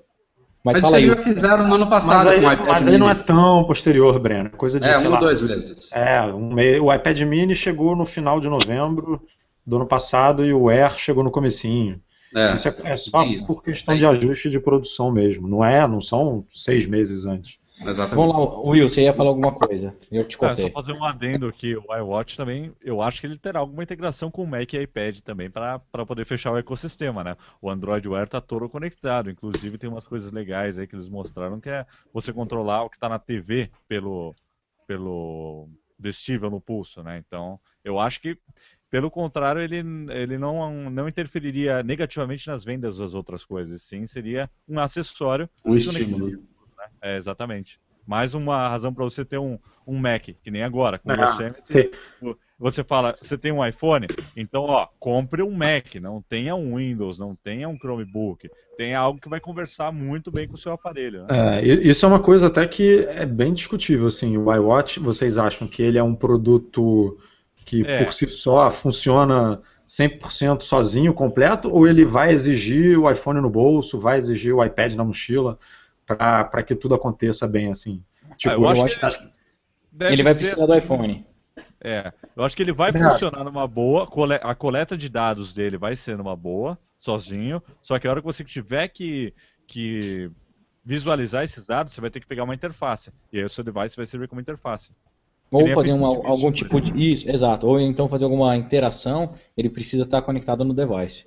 Mas, 0.65 0.75
mas 0.75 0.81
fala 0.81 0.99
eles 0.99 1.17
já 1.17 1.23
fizeram 1.23 1.69
no 1.69 1.75
ano 1.75 1.89
passado 1.89 2.27
mas 2.27 2.35
aí, 2.35 2.41
com 2.41 2.47
o 2.47 2.53
iPad 2.53 2.69
Mas 2.69 2.83
Mini. 2.83 2.93
aí 2.93 2.99
não 2.99 3.11
é 3.11 3.15
tão 3.15 3.65
posterior, 3.65 4.19
Breno. 4.19 4.51
Coisa 4.51 4.81
de, 4.81 4.87
é, 4.87 4.99
um 4.99 5.13
ou 5.13 5.21
dois 5.21 5.41
meses. 5.41 5.91
É, 5.93 6.23
um 6.23 6.53
meio, 6.53 6.85
o 6.85 6.95
iPad 6.95 7.21
Mini 7.23 7.55
chegou 7.55 7.95
no 7.95 8.05
final 8.05 8.41
de 8.41 8.49
novembro 8.49 9.23
do 9.67 9.77
ano 9.77 9.87
passado 9.87 10.45
e 10.45 10.53
o 10.53 10.69
Air 10.69 10.99
chegou 10.99 11.23
no 11.23 11.31
comecinho. 11.31 12.01
É, 12.35 12.55
Isso 12.55 12.69
é, 12.69 12.75
é 12.85 12.97
só 12.97 13.25
por 13.47 13.63
questão 13.63 13.97
de 13.97 14.05
ajuste 14.05 14.51
de 14.51 14.61
produção 14.61 15.11
mesmo. 15.11 15.49
Não 15.49 15.65
é, 15.65 15.87
não 15.87 16.01
são 16.01 16.45
seis 16.49 16.87
meses 16.87 17.25
antes. 17.25 17.59
Exatamente. 17.81 18.15
Vamos 18.17 18.35
lá, 18.35 18.61
Will, 18.61 18.89
você 18.89 19.03
ia 19.03 19.13
falar 19.13 19.31
alguma 19.31 19.53
coisa. 19.53 19.95
Eu 20.11 20.27
te 20.27 20.37
contei. 20.37 20.65
É, 20.65 20.69
só 20.69 20.73
fazer 20.75 20.93
um 20.93 21.05
adendo 21.05 21.47
aqui, 21.47 21.77
o 21.77 21.97
iWatch 21.97 22.37
também, 22.37 22.73
eu 22.83 23.01
acho 23.01 23.21
que 23.21 23.27
ele 23.27 23.39
terá 23.39 23.61
alguma 23.61 23.83
integração 23.83 24.31
com 24.31 24.43
o 24.43 24.47
Mac 24.47 24.73
e 24.73 24.83
iPad 24.83 25.21
também 25.21 25.51
para 25.51 25.79
poder 26.07 26.25
fechar 26.25 26.53
o 26.53 26.59
ecossistema, 26.59 27.23
né? 27.23 27.37
O 27.63 27.71
Android 27.71 28.07
Wear 28.09 28.25
está 28.25 28.41
todo 28.41 28.69
conectado, 28.69 29.31
inclusive 29.31 29.79
tem 29.79 29.89
umas 29.89 30.07
coisas 30.07 30.33
legais 30.33 30.79
aí 30.79 30.87
que 30.87 30.97
eles 30.97 31.09
mostraram 31.09 31.61
que 31.61 31.71
é 31.71 31.87
você 32.13 32.33
controlar 32.33 32.83
o 32.83 32.91
que 32.91 32.97
está 32.97 33.09
na 33.09 33.19
TV 33.19 33.71
pelo 33.87 34.35
pelo 34.87 35.69
vestível 35.99 36.51
no 36.51 36.61
pulso, 36.61 37.03
né? 37.03 37.19
Então, 37.19 37.61
eu 37.85 37.99
acho 37.99 38.21
que 38.21 38.39
pelo 38.91 39.11
contrário, 39.11 39.61
ele, 39.61 39.85
ele 40.11 40.39
não, 40.39 40.91
não 40.91 41.07
interferiria 41.07 41.83
negativamente 41.83 42.47
nas 42.47 42.65
vendas 42.65 42.97
das 42.97 43.13
outras 43.13 43.45
coisas, 43.45 43.83
sim, 43.83 44.07
seria 44.07 44.51
um 44.67 44.81
acessório. 44.81 45.49
Um 45.63 45.75
estímulo. 45.75 46.43
É, 47.03 47.17
exatamente. 47.17 47.81
Mais 48.07 48.33
uma 48.33 48.69
razão 48.69 48.93
para 48.93 49.05
você 49.05 49.25
ter 49.25 49.39
um, 49.39 49.59
um 49.87 49.99
Mac, 49.99 50.29
que 50.43 50.51
nem 50.51 50.63
agora. 50.63 50.99
Com 50.99 51.11
ah, 51.11 51.25
Yosemite, 51.25 51.91
você 52.59 52.83
fala, 52.83 53.15
você 53.21 53.39
tem 53.39 53.53
um 53.53 53.65
iPhone? 53.65 54.07
Então, 54.37 54.65
ó, 54.65 54.89
compre 54.99 55.43
um 55.43 55.51
Mac, 55.51 55.95
não 56.01 56.21
tenha 56.21 56.57
um 56.57 56.77
Windows, 56.77 57.19
não 57.19 57.37
tenha 57.37 57.69
um 57.69 57.77
Chromebook. 57.77 58.51
Tenha 58.77 58.99
algo 58.99 59.21
que 59.21 59.29
vai 59.29 59.41
conversar 59.41 59.93
muito 59.93 60.31
bem 60.31 60.49
com 60.49 60.55
o 60.55 60.59
seu 60.59 60.73
aparelho. 60.73 61.27
Né? 61.27 61.61
É, 61.61 61.65
isso 61.65 62.05
é 62.05 62.09
uma 62.09 62.19
coisa 62.19 62.49
até 62.49 62.67
que 62.67 63.07
é 63.11 63.25
bem 63.25 63.55
discutível. 63.55 64.09
Assim, 64.09 64.37
o 64.37 64.53
iWatch, 64.53 64.99
vocês 64.99 65.39
acham 65.39 65.69
que 65.69 65.83
ele 65.83 65.99
é 65.99 66.03
um 66.03 66.15
produto 66.15 67.17
que 67.65 67.87
é. 67.87 68.03
por 68.03 68.13
si 68.13 68.29
só 68.29 68.71
funciona 68.71 69.61
100% 69.89 70.63
sozinho, 70.63 71.15
completo, 71.15 71.71
ou 71.71 71.87
ele 71.87 72.05
vai 72.05 72.33
exigir 72.33 72.99
o 72.99 73.11
iPhone 73.11 73.41
no 73.41 73.51
bolso, 73.51 73.99
vai 73.99 74.19
exigir 74.19 74.55
o 74.55 74.65
iPad 74.65 74.95
na 74.95 75.05
mochila? 75.05 75.59
Para 76.17 76.63
que 76.63 76.75
tudo 76.75 76.95
aconteça 76.95 77.47
bem 77.47 77.71
assim. 77.71 78.03
Tipo, 78.37 78.55
ah, 78.55 78.57
eu, 78.57 78.63
eu, 78.63 78.69
acho, 78.69 78.99
que, 78.99 79.01
que 79.01 79.07
ele, 80.01 80.13
ele 80.13 80.23
vai 80.23 80.35
precisar 80.35 80.63
assim. 80.63 80.73
do 80.73 80.79
iPhone. 80.79 81.27
É, 81.81 82.13
eu 82.35 82.43
acho 82.43 82.57
que 82.57 82.63
ele 82.63 82.73
vai 82.73 82.91
funcionar 82.91 83.45
numa 83.45 83.67
boa, 83.67 84.09
a 84.43 84.55
coleta 84.55 84.97
de 84.97 85.09
dados 85.09 85.53
dele 85.53 85.77
vai 85.77 85.95
ser 85.95 86.17
numa 86.17 86.35
boa, 86.35 86.77
sozinho, 86.99 87.63
só 87.81 87.99
que 87.99 88.07
a 88.07 88.11
hora 88.11 88.21
que 88.21 88.27
você 88.27 88.43
tiver 88.43 88.89
que, 88.89 89.33
que 89.67 90.29
visualizar 90.85 91.45
esses 91.45 91.67
dados, 91.67 91.93
você 91.93 92.01
vai 92.01 92.11
ter 92.11 92.19
que 92.19 92.27
pegar 92.27 92.43
uma 92.43 92.55
interface, 92.55 93.13
e 93.33 93.39
aí 93.39 93.45
o 93.45 93.49
seu 93.49 93.63
device 93.63 93.97
vai 93.97 94.07
servir 94.07 94.27
como 94.27 94.41
interface. 94.41 94.91
Ou 95.51 95.67
fazer 95.69 95.93
uma, 95.93 96.09
algum 96.09 96.53
tipo 96.53 96.79
de. 96.81 96.93
Isso, 97.13 97.29
exato. 97.29 97.67
Ou 97.67 97.81
então 97.81 98.07
fazer 98.09 98.25
alguma 98.25 98.55
interação, 98.55 99.35
ele 99.57 99.71
precisa 99.71 100.03
estar 100.03 100.21
conectado 100.21 100.63
no 100.63 100.75
device. 100.75 101.27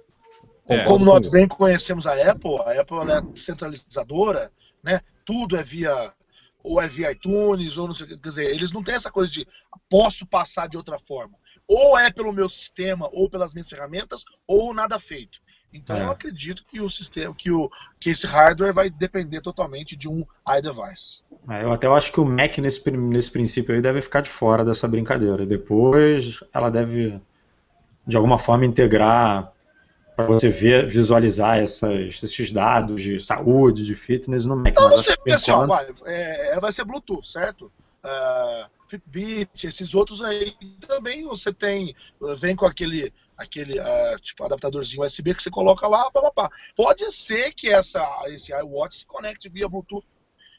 É. 0.67 0.84
Como 0.84 1.03
nós 1.03 1.32
bem 1.32 1.47
conhecemos 1.47 2.05
a 2.05 2.13
Apple, 2.29 2.57
a 2.59 2.82
Apple 2.82 2.97
é 3.11 3.36
centralizadora, 3.36 4.51
né? 4.84 5.01
Tudo 5.25 5.57
é 5.57 5.63
via 5.63 6.13
ou 6.63 6.79
é 6.79 6.88
via 6.88 7.11
iTunes, 7.11 7.77
ou 7.77 7.88
não 7.88 7.93
sei, 7.93 8.05
quer 8.05 8.17
dizer, 8.17 8.45
eles 8.45 8.71
não 8.71 8.84
têm 8.84 8.95
essa 8.95 9.11
coisa 9.11 9.32
de 9.32 9.47
posso 9.89 10.25
passar 10.27 10.67
de 10.67 10.77
outra 10.77 10.99
forma. 10.99 11.36
Ou 11.67 11.97
é 11.97 12.11
pelo 12.11 12.32
meu 12.32 12.47
sistema, 12.47 13.09
ou 13.11 13.29
pelas 13.29 13.53
minhas 13.53 13.69
ferramentas, 13.69 14.23
ou 14.45 14.73
nada 14.73 14.99
feito. 14.99 15.39
Então 15.73 15.95
é. 15.95 16.03
eu 16.03 16.11
acredito 16.11 16.65
que 16.65 16.82
o 16.82 16.89
sistema, 16.89 17.34
que, 17.34 17.49
o, 17.49 17.69
que 17.99 18.09
esse 18.09 18.27
hardware 18.27 18.73
vai 18.73 18.89
depender 18.89 19.41
totalmente 19.41 19.95
de 19.95 20.07
um 20.09 20.25
iDevice. 20.57 21.21
É, 21.49 21.63
eu 21.63 21.71
até 21.71 21.88
acho 21.88 22.11
que 22.11 22.19
o 22.19 22.25
Mac 22.25 22.57
nesse, 22.57 22.91
nesse 22.91 23.32
princípio 23.32 23.73
aí 23.73 23.82
deve 23.82 24.01
ficar 24.01 24.21
de 24.21 24.29
fora 24.29 24.65
dessa 24.65 24.88
brincadeira. 24.88 25.45
Depois 25.45 26.41
ela 26.53 26.69
deve 26.69 27.19
de 28.05 28.17
alguma 28.17 28.38
forma 28.38 28.65
integrar 28.65 29.53
para 30.16 30.26
você 30.26 30.49
ver, 30.49 30.88
visualizar 30.88 31.59
essas, 31.59 32.24
esses 32.24 32.51
dados 32.51 33.01
de 33.01 33.20
saúde, 33.20 33.86
de 33.86 33.95
fitness 33.95 34.45
no 34.45 34.55
Mac. 34.55 34.68
Então 34.68 34.89
você, 34.89 35.16
pessoal, 35.18 35.68
vai, 35.68 35.88
é, 36.05 36.59
vai 36.59 36.72
ser 36.72 36.84
Bluetooth, 36.84 37.28
certo? 37.28 37.72
Uh, 38.03 38.70
Fitbit, 38.88 39.68
esses 39.68 39.95
outros 39.95 40.22
aí 40.22 40.53
também 40.86 41.24
você 41.24 41.53
tem, 41.53 41.95
vem 42.38 42.55
com 42.55 42.66
aquele 42.66 43.14
aquele 43.38 43.80
uh, 43.80 44.20
tipo 44.22 44.43
adaptadorzinho 44.43 45.03
USB 45.03 45.34
que 45.34 45.41
você 45.41 45.49
coloca 45.49 45.88
lá, 45.88 46.12
pá, 46.12 46.22
pá, 46.22 46.32
pá. 46.32 46.49
pode 46.76 47.09
ser 47.12 47.53
que 47.53 47.70
essa 47.70 48.03
esse 48.28 48.51
iWatch 48.51 48.97
se 48.97 49.05
conecte 49.05 49.49
via 49.49 49.70
Bluetooth 49.70 50.05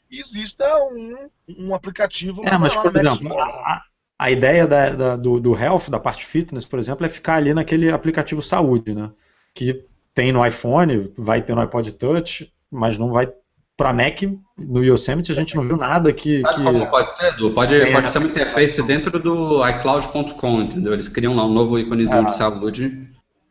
e 0.09 0.19
exista 0.19 0.65
um, 0.85 1.29
um 1.47 1.75
aplicativo 1.75 2.45
é, 2.45 2.57
mas, 2.57 2.73
por 2.73 2.95
exemplo, 2.95 3.39
a, 3.39 3.83
a, 4.19 4.31
ideia 4.31 4.67
da, 4.67 4.89
da, 4.89 5.15
do, 5.15 5.39
do 5.39 5.57
Health, 5.57 5.89
da 5.89 5.99
parte 5.99 6.25
fitness, 6.25 6.65
por 6.65 6.77
exemplo, 6.77 7.05
é 7.05 7.09
ficar 7.09 7.35
ali 7.35 7.53
naquele 7.53 7.89
aplicativo 7.89 8.41
saúde, 8.41 8.93
né? 8.93 9.11
Que 9.53 9.85
tem 10.13 10.31
no 10.31 10.45
iPhone, 10.45 11.11
vai 11.17 11.41
ter 11.41 11.55
no 11.55 11.61
iPod 11.61 11.91
Touch, 11.93 12.51
mas 12.71 12.97
não 12.97 13.11
vai 13.11 13.27
para 13.75 13.91
Mac, 13.91 14.21
no 14.57 14.83
Yosemite, 14.83 15.31
a 15.31 15.35
gente 15.35 15.55
não 15.55 15.63
viu 15.63 15.77
nada 15.77 16.13
que. 16.13 16.43
que... 16.43 16.63
Como 16.63 16.87
pode 16.89 17.11
ser, 17.11 17.33
Edu? 17.33 17.51
Pode, 17.51 17.91
pode 17.91 18.11
ser 18.11 18.19
uma 18.19 18.27
interface 18.27 18.83
dentro 18.83 19.19
do 19.19 19.67
iCloud.com, 19.67 20.61
entendeu? 20.61 20.93
Eles 20.93 21.07
criam 21.07 21.35
lá 21.35 21.45
um 21.45 21.51
novo 21.51 21.79
íconezinho 21.79 22.21
ah. 22.21 22.25
de 22.25 22.35
saúde 22.35 23.07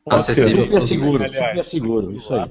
acessível. 0.08 0.64
Super 0.64 0.82
seguro, 0.82 1.28
super 1.28 1.64
seguro, 1.64 2.12
isso 2.12 2.32
aí. 2.34 2.42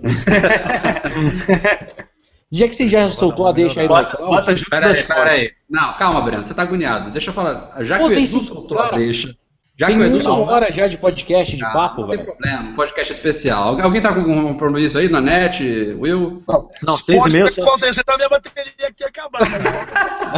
Já 2.53 2.67
que 2.67 2.75
você 2.75 2.89
já 2.89 3.07
soltou 3.07 3.47
a 3.47 3.53
deixa 3.53 3.79
aí 3.79 3.87
do 3.87 3.97
iCloud. 3.97 4.65
Peraí, 4.69 5.03
peraí. 5.03 5.51
Não, 5.69 5.93
calma, 5.93 6.21
Breno, 6.21 6.43
você 6.43 6.53
tá 6.53 6.63
agoniado. 6.63 7.09
Deixa 7.09 7.29
eu 7.29 7.33
falar. 7.33 7.81
Já 7.81 7.97
Pô, 7.97 8.09
que 8.09 8.15
o 8.15 8.19
Edu 8.19 8.41
soltou 8.41 8.77
a 8.77 8.91
deixa. 8.91 9.33
Já 9.81 9.87
tem 9.87 9.97
que 9.97 10.03
o 10.03 10.05
Edu 10.05 10.31
uma 10.31 10.51
hora 10.51 10.71
já 10.71 10.87
de 10.87 10.95
podcast, 10.95 11.57
de 11.57 11.65
ah, 11.65 11.71
papo, 11.71 12.05
velho. 12.05 12.19
Não 12.19 12.25
tem 12.25 12.35
problema, 12.35 12.75
podcast 12.75 13.11
especial. 13.11 13.81
Alguém 13.81 13.99
tá 13.99 14.13
com 14.13 14.19
algum 14.19 14.49
compromisso 14.49 14.99
aí 14.99 15.09
na 15.09 15.19
net, 15.19 15.63
Will? 15.99 16.43
Não, 16.47 16.61
não 16.83 16.93
seis 16.93 17.25
e 17.25 17.29
meia... 17.31 17.47
Só... 17.47 17.63
acontecer 17.63 18.03
tá 18.03 18.15
minha 18.15 18.29
bateria 18.29 18.87
aqui 18.87 19.03
acabar. 19.03 19.41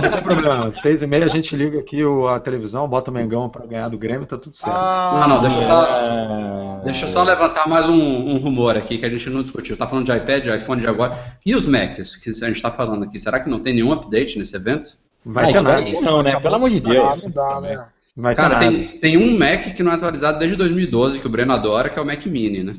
não 0.01 0.11
tem 0.11 0.21
problema, 0.21 0.71
seis 0.71 1.01
e 1.01 1.07
meia 1.07 1.25
a 1.25 1.27
gente 1.27 1.57
liga 1.57 1.77
aqui 1.77 2.05
o, 2.05 2.25
a 2.29 2.39
televisão, 2.39 2.87
bota 2.87 3.11
o 3.11 3.13
Mengão 3.13 3.49
pra 3.49 3.65
ganhar 3.65 3.89
do 3.89 3.97
Grêmio, 3.97 4.25
tá 4.25 4.37
tudo 4.37 4.55
certo. 4.55 4.77
Ah, 4.77 5.25
não, 5.27 5.35
não, 5.35 5.41
deixa 5.41 5.57
eu 5.57 5.61
só, 5.61 5.85
é... 5.85 6.81
deixa 6.85 7.07
só 7.09 7.23
levantar 7.23 7.67
mais 7.67 7.89
um, 7.89 7.99
um, 7.99 8.37
rumor 8.37 8.77
aqui 8.77 8.97
que 8.97 9.05
a 9.05 9.09
gente 9.09 9.29
não 9.29 9.43
discutiu. 9.43 9.75
Tá 9.75 9.85
falando 9.85 10.05
de 10.05 10.15
iPad, 10.15 10.41
de 10.45 10.55
iPhone 10.55 10.79
de 10.79 10.87
agora. 10.87 11.19
E 11.45 11.53
os 11.53 11.67
Macs 11.67 12.15
que 12.15 12.29
a 12.29 12.47
gente 12.47 12.61
tá 12.61 12.71
falando 12.71 13.03
aqui, 13.03 13.19
será 13.19 13.41
que 13.41 13.49
não 13.49 13.59
tem 13.59 13.73
nenhum 13.73 13.91
update 13.91 14.39
nesse 14.39 14.55
evento? 14.55 14.93
Vai 15.25 15.49
ah, 15.49 15.51
ter 15.51 15.61
nada. 15.61 16.01
Não, 16.01 16.23
né? 16.23 16.39
Pelo 16.39 16.55
amor 16.55 16.69
de 16.69 16.79
Deus. 16.79 17.21
Não 17.21 17.29
dá, 17.29 17.59
né? 17.59 17.85
Vai 18.15 18.35
Cara, 18.35 18.59
tem, 18.59 18.99
tem 18.99 19.17
um 19.17 19.37
Mac 19.37 19.73
que 19.75 19.81
não 19.81 19.91
é 19.91 19.95
atualizado 19.95 20.37
desde 20.37 20.55
2012, 20.55 21.19
que 21.19 21.25
o 21.25 21.29
Breno 21.29 21.53
adora, 21.53 21.89
que 21.89 21.97
é 21.97 22.01
o 22.01 22.05
Mac 22.05 22.23
Mini, 22.25 22.63
né? 22.63 22.75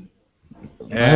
É. 0.90 1.10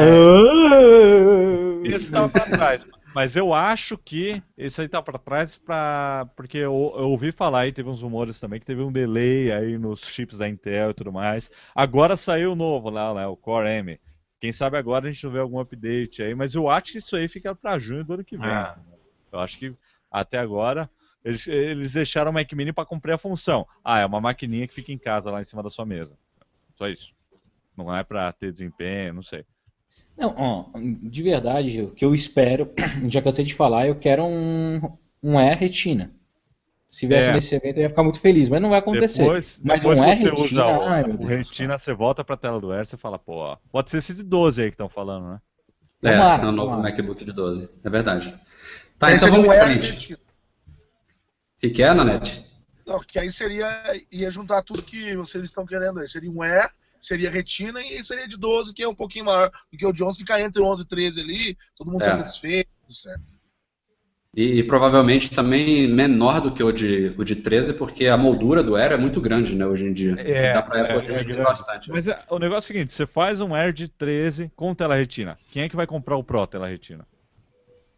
Esse 1.85 2.11
tava 2.11 2.29
pra 2.29 2.47
trás. 2.47 2.85
Mas 3.15 3.37
eu 3.37 3.55
acho 3.55 3.97
que 3.97 4.43
esse 4.57 4.81
aí 4.81 4.89
tá 4.89 5.01
pra 5.01 5.19
trás 5.19 5.57
pra... 5.57 6.29
porque 6.37 6.59
eu, 6.59 6.95
eu 6.97 7.11
ouvi 7.11 7.33
falar 7.33 7.61
aí, 7.61 7.73
teve 7.73 7.89
uns 7.89 8.03
rumores 8.03 8.39
também 8.39 8.61
que 8.61 8.67
teve 8.67 8.83
um 8.83 8.93
delay 8.93 9.51
aí 9.51 9.79
nos 9.79 10.05
chips 10.05 10.39
da 10.39 10.49
Intel 10.49 10.91
e 10.91 10.95
tudo 10.95 11.13
mais. 11.13 11.51
Agora 11.75 12.17
saiu 12.17 12.53
o 12.53 12.57
novo 12.57 12.91
lá, 12.91 13.15
né, 13.15 13.27
o 13.27 13.37
Core 13.37 13.69
M. 13.69 13.99
Quem 14.41 14.53
sabe 14.53 14.77
agora 14.77 15.09
a 15.09 15.13
gente 15.13 15.25
não 15.25 15.33
vê 15.33 15.39
algum 15.41 15.59
update 15.59 16.23
aí, 16.23 16.35
mas 16.35 16.55
eu 16.55 16.69
acho 16.69 16.93
que 16.93 16.99
isso 16.99 17.17
aí 17.17 17.27
fica 17.29 17.55
pra 17.55 17.79
junho 17.79 18.05
do 18.05 18.15
ano 18.15 18.25
que 18.25 18.37
vem. 18.37 18.49
Ah. 18.49 18.77
Eu 19.33 19.41
acho 19.41 19.59
que 19.59 19.75
até 20.11 20.39
agora 20.39 20.89
eles, 21.25 21.47
eles 21.47 21.93
deixaram 21.93 22.31
o 22.31 22.35
Mac 22.35 22.53
Mini 22.53 22.73
para 22.73 22.87
cumprir 22.87 23.13
a 23.13 23.19
função. 23.19 23.67
Ah, 23.85 24.01
é 24.01 24.07
uma 24.07 24.21
maquininha 24.21 24.67
que 24.67 24.75
fica 24.75 24.93
em 24.93 24.99
casa 24.99 25.31
lá 25.31 25.41
em 25.41 25.45
cima 25.45 25.63
da 25.63 25.71
sua 25.71 25.85
mesa. 25.85 26.17
Só 26.77 26.89
isso. 26.89 27.13
Não 27.77 27.95
é 27.95 28.03
para 28.03 28.33
ter 28.33 28.51
desempenho, 28.51 29.15
não 29.15 29.23
sei. 29.23 29.45
Não, 30.17 30.35
ó, 30.37 30.79
de 31.03 31.23
verdade, 31.23 31.83
o 31.83 31.91
que 31.91 32.05
eu 32.05 32.15
espero, 32.15 32.73
já 33.09 33.23
cansei 33.23 33.45
de 33.45 33.55
falar, 33.55 33.87
eu 33.87 33.95
quero 33.95 34.25
um, 34.25 34.81
um 35.23 35.39
Air 35.39 35.59
Retina. 35.59 36.13
Se 36.89 37.07
viesse 37.07 37.29
é. 37.29 37.33
nesse 37.35 37.55
evento 37.55 37.77
eu 37.77 37.83
ia 37.83 37.91
ficar 37.91 38.03
muito 38.03 38.19
feliz, 38.19 38.49
mas 38.49 38.63
não 38.63 38.71
vai 38.71 38.79
acontecer. 38.79 39.23
Depois, 39.23 39.61
mas 39.63 39.81
depois 39.81 40.01
um 40.01 40.05
que 40.05 40.17
você 40.17 40.31
Retina, 40.31 40.45
usa 40.45 40.67
o, 40.67 40.83
ai, 40.83 41.05
o 41.05 41.27
Retina, 41.27 41.79
você 41.79 41.93
volta 41.93 42.25
para 42.25 42.35
a 42.35 42.39
tela 42.39 42.61
do 42.61 42.73
Air, 42.73 42.87
você 42.87 42.97
fala, 42.97 43.19
pô, 43.19 43.57
pode 43.71 43.91
ser 43.91 43.99
esse 43.99 44.15
de 44.15 44.23
12 44.23 44.63
aí 44.63 44.69
que 44.69 44.75
estão 44.75 44.89
falando, 44.89 45.29
né? 45.29 45.41
É, 46.03 46.13
tomara, 46.13 46.45
é 46.45 46.49
o 46.49 46.53
novo 46.53 46.71
tomara. 46.71 46.91
MacBook 46.91 47.25
de 47.25 47.33
12, 47.33 47.69
é 47.85 47.91
verdade. 47.91 48.35
Tá, 48.99 49.13
então 49.13 49.31
vamos 49.31 49.55
em 49.55 49.61
frente. 49.61 50.19
O 51.59 51.61
que, 51.61 51.71
que 51.71 51.83
é, 51.83 51.93
Nanete? 51.93 52.47
Não, 52.87 53.01
que 53.01 53.19
aí 53.19 53.33
seria. 53.33 53.83
ia 54.13 54.31
juntar 54.31 54.63
tudo 54.63 54.81
que 54.81 55.17
vocês 55.17 55.45
estão 55.45 55.67
querendo 55.67 55.99
aí. 55.99 56.09
Seria 56.09 56.31
um 56.31 56.45
E, 56.45 56.71
seria 57.01 57.29
retina 57.29 57.83
e 57.83 58.03
seria 58.05 58.29
de 58.29 58.37
12, 58.37 58.73
que 58.73 58.85
é 58.85 58.89
um 58.89 58.95
pouquinho 58.95 59.25
maior. 59.25 59.51
Porque 59.69 59.85
o 59.85 59.93
de 59.93 60.05
11 60.05 60.21
fica 60.21 60.41
entre 60.41 60.63
11 60.63 60.83
e 60.83 60.87
13 60.87 61.21
ali, 61.21 61.59
todo 61.77 61.91
mundo 61.91 62.05
é. 62.05 62.17
satisfeito, 62.17 62.71
certo? 62.91 63.25
E, 64.37 64.61
e, 64.61 64.63
provavelmente 64.63 65.35
também 65.35 65.89
menor 65.89 66.41
do 66.41 66.53
que 66.53 66.63
o 66.63 66.71
de, 66.71 67.13
o 67.19 67.25
de 67.25 67.35
13, 67.35 67.73
porque 67.73 68.07
a 68.07 68.17
moldura 68.17 68.63
do 68.63 68.77
Air 68.77 68.93
é 68.93 68.97
muito 68.97 69.21
grande, 69.21 69.57
né, 69.57 69.67
hoje 69.67 69.85
em 69.85 69.93
dia. 69.93 70.15
É, 70.19 70.53
Dá 70.53 70.63
pra 70.63 70.79
é, 70.79 70.83
é 70.83 71.43
bastante. 71.43 71.91
Mas 71.91 72.07
é, 72.07 72.23
o 72.31 72.39
negócio 72.39 72.71
é 72.73 72.77
o 72.77 72.77
seguinte, 72.77 72.93
você 72.93 73.05
faz 73.05 73.41
um 73.41 73.53
Air 73.53 73.73
de 73.73 73.89
13 73.89 74.53
com 74.55 74.73
tela 74.77 74.95
retina. 74.95 75.37
Quem 75.51 75.65
é 75.65 75.69
que 75.69 75.75
vai 75.75 75.89
comprar 75.89 76.17
o 76.17 76.23
Pro 76.23 76.47
tela 76.47 76.69
retina? 76.69 77.05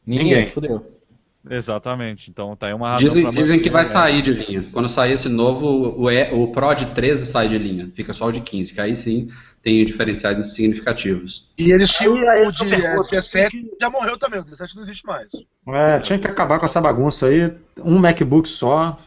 Ninguém, 0.07 0.25
Ninguém. 0.29 0.47
fudeu. 0.47 1.00
Exatamente, 1.49 2.30
então 2.30 2.55
tá 2.55 2.66
aí 2.66 2.74
uma 2.74 2.91
razão 2.91 3.09
Dizem, 3.09 3.30
dizem 3.30 3.61
que 3.61 3.70
vai 3.70 3.84
sair 3.84 4.20
de 4.20 4.32
linha. 4.32 4.68
Quando 4.72 4.88
sair 4.88 5.12
esse 5.12 5.28
novo, 5.28 5.95
o, 5.99 6.11
e, 6.11 6.30
o 6.32 6.49
Pro 6.49 6.74
de 6.74 6.86
13 6.86 7.24
sai 7.26 7.49
de 7.49 7.57
linha, 7.57 7.88
fica 7.95 8.12
só 8.12 8.26
o 8.26 8.32
de 8.32 8.41
15, 8.41 8.74
que 8.74 8.80
aí 8.80 8.95
sim 8.95 9.28
tem 9.62 9.82
diferenciais 9.84 10.38
significativos. 10.53 11.49
E 11.57 11.70
eles 11.70 11.91
tinham 11.91 12.14
o 12.14 12.53
de 12.53 12.64
17 12.64 13.70
já 13.80 13.88
morreu 13.88 14.18
também, 14.18 14.41
o 14.41 14.45
17 14.45 14.76
não 14.76 14.82
existe 14.82 15.07
mais. 15.07 15.28
É, 15.68 15.99
tinha 16.01 16.18
que 16.18 16.26
acabar 16.26 16.59
com 16.59 16.66
essa 16.66 16.80
bagunça 16.80 17.26
aí. 17.26 17.53
Um 17.78 17.99
MacBook 17.99 18.49
só, 18.49 18.99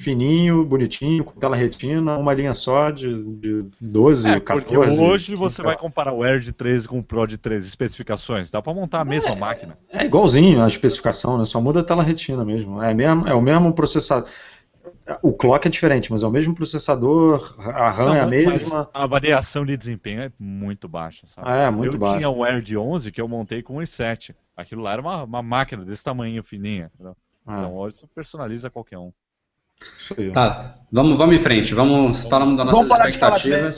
fininho, 0.00 0.64
bonitinho, 0.64 1.22
com 1.22 1.38
tela 1.38 1.54
retina, 1.54 2.16
uma 2.16 2.32
linha 2.32 2.54
só 2.54 2.90
de, 2.90 3.22
de 3.34 3.64
12, 3.80 4.30
é, 4.30 4.40
14. 4.40 4.66
Porque 4.66 5.00
hoje 5.00 5.34
você 5.36 5.62
vai 5.62 5.76
comparar 5.76 6.12
o 6.12 6.22
Air 6.22 6.40
de 6.40 6.52
13 6.52 6.88
com 6.88 6.98
o 6.98 7.02
Pro 7.02 7.26
de 7.26 7.36
13 7.36 7.68
especificações, 7.68 8.50
dá 8.50 8.62
para 8.62 8.72
montar 8.72 9.00
a 9.00 9.04
mesma 9.04 9.32
é, 9.32 9.36
máquina. 9.36 9.78
É 9.90 10.04
igualzinho 10.04 10.62
a 10.62 10.68
especificação, 10.68 11.38
né? 11.38 11.44
Só 11.44 11.60
muda 11.60 11.80
a 11.80 11.84
tela 11.84 12.02
retina 12.02 12.44
mesmo. 12.44 12.82
É, 12.82 12.94
mesmo, 12.94 13.28
é 13.28 13.34
o 13.34 13.42
mesmo 13.42 13.72
processador. 13.72 14.28
O 15.22 15.32
clock 15.32 15.66
é 15.66 15.70
diferente, 15.70 16.10
mas 16.10 16.22
é 16.22 16.26
o 16.26 16.30
mesmo 16.30 16.54
processador, 16.54 17.54
a 17.58 17.90
RAM 17.90 18.06
Não, 18.06 18.14
é 18.14 18.20
a 18.20 18.26
mesma. 18.26 18.88
a 18.94 19.06
variação 19.06 19.66
de 19.66 19.76
desempenho 19.76 20.22
é 20.22 20.32
muito 20.38 20.88
baixa, 20.88 21.26
sabe? 21.26 21.50
É, 21.50 21.68
muito 21.68 21.96
eu 21.96 22.00
baixa. 22.00 22.14
Eu 22.14 22.18
tinha 22.18 22.30
um 22.30 22.44
Air 22.44 22.62
de 22.62 22.76
11 22.76 23.10
que 23.10 23.20
eu 23.20 23.28
montei 23.28 23.62
com 23.62 23.76
um 23.76 23.80
i7. 23.80 24.34
Aquilo 24.56 24.82
lá 24.82 24.92
era 24.92 25.02
uma, 25.02 25.24
uma 25.24 25.42
máquina 25.42 25.84
desse 25.84 26.04
tamanho 26.04 26.42
fininha. 26.42 26.90
Ah. 27.46 27.58
Então 27.58 27.74
hoje 27.74 27.96
você 27.96 28.06
personaliza 28.06 28.70
qualquer 28.70 28.98
um. 28.98 29.12
Tá, 30.32 30.76
vamos, 30.90 31.16
vamos 31.16 31.36
em 31.36 31.38
frente. 31.38 31.74
Vamos 31.74 32.24
falando 32.24 32.56
das 32.56 32.66
nossas 32.66 32.88
vamos 32.88 33.06
expectativas. 33.06 33.76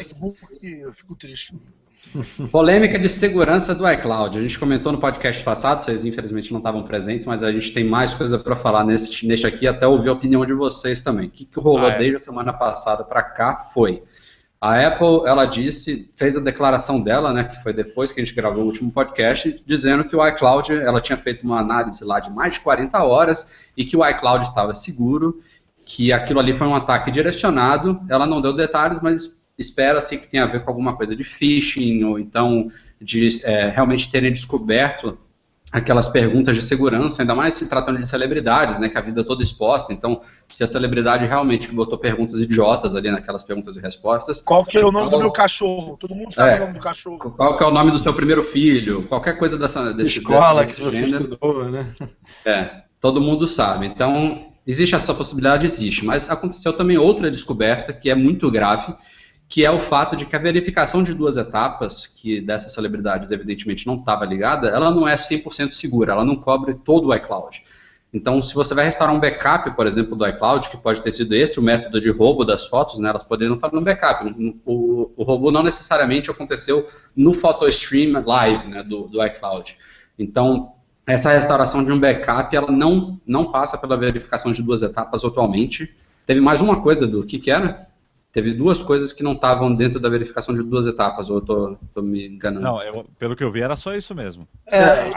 De 0.61 0.81
eu 0.81 0.93
fico 0.93 1.15
triste. 1.15 1.55
Polêmica 2.51 2.99
de 2.99 3.09
segurança 3.09 3.75
do 3.75 3.89
iCloud. 3.91 4.39
A 4.39 4.43
gente 4.43 4.59
comentou 4.59 4.93
no 4.93 4.99
podcast 4.99 5.43
passado, 5.43 5.83
vocês 5.83 6.05
infelizmente 6.05 6.53
não 6.53 6.59
estavam 6.59 6.83
presentes, 6.83 7.27
mas 7.27 7.43
a 7.43 7.53
gente 7.53 7.73
tem 7.73 7.85
mais 7.85 8.15
coisa 8.15 8.39
para 8.39 8.57
falar 8.57 8.85
nesse, 8.85 9.27
neste 9.27 9.47
aqui, 9.47 9.67
até 9.67 9.87
ouvir 9.87 10.09
a 10.09 10.13
opinião 10.13 10.45
de 10.45 10.53
vocês 10.53 11.01
também. 11.01 11.29
O 11.29 11.31
que, 11.31 11.45
que 11.45 11.61
rolou 11.61 11.87
ah, 11.87 11.93
é. 11.93 11.99
desde 11.99 12.17
a 12.17 12.21
semana 12.21 12.53
passada 12.53 13.05
para 13.05 13.23
cá 13.23 13.57
foi. 13.57 14.03
A 14.61 14.87
Apple, 14.87 15.27
ela 15.27 15.45
disse, 15.45 16.13
fez 16.15 16.37
a 16.37 16.41
declaração 16.41 17.03
dela, 17.03 17.33
né, 17.33 17.45
que 17.45 17.61
foi 17.65 17.73
depois 17.73 18.13
que 18.13 18.21
a 18.21 18.25
gente 18.25 18.35
gravou 18.35 18.63
o 18.63 18.67
último 18.67 18.93
podcast, 18.93 19.61
dizendo 19.67 20.05
que 20.05 20.15
o 20.15 20.25
iCloud, 20.25 20.73
ela 20.73 21.01
tinha 21.01 21.19
feito 21.19 21.43
uma 21.43 21.59
análise 21.59 22.05
lá 22.05 22.21
de 22.21 22.31
mais 22.31 22.55
de 22.55 22.61
40 22.61 23.03
horas 23.03 23.73
e 23.77 23.85
que 23.85 23.97
o 23.97 24.09
iCloud 24.09 24.45
estava 24.45 24.73
seguro 24.73 25.41
que 25.85 26.13
aquilo 26.13 26.41
ali 26.41 26.55
foi 26.55 26.67
um 26.67 26.75
ataque 26.75 27.11
direcionado. 27.11 28.01
Ela 28.09 28.27
não 28.27 28.41
deu 28.41 28.53
detalhes, 28.53 29.01
mas 29.01 29.43
espera-se 29.59 30.19
que 30.19 30.29
tenha 30.29 30.45
a 30.45 30.47
ver 30.47 30.65
com 30.65 30.71
alguma 30.71 30.97
coisa 30.97 31.15
de 31.15 31.25
phishing 31.25 32.05
ou 32.05 32.19
então 32.19 32.69
de 33.01 33.29
é, 33.45 33.69
realmente 33.69 34.11
terem 34.11 34.33
descoberto 34.33 35.19
aquelas 35.73 36.07
perguntas 36.07 36.55
de 36.55 36.63
segurança, 36.63 37.23
ainda 37.23 37.35
mais 37.35 37.55
se 37.55 37.67
tratando 37.67 37.99
de 37.99 38.07
celebridades, 38.07 38.79
né, 38.79 38.91
que 38.91 38.99
a 38.99 39.01
vida 39.01 39.23
é 39.23 39.25
toda 39.25 39.43
exposta. 39.43 39.91
Então, 39.91 40.21
se 40.47 40.63
a 40.63 40.67
celebridade 40.67 41.25
realmente 41.25 41.73
botou 41.73 41.97
perguntas 41.97 42.39
idiotas 42.41 42.95
ali 42.95 43.11
naquelas 43.11 43.43
perguntas 43.43 43.79
e 43.79 43.81
respostas. 43.81 44.43
Qual 44.43 44.67
que 44.67 44.77
é 44.77 44.85
o 44.85 44.93
nome 44.93 45.09
qual... 45.09 45.19
do 45.19 45.25
meu 45.25 45.33
cachorro? 45.33 45.97
Todo 45.97 46.15
mundo 46.15 46.31
sabe 46.31 46.53
é, 46.53 46.57
o 46.57 46.61
nome 46.61 46.75
do 46.75 46.81
cachorro. 46.81 47.19
Qual 47.19 47.57
que 47.57 47.65
é 47.65 47.67
o 47.67 47.71
nome 47.71 47.91
do 47.91 47.99
seu 47.99 48.13
primeiro 48.13 48.45
filho? 48.45 49.05
Qualquer 49.09 49.39
coisa 49.39 49.57
dessa 49.57 49.95
desse 49.95 50.19
escola 50.19 50.61
desse, 50.61 50.79
desse 50.79 50.91
que 50.91 51.11
você 51.11 51.17
estudou, 51.17 51.65
né? 51.71 51.87
É, 52.45 52.83
todo 53.01 53.19
mundo 53.19 53.47
sabe. 53.47 53.87
Então, 53.87 54.52
Existe 54.67 54.95
essa 54.95 55.15
possibilidade? 55.15 55.67
Existe, 55.67 56.05
mas 56.05 56.31
aconteceu 56.31 56.73
também 56.73 56.97
outra 56.97 57.31
descoberta 57.31 57.93
que 57.93 58.09
é 58.09 58.15
muito 58.15 58.51
grave, 58.51 58.95
que 59.49 59.65
é 59.65 59.71
o 59.71 59.81
fato 59.81 60.17
de 60.17 60.25
que 60.25 60.35
a 60.35 60.39
verificação 60.39 61.03
de 61.03 61.13
duas 61.13 61.37
etapas, 61.37 62.07
que 62.07 62.41
dessas 62.41 62.73
celebridades 62.73 63.31
evidentemente 63.31 63.87
não 63.87 63.97
estava 63.97 64.25
ligada, 64.25 64.69
ela 64.69 64.91
não 64.91 65.07
é 65.07 65.15
100% 65.15 65.73
segura, 65.73 66.13
ela 66.13 66.25
não 66.25 66.37
cobre 66.37 66.75
todo 66.75 67.09
o 67.09 67.15
iCloud. 67.15 67.63
Então, 68.15 68.43
se 68.43 68.55
você 68.55 68.75
vai 68.75 68.85
restaurar 68.85 69.15
um 69.15 69.19
backup, 69.19 69.75
por 69.75 69.87
exemplo, 69.87 70.15
do 70.15 70.27
iCloud, 70.27 70.69
que 70.69 70.77
pode 70.77 71.01
ter 71.01 71.11
sido 71.13 71.35
esse 71.35 71.59
o 71.59 71.63
método 71.63 71.99
de 71.99 72.11
roubo 72.11 72.45
das 72.45 72.67
fotos, 72.67 72.99
né, 72.99 73.09
elas 73.09 73.25
poderiam 73.25 73.55
estar 73.55 73.73
no 73.73 73.81
backup. 73.81 74.25
O, 74.67 75.11
o 75.17 75.23
roubo 75.23 75.51
não 75.51 75.63
necessariamente 75.63 76.31
aconteceu 76.31 76.87
no 77.17 77.33
PhotoStream 77.33 78.23
Live 78.25 78.69
né, 78.69 78.83
do, 78.83 79.09
do 79.09 79.25
iCloud. 79.25 79.77
Então, 80.19 80.75
essa 81.07 81.33
restauração 81.33 81.85
de 81.85 81.93
um 81.93 81.99
backup, 81.99 82.55
ela 82.55 82.71
não, 82.71 83.21
não 83.27 83.51
passa 83.51 83.77
pela 83.77 83.97
verificação 83.97 84.53
de 84.53 84.63
duas 84.63 84.83
etapas 84.83 85.25
atualmente. 85.25 85.95
Teve 86.27 86.41
mais 86.41 86.61
uma 86.61 86.81
coisa 86.81 87.07
do 87.07 87.25
que 87.25 87.39
que 87.39 87.51
era? 87.51 87.89
Teve 88.33 88.55
duas 88.55 88.83
coisas 88.83 89.13
que 89.13 89.23
não 89.23 89.33
estavam 89.33 89.75
dentro 89.75 90.01
da 90.01 90.09
verificação 90.09 90.55
de 90.55 90.63
duas 90.63 90.87
etapas, 90.87 91.29
ou 91.29 91.37
eu 91.37 91.41
tô, 91.43 91.77
tô 91.93 92.01
me 92.01 92.29
enganando? 92.29 92.65
Não, 92.65 92.83
eu, 92.83 93.05
pelo 93.19 93.37
que 93.37 93.45
eu 93.45 93.53
vi 93.53 93.61
era 93.61 93.77
só 93.77 93.95
isso 93.95 94.15
mesmo. 94.15 94.49
É, 94.65 94.79
é, 94.79 95.13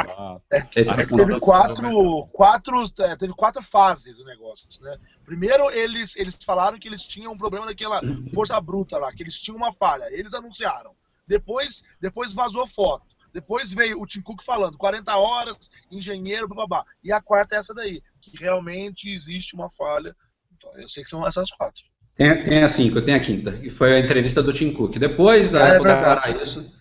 é, 0.51 0.57
é 0.57 1.05
teve 1.05 1.39
quatro, 1.39 2.25
quatro, 2.33 2.83
é, 2.99 3.15
teve 3.15 3.31
quatro 3.33 3.63
fases 3.63 4.17
do 4.17 4.25
negócio, 4.25 4.67
né? 4.81 4.97
Primeiro 5.23 5.71
eles, 5.71 6.17
eles 6.17 6.37
falaram 6.43 6.77
que 6.77 6.89
eles 6.89 7.03
tinham 7.03 7.31
um 7.31 7.37
problema 7.37 7.65
daquela 7.65 8.01
força 8.33 8.59
bruta 8.59 8.97
lá, 8.97 9.13
que 9.13 9.23
eles 9.23 9.39
tinham 9.39 9.55
uma 9.55 9.71
falha, 9.71 10.07
eles 10.11 10.33
anunciaram. 10.33 10.91
Depois, 11.25 11.83
depois 12.01 12.33
vazou 12.33 12.67
foto. 12.67 13.14
Depois 13.35 13.73
veio 13.73 14.01
o 14.01 14.07
Tim 14.07 14.21
Cook 14.21 14.41
falando 14.41 14.77
40 14.77 15.13
horas, 15.17 15.69
engenheiro, 15.91 16.47
babá. 16.47 16.85
E 17.03 17.11
a 17.11 17.19
quarta 17.19 17.53
é 17.53 17.59
essa 17.59 17.73
daí, 17.73 18.01
que 18.21 18.31
realmente 18.37 19.13
existe 19.13 19.55
uma 19.55 19.69
falha. 19.69 20.15
Então, 20.55 20.71
eu 20.79 20.87
sei 20.87 21.03
que 21.03 21.09
são 21.09 21.27
essas 21.27 21.51
quatro. 21.51 21.83
Tem, 22.15 22.41
tem 22.43 22.63
a 22.63 22.69
cinco, 22.69 23.01
tem 23.01 23.13
a 23.13 23.19
quinta, 23.19 23.51
que 23.57 23.69
foi 23.69 23.93
a 23.93 23.99
entrevista 23.99 24.41
do 24.41 24.53
Tim 24.53 24.71
Cook. 24.71 24.95
Depois 24.97 25.49
da 25.49 25.67
é, 25.67 25.75
Apple 25.75 26.43
isso, 26.45 26.73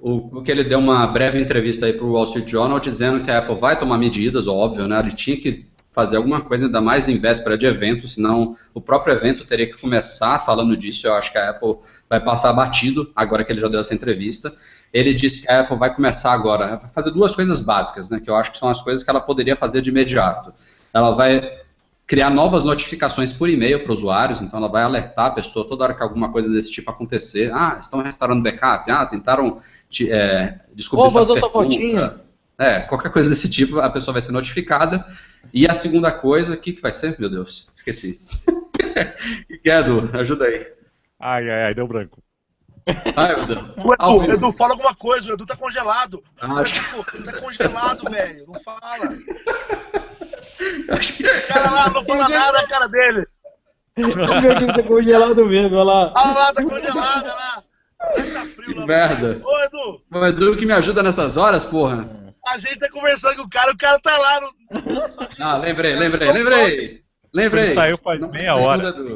o, 0.00 0.40
que 0.40 0.50
ele 0.50 0.64
deu 0.64 0.78
uma 0.78 1.06
breve 1.06 1.38
entrevista 1.38 1.84
aí 1.84 1.92
para 1.92 2.06
o 2.06 2.12
Wall 2.12 2.24
Street 2.24 2.48
Journal 2.48 2.80
dizendo 2.80 3.22
que 3.22 3.30
a 3.30 3.40
Apple 3.40 3.60
vai 3.60 3.78
tomar 3.78 3.98
medidas, 3.98 4.48
óbvio, 4.48 4.88
né? 4.88 4.98
Ele 4.98 5.12
tinha 5.12 5.36
que 5.36 5.66
fazer 5.96 6.18
alguma 6.18 6.42
coisa, 6.42 6.66
ainda 6.66 6.78
mais 6.78 7.08
em 7.08 7.18
véspera 7.18 7.56
de 7.56 7.64
evento, 7.64 8.06
senão 8.06 8.54
o 8.74 8.82
próprio 8.82 9.14
evento 9.14 9.46
teria 9.46 9.66
que 9.66 9.80
começar 9.80 10.38
falando 10.38 10.76
disso. 10.76 11.06
Eu 11.06 11.14
acho 11.14 11.32
que 11.32 11.38
a 11.38 11.48
Apple 11.48 11.76
vai 12.08 12.22
passar 12.22 12.52
batido, 12.52 13.10
agora 13.16 13.42
que 13.42 13.50
ele 13.50 13.62
já 13.62 13.68
deu 13.68 13.80
essa 13.80 13.94
entrevista. 13.94 14.54
Ele 14.92 15.12
disse 15.12 15.42
que 15.42 15.50
a 15.50 15.60
Apple 15.60 15.76
vai 15.76 15.94
começar 15.94 16.32
agora 16.32 16.74
a 16.74 16.88
fazer 16.88 17.10
duas 17.10 17.34
coisas 17.34 17.60
básicas, 17.60 18.08
né? 18.10 18.20
Que 18.20 18.30
eu 18.30 18.36
acho 18.36 18.52
que 18.52 18.58
são 18.58 18.68
as 18.68 18.82
coisas 18.82 19.02
que 19.02 19.10
ela 19.10 19.20
poderia 19.20 19.56
fazer 19.56 19.80
de 19.80 19.90
imediato. 19.90 20.52
Ela 20.92 21.12
vai 21.14 21.60
criar 22.06 22.30
novas 22.30 22.62
notificações 22.62 23.32
por 23.32 23.50
e-mail 23.50 23.82
para 23.82 23.92
usuários, 23.92 24.40
então 24.40 24.58
ela 24.60 24.68
vai 24.68 24.84
alertar 24.84 25.26
a 25.26 25.30
pessoa 25.30 25.66
toda 25.66 25.84
hora 25.84 25.94
que 25.94 26.02
alguma 26.02 26.30
coisa 26.30 26.50
desse 26.52 26.70
tipo 26.70 26.90
acontecer. 26.90 27.52
Ah, 27.52 27.78
estão 27.80 28.00
restaurando 28.00 28.42
backup, 28.42 28.90
ah, 28.90 29.04
tentaram 29.04 29.58
te, 29.90 30.10
é, 30.10 30.60
descobrir. 30.72 31.08
Oh, 31.08 31.10
vazou 31.10 31.36
sua 31.36 31.50
fotinha. 31.50 32.14
É, 32.58 32.80
qualquer 32.80 33.12
coisa 33.12 33.28
desse 33.28 33.50
tipo, 33.50 33.80
a 33.80 33.90
pessoa 33.90 34.12
vai 34.12 34.22
ser 34.22 34.32
notificada. 34.32 35.04
E 35.52 35.66
a 35.68 35.74
segunda 35.74 36.10
coisa, 36.10 36.54
o 36.54 36.56
que, 36.56 36.72
que 36.72 36.80
vai 36.80 36.92
ser? 36.92 37.18
Meu 37.18 37.28
Deus, 37.28 37.70
esqueci. 37.74 38.20
O 38.96 39.62
que 39.62 39.70
é, 39.70 39.80
Edu? 39.80 40.10
Ajuda 40.14 40.46
aí. 40.46 40.66
Ai, 41.18 41.50
ai, 41.50 41.62
ai, 41.64 41.74
deu 41.74 41.86
branco. 41.86 42.22
Ai, 43.16 43.34
meu 43.34 43.46
Deus. 43.46 43.72
O 43.76 43.94
Edu, 43.94 44.32
Edu, 44.32 44.52
fala 44.52 44.74
alguma 44.74 44.94
coisa, 44.94 45.30
o 45.30 45.34
Edu 45.34 45.44
tá 45.44 45.56
congelado. 45.56 46.22
Ah, 46.40 46.62
Edu, 46.62 47.04
você 47.04 47.24
tá 47.24 47.32
congelado, 47.32 48.10
velho, 48.10 48.46
não 48.46 48.60
fala. 48.60 49.18
Acho 50.90 51.16
que 51.16 51.26
o 51.26 51.46
cara 51.48 51.70
lá 51.70 51.90
não 51.90 52.04
fala 52.04 52.28
nada 52.28 52.62
na 52.62 52.68
cara 52.68 52.86
dele. 52.88 53.26
Meu 53.96 54.14
Deus, 54.14 54.76
tá 54.76 54.82
congelado 54.82 55.46
mesmo, 55.46 55.76
olha 55.76 55.84
lá. 55.84 56.12
Olha 56.14 56.32
lá, 56.32 56.52
tá 56.52 56.62
congelado, 56.62 57.24
olha 57.24 57.34
lá. 57.34 57.62
Tá 57.98 58.46
frio 58.54 58.76
lá. 58.76 58.86
Merda. 58.86 59.40
Ô, 59.44 59.58
Edu. 59.60 60.02
O 60.12 60.26
Edu 60.26 60.56
que 60.56 60.66
me 60.66 60.72
ajuda 60.72 61.02
nessas 61.02 61.36
horas, 61.36 61.64
porra. 61.64 62.08
A 62.46 62.58
gente 62.58 62.78
tá 62.78 62.88
conversando 62.90 63.36
com 63.36 63.42
o 63.42 63.50
cara, 63.50 63.72
o 63.72 63.76
cara 63.76 63.98
tá 63.98 64.16
lá 64.16 64.40
no. 64.40 64.54
Ah, 65.40 65.56
lembrei, 65.56 65.96
lembrei, 65.96 66.30
lembrei. 66.30 67.05
Lembrei. 67.36 67.64
Ele 67.64 67.74
saiu 67.74 67.98
faz 67.98 68.22
não 68.22 68.30
meia 68.30 68.56
hora. 68.56 68.90
Do... 68.90 69.14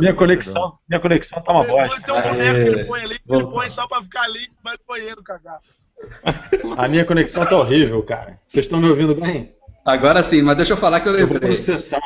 Minha 0.00 0.12
conexão, 0.12 0.76
minha 0.88 1.00
conexão 1.00 1.40
tá 1.40 1.52
uma 1.52 1.62
bosta. 1.62 2.02
Tem 2.02 2.12
um 2.12 2.20
boneco 2.20 2.54
que 2.54 2.68
ele 2.68 2.84
põe 2.84 3.00
ali, 3.00 3.18
ele 3.28 3.46
põe 3.46 3.68
só 3.68 3.86
pra 3.86 4.02
ficar 4.02 4.22
ali, 4.22 4.48
vai 4.62 4.72
no 4.72 4.80
banheiro 4.88 5.22
cagar. 5.22 5.60
A 6.76 6.88
minha 6.88 7.04
conexão 7.04 7.46
tá 7.46 7.56
horrível, 7.56 8.02
cara. 8.02 8.40
Vocês 8.44 8.64
estão 8.64 8.80
me 8.80 8.88
ouvindo 8.88 9.14
bem? 9.14 9.54
Agora 9.84 10.20
sim, 10.24 10.42
mas 10.42 10.56
deixa 10.56 10.72
eu 10.72 10.76
falar 10.76 11.00
que 11.00 11.08
eu 11.08 11.12
lembrei. 11.12 11.36
Eu 11.36 11.40
vou 11.40 11.56
processar, 11.56 12.00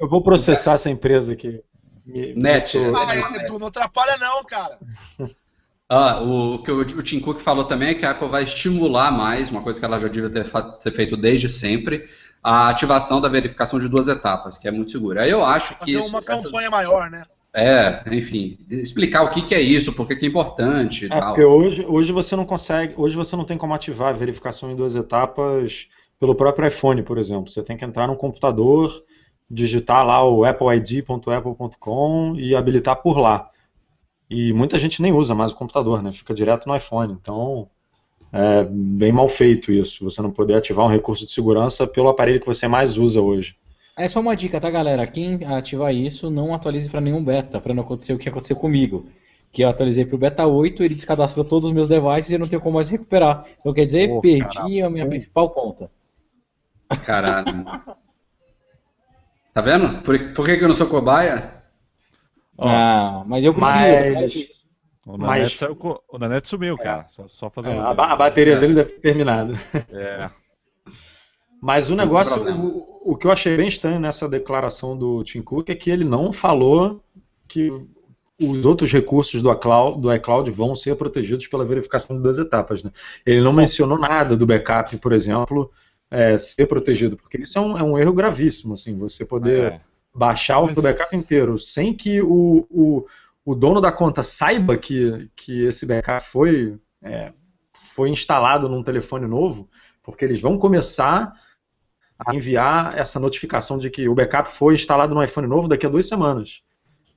eu 0.00 0.08
vou 0.08 0.22
processar 0.22 0.72
essa 0.72 0.88
empresa 0.88 1.34
aqui. 1.34 1.60
Me, 2.06 2.34
Net. 2.34 2.78
Me... 2.78 2.86
Ah, 2.96 3.44
tu 3.46 3.58
não 3.58 3.66
atrapalha 3.66 4.16
não, 4.16 4.42
cara. 4.44 4.78
Ah, 5.86 6.22
o, 6.22 6.62
que 6.62 6.72
o, 6.72 6.80
o 6.80 7.02
Tim 7.02 7.20
Cook 7.20 7.40
falou 7.40 7.66
também 7.66 7.90
é 7.90 7.94
que 7.94 8.06
a 8.06 8.12
Apple 8.12 8.28
vai 8.28 8.42
estimular 8.42 9.12
mais, 9.12 9.50
uma 9.50 9.62
coisa 9.62 9.78
que 9.78 9.84
ela 9.84 9.98
já 9.98 10.08
devia 10.08 10.30
ter, 10.30 10.50
ter 10.82 10.90
feito 10.90 11.14
desde 11.14 11.46
sempre, 11.46 12.08
a 12.44 12.68
ativação 12.68 13.22
da 13.22 13.28
verificação 13.28 13.78
de 13.78 13.88
duas 13.88 14.06
etapas, 14.06 14.58
que 14.58 14.68
é 14.68 14.70
muito 14.70 14.92
segura. 14.92 15.22
Aí 15.22 15.30
eu 15.30 15.42
acho 15.42 15.78
que 15.78 15.92
Fazer 15.92 15.98
isso, 15.98 16.10
uma 16.10 16.22
campanha 16.22 16.70
maior, 16.70 17.10
né? 17.10 17.24
É, 17.54 18.02
enfim, 18.14 18.58
explicar 18.68 19.22
o 19.22 19.30
que, 19.30 19.40
que 19.40 19.54
é 19.54 19.60
isso, 19.62 19.94
por 19.94 20.06
que, 20.06 20.14
que 20.14 20.26
é 20.26 20.28
importante. 20.28 21.06
É, 21.06 21.08
tal. 21.08 21.28
porque 21.28 21.42
hoje, 21.42 21.86
hoje 21.88 22.12
você 22.12 22.36
não 22.36 22.44
consegue, 22.44 22.92
hoje 22.98 23.16
você 23.16 23.34
não 23.34 23.46
tem 23.46 23.56
como 23.56 23.72
ativar 23.72 24.10
a 24.10 24.16
verificação 24.16 24.70
em 24.70 24.76
duas 24.76 24.94
etapas 24.94 25.88
pelo 26.20 26.34
próprio 26.34 26.68
iPhone, 26.68 27.02
por 27.02 27.16
exemplo. 27.16 27.50
Você 27.50 27.62
tem 27.62 27.78
que 27.78 27.84
entrar 27.84 28.06
no 28.06 28.16
computador, 28.16 29.02
digitar 29.50 30.04
lá 30.04 30.22
o 30.22 30.44
appleid.apple.com 30.44 32.34
e 32.36 32.54
habilitar 32.54 32.96
por 32.96 33.16
lá. 33.16 33.48
E 34.28 34.52
muita 34.52 34.78
gente 34.78 35.00
nem 35.00 35.12
usa 35.12 35.34
mais 35.34 35.52
o 35.52 35.56
computador, 35.56 36.02
né? 36.02 36.12
Fica 36.12 36.34
direto 36.34 36.66
no 36.68 36.76
iPhone. 36.76 37.14
Então, 37.14 37.70
é 38.36 38.64
bem 38.68 39.12
mal 39.12 39.28
feito 39.28 39.70
isso. 39.70 40.02
Você 40.02 40.20
não 40.20 40.32
poder 40.32 40.54
ativar 40.54 40.84
um 40.84 40.90
recurso 40.90 41.24
de 41.24 41.30
segurança 41.30 41.86
pelo 41.86 42.08
aparelho 42.08 42.40
que 42.40 42.46
você 42.46 42.66
mais 42.66 42.98
usa 42.98 43.20
hoje. 43.20 43.56
É 43.96 44.08
só 44.08 44.18
uma 44.18 44.34
dica, 44.34 44.60
tá, 44.60 44.68
galera? 44.68 45.06
Quem 45.06 45.44
ativar 45.44 45.94
isso, 45.94 46.28
não 46.28 46.52
atualize 46.52 46.90
para 46.90 47.00
nenhum 47.00 47.22
beta, 47.22 47.60
para 47.60 47.72
não 47.72 47.84
acontecer 47.84 48.12
o 48.12 48.18
que 48.18 48.28
aconteceu 48.28 48.56
comigo. 48.56 49.06
Que 49.52 49.62
eu 49.62 49.68
atualizei 49.68 50.04
para 50.04 50.16
o 50.16 50.18
beta 50.18 50.44
8, 50.44 50.82
ele 50.82 50.96
descadastrou 50.96 51.44
todos 51.44 51.68
os 51.68 51.72
meus 51.72 51.88
devices 51.88 52.30
e 52.30 52.34
eu 52.34 52.40
não 52.40 52.48
tenho 52.48 52.60
como 52.60 52.74
mais 52.74 52.88
recuperar. 52.88 53.46
Então 53.60 53.72
quer 53.72 53.84
dizer, 53.84 54.10
oh, 54.10 54.20
perdi 54.20 54.48
caramba. 54.48 54.86
a 54.86 54.90
minha 54.90 55.06
principal 55.06 55.50
conta. 55.50 55.88
Caralho. 57.06 57.64
tá 59.54 59.60
vendo? 59.60 60.02
Por, 60.02 60.32
por 60.32 60.44
que, 60.44 60.56
que 60.56 60.64
eu 60.64 60.68
não 60.68 60.74
sou 60.74 60.88
cobaia? 60.88 61.62
Ah, 62.58 63.22
mas 63.28 63.44
eu 63.44 63.54
preciso. 63.54 64.14
Mas... 64.14 64.53
O 65.06 65.18
Nanete, 65.18 65.40
mas... 65.42 65.52
saiu, 65.58 65.78
o 66.08 66.18
Nanete 66.18 66.48
sumiu, 66.48 66.78
cara. 66.78 67.06
Só, 67.08 67.28
só 67.28 67.50
fazer 67.50 67.70
é, 67.70 67.74
um... 67.74 67.80
a, 67.80 67.90
a, 67.90 68.16
bateria 68.16 68.54
é. 68.54 68.60
dele 68.60 68.74
deve 68.74 68.90
ter 68.90 69.00
terminado. 69.00 69.58
É. 69.90 70.30
Mas 71.60 71.88
o 71.88 71.96
negócio, 71.96 72.42
o, 72.42 73.12
o, 73.12 73.16
que 73.16 73.26
eu 73.26 73.32
achei 73.32 73.56
bem 73.56 73.68
estranho 73.68 73.98
nessa 73.98 74.28
declaração 74.28 74.94
do 74.94 75.24
Tim 75.24 75.40
Cook 75.40 75.70
é 75.70 75.74
que 75.74 75.90
ele 75.90 76.04
não 76.04 76.30
falou 76.30 77.02
que 77.48 77.72
os 78.38 78.66
outros 78.66 78.92
recursos 78.92 79.40
do 79.40 79.50
iCloud, 79.50 79.98
do 79.98 80.12
iCloud 80.12 80.50
vão 80.50 80.76
ser 80.76 80.94
protegidos 80.94 81.46
pela 81.46 81.64
verificação 81.64 82.16
de 82.16 82.22
duas 82.22 82.38
etapas. 82.38 82.82
Né? 82.82 82.90
Ele 83.24 83.40
não 83.40 83.52
mencionou 83.52 83.98
nada 83.98 84.36
do 84.36 84.44
backup, 84.44 84.94
por 84.98 85.14
exemplo, 85.14 85.70
é, 86.10 86.36
ser 86.36 86.66
protegido, 86.66 87.16
porque 87.16 87.38
isso 87.38 87.58
é 87.58 87.60
um, 87.62 87.78
é 87.78 87.82
um, 87.82 87.98
erro 87.98 88.12
gravíssimo, 88.12 88.74
assim, 88.74 88.98
você 88.98 89.24
poder 89.24 89.72
é. 89.72 89.80
baixar 90.14 90.60
o 90.60 90.82
backup 90.82 91.16
inteiro 91.16 91.58
sem 91.58 91.94
que 91.94 92.20
o, 92.20 92.66
o, 92.70 93.06
o, 93.44 93.54
dono 93.54 93.80
da 93.80 93.92
conta 93.92 94.22
saiba 94.22 94.76
que, 94.76 95.30
que 95.36 95.64
esse 95.64 95.86
backup 95.86 96.26
foi, 96.26 96.78
é, 97.02 97.32
foi 97.72 98.10
instalado 98.10 98.68
num 98.68 98.82
telefone 98.82 99.26
novo, 99.26 99.68
porque 100.02 100.24
eles 100.24 100.40
vão 100.40 100.58
começar 100.58 101.32
a 102.18 102.34
enviar 102.34 102.96
essa 102.96 103.18
notificação 103.18 103.78
de 103.78 103.90
que 103.90 104.08
o 104.08 104.14
backup 104.14 104.50
foi 104.50 104.74
instalado 104.74 105.14
no 105.14 105.22
iPhone 105.22 105.46
novo 105.46 105.68
daqui 105.68 105.86
a 105.86 105.88
duas 105.88 106.06
semanas. 106.06 106.62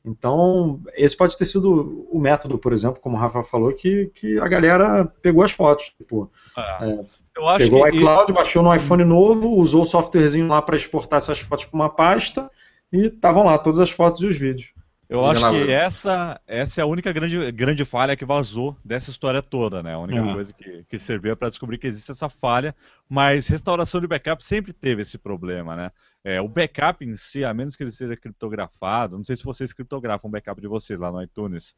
Então, 0.07 0.81
esse 0.95 1.15
pode 1.15 1.37
ter 1.37 1.45
sido 1.45 2.07
o 2.09 2.19
método, 2.19 2.57
por 2.57 2.71
exemplo, 2.71 3.01
como 3.01 3.17
o 3.17 3.19
Rafa 3.19 3.43
falou, 3.43 3.73
que, 3.73 4.09
que 4.15 4.39
a 4.39 4.47
galera 4.47 5.05
pegou 5.21 5.43
as 5.43 5.51
fotos. 5.51 5.93
Tipo, 5.97 6.31
é. 6.57 6.89
é 6.89 7.05
acho 7.49 7.65
Pegou 7.65 7.83
o 7.83 7.87
iCloud, 7.87 8.33
baixou 8.33 8.63
no 8.63 8.73
iPhone 8.73 9.03
novo, 9.03 9.49
usou 9.49 9.81
o 9.81 9.85
softwarezinho 9.85 10.47
lá 10.47 10.61
para 10.61 10.77
exportar 10.77 11.17
essas 11.17 11.39
fotos 11.39 11.65
para 11.65 11.75
uma 11.75 11.89
pasta 11.89 12.49
e 12.91 13.07
estavam 13.07 13.43
lá 13.43 13.57
todas 13.57 13.79
as 13.79 13.91
fotos 13.91 14.21
e 14.21 14.27
os 14.27 14.37
vídeos. 14.37 14.73
Eu 15.09 15.25
acho 15.25 15.49
que 15.51 15.71
essa, 15.71 16.39
essa 16.45 16.81
é 16.81 16.83
a 16.83 16.87
única 16.87 17.13
grande, 17.13 17.51
grande 17.53 17.85
falha 17.85 18.15
que 18.15 18.25
vazou 18.25 18.75
dessa 18.83 19.09
história 19.09 19.41
toda, 19.41 19.81
né? 19.81 19.93
A 19.93 19.99
única 19.99 20.21
uhum. 20.21 20.33
coisa 20.33 20.51
que, 20.51 20.83
que 20.89 20.99
serviu 20.99 21.35
para 21.37 21.47
descobrir 21.47 21.77
que 21.77 21.87
existe 21.87 22.11
essa 22.11 22.27
falha, 22.27 22.75
mas 23.07 23.47
restauração 23.47 24.01
de 24.01 24.07
backup 24.07 24.43
sempre 24.43 24.73
teve 24.73 25.03
esse 25.03 25.17
problema, 25.17 25.77
né? 25.77 25.91
É, 26.25 26.41
o 26.41 26.47
backup 26.49 27.05
em 27.05 27.15
si, 27.15 27.45
a 27.45 27.53
menos 27.53 27.77
que 27.77 27.83
ele 27.83 27.91
seja 27.91 28.17
criptografado, 28.17 29.15
não 29.15 29.23
sei 29.23 29.37
se 29.37 29.45
vocês 29.45 29.71
criptografam 29.71 30.27
o 30.27 30.31
backup 30.31 30.59
de 30.59 30.67
vocês 30.67 30.99
lá 30.99 31.09
no 31.09 31.23
iTunes. 31.23 31.73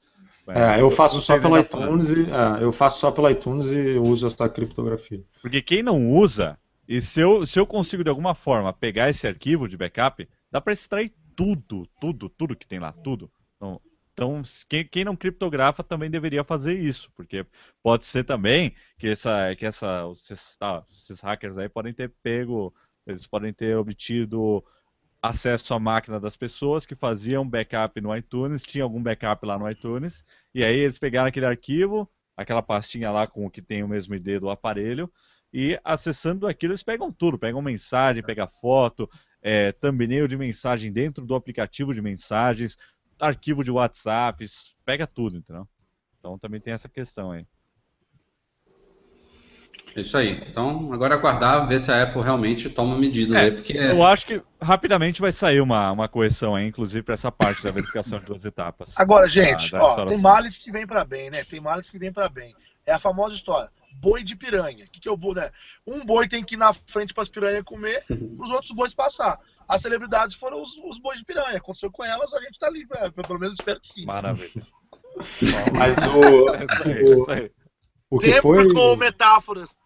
É, 0.48 0.82
eu 0.82 0.90
faço 0.90 1.22
só 1.22 1.40
pelo 1.40 1.60
iTunes 1.60 2.10
e, 2.10 2.24
é, 2.24 2.64
eu 2.64 2.72
faço 2.72 3.00
só 3.00 3.12
pelo 3.12 3.30
iTunes 3.30 3.72
e 3.72 4.00
uso 4.00 4.26
essa 4.26 4.50
criptografia. 4.50 5.22
Porque 5.40 5.62
quem 5.62 5.84
não 5.84 6.10
usa, 6.10 6.58
e 6.88 7.00
se 7.00 7.22
eu, 7.22 7.46
se 7.46 7.60
eu 7.60 7.68
consigo 7.68 8.04
de 8.04 8.10
alguma 8.10 8.34
forma 8.34 8.74
pegar 8.74 9.08
esse 9.08 9.28
arquivo 9.28 9.70
de 9.70 9.78
backup, 9.78 10.28
dá 10.52 10.60
para 10.60 10.74
extrair 10.74 11.14
tudo, 11.40 11.88
tudo, 12.02 12.28
tudo 12.28 12.54
que 12.54 12.68
tem 12.68 12.80
lá, 12.80 12.92
tudo. 12.92 13.32
Então, 13.56 13.80
Então, 14.12 14.42
quem, 14.68 14.86
quem, 14.86 15.06
não 15.06 15.16
criptografa 15.16 15.82
também 15.82 16.12
deveria 16.12 16.44
fazer 16.44 16.78
isso, 16.78 17.10
porque 17.16 17.46
pode 17.82 18.04
ser 18.06 18.26
também 18.26 18.76
que, 18.98 19.08
essa, 19.08 19.56
que 19.56 19.66
essa, 19.66 20.04
esses, 20.14 20.58
ah, 20.60 20.84
esses 20.92 21.22
hackers 21.22 21.58
aí 21.58 21.70
podem 21.70 21.94
ter 21.94 22.14
pego, 22.22 22.74
eles 23.08 23.26
podem 23.26 23.54
ter 23.54 23.78
obtido 23.78 24.62
acesso 25.22 25.74
à 25.74 25.80
máquina 25.80 26.20
das 26.20 26.36
pessoas 26.36 26.86
que 26.86 26.94
faziam 26.94 27.50
backup 27.50 28.02
no 28.02 28.14
iTunes, 28.14 28.62
tinha 28.62 28.84
algum 28.84 29.02
backup 29.02 29.46
lá 29.46 29.58
no 29.58 29.72
iTunes, 29.72 30.26
e 30.54 30.62
aí 30.62 30.78
eles 30.78 31.00
pegaram 31.00 31.30
aquele 31.30 31.46
arquivo, 31.46 32.10
aquela 32.36 32.62
pastinha 32.62 33.12
lá 33.12 33.26
com 33.28 33.46
o 33.46 33.50
que 33.50 33.62
tem 33.62 33.82
o 33.82 33.88
mesmo 33.88 34.14
ID 34.14 34.42
do 34.42 34.50
aparelho, 34.50 35.10
e 35.54 35.80
acessando 35.86 36.48
aquilo 36.48 36.74
eles 36.74 36.84
pegam 36.84 37.14
tudo, 37.14 37.40
pegam 37.40 37.62
mensagem, 37.62 38.22
pegam 38.22 38.48
foto, 38.48 39.10
é, 39.42 39.72
thumbnail 39.72 40.28
de 40.28 40.38
mensagem 40.38 40.92
dentro 40.92 41.26
do 41.26 41.36
aplicativo 41.36 41.94
de 41.94 42.02
mensagens, 42.02 42.78
arquivo 43.20 43.64
de 43.64 43.72
WhatsApp, 43.72 44.46
pega 44.86 45.06
tudo, 45.06 45.38
entendeu? 45.38 45.68
Então 46.20 46.38
também 46.38 46.60
tem 46.60 46.74
essa 46.74 46.90
questão 46.90 47.32
aí. 47.32 47.46
É 49.96 50.02
isso 50.02 50.18
aí. 50.18 50.40
Então, 50.48 50.94
agora 50.94 51.16
aguardar, 51.16 51.68
ver 51.68 51.80
se 51.80 51.92
a 51.92 52.04
Apple 52.04 52.22
realmente 52.22 52.70
toma 52.70 52.98
medidas 52.98 53.36
é, 53.36 53.42
aí, 53.42 53.52
porque... 53.52 53.74
Eu 53.74 54.04
acho 54.04 54.26
que 54.26 54.42
rapidamente 54.62 55.20
vai 55.20 55.32
sair 55.32 55.62
uma, 55.62 55.92
uma 55.92 56.08
correção 56.08 56.56
aí, 56.56 56.68
inclusive 56.68 57.02
para 57.04 57.16
essa 57.16 57.32
parte 57.32 57.64
da 57.64 57.72
verificação 57.72 58.20
de 58.20 58.26
duas 58.26 58.46
etapas. 58.46 58.94
Agora, 58.96 59.28
gente, 59.28 59.72
da, 59.72 59.80
da 59.80 59.84
ó, 59.84 60.06
tem 60.06 60.20
males 60.20 60.60
que 60.60 60.72
vem 60.72 60.86
para 60.86 61.04
bem, 61.04 61.32
né? 61.32 61.44
Tem 61.44 61.60
males 61.60 61.90
que 61.90 61.98
vem 61.98 62.14
para 62.14 62.30
bem. 62.30 62.54
É 62.86 62.94
a 62.94 63.00
famosa 63.00 63.34
história, 63.34 63.70
boi 63.94 64.24
de 64.24 64.36
piranha. 64.36 64.86
O 64.86 64.90
que, 64.90 65.00
que 65.00 65.08
é 65.08 65.12
o 65.12 65.18
boi, 65.18 65.36
né? 65.36 65.52
Um 65.86 66.06
boi 66.06 66.28
tem 66.28 66.44
que 66.44 66.56
ir 66.56 66.58
na 66.58 66.74
frente 66.74 67.14
para 67.14 67.24
as 67.24 67.30
piranhas 67.30 67.64
comer, 67.64 68.04
os 68.38 68.50
outros 68.50 68.72
bois 68.72 68.94
passar. 68.94 69.40
As 69.68 69.82
celebridades 69.82 70.36
foram 70.36 70.62
os, 70.62 70.78
os 70.78 71.00
bois 71.00 71.20
de 71.20 71.26
piranha. 71.26 71.58
Aconteceu 71.58 71.92
com 71.92 72.04
elas, 72.04 72.34
a 72.34 72.40
gente 72.42 72.58
tá 72.58 72.68
ali, 72.68 72.88
pra, 72.88 73.12
pelo 73.12 73.40
menos 73.40 73.60
espero 73.60 73.80
que 73.80 73.88
sim. 73.88 74.06
Maravilha. 74.06 74.64
Mas 75.78 75.96
o, 76.16 76.56
é 76.56 76.66
isso 76.66 76.84
aí, 76.84 77.04
o, 77.04 77.22
isso 77.22 77.32
aí. 77.32 77.52
O 78.10 78.18
que 78.18 78.32
Sempre 78.32 78.42
foi... 78.42 78.74
com 78.74 78.96
metáforas. 78.96 79.80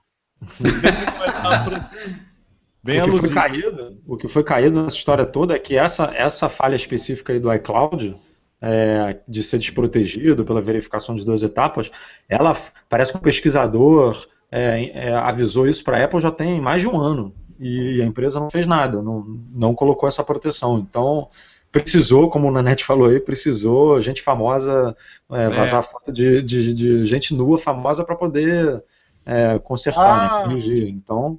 Bem 2.84 3.02
o, 3.02 3.06
que 3.06 3.20
foi 3.20 3.30
caído, 3.34 4.02
o 4.06 4.18
que 4.18 4.28
foi 4.28 4.44
caído 4.44 4.84
nessa 4.84 4.98
história 4.98 5.26
toda 5.26 5.56
é 5.56 5.60
que 5.60 5.78
essa, 5.78 6.14
essa 6.16 6.50
falha 6.50 6.76
específica 6.76 7.32
aí 7.32 7.40
do 7.40 7.54
iCloud, 7.54 8.16
é, 8.66 9.20
de 9.28 9.44
ser 9.44 9.58
desprotegido 9.58 10.46
pela 10.46 10.62
verificação 10.62 11.14
de 11.14 11.26
duas 11.26 11.44
etapas, 11.44 11.92
ela 12.30 12.56
parece 12.88 13.12
que 13.12 13.18
um 13.18 13.22
pesquisador 13.22 14.26
é, 14.50 15.10
é, 15.10 15.14
avisou 15.14 15.68
isso 15.68 15.84
para 15.84 15.98
a 15.98 16.06
Apple 16.06 16.22
já 16.22 16.32
tem 16.32 16.62
mais 16.62 16.82
de 16.82 16.88
um 16.88 16.98
ano 16.98 17.36
e 17.60 18.02
a 18.02 18.06
empresa 18.06 18.40
não 18.40 18.50
fez 18.50 18.66
nada, 18.66 19.02
não, 19.02 19.22
não 19.54 19.76
colocou 19.76 20.08
essa 20.08 20.24
proteção. 20.24 20.80
Então 20.80 21.30
precisou, 21.74 22.30
como 22.30 22.48
o 22.48 22.52
Nanete 22.52 22.86
falou 22.86 23.10
aí, 23.10 23.20
precisou 23.20 24.02
gente 24.02 24.22
famosa 24.22 24.96
é, 25.30 25.50
vazar 25.50 25.82
é. 25.82 25.84
foto 25.84 26.14
de, 26.14 26.42
de, 26.42 26.74
de, 26.74 27.06
gente 27.06 27.34
nua 27.34 27.58
famosa 27.58 28.06
para 28.06 28.16
poder 28.16 28.82
é, 29.26 29.60
consertar, 29.60 30.48
né, 30.48 30.54
ah, 30.54 30.56
né, 30.56 30.90
Então. 30.90 31.38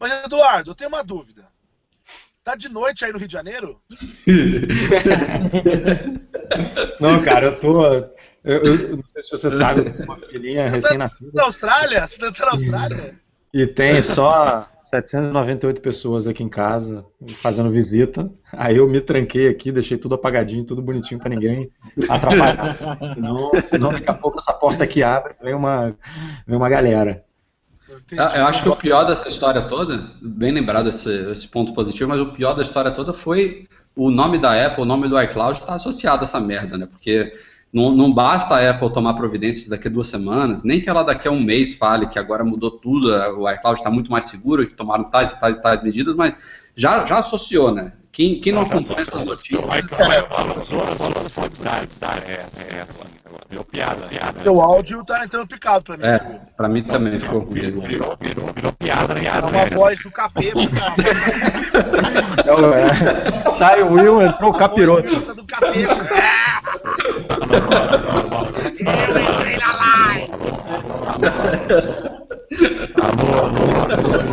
Mas 0.00 0.24
Eduardo, 0.24 0.70
eu 0.70 0.74
tenho 0.74 0.88
uma 0.88 1.04
dúvida. 1.04 1.44
Tá 2.46 2.54
de 2.54 2.68
noite 2.68 3.04
aí 3.04 3.12
no 3.12 3.18
Rio 3.18 3.26
de 3.26 3.32
Janeiro? 3.32 3.80
não, 7.00 7.20
cara, 7.20 7.46
eu 7.46 7.58
tô. 7.58 7.84
Eu, 7.84 8.08
eu, 8.44 8.96
não 8.98 9.04
sei 9.08 9.20
se 9.20 9.30
você 9.30 9.50
sabe, 9.50 9.80
eu 9.80 10.04
uma 10.04 10.16
filhinha 10.18 10.66
tá 10.66 10.76
recém-nascida. 10.76 11.32
Na 11.34 11.42
Austrália? 11.42 12.06
Você 12.06 12.18
tá 12.18 12.46
na 12.46 12.52
Austrália? 12.52 13.16
E 13.52 13.66
tem 13.66 14.00
só 14.00 14.68
798 14.84 15.80
pessoas 15.80 16.28
aqui 16.28 16.44
em 16.44 16.48
casa 16.48 17.04
fazendo 17.42 17.68
visita. 17.68 18.30
Aí 18.52 18.76
eu 18.76 18.86
me 18.86 19.00
tranquei 19.00 19.48
aqui, 19.48 19.72
deixei 19.72 19.98
tudo 19.98 20.14
apagadinho, 20.14 20.64
tudo 20.64 20.80
bonitinho 20.80 21.18
para 21.18 21.30
ninguém 21.30 21.68
atrapalhar. 22.08 22.76
senão, 23.12 23.50
senão 23.60 23.90
daqui 23.90 24.08
a 24.08 24.14
pouco 24.14 24.38
essa 24.38 24.52
porta 24.52 24.84
aqui 24.84 25.02
abre 25.02 25.34
vem 25.42 25.52
uma, 25.52 25.96
vem 26.46 26.56
uma 26.56 26.68
galera. 26.68 27.25
Eu 28.10 28.46
acho 28.46 28.62
que 28.62 28.68
o 28.68 28.76
pior 28.76 29.04
dessa 29.04 29.28
história 29.28 29.62
toda, 29.62 30.10
bem 30.20 30.52
lembrado 30.52 30.88
esse, 30.88 31.10
esse 31.30 31.48
ponto 31.48 31.72
positivo, 31.72 32.08
mas 32.08 32.20
o 32.20 32.32
pior 32.32 32.54
da 32.54 32.62
história 32.62 32.90
toda 32.90 33.12
foi 33.12 33.66
o 33.94 34.10
nome 34.10 34.38
da 34.38 34.66
Apple, 34.66 34.82
o 34.82 34.86
nome 34.86 35.08
do 35.08 35.20
iCloud 35.20 35.58
estar 35.58 35.66
tá 35.66 35.74
associado 35.74 36.22
a 36.22 36.24
essa 36.24 36.40
merda, 36.40 36.76
né? 36.76 36.86
Porque 36.86 37.32
não, 37.72 37.94
não, 37.94 38.12
basta 38.12 38.54
a 38.54 38.70
Apple 38.70 38.92
tomar 38.92 39.14
providências 39.14 39.68
daqui 39.68 39.88
a 39.88 39.90
duas 39.90 40.08
semanas, 40.08 40.62
nem 40.64 40.80
que 40.80 40.88
ela 40.88 41.02
daqui 41.02 41.26
a 41.26 41.30
um 41.30 41.42
mês 41.42 41.74
fale 41.74 42.08
que 42.08 42.18
agora 42.18 42.44
mudou 42.44 42.70
tudo, 42.70 43.08
o 43.38 43.50
iCloud 43.50 43.78
está 43.78 43.90
muito 43.90 44.10
mais 44.10 44.26
seguro, 44.26 44.66
que 44.66 44.74
tomaram 44.74 45.04
tais 45.04 45.30
e 45.30 45.40
tais 45.40 45.58
e 45.58 45.62
tais 45.62 45.82
medidas, 45.82 46.14
mas 46.14 46.66
já, 46.74 47.04
já 47.06 47.18
associou, 47.18 47.72
né? 47.74 47.92
Quem, 48.16 48.40
quem 48.40 48.50
não 48.50 48.62
acompanha 48.62 49.02
essas 49.02 49.22
notícias. 49.26 49.62
O 49.62 49.70
Virou 53.50 53.64
piada. 53.64 54.08
O 54.50 54.58
áudio 54.58 55.04
tá 55.04 55.22
entrando 55.22 55.46
picado 55.46 55.84
pra 55.84 55.98
mim. 55.98 56.02
É, 56.02 56.18
pra 56.56 56.66
mim 56.66 56.82
também 56.82 57.20
ficou 57.20 57.44
virou, 57.44 57.82
virou, 57.82 58.16
virou, 58.18 58.46
virou 58.54 58.72
piada. 58.72 59.18
É 59.18 59.44
uma 59.44 59.66
voz 59.66 60.02
do 60.02 60.10
capeta. 60.10 60.58
é. 62.72 62.88
Sai 63.58 63.82
o 63.82 63.92
Will, 63.92 64.22
entrou 64.22 64.50
o 64.50 64.54
capiroto. 64.54 65.34
do 65.34 65.44
capeta. 65.44 65.94
Eu 68.80 69.20
entrei 69.20 69.58
na 69.58 69.76
live. 69.76 70.30
Alô, 73.02 73.44
alô, 73.44 73.58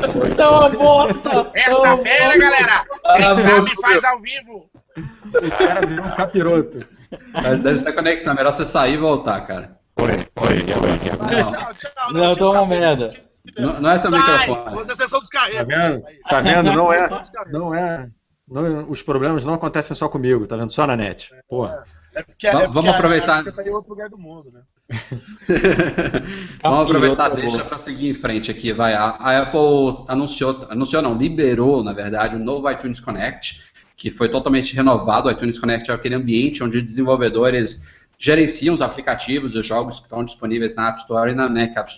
alô. 0.10 0.36
Tá 0.36 0.50
uma 0.52 0.70
bosta. 0.70 1.52
Esta 1.54 1.98
feira, 1.98 2.38
galera. 2.38 2.86
Quem 3.18 3.42
sabe 3.42 3.82
faz 3.82 4.04
ao 4.04 4.20
vivo. 4.20 4.64
O 4.98 5.52
cara 5.58 5.86
virou 5.86 6.06
um 6.06 6.12
capiroto. 6.12 6.86
Mas 7.34 7.60
dessa 7.60 7.92
conexão, 7.92 8.34
é 8.34 8.36
melhor 8.36 8.54
você 8.54 8.66
sair 8.66 8.94
e 8.94 8.98
voltar, 8.98 9.42
cara. 9.42 9.78
Oi, 10.00 10.10
oi, 10.10 10.58
oi. 10.58 11.44
Não, 11.44 11.52
tchau, 11.52 11.74
tchau. 11.76 12.14
Não, 12.14 12.36
tô 12.36 12.52
uma 12.52 12.66
merda. 12.66 13.10
Não, 13.58 13.80
não 13.80 13.90
é 13.90 13.98
seu 13.98 14.10
Sai, 14.10 14.20
microfone. 14.20 14.76
Você 14.76 14.92
é 14.92 14.96
sessão 14.96 15.20
descarrega. 15.20 15.58
Tá 15.58 15.64
vendo? 15.64 16.04
Tá 16.30 16.42
vendo? 16.42 16.72
Não 16.72 16.94
é. 16.94 17.10
Não 17.52 17.76
é. 17.76 18.08
Não, 18.48 18.90
os 18.90 19.02
problemas 19.02 19.46
não 19.46 19.54
acontecem 19.54 19.96
só 19.96 20.08
comigo, 20.08 20.48
tá 20.48 20.56
vendo? 20.56 20.72
Só 20.72 20.86
na 20.88 20.96
net. 20.96 21.30
Porra. 21.48 21.84
É 21.86 22.03
porque, 22.22 22.48
é 22.48 22.52
porque 22.52 22.68
vamos 22.68 22.90
aproveitar. 22.92 23.42
Você 23.42 23.52
tá 23.52 23.64
em 23.64 23.72
outro 23.72 23.90
lugar 23.90 24.10
do 24.10 24.18
mundo, 24.18 24.52
né? 24.52 24.62
vamos 26.62 26.86
aproveitar, 26.86 27.30
deixa 27.30 27.64
para 27.64 27.78
seguir 27.78 28.10
em 28.10 28.14
frente 28.14 28.52
aqui, 28.52 28.72
vai. 28.72 28.94
A, 28.94 29.10
a, 29.20 29.40
Apple 29.40 30.06
anunciou, 30.08 30.68
anunciou 30.70 31.02
não, 31.02 31.18
liberou, 31.18 31.84
na 31.84 31.94
verdade, 31.94 32.36
o 32.36 32.40
novo 32.40 32.70
iTunes 32.70 33.00
Connect, 33.00 33.62
que 33.98 34.12
foi 34.12 34.30
totalmente 34.30 34.76
renovado. 34.76 35.28
O 35.28 35.32
iTunes 35.32 35.58
Connect 35.58 35.90
é 35.90 35.94
aquele 35.94 36.16
ambiente 36.16 36.64
onde 36.64 36.82
desenvolvedores 36.82 38.04
gerenciam 38.20 38.76
os 38.76 38.82
aplicativos, 38.82 39.56
os 39.56 39.66
jogos 39.66 39.98
que 39.98 40.06
estão 40.06 40.24
disponíveis 40.24 40.76
na 40.76 40.90
App 40.90 41.00
Store 41.00 41.32
e 41.32 41.36
na 41.36 41.50
Mac 41.50 41.76
App, 41.76 41.92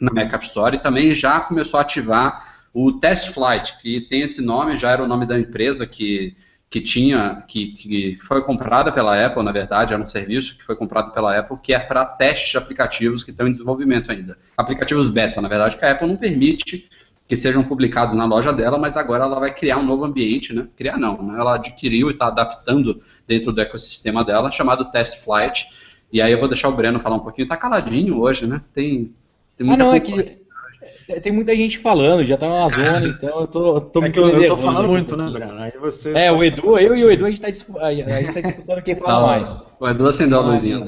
na 0.00 0.12
Mac 0.12 0.32
App 0.32 0.46
Store, 0.46 0.76
e 0.76 0.80
também 0.80 1.14
já 1.14 1.40
começou 1.40 1.78
a 1.78 1.82
ativar 1.82 2.58
o 2.72 2.92
Test 2.92 3.32
Flight, 3.32 3.78
que 3.80 4.00
tem 4.02 4.22
esse 4.22 4.44
nome, 4.44 4.76
já 4.76 4.90
era 4.90 5.02
o 5.02 5.08
nome 5.08 5.26
da 5.26 5.38
empresa 5.38 5.86
que 5.86 6.36
que 6.70 6.80
tinha, 6.80 7.42
que, 7.48 7.68
que 7.68 8.18
foi 8.20 8.42
comprada 8.42 8.92
pela 8.92 9.24
Apple, 9.24 9.42
na 9.42 9.52
verdade, 9.52 9.94
era 9.94 10.02
um 10.02 10.06
serviço 10.06 10.58
que 10.58 10.64
foi 10.64 10.76
comprado 10.76 11.12
pela 11.12 11.38
Apple, 11.38 11.56
que 11.62 11.72
é 11.72 11.78
para 11.78 12.04
testes 12.04 12.50
de 12.50 12.58
aplicativos 12.58 13.24
que 13.24 13.30
estão 13.30 13.48
em 13.48 13.50
desenvolvimento 13.50 14.12
ainda. 14.12 14.36
Aplicativos 14.56 15.08
beta, 15.08 15.40
na 15.40 15.48
verdade, 15.48 15.76
que 15.76 15.84
a 15.84 15.92
Apple 15.92 16.06
não 16.06 16.16
permite 16.16 16.88
que 17.26 17.36
sejam 17.36 17.62
publicados 17.62 18.16
na 18.16 18.24
loja 18.24 18.52
dela, 18.52 18.78
mas 18.78 18.96
agora 18.96 19.24
ela 19.24 19.38
vai 19.38 19.54
criar 19.54 19.78
um 19.78 19.84
novo 19.84 20.04
ambiente, 20.04 20.54
né? 20.54 20.66
Criar 20.76 20.98
não, 20.98 21.22
né? 21.22 21.38
ela 21.38 21.56
adquiriu 21.56 22.08
e 22.08 22.12
está 22.12 22.28
adaptando 22.28 23.02
dentro 23.26 23.52
do 23.52 23.60
ecossistema 23.60 24.24
dela, 24.24 24.50
chamado 24.50 24.90
Test 24.90 25.22
Flight. 25.22 25.66
E 26.10 26.22
aí 26.22 26.32
eu 26.32 26.38
vou 26.38 26.48
deixar 26.48 26.70
o 26.70 26.72
Breno 26.72 26.98
falar 26.98 27.16
um 27.16 27.20
pouquinho. 27.20 27.44
Está 27.44 27.56
caladinho 27.56 28.18
hoje, 28.18 28.46
né? 28.46 28.60
Tem, 28.72 29.12
tem 29.58 29.66
muita 29.66 29.82
ah, 29.82 29.86
não, 29.86 29.94
é 29.94 30.00
que 30.00 30.38
tem 31.22 31.32
muita 31.32 31.56
gente 31.56 31.78
falando, 31.78 32.24
já 32.24 32.36
tá 32.36 32.48
na 32.48 32.68
zona, 32.68 33.06
então 33.08 33.40
eu 33.40 33.46
tô, 33.46 33.80
tô 33.80 34.00
é 34.00 34.02
me 34.04 34.10
que 34.12 34.18
eu, 34.18 34.28
eu 34.28 34.48
tô 34.48 34.56
falando 34.58 34.88
muito, 34.88 35.16
né, 35.16 35.30
Breno? 35.30 35.58
Aí 35.58 35.72
você 35.80 36.12
é, 36.12 36.30
o 36.30 36.44
Edu, 36.44 36.78
eu 36.78 36.94
e 36.94 37.04
o 37.04 37.10
Edu, 37.10 37.24
a 37.24 37.30
gente 37.30 37.40
tá, 37.40 37.48
a 37.48 37.92
gente 37.92 38.32
tá 38.32 38.40
disputando 38.42 38.82
quem 38.82 38.94
fala 38.94 39.26
mais. 39.26 39.56
O 39.80 39.88
Edu 39.88 40.06
acendeu 40.06 40.38
a 40.38 40.42
luzinha. 40.42 40.82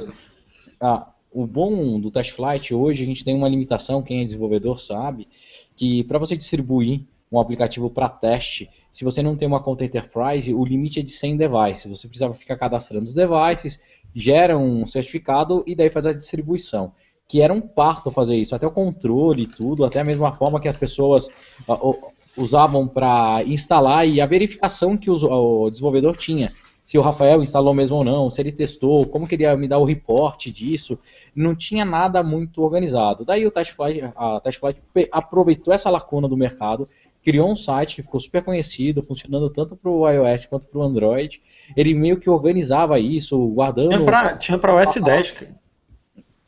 Ah, 0.80 1.06
o 1.32 1.47
bom 1.47 1.98
do 1.98 2.10
Test 2.10 2.32
Flight 2.32 2.74
hoje, 2.74 3.02
a 3.02 3.06
gente 3.06 3.24
tem 3.24 3.34
uma 3.34 3.48
limitação, 3.48 4.02
quem 4.02 4.20
é 4.20 4.24
desenvolvedor 4.24 4.78
sabe, 4.78 5.26
que 5.74 6.05
para 6.05 6.18
você 6.18 6.36
distribuir 6.36 7.02
um 7.32 7.38
aplicativo 7.38 7.88
para 7.88 8.09
teste, 8.09 8.68
se 8.90 9.05
você 9.05 9.22
não 9.22 9.36
tem 9.36 9.47
uma 9.47 9.62
conta 9.62 9.84
Enterprise, 9.84 10.52
o 10.52 10.64
limite 10.64 10.98
é 10.98 11.02
de 11.02 11.12
100 11.12 11.36
devices. 11.36 11.86
Você 11.86 12.09
precisava 12.09 12.34
ficar 12.34 12.56
cadastrando 12.56 13.05
os 13.05 13.14
devices, 13.14 13.80
gera 14.12 14.59
um 14.59 14.84
certificado 14.86 15.62
e 15.66 15.74
daí 15.74 15.88
faz 15.88 16.06
a 16.06 16.12
distribuição 16.12 16.92
que 17.31 17.40
era 17.40 17.55
um 17.55 17.61
parto 17.61 18.11
fazer 18.11 18.36
isso, 18.36 18.57
até 18.57 18.66
o 18.66 18.73
controle 18.73 19.44
e 19.44 19.47
tudo, 19.47 19.85
até 19.85 20.01
a 20.01 20.05
mesma 20.05 20.32
forma 20.32 20.61
que 20.61 20.66
as 20.66 20.77
pessoas 20.77 21.28
uh, 21.69 21.97
usavam 22.36 22.89
para 22.89 23.44
instalar 23.47 24.05
e 24.07 24.20
a 24.20 24.27
verificação 24.27 24.97
que 24.97 25.09
o 25.09 25.70
desenvolvedor 25.70 26.16
tinha. 26.16 26.52
Se 26.85 26.98
o 26.98 27.01
Rafael 27.01 27.40
instalou 27.40 27.73
mesmo 27.73 27.98
ou 27.98 28.05
não, 28.05 28.28
se 28.28 28.43
ele 28.43 28.51
testou, 28.51 29.07
como 29.07 29.28
que 29.28 29.36
ele 29.36 29.44
ia 29.44 29.57
me 29.57 29.69
dar 29.69 29.78
o 29.78 29.85
reporte 29.85 30.51
disso, 30.51 30.98
não 31.32 31.55
tinha 31.55 31.85
nada 31.85 32.20
muito 32.20 32.61
organizado. 32.62 33.24
Daí 33.24 33.47
o 33.47 33.51
Testflight, 33.52 34.11
a 34.16 34.40
Testflight 34.40 34.81
aproveitou 35.12 35.73
essa 35.73 35.89
lacuna 35.89 36.27
do 36.27 36.36
mercado, 36.36 36.89
criou 37.24 37.48
um 37.48 37.55
site 37.55 37.94
que 37.94 38.02
ficou 38.02 38.19
super 38.19 38.43
conhecido, 38.43 39.05
funcionando 39.05 39.48
tanto 39.51 39.77
para 39.77 39.89
o 39.89 40.11
iOS 40.11 40.47
quanto 40.47 40.66
para 40.66 40.81
o 40.81 40.82
Android. 40.82 41.40
Ele 41.77 41.94
meio 41.94 42.16
que 42.16 42.28
organizava 42.28 42.98
isso, 42.98 43.39
guardando. 43.51 43.90
Tinha 43.90 44.59
para 44.59 44.74
o 44.74 44.82
OS 44.82 44.94
10, 44.94 45.31
cara. 45.31 45.61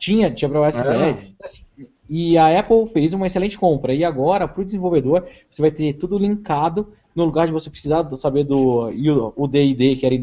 Tinha, 0.03 0.29
tinha 0.29 0.49
para 0.49 0.59
o 0.59 0.67
OS 0.67 0.75
é. 0.75 1.13
10. 1.13 1.87
E 2.09 2.37
a 2.37 2.59
Apple 2.59 2.87
fez 2.87 3.13
uma 3.13 3.25
excelente 3.25 3.57
compra. 3.57 3.93
E 3.93 4.03
agora, 4.03 4.49
para 4.49 4.61
o 4.61 4.65
desenvolvedor, 4.65 5.25
você 5.49 5.61
vai 5.61 5.71
ter 5.71 5.93
tudo 5.93 6.17
linkado. 6.17 6.91
No 7.15 7.23
lugar 7.23 7.47
de 7.47 7.53
você 7.53 7.69
precisar 7.69 8.05
saber 8.17 8.43
do 8.43 8.89
o 9.37 9.47
DID, 9.47 9.95
que 9.95 10.05
era 10.05 10.13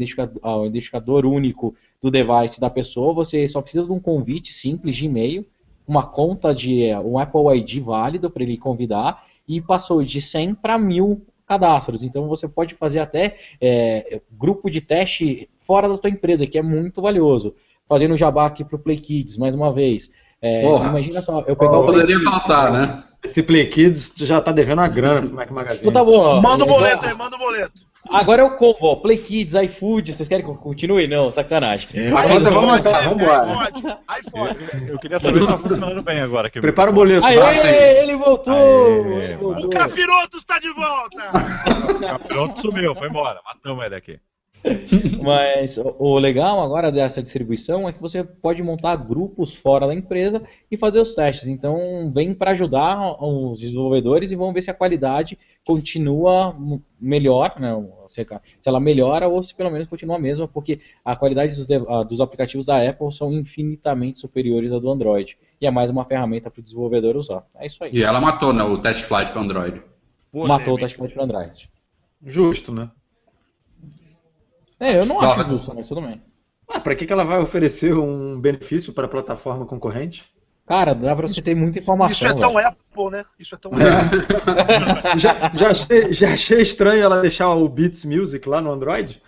o 0.43 0.65
identificador 0.67 1.25
único 1.25 1.73
do 1.99 2.11
device 2.11 2.61
da 2.61 2.69
pessoa, 2.69 3.11
você 3.11 3.47
só 3.47 3.59
precisa 3.59 3.85
de 3.85 3.91
um 3.91 3.99
convite 3.99 4.53
simples 4.53 4.95
de 4.95 5.05
e-mail, 5.05 5.47
uma 5.87 6.05
conta 6.05 6.53
de 6.53 6.93
um 7.03 7.17
Apple 7.17 7.57
ID 7.57 7.79
válido 7.79 8.29
para 8.29 8.43
ele 8.43 8.57
convidar, 8.57 9.25
e 9.47 9.59
passou 9.59 10.03
de 10.03 10.21
100 10.21 10.53
para 10.53 10.77
1000 10.77 11.25
cadastros. 11.47 12.03
Então 12.03 12.27
você 12.27 12.47
pode 12.47 12.75
fazer 12.75 12.99
até 12.99 13.35
é, 13.59 14.21
grupo 14.31 14.69
de 14.69 14.79
teste 14.79 15.49
fora 15.57 15.89
da 15.89 15.97
sua 15.97 16.09
empresa, 16.09 16.45
que 16.45 16.57
é 16.57 16.61
muito 16.61 17.01
valioso. 17.01 17.55
Fazendo 17.91 18.15
jabá 18.15 18.45
aqui 18.45 18.63
para 18.63 18.77
o 18.77 18.79
Play 18.79 18.95
Kids, 18.95 19.37
mais 19.37 19.53
uma 19.53 19.73
vez. 19.73 20.11
É, 20.41 20.63
imagina 20.63 21.21
só, 21.21 21.43
eu 21.45 21.57
pegar 21.57 21.77
oh, 21.77 21.83
o 21.83 21.85
Poderia 21.87 22.23
faltar, 22.23 22.71
né? 22.71 23.03
Esse 23.21 23.43
Play 23.43 23.65
Kids 23.67 24.13
já 24.15 24.39
tá 24.39 24.53
devendo 24.53 24.79
a 24.79 24.87
grana 24.87 25.27
pro 25.27 25.35
Mac 25.35 25.51
Magazine. 25.51 25.89
Então 25.89 25.91
tá 25.91 26.09
bom. 26.09 26.41
Manda 26.41 26.63
o 26.63 26.67
boleto 26.67 27.05
aí, 27.05 27.13
manda 27.13 27.35
o 27.35 27.39
boleto. 27.39 27.73
Agora 28.09 28.43
é 28.43 28.45
o 28.45 28.55
combo, 28.55 28.77
ó. 28.83 28.95
Play 28.95 29.17
Kids, 29.17 29.55
iFood, 29.55 30.13
vocês 30.13 30.29
querem 30.29 30.45
que 30.45 30.49
eu 30.49 30.55
continue? 30.55 31.05
Não, 31.05 31.29
sacanagem. 31.31 31.89
É, 31.93 32.11
vamos, 32.11 32.43
vamos, 32.43 32.79
vamos 32.79 33.23
embora. 33.23 33.71
iFood. 34.19 34.89
Eu 34.89 34.97
queria 34.97 35.19
saber 35.19 35.41
se 35.41 35.47
tá 35.47 35.57
funcionando 35.57 36.01
bem 36.01 36.21
agora. 36.21 36.49
Que 36.49 36.61
Prepara 36.61 36.91
o 36.91 36.93
boleto. 36.93 37.25
Aê, 37.25 37.37
tá? 37.37 37.69
ele 38.01 38.15
voltou! 38.15 38.53
Aê, 38.55 39.23
ele 39.25 39.35
voltou. 39.35 39.65
O 39.65 39.69
Capiroto 39.69 40.37
está 40.37 40.59
de 40.59 40.71
volta! 40.71 41.91
o 41.91 41.99
Capiroto 42.07 42.61
sumiu, 42.61 42.95
foi 42.95 43.09
embora. 43.09 43.41
Matamos 43.45 43.83
ele 43.83 43.95
aqui. 43.95 44.17
Mas 45.21 45.77
o 45.77 46.17
legal 46.17 46.61
agora 46.61 46.91
dessa 46.91 47.21
distribuição 47.21 47.87
é 47.87 47.93
que 47.93 48.01
você 48.01 48.23
pode 48.23 48.61
montar 48.61 48.95
grupos 48.95 49.55
fora 49.55 49.87
da 49.87 49.93
empresa 49.93 50.41
e 50.69 50.77
fazer 50.77 50.99
os 50.99 51.15
testes. 51.15 51.47
Então, 51.47 52.11
vem 52.11 52.33
para 52.33 52.51
ajudar 52.51 53.21
os 53.23 53.59
desenvolvedores 53.59 54.31
e 54.31 54.35
vamos 54.35 54.53
ver 54.53 54.61
se 54.61 54.71
a 54.71 54.73
qualidade 54.73 55.37
continua 55.65 56.55
melhor, 56.99 57.59
né? 57.59 57.71
se 58.07 58.25
ela 58.65 58.79
melhora 58.79 59.27
ou 59.27 59.41
se 59.41 59.55
pelo 59.55 59.71
menos 59.71 59.87
continua 59.87 60.17
a 60.17 60.19
mesma, 60.19 60.47
porque 60.47 60.79
a 61.03 61.15
qualidade 61.15 61.55
dos, 61.55 61.67
dos 62.07 62.21
aplicativos 62.21 62.65
da 62.65 62.87
Apple 62.87 63.11
são 63.11 63.33
infinitamente 63.33 64.19
superiores 64.19 64.71
à 64.71 64.79
do 64.79 64.91
Android. 64.91 65.37
E 65.59 65.65
é 65.65 65.71
mais 65.71 65.89
uma 65.89 66.05
ferramenta 66.05 66.51
para 66.51 66.59
o 66.59 66.63
desenvolvedor 66.63 67.15
usar. 67.15 67.45
É 67.55 67.65
isso 67.65 67.83
aí. 67.83 67.91
E 67.93 68.03
ela 68.03 68.19
matou 68.19 68.53
né, 68.53 68.63
o 68.63 68.77
test 68.77 69.03
flight 69.03 69.31
para 69.31 69.41
Android. 69.41 69.81
Matou 70.33 70.75
o 70.75 70.77
test 70.77 70.95
flight 70.95 71.13
para 71.13 71.23
Android. 71.23 71.69
Justo, 72.23 72.71
né? 72.71 72.89
É, 74.81 74.97
eu 74.97 75.05
não 75.05 75.21
acho 75.21 75.43
justo, 75.43 75.75
mas 75.75 75.87
tudo 75.87 76.01
bem. 76.01 76.19
Ah, 76.67 76.79
pra 76.79 76.95
que, 76.95 77.05
que 77.05 77.13
ela 77.13 77.23
vai 77.23 77.39
oferecer 77.39 77.93
um 77.93 78.41
benefício 78.41 78.91
para 78.93 79.05
a 79.05 79.09
plataforma 79.09 79.63
concorrente? 79.63 80.25
Cara, 80.65 80.95
dá 80.95 81.15
pra 81.15 81.27
você 81.27 81.39
ter 81.39 81.53
muita 81.53 81.77
informação. 81.77 82.11
Isso 82.11 82.25
é 82.25 82.33
tão. 82.33 82.57
Apple, 82.57 83.09
né? 83.11 83.23
Isso 83.37 83.53
é 83.53 83.57
tão 83.59 83.71
é. 83.73 85.17
já, 85.19 85.51
já, 85.53 85.69
achei, 85.69 86.13
já 86.13 86.33
achei 86.33 86.61
estranho 86.61 87.03
ela 87.03 87.21
deixar 87.21 87.53
o 87.53 87.69
Beats 87.69 88.05
Music 88.05 88.47
lá 88.49 88.59
no 88.59 88.71
Android? 88.71 89.21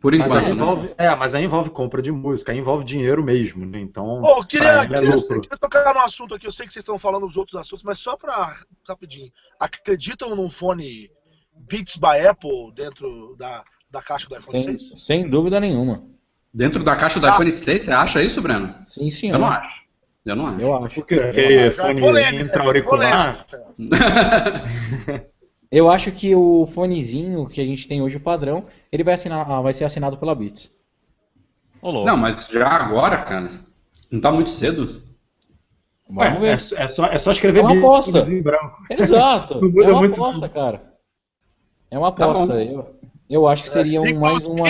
Por 0.00 0.12
enquanto. 0.12 0.32
Mas 0.32 0.44
né? 0.44 0.50
envolve, 0.50 0.88
né? 0.88 0.94
É, 0.98 1.14
mas 1.14 1.34
aí 1.36 1.44
envolve 1.44 1.70
compra 1.70 2.02
de 2.02 2.10
música, 2.10 2.50
aí 2.50 2.58
envolve 2.58 2.84
dinheiro 2.84 3.22
mesmo, 3.22 3.64
né? 3.64 3.78
Então. 3.78 4.22
Oh, 4.22 4.44
queria, 4.44 4.68
é 4.68 4.86
queria, 4.88 5.16
queria, 5.16 5.58
tocar 5.60 5.94
no 5.94 6.00
assunto 6.00 6.34
aqui, 6.34 6.46
eu 6.46 6.52
sei 6.52 6.66
que 6.66 6.72
vocês 6.72 6.82
estão 6.82 6.98
falando 6.98 7.26
os 7.26 7.36
outros 7.36 7.60
assuntos, 7.60 7.84
mas 7.84 8.00
só 8.00 8.16
pra. 8.16 8.56
rapidinho. 8.88 9.30
Acreditam 9.60 10.34
num 10.34 10.50
fone 10.50 11.10
Beats 11.54 11.96
by 11.96 12.26
Apple 12.26 12.72
dentro 12.74 13.36
da 13.36 13.62
da 13.90 14.02
caixa 14.02 14.28
do 14.28 14.36
iPhone 14.36 14.60
sem, 14.60 14.78
6? 14.78 15.04
Sem 15.04 15.28
dúvida 15.28 15.60
nenhuma. 15.60 16.02
Dentro 16.52 16.82
da 16.82 16.96
caixa 16.96 17.20
do 17.20 17.26
ah, 17.26 17.30
iPhone 17.30 17.52
6, 17.52 17.84
você 17.84 17.92
acha 17.92 18.22
isso, 18.22 18.40
Breno? 18.42 18.74
Sim, 18.84 19.10
sim. 19.10 19.30
Eu 19.30 19.38
não 19.38 19.48
acho. 19.48 19.82
Eu 20.24 20.36
não 20.36 20.46
acho. 20.46 20.60
Eu 20.60 20.84
acho. 20.84 20.94
Porque 20.96 21.14
é 21.14 21.70
fonezinho 21.70 22.60
auricular. 22.60 23.46
Eu 25.70 25.90
acho 25.90 26.10
que 26.12 26.34
o 26.34 26.66
fonezinho 26.66 27.46
que 27.46 27.60
a 27.60 27.64
gente 27.64 27.86
tem 27.86 28.00
hoje, 28.00 28.16
o 28.16 28.20
padrão, 28.20 28.64
ele 28.90 29.04
vai, 29.04 29.12
assinar, 29.14 29.48
ah, 29.50 29.60
vai 29.60 29.72
ser 29.72 29.84
assinado 29.84 30.16
pela 30.16 30.34
Beats. 30.34 30.70
não, 31.82 32.16
mas 32.16 32.48
já 32.48 32.66
agora, 32.66 33.18
cara, 33.18 33.50
não 34.10 34.18
tá 34.18 34.32
muito 34.32 34.48
cedo. 34.48 35.02
Vamos 36.08 36.40
ver. 36.40 36.48
É, 36.48 36.84
é, 36.84 36.88
só, 36.88 37.06
é 37.06 37.18
só 37.18 37.32
escrever 37.32 37.58
é 37.58 37.62
uma 37.62 37.76
aposta. 37.76 38.24
Exato. 38.90 39.60
é 39.82 39.88
uma 39.90 40.06
aposta, 40.06 40.48
cara. 40.48 40.94
É 41.90 41.98
uma 41.98 42.12
tá 42.12 42.24
aposta. 42.24 42.54
Tá 42.54 42.62
eu, 42.62 42.97
eu 43.28 43.46
acho 43.46 43.64
que 43.64 43.68
seria 43.68 44.00
um, 44.00 44.18
mais 44.18 44.46
uma. 44.46 44.68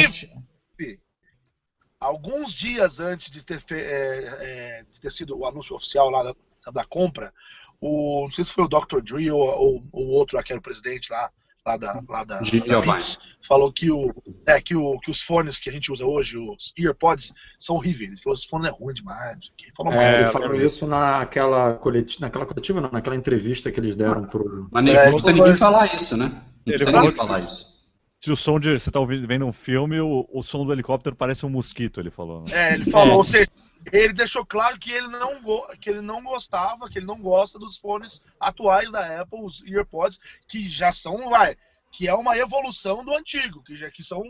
Alguns 2.01 2.53
dias 2.53 3.01
antes 3.01 3.31
de 3.31 3.45
ter, 3.45 3.61
fe... 3.61 3.75
é, 3.75 4.19
é, 4.41 4.85
de 4.91 5.01
ter 5.01 5.11
sido 5.11 5.37
o 5.37 5.47
anúncio 5.47 5.75
oficial 5.75 6.11
lá 6.11 6.23
da, 6.23 6.35
da 6.73 6.85
compra, 6.85 7.33
o, 7.81 8.23
não 8.23 8.31
sei 8.31 8.45
se 8.45 8.53
foi 8.53 8.65
o 8.65 8.69
Dr. 8.69 9.01
Dre 9.03 9.31
ou, 9.31 9.83
o 9.93 10.11
outro, 10.13 10.39
aquele 10.39 10.61
presidente 10.61 11.11
lá, 11.11 11.29
lá 11.67 11.77
da, 11.77 12.03
lá 12.09 12.25
da, 12.25 12.39
da 12.39 12.81
Beats, 12.81 13.19
falou 13.41 13.73
que, 13.73 13.91
o, 13.91 14.13
é, 14.47 14.61
que, 14.61 14.77
o, 14.77 14.99
que 15.01 15.11
os 15.11 15.21
fones 15.21 15.59
que 15.59 15.69
a 15.71 15.73
gente 15.73 15.91
usa 15.91 16.05
hoje, 16.05 16.39
os 16.39 16.73
EarPods, 16.79 17.33
são 17.59 17.75
horríveis. 17.75 18.11
Ele 18.11 18.21
falou 18.21 18.37
que 18.37 18.43
esse 18.43 18.49
fone 18.49 18.69
é 18.69 18.71
ruim 18.71 18.95
demais. 18.95 19.51
Ele 19.61 19.73
falou, 19.77 19.93
é, 19.93 20.23
ele 20.23 20.31
falou 20.31 20.55
isso 20.55 20.87
naquela 20.87 21.75
coletiva, 21.75 22.27
naquela 22.27 22.47
coletiva, 22.47 22.81
não, 22.81 22.91
naquela 22.93 23.17
entrevista 23.17 23.73
que 23.73 23.81
eles 23.81 23.97
deram 23.97 24.25
pro. 24.25 24.69
Mas 24.71 24.85
nem 24.85 24.95
é, 24.95 25.11
você 25.11 25.33
ninguém 25.33 25.57
falar 25.57 25.95
isso, 25.97 26.17
né? 26.17 26.43
Não 26.65 26.75
ele 26.75 26.85
falou 26.85 27.13
falar 27.13 27.41
isso 27.41 27.78
se 28.21 28.33
o 28.33 28.37
som 28.37 28.59
de. 28.59 28.79
Você 28.79 28.91
tá 28.91 29.01
ouvindo, 29.01 29.27
vendo 29.27 29.47
um 29.47 29.53
filme, 29.53 30.01
o, 30.01 30.29
o 30.33 30.43
som 30.43 30.65
do 30.65 30.73
helicóptero 30.73 31.15
parece 31.15 31.47
um 31.47 31.51
mosquito, 31.51 32.01
ele 32.01 32.11
falou. 32.11 32.45
Né? 32.45 32.53
É, 32.53 32.75
ele 32.75 32.91
falou, 32.91 33.15
é. 33.15 33.17
ou 33.17 33.25
seja, 33.25 33.49
ele 33.93 34.13
deixou 34.13 34.45
claro 34.45 34.79
que 34.79 34.91
ele, 34.91 35.09
não 35.09 35.41
que 35.81 35.89
ele 35.89 36.01
não 36.01 36.23
gostava, 36.23 36.89
que 36.89 36.99
ele 36.99 37.07
não 37.07 37.21
gosta 37.21 37.59
dos 37.59 37.79
fones 37.79 38.21
atuais 38.41 38.91
da 38.91 39.21
Apple, 39.21 39.41
os 39.43 39.63
EarPods, 39.65 40.19
que 40.49 40.69
já 40.69 40.93
são, 40.93 41.31
vai, 41.31 41.57
que 41.93 42.09
é 42.09 42.15
uma 42.15 42.37
evolução 42.37 43.05
do 43.05 43.15
antigo, 43.15 43.63
que 43.63 43.77
já 43.77 43.91
que 43.91 44.03
são, 44.03 44.23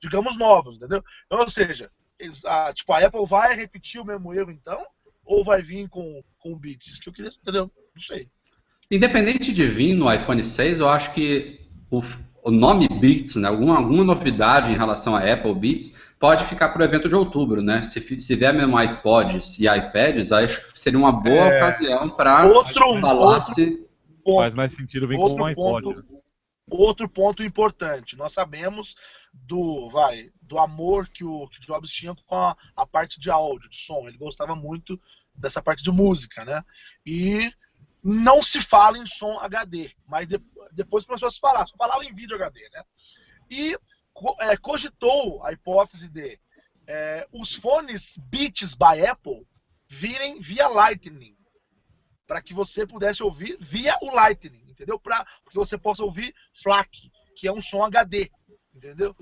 digamos, 0.00 0.36
novos, 0.36 0.76
entendeu? 0.76 1.02
Então, 1.26 1.40
ou 1.40 1.48
seja, 1.48 1.90
a, 2.46 2.72
tipo, 2.72 2.92
a 2.92 3.04
Apple 3.04 3.26
vai 3.26 3.54
repetir 3.54 4.00
o 4.00 4.04
mesmo 4.04 4.32
erro 4.32 4.50
então? 4.50 4.84
Ou 5.24 5.42
vai 5.42 5.60
vir 5.60 5.88
com, 5.88 6.22
com 6.38 6.56
Beats? 6.56 7.00
Que 7.00 7.08
eu 7.08 7.12
queria, 7.12 7.30
entendeu? 7.30 7.70
Não 7.94 8.02
sei. 8.02 8.28
Independente 8.90 9.52
de 9.52 9.66
vir 9.66 9.94
no 9.94 10.12
iPhone 10.12 10.42
6, 10.42 10.80
eu 10.80 10.88
acho 10.88 11.12
que 11.14 11.66
o, 11.90 12.02
o 12.44 12.50
nome 12.50 12.86
Beats, 12.86 13.36
né, 13.36 13.48
alguma, 13.48 13.78
alguma 13.78 14.04
novidade 14.04 14.70
em 14.70 14.76
relação 14.76 15.16
a 15.16 15.20
Apple 15.20 15.54
Beats, 15.54 16.14
pode 16.20 16.44
ficar 16.44 16.68
para 16.68 16.82
o 16.82 16.84
evento 16.84 17.08
de 17.08 17.14
outubro, 17.14 17.62
né? 17.62 17.82
Se, 17.82 18.20
se 18.20 18.36
vier 18.36 18.52
mesmo 18.52 18.78
iPods 18.80 19.58
e 19.58 19.66
iPads, 19.66 20.30
acho 20.30 20.70
que 20.70 20.78
seria 20.78 20.98
uma 20.98 21.10
boa 21.10 21.48
é... 21.48 21.56
ocasião 21.56 22.10
para 22.10 22.46
falar 23.00 23.44
se... 23.44 23.82
Ponto, 24.22 24.40
Faz 24.40 24.54
mais 24.54 24.72
sentido 24.72 25.08
vir 25.08 25.16
com 25.16 25.34
um 25.34 25.44
iPod. 25.44 25.84
Ponto, 25.84 26.22
outro 26.70 27.08
ponto 27.08 27.42
importante, 27.42 28.16
nós 28.16 28.32
sabemos 28.32 28.94
do, 29.32 29.88
vai, 29.90 30.30
do 30.42 30.58
amor 30.58 31.08
que 31.08 31.24
o, 31.24 31.48
que 31.48 31.58
o 31.58 31.62
Jobs 31.62 31.90
tinha 31.90 32.14
com 32.26 32.36
a, 32.36 32.56
a 32.76 32.86
parte 32.86 33.18
de 33.18 33.30
áudio, 33.30 33.70
de 33.70 33.76
som. 33.76 34.06
Ele 34.06 34.18
gostava 34.18 34.54
muito 34.54 35.00
dessa 35.34 35.62
parte 35.62 35.82
de 35.82 35.90
música, 35.90 36.44
né? 36.44 36.62
E 37.04 37.50
não 38.04 38.42
se 38.42 38.60
fala 38.60 38.98
em 38.98 39.06
som 39.06 39.38
HD, 39.38 39.90
mas 40.06 40.28
de, 40.28 40.38
depois 40.72 41.06
começou 41.06 41.26
a 41.26 41.30
se 41.30 41.40
falar, 41.40 41.64
só 41.64 41.74
falava 41.74 42.04
em 42.04 42.12
vídeo 42.12 42.36
HD, 42.36 42.68
né? 42.70 42.84
E 43.50 43.74
é, 44.40 44.56
cogitou 44.58 45.42
a 45.42 45.52
hipótese 45.52 46.08
de 46.08 46.38
é, 46.86 47.26
os 47.32 47.54
fones 47.54 48.18
Beats 48.18 48.74
by 48.74 49.06
Apple 49.08 49.46
virem 49.88 50.38
via 50.38 50.68
Lightning, 50.68 51.34
para 52.26 52.42
que 52.42 52.52
você 52.52 52.86
pudesse 52.86 53.22
ouvir 53.22 53.56
via 53.58 53.96
o 54.02 54.14
Lightning, 54.14 54.64
entendeu? 54.68 54.98
Pra, 54.98 55.24
porque 55.42 55.58
você 55.58 55.78
possa 55.78 56.04
ouvir 56.04 56.34
FLAC, 56.52 57.10
que 57.34 57.48
é 57.48 57.52
um 57.52 57.60
som 57.60 57.82
HD, 57.82 58.30
entendeu? 58.74 59.16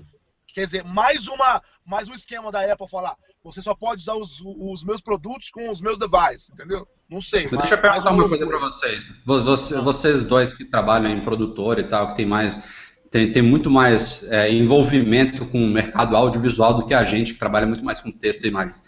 Quer 0.53 0.65
dizer, 0.65 0.83
mais, 0.83 1.27
uma, 1.27 1.61
mais 1.83 2.07
um 2.07 2.13
esquema 2.13 2.51
da 2.51 2.61
Apple 2.71 2.87
falar, 2.87 3.15
você 3.43 3.59
só 3.59 3.73
pode 3.73 4.03
usar 4.03 4.13
os, 4.13 4.39
os 4.45 4.83
meus 4.83 5.01
produtos 5.01 5.49
com 5.49 5.69
os 5.69 5.81
meus 5.81 5.97
devices, 5.97 6.51
entendeu? 6.51 6.87
Não 7.09 7.19
sei. 7.19 7.47
Mas, 7.51 7.61
deixa 7.61 7.75
eu 7.75 7.81
perguntar 7.81 8.11
uma 8.11 8.29
coisa 8.29 8.47
para 8.47 8.59
vocês. 8.59 9.11
Você, 9.25 9.81
vocês 9.81 10.23
dois 10.23 10.53
que 10.53 10.63
trabalham 10.63 11.09
em 11.11 11.21
produtor 11.21 11.79
e 11.79 11.83
tal, 11.83 12.09
que 12.09 12.17
tem 12.17 12.25
mais 12.25 12.61
tem, 13.09 13.31
tem 13.31 13.43
muito 13.43 13.69
mais 13.69 14.31
é, 14.31 14.51
envolvimento 14.51 15.45
com 15.45 15.63
o 15.63 15.69
mercado 15.69 16.15
audiovisual 16.15 16.75
do 16.75 16.85
que 16.87 16.95
a 16.95 17.03
gente, 17.03 17.33
que 17.33 17.39
trabalha 17.39 17.67
muito 17.67 17.85
mais 17.85 17.99
com 17.99 18.11
texto 18.11 18.43
e 18.45 18.47
imagens. 18.47 18.83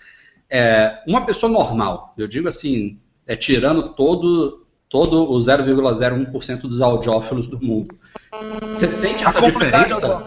É, 0.50 1.04
uma 1.08 1.26
pessoa 1.26 1.52
normal, 1.52 2.14
eu 2.18 2.28
digo 2.28 2.48
assim, 2.48 3.00
é 3.28 3.36
tirando 3.36 3.94
todo 3.94 4.65
todo 4.96 5.30
o 5.30 5.38
0,01% 5.38 6.62
dos 6.62 6.82
audiófilos 6.82 7.50
do 7.50 7.62
mundo. 7.62 8.00
Você 8.62 8.88
sente 8.88 9.26
essa 9.26 9.42
diferença? 9.42 10.24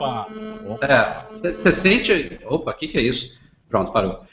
É, 0.82 1.32
você 1.32 1.72
sente. 1.72 2.38
Opa, 2.44 2.72
o 2.72 2.74
que, 2.74 2.88
que 2.88 2.98
é 2.98 3.00
isso? 3.00 3.40
Pronto, 3.66 3.92
parou. 3.92 4.24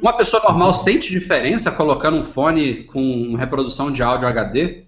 Uma 0.00 0.16
pessoa 0.16 0.40
normal 0.44 0.72
sente 0.72 1.10
diferença 1.10 1.72
colocando 1.72 2.16
um 2.16 2.22
fone 2.22 2.84
com 2.84 3.34
reprodução 3.34 3.90
de 3.90 4.04
áudio 4.04 4.28
HD? 4.28 4.84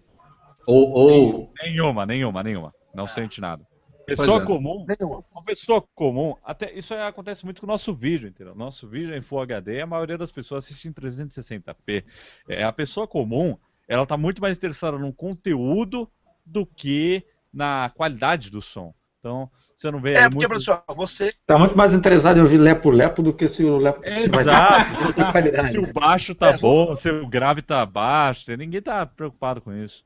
Ou, 0.64 0.92
ou... 0.92 1.52
Nenhuma, 1.64 2.06
nenhuma, 2.06 2.40
nenhuma. 2.44 2.72
Não 2.94 3.06
sente 3.06 3.40
nada. 3.40 3.68
Pessoa 4.06 4.42
é. 4.42 4.46
comum, 4.46 4.84
uma 5.32 5.42
pessoa 5.44 5.84
comum, 5.94 6.36
até 6.44 6.72
isso 6.72 6.94
acontece 6.94 7.44
muito 7.44 7.60
com 7.60 7.66
o 7.66 7.70
nosso 7.70 7.92
vídeo, 7.92 8.28
entendeu? 8.28 8.54
Nosso 8.54 8.88
vídeo 8.88 9.12
é 9.12 9.18
em 9.18 9.22
Full 9.22 9.40
HD, 9.40 9.80
a 9.80 9.86
maioria 9.86 10.18
das 10.18 10.32
pessoas 10.32 10.64
assiste 10.64 10.86
em 10.86 10.92
360p. 10.92 12.04
É, 12.48 12.64
a 12.64 12.72
pessoa 12.72 13.06
comum, 13.06 13.56
ela 13.90 14.04
está 14.04 14.16
muito 14.16 14.40
mais 14.40 14.56
interessada 14.56 14.96
no 14.96 15.12
conteúdo 15.12 16.08
do 16.46 16.64
que 16.64 17.26
na 17.52 17.90
qualidade 17.96 18.48
do 18.48 18.62
som. 18.62 18.94
Então, 19.18 19.50
você 19.74 19.90
não 19.90 20.00
vê. 20.00 20.12
É, 20.12 20.22
porque, 20.22 20.36
muito... 20.36 20.48
professor, 20.48 20.84
você. 20.94 21.34
Tá 21.44 21.58
muito 21.58 21.76
mais 21.76 21.92
interessado 21.92 22.38
em 22.38 22.40
ouvir 22.40 22.56
lepo-lepo 22.56 23.20
do 23.20 23.34
que 23.34 23.48
se 23.48 23.64
o 23.64 23.78
lepo. 23.78 24.00
Exato. 24.04 25.12
Vai... 25.32 25.66
se 25.66 25.78
o 25.78 25.92
baixo 25.92 26.36
tá 26.36 26.50
é, 26.50 26.56
bom, 26.58 26.94
se 26.94 27.10
o 27.10 27.26
grave 27.26 27.62
tá 27.62 27.84
baixo. 27.84 28.56
Ninguém 28.56 28.80
tá 28.80 29.04
preocupado 29.04 29.60
com 29.60 29.72
isso. 29.72 30.04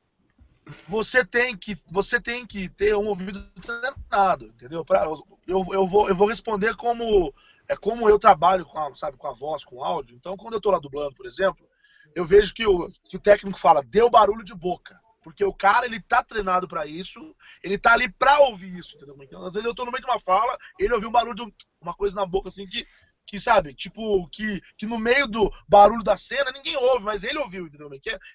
Você 0.89 1.23
tem 1.23 1.55
que, 1.55 1.77
você 1.93 2.19
tem 2.19 2.47
que 2.47 2.71
ter 2.71 2.97
um 2.97 3.07
ouvido 3.07 3.45
treinado, 3.61 4.47
entendeu? 4.47 4.83
Pra, 4.83 5.05
eu, 5.47 5.67
eu, 5.71 5.87
vou, 5.87 6.09
eu 6.09 6.15
vou 6.15 6.27
responder 6.27 6.75
como 6.75 7.35
é 7.69 7.77
como 7.77 8.09
eu 8.09 8.19
trabalho 8.19 8.65
com 8.65 8.79
a, 8.79 8.97
sabe, 8.97 9.19
com 9.19 9.27
a 9.27 9.35
voz, 9.35 9.63
com 9.63 9.77
o 9.77 9.85
áudio. 9.85 10.17
Então, 10.17 10.39
quando 10.39 10.55
eu 10.55 10.61
tô 10.61 10.71
lá 10.71 10.79
dublando, 10.79 11.15
por 11.15 11.27
exemplo, 11.27 11.67
eu 12.15 12.25
vejo 12.25 12.55
que 12.55 12.67
o, 12.67 12.89
que 13.09 13.17
o 13.17 13.21
técnico 13.21 13.59
fala, 13.59 13.83
deu 13.83 14.09
barulho 14.09 14.45
de 14.45 14.55
boca. 14.55 14.99
Porque 15.23 15.43
o 15.43 15.55
cara, 15.55 15.87
ele 15.87 16.01
tá 16.01 16.23
treinado 16.23 16.69
para 16.69 16.85
isso, 16.87 17.35
ele 17.63 17.79
tá 17.79 17.95
ali 17.95 18.13
pra 18.13 18.41
ouvir 18.41 18.79
isso, 18.79 18.95
entendeu? 18.95 19.17
Então, 19.23 19.45
às 19.45 19.55
vezes 19.55 19.67
eu 19.67 19.75
tô 19.75 19.85
no 19.87 19.91
meio 19.91 20.05
de 20.05 20.11
uma 20.11 20.21
fala, 20.21 20.57
ele 20.79 20.93
ouviu 20.93 21.09
um 21.09 21.13
barulho, 21.13 21.35
de 21.35 21.55
uma 21.81 21.95
coisa 21.95 22.15
na 22.15 22.27
boca 22.27 22.51
assim 22.51 22.67
que, 22.67 22.87
que 23.27 23.41
sabe, 23.41 23.73
tipo, 23.73 24.29
que, 24.29 24.61
que 24.77 24.87
no 24.87 24.99
meio 24.99 25.27
do 25.27 25.51
barulho 25.67 26.03
da 26.03 26.15
cena 26.15 26.53
ninguém 26.53 26.77
ouve, 26.77 27.07
mas 27.07 27.25
ele 27.25 27.39
ouviu, 27.39 27.67
entendeu? 27.67 27.89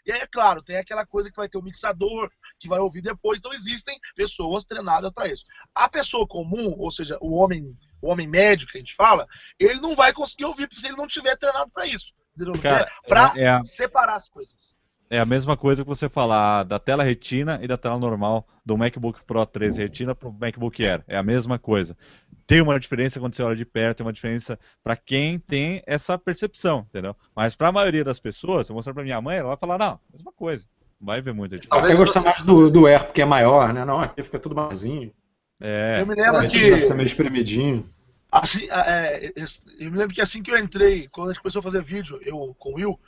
E 0.03 0.11
aí, 0.11 0.19
é 0.19 0.25
claro, 0.25 0.63
tem 0.63 0.77
aquela 0.77 1.05
coisa 1.05 1.29
que 1.29 1.37
vai 1.37 1.47
ter 1.47 1.59
o 1.59 1.61
um 1.61 1.63
mixador, 1.63 2.27
que 2.57 2.67
vai 2.67 2.79
ouvir 2.79 3.03
depois, 3.03 3.37
então 3.37 3.53
existem 3.53 3.99
pessoas 4.15 4.65
treinadas 4.65 5.11
para 5.11 5.27
isso. 5.27 5.43
A 5.75 5.87
pessoa 5.87 6.27
comum, 6.27 6.73
ou 6.75 6.91
seja, 6.91 7.19
o 7.21 7.35
homem, 7.35 7.77
o 8.01 8.09
homem 8.09 8.27
médio 8.27 8.67
que 8.67 8.79
a 8.79 8.81
gente 8.81 8.95
fala, 8.95 9.27
ele 9.59 9.79
não 9.79 9.95
vai 9.95 10.11
conseguir 10.11 10.45
ouvir 10.45 10.67
se 10.71 10.87
ele 10.87 10.97
não 10.97 11.05
tiver 11.05 11.37
treinado 11.37 11.69
para 11.69 11.85
isso. 11.85 12.13
Cara, 12.61 12.89
pra 13.07 13.33
é, 13.35 13.43
é... 13.43 13.59
separar 13.63 14.15
as 14.15 14.29
coisas. 14.29 14.79
É 15.11 15.19
a 15.19 15.25
mesma 15.25 15.57
coisa 15.57 15.83
que 15.83 15.87
você 15.87 16.07
falar 16.07 16.63
da 16.63 16.77
tela 16.77 17.03
retina 17.03 17.59
e 17.63 17.67
da 17.67 17.75
tela 17.75 17.97
normal 17.97 18.47
do 18.63 18.77
MacBook 18.77 19.23
Pro 19.23 19.43
13 19.43 19.81
retina 19.81 20.13
para 20.13 20.29
o 20.29 20.33
MacBook 20.39 20.85
Air. 20.85 21.03
É 21.07 21.17
a 21.17 21.23
mesma 21.23 21.57
coisa. 21.57 21.97
Tem 22.45 22.61
uma 22.61 22.79
diferença 22.79 23.19
quando 23.19 23.33
você 23.33 23.41
olha 23.41 23.55
de 23.55 23.65
perto, 23.65 23.97
tem 23.97 24.05
uma 24.05 24.13
diferença 24.13 24.59
para 24.83 24.95
quem 24.95 25.39
tem 25.39 25.81
essa 25.87 26.15
percepção, 26.15 26.85
entendeu? 26.89 27.15
Mas 27.35 27.55
para 27.55 27.69
a 27.69 27.71
maioria 27.71 28.03
das 28.03 28.19
pessoas, 28.19 28.67
se 28.67 28.71
eu 28.71 28.75
mostrar 28.75 28.93
para 28.93 29.03
minha 29.03 29.19
mãe, 29.19 29.37
ela 29.37 29.49
vai 29.49 29.57
falar, 29.57 29.79
não, 29.79 29.99
mesma 30.13 30.31
coisa. 30.31 30.63
Não 31.01 31.07
vai 31.07 31.21
ver 31.21 31.33
muita 31.33 31.57
diferença. 31.57 31.81
Talvez 31.81 31.99
gostar 31.99 32.21
mais 32.21 32.43
do, 32.43 32.69
do 32.69 32.85
Air 32.85 33.05
porque 33.05 33.23
é 33.23 33.25
maior, 33.25 33.73
né? 33.73 33.83
Não, 33.83 33.99
aqui 34.01 34.21
fica 34.21 34.37
tudo 34.37 34.53
maiorzinho. 34.53 35.11
É. 35.59 36.01
Eu 36.01 36.05
me 36.05 36.13
lembro 36.13 36.47
que... 36.47 36.75
Fica 36.75 36.93
meio 36.93 37.07
espremidinho. 37.07 37.89
Assim, 38.31 38.69
é, 38.69 39.25
é, 39.25 39.33
eu 39.79 39.91
me 39.91 39.97
lembro 39.97 40.13
que 40.13 40.21
assim 40.21 40.43
que 40.43 40.51
eu 40.51 40.57
entrei, 40.57 41.07
quando 41.07 41.29
a 41.29 41.33
gente 41.33 41.41
começou 41.41 41.61
a 41.61 41.63
fazer 41.63 41.81
vídeo, 41.81 42.19
eu 42.23 42.55
com 42.59 42.73
o 42.73 42.75
Will, 42.75 42.99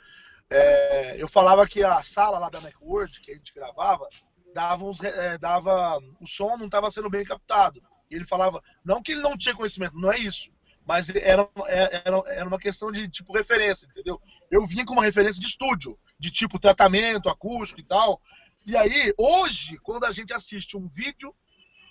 é, 0.50 1.14
eu 1.16 1.28
falava 1.28 1.66
que 1.66 1.82
a 1.82 2.02
sala 2.02 2.38
lá 2.38 2.50
da 2.50 2.60
Macworld, 2.60 3.20
que 3.20 3.30
a 3.30 3.34
gente 3.34 3.54
gravava, 3.54 4.08
dava, 4.52 4.84
uns, 4.84 5.02
é, 5.02 5.38
dava 5.38 5.98
o 6.20 6.26
som 6.26 6.56
não 6.56 6.66
estava 6.66 6.90
sendo 6.90 7.08
bem 7.08 7.24
captado. 7.24 7.82
E 8.10 8.16
ele 8.16 8.26
falava, 8.26 8.62
não 8.84 9.02
que 9.02 9.12
ele 9.12 9.22
não 9.22 9.36
tinha 9.36 9.54
conhecimento, 9.54 9.96
não 9.96 10.12
é 10.12 10.18
isso. 10.18 10.50
Mas 10.84 11.08
era, 11.08 11.48
é, 11.66 12.02
era, 12.04 12.22
era 12.26 12.48
uma 12.48 12.58
questão 12.58 12.90
de 12.90 13.08
tipo 13.08 13.32
referência, 13.32 13.86
entendeu? 13.86 14.20
Eu 14.50 14.66
vinha 14.66 14.84
com 14.84 14.92
uma 14.92 15.04
referência 15.04 15.40
de 15.40 15.46
estúdio, 15.46 15.96
de 16.18 16.30
tipo 16.30 16.58
tratamento 16.58 17.28
acústico 17.28 17.80
e 17.80 17.84
tal. 17.84 18.20
E 18.66 18.76
aí, 18.76 19.14
hoje, 19.16 19.78
quando 19.78 20.04
a 20.04 20.10
gente 20.10 20.32
assiste 20.32 20.76
um 20.76 20.86
vídeo 20.88 21.34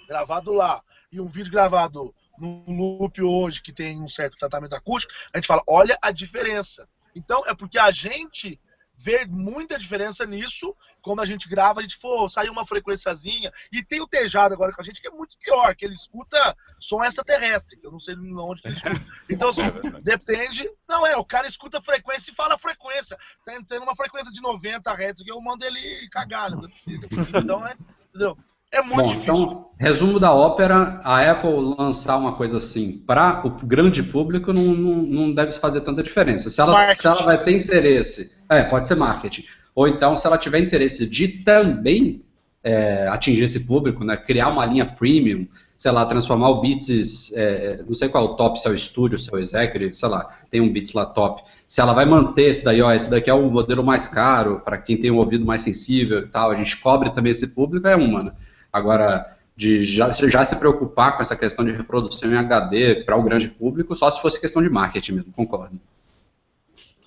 gravado 0.08 0.52
lá 0.52 0.84
e 1.12 1.20
um 1.22 1.28
vídeo 1.28 1.52
gravado 1.52 2.14
no 2.42 2.64
loop 2.68 3.22
hoje, 3.22 3.62
que 3.62 3.72
tem 3.72 4.02
um 4.02 4.10
certo 4.10 4.38
tratamento 4.38 4.76
acústico, 4.76 5.14
a 5.34 5.38
gente 5.38 5.48
fala, 5.48 5.64
olha 5.68 5.98
a 6.02 6.12
diferença. 6.12 6.88
Então, 7.16 7.44
é 7.46 7.54
porque 7.54 7.78
a 7.78 7.92
gente 7.92 8.60
vê 9.02 9.26
muita 9.26 9.80
diferença 9.80 10.26
nisso. 10.26 10.76
Quando 11.02 11.22
a 11.22 11.26
gente 11.26 11.50
grava, 11.50 11.80
a 11.80 11.84
gente 11.84 11.98
for 11.98 12.30
sair 12.30 12.50
uma 12.50 12.66
frequenciazinha. 12.66 13.52
E 13.72 13.84
tem 13.84 14.00
o 14.00 14.08
Tejado 14.08 14.54
agora 14.54 14.72
com 14.72 14.82
a 14.82 14.84
gente, 14.84 15.02
que 15.02 15.08
é 15.08 15.12
muito 15.12 15.38
pior, 15.40 15.76
que 15.76 15.84
ele 15.84 15.96
escuta 15.96 16.56
som 16.80 17.04
extraterrestre. 17.04 17.80
Eu 17.84 17.92
não 17.92 18.00
sei 18.00 18.16
onde 18.16 18.62
ele 18.64 18.74
escuta. 18.76 19.06
Então, 19.30 19.50
assim, 19.50 19.64
é 19.64 20.02
depende. 20.02 20.70
Não, 20.88 21.06
é, 21.06 21.18
o 21.18 21.26
cara 21.26 21.48
escuta 21.48 21.82
frequência 21.82 22.32
e 22.32 22.36
fala 22.36 22.58
frequência. 22.58 23.18
Tem, 23.44 23.64
tem 23.64 23.80
uma 23.80 23.96
frequência 23.96 24.32
de 24.32 24.42
90 24.42 24.92
Hz 24.92 25.24
que 25.24 25.32
eu 25.32 25.42
mando 25.42 25.66
ele 25.66 26.08
cagar, 26.10 26.52
não 26.52 26.66
é 26.66 26.70
possível. 26.70 27.10
Então, 27.44 27.66
é. 27.66 27.76
Entendeu? 28.10 28.38
É 28.72 28.82
muito 28.82 29.02
Bom, 29.02 29.06
difícil. 29.08 29.34
Então, 29.34 29.66
resumo 29.78 30.20
da 30.20 30.32
ópera, 30.34 31.00
a 31.04 31.30
Apple 31.30 31.76
lançar 31.78 32.18
uma 32.18 32.34
coisa 32.34 32.58
assim 32.58 33.04
para 33.06 33.46
o 33.46 33.50
grande 33.66 34.02
público 34.02 34.54
não, 34.54 34.64
não, 34.64 34.96
não, 35.04 35.34
deve 35.34 35.52
fazer 35.54 35.82
tanta 35.82 36.02
diferença. 36.02 36.50
Se 36.50 36.62
ela, 36.62 36.96
se 36.96 37.06
ela 37.06 37.24
vai 37.24 37.44
ter 37.44 37.52
interesse, 37.52 38.32
é, 38.48 38.64
pode 38.64 38.88
ser 38.88 38.96
marketing. 38.96 39.44
Ou 39.76 39.88
então, 39.88 40.16
se 40.16 40.26
ela 40.26 40.38
tiver 40.38 40.60
interesse 40.60 41.06
de 41.06 41.28
também 41.28 42.24
é, 42.64 43.08
atingir 43.08 43.44
esse 43.44 43.66
público, 43.66 44.04
né, 44.04 44.16
criar 44.16 44.50
uma 44.50 44.66
linha 44.66 44.86
premium, 44.86 45.48
sei 45.78 45.92
lá, 45.92 46.06
transformar 46.06 46.50
o 46.50 46.62
Beats, 46.62 47.34
é, 47.36 47.84
não 47.88 47.96
sei 47.96 48.08
qual 48.08 48.24
é 48.24 48.28
o 48.30 48.36
top, 48.36 48.62
se 48.62 48.68
é 48.68 48.72
o 48.72 48.78
Studio, 48.78 49.18
se 49.18 49.34
é 49.34 49.36
o 49.36 49.40
Executive, 49.40 49.94
sei 49.96 50.10
lá, 50.10 50.30
tem 50.52 50.62
um 50.62 50.72
Beats 50.72 50.94
lá 50.94 51.08
top. 51.08 51.42
Se 51.68 51.82
ela 51.82 51.92
vai 51.92 52.06
manter 52.06 52.52
esse 52.52 52.64
daí, 52.64 52.82
ó, 52.82 52.94
esse 52.94 53.10
daqui 53.10 53.30
é 53.30 53.34
o 53.34 53.50
modelo 53.50 53.84
mais 53.84 54.08
caro, 54.08 54.62
para 54.64 54.78
quem 54.78 54.96
tem 54.96 55.10
um 55.10 55.18
ouvido 55.18 55.44
mais 55.44 55.64
sensível 55.64 56.20
e 56.20 56.28
tal, 56.28 56.52
a 56.52 56.56
gente 56.56 56.80
cobre 56.80 57.10
também 57.10 57.32
esse 57.32 57.48
público, 57.48 57.88
é 57.88 57.96
uma, 57.96 58.24
né? 58.24 58.32
Agora, 58.72 59.38
de 59.56 59.82
já, 59.84 60.10
já 60.10 60.46
se 60.46 60.56
preocupar 60.56 61.16
com 61.16 61.22
essa 61.22 61.36
questão 61.36 61.64
de 61.66 61.72
reprodução 61.72 62.32
em 62.32 62.38
HD 62.38 63.04
para 63.04 63.18
o 63.18 63.24
grande 63.24 63.48
público, 63.48 63.96
só 63.96 64.10
se 64.10 64.22
fosse 64.22 64.40
questão 64.40 64.62
de 64.62 64.70
marketing 64.70 65.14
mesmo, 65.14 65.34
concordo. 65.34 65.80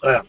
É, 0.05 0.23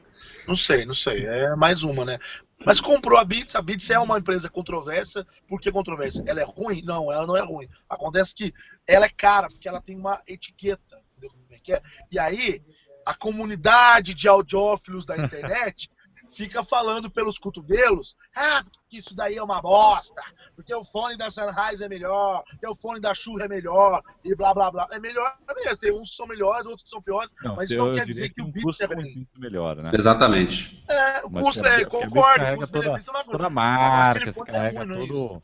não 0.47 0.55
sei, 0.55 0.85
não 0.85 0.93
sei. 0.93 1.25
É 1.25 1.55
mais 1.55 1.83
uma, 1.83 2.05
né? 2.05 2.19
Mas 2.65 2.79
comprou 2.79 3.19
a 3.19 3.25
Bits, 3.25 3.55
a 3.55 3.61
Bits 3.61 3.89
é 3.89 3.99
uma 3.99 4.17
empresa 4.17 4.49
controversa. 4.49 5.27
Por 5.47 5.59
que 5.59 5.71
controversa? 5.71 6.23
Ela 6.25 6.41
é 6.41 6.45
ruim? 6.45 6.81
Não, 6.83 7.11
ela 7.11 7.27
não 7.27 7.35
é 7.35 7.41
ruim. 7.41 7.67
Acontece 7.89 8.33
que 8.33 8.53
ela 8.87 9.05
é 9.05 9.09
cara, 9.09 9.49
porque 9.49 9.67
ela 9.67 9.81
tem 9.81 9.97
uma 9.97 10.21
etiqueta. 10.25 11.01
Entendeu 11.11 11.29
como 11.31 11.53
é 11.53 11.59
que 11.59 11.73
é? 11.73 11.81
E 12.09 12.17
aí, 12.17 12.63
a 13.05 13.13
comunidade 13.13 14.13
de 14.13 14.27
audiófilos 14.27 15.05
da 15.05 15.17
internet 15.21 15.89
fica 16.35 16.63
falando 16.63 17.09
pelos 17.09 17.39
cotovelos, 17.39 18.15
ah, 18.35 18.63
que 18.89 18.97
isso 18.97 19.15
daí 19.15 19.37
é 19.37 19.43
uma 19.43 19.61
bosta, 19.61 20.21
porque 20.55 20.73
o 20.73 20.83
fone 20.83 21.17
da 21.17 21.31
Sunrise 21.31 21.83
é 21.83 21.89
melhor, 21.89 22.43
porque 22.43 22.67
o 22.67 22.75
fone 22.75 22.99
da 22.99 23.13
Shure 23.13 23.43
é 23.43 23.47
melhor, 23.47 24.01
e 24.23 24.35
blá 24.35 24.53
blá 24.53 24.69
blá. 24.69 24.87
É 24.91 24.99
melhor 24.99 25.35
mesmo, 25.55 25.77
tem 25.77 25.93
uns 25.93 26.09
que 26.09 26.15
são 26.15 26.27
melhores, 26.27 26.65
outros 26.65 26.83
que 26.83 26.89
são 26.89 27.01
piores, 27.01 27.31
não, 27.43 27.55
mas 27.55 27.69
isso 27.69 27.79
não 27.79 27.93
quer 27.93 28.05
dizer 28.05 28.29
que, 28.29 28.35
que 28.35 28.41
o 28.41 28.47
Beats 28.47 28.79
é 28.81 28.85
ruim. 28.85 29.27
melhor, 29.37 29.77
né? 29.77 29.91
Exatamente. 29.93 30.83
É, 30.89 31.25
o 31.25 31.29
custo, 31.29 31.65
é, 31.65 31.85
concordo, 31.85 32.45
o 32.45 32.57
custo-benefício 32.57 33.09
é 33.09 33.13
uma 33.13 33.23
coisa. 33.23 33.31
Toda 33.31 33.47
a 33.47 33.49
marca, 33.49 34.33
carrega 34.45 34.81
é 34.81 34.83
ruim, 34.83 35.07
todo 35.07 35.41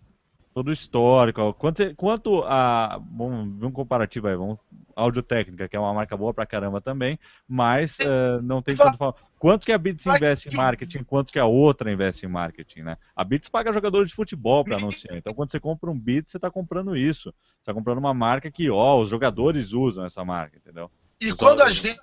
todo 0.54 0.72
histórico. 0.72 1.54
Quanto, 1.54 1.96
quanto 1.96 2.44
a. 2.44 3.00
Vamos 3.12 3.60
ver 3.60 3.66
um 3.66 3.72
comparativo 3.72 4.28
aí, 4.28 4.36
vamos. 4.36 4.60
Audio 4.96 5.24
Técnica, 5.24 5.68
que 5.68 5.76
é 5.76 5.80
uma 5.80 5.94
marca 5.94 6.16
boa 6.16 6.34
pra 6.34 6.46
caramba 6.46 6.82
também, 6.82 7.20
mas 7.48 7.98
uh, 8.00 8.42
não 8.42 8.62
tem 8.62 8.76
tanto 8.76 8.98
falar. 8.98 9.16
Quanto 9.38 9.66
que 9.66 9.72
a 9.72 9.78
Beats 9.78 10.06
investe 10.06 10.50
em 10.50 10.56
marketing, 10.56 11.04
quanto 11.04 11.34
que 11.34 11.40
a 11.40 11.46
outra 11.46 11.92
investe 11.92 12.26
em 12.26 12.30
marketing, 12.30 12.82
né? 12.82 12.98
A 13.16 13.24
Beats 13.24 13.50
paga 13.50 13.72
jogadores 13.72 14.10
de 14.10 14.16
futebol 14.16 14.64
para 14.64 14.78
anunciar. 14.78 15.18
Então, 15.18 15.34
quando 15.34 15.52
você 15.52 15.60
compra 15.60 15.90
um 15.90 15.98
Beats, 15.98 16.32
você 16.32 16.38
está 16.38 16.52
comprando 16.52 16.96
isso. 16.96 17.34
Você 17.44 17.62
está 17.62 17.74
comprando 17.74 17.98
uma 17.98 18.14
marca 18.14 18.52
que, 18.52 18.70
ó, 18.70 19.00
os 19.00 19.10
jogadores 19.10 19.74
usam 19.74 20.06
essa 20.06 20.24
marca, 20.24 20.58
entendeu? 20.58 20.92
E 21.20 21.34
quando 21.34 21.62
a 21.62 21.70
gente 21.70 22.00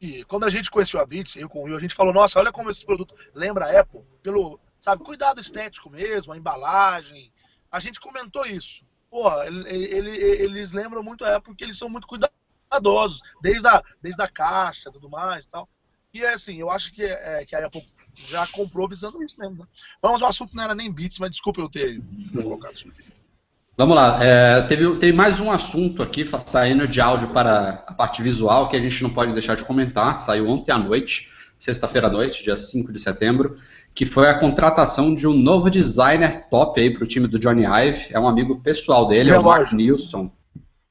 e 0.00 0.24
quando 0.24 0.44
a 0.44 0.50
gente 0.50 0.70
conheceu 0.70 1.00
a 1.00 1.06
Beats, 1.06 1.36
eu 1.36 1.48
com 1.48 1.60
o 1.60 1.62
Will, 1.64 1.76
a 1.76 1.80
gente 1.80 1.94
falou, 1.94 2.12
nossa, 2.12 2.38
olha 2.38 2.52
como 2.52 2.70
esse 2.70 2.84
produto 2.84 3.14
lembra 3.34 3.64
a 3.64 3.80
Apple, 3.80 4.02
pelo, 4.22 4.60
sabe, 4.78 5.02
cuidado 5.02 5.40
estético 5.40 5.88
mesmo, 5.90 6.32
a 6.32 6.36
embalagem, 6.36 7.32
a 7.70 7.80
gente 7.80 7.98
comentou 7.98 8.44
isso. 8.44 8.84
Porra, 9.16 9.46
ele, 9.46 9.66
ele, 9.66 10.10
eles 10.10 10.72
lembram 10.72 11.02
muito 11.02 11.24
a 11.24 11.36
Apple 11.36 11.52
porque 11.52 11.64
eles 11.64 11.78
são 11.78 11.88
muito 11.88 12.06
cuidadosos, 12.06 13.22
desde 13.40 13.66
a, 13.66 13.82
desde 14.02 14.20
a 14.20 14.28
caixa 14.28 14.92
tudo 14.92 15.08
mais 15.08 15.46
tal. 15.46 15.66
E 16.12 16.22
é 16.22 16.34
assim, 16.34 16.60
eu 16.60 16.68
acho 16.68 16.92
que, 16.92 17.02
é, 17.02 17.42
que 17.46 17.56
a 17.56 17.64
Apple 17.64 17.82
já 18.14 18.46
comprou 18.48 18.86
visando 18.86 19.22
isso 19.22 19.40
mesmo. 19.40 19.56
Né? 19.56 19.64
Vamos, 20.02 20.20
o 20.20 20.26
assunto 20.26 20.54
não 20.54 20.64
era 20.64 20.74
nem 20.74 20.92
bits, 20.92 21.18
mas 21.18 21.30
desculpa 21.30 21.62
eu 21.62 21.70
ter 21.70 21.98
colocado 22.42 22.74
isso 22.74 22.88
aqui. 22.88 23.04
Vamos 23.74 23.96
lá, 23.96 24.22
é, 24.22 24.60
teve, 24.64 24.96
tem 24.98 25.14
mais 25.14 25.40
um 25.40 25.50
assunto 25.50 26.02
aqui 26.02 26.22
saindo 26.38 26.86
de 26.86 27.00
áudio 27.00 27.28
para 27.28 27.84
a 27.86 27.94
parte 27.94 28.20
visual 28.20 28.68
que 28.68 28.76
a 28.76 28.80
gente 28.82 29.02
não 29.02 29.08
pode 29.08 29.32
deixar 29.32 29.56
de 29.56 29.64
comentar. 29.64 30.18
Saiu 30.18 30.46
ontem 30.46 30.72
à 30.72 30.76
noite, 30.76 31.30
sexta-feira 31.58 32.06
à 32.06 32.10
noite, 32.10 32.44
dia 32.44 32.56
5 32.56 32.92
de 32.92 32.98
setembro 32.98 33.56
que 33.96 34.04
foi 34.04 34.28
a 34.28 34.38
contratação 34.38 35.14
de 35.14 35.26
um 35.26 35.32
novo 35.32 35.70
designer 35.70 36.44
top 36.50 36.78
aí 36.78 36.92
para 36.92 37.02
o 37.02 37.06
time 37.06 37.26
do 37.26 37.38
Johnny 37.38 37.64
Ive. 37.64 38.08
É 38.10 38.20
um 38.20 38.28
amigo 38.28 38.60
pessoal 38.60 39.08
dele, 39.08 39.30
é 39.30 39.38
o 39.38 39.42
Mark 39.42 39.72
Nilsson. 39.72 40.30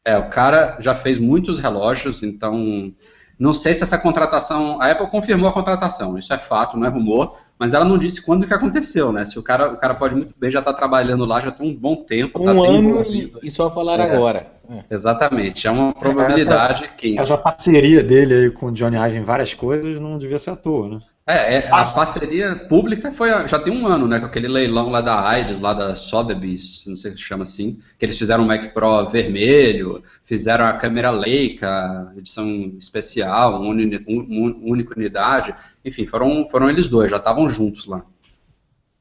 É, 0.03 0.17
o 0.17 0.27
cara 0.27 0.77
já 0.81 0.95
fez 0.95 1.19
muitos 1.19 1.59
relógios, 1.59 2.23
então 2.23 2.91
Não 3.37 3.53
sei 3.53 3.75
se 3.75 3.83
essa 3.83 3.99
contratação. 3.99 4.81
A 4.81 4.89
Apple 4.89 5.07
confirmou 5.07 5.47
a 5.47 5.53
contratação, 5.53 6.17
isso 6.17 6.33
é 6.33 6.37
fato, 6.39 6.77
não 6.77 6.87
é 6.87 6.89
rumor, 6.89 7.37
mas 7.59 7.73
ela 7.73 7.85
não 7.85 7.97
disse 7.97 8.25
quando 8.25 8.47
que 8.47 8.53
aconteceu, 8.53 9.11
né? 9.11 9.23
Se 9.23 9.37
o 9.37 9.43
cara, 9.43 9.73
o 9.73 9.77
cara 9.77 9.93
pode 9.93 10.15
muito 10.15 10.33
bem 10.35 10.49
já 10.49 10.59
estar 10.59 10.73
tá 10.73 10.77
trabalhando 10.77 11.25
lá, 11.25 11.39
já 11.41 11.51
tem 11.51 11.69
um 11.69 11.75
bom 11.75 11.97
tempo. 11.97 12.43
Tá 12.43 12.51
um 12.51 12.63
tá 12.63 12.69
ano 12.69 13.03
e, 13.03 13.31
e, 13.43 13.51
só 13.51 13.69
falar 13.69 13.99
é, 13.99 14.15
agora. 14.15 14.54
É. 14.69 14.95
Exatamente, 14.95 15.67
é 15.67 15.71
uma 15.71 15.93
probabilidade 15.93 16.89
essa, 16.97 17.21
Essa 17.21 17.37
parceria 17.37 18.03
dele 18.03 18.33
aí 18.33 18.51
com 18.51 18.67
o 18.67 18.71
Johnny 18.71 18.97
Ive 18.97 19.17
em 19.17 19.23
várias 19.23 19.53
coisas 19.53 19.99
não 19.99 20.17
devia 20.17 20.39
ser 20.39 20.51
à 20.51 20.55
toa, 20.55 20.89
né? 20.89 21.01
É, 21.27 21.55
é 21.55 21.67
a 21.69 21.77
parceria 21.77 22.55
pública 22.55 23.11
foi 23.11 23.29
já 23.47 23.57
tem 23.57 23.75
um 23.75 23.87
ano, 23.87 24.07
né? 24.07 24.19
Com 24.19 24.27
aquele 24.27 24.47
leilão 24.47 24.91
lá 24.91 25.01
da 25.01 25.27
AIDS, 25.27 25.59
lá 25.59 25.73
da 25.73 25.95
Sotheby's, 25.95 26.83
não 26.85 26.95
sei 26.95 27.11
se 27.11 27.17
chama 27.17 27.43
assim, 27.43 27.81
que 27.97 28.05
eles 28.05 28.15
fizeram 28.15 28.43
o 28.43 28.47
Mac 28.47 28.71
Pro 28.73 29.09
vermelho, 29.09 30.03
fizeram 30.23 30.65
a 30.65 30.73
câmera 30.73 31.09
Leica, 31.09 32.13
edição 32.15 32.47
especial, 32.77 33.59
uma 33.59 33.69
un, 33.69 34.61
única 34.63 34.93
unidade, 34.95 35.55
enfim, 35.83 36.05
foram, 36.05 36.47
foram 36.47 36.69
eles 36.69 36.87
dois, 36.87 37.09
já 37.09 37.17
estavam 37.17 37.49
juntos 37.49 37.87
lá. 37.87 38.05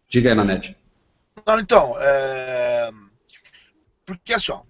Diga 0.09 0.31
aí, 0.31 0.35
Nanete. 0.35 0.75
Não, 1.47 1.61
então, 1.61 1.95
é... 1.99 2.91
porque 4.07 4.33
assim, 4.33 4.53
ó, 4.53 4.63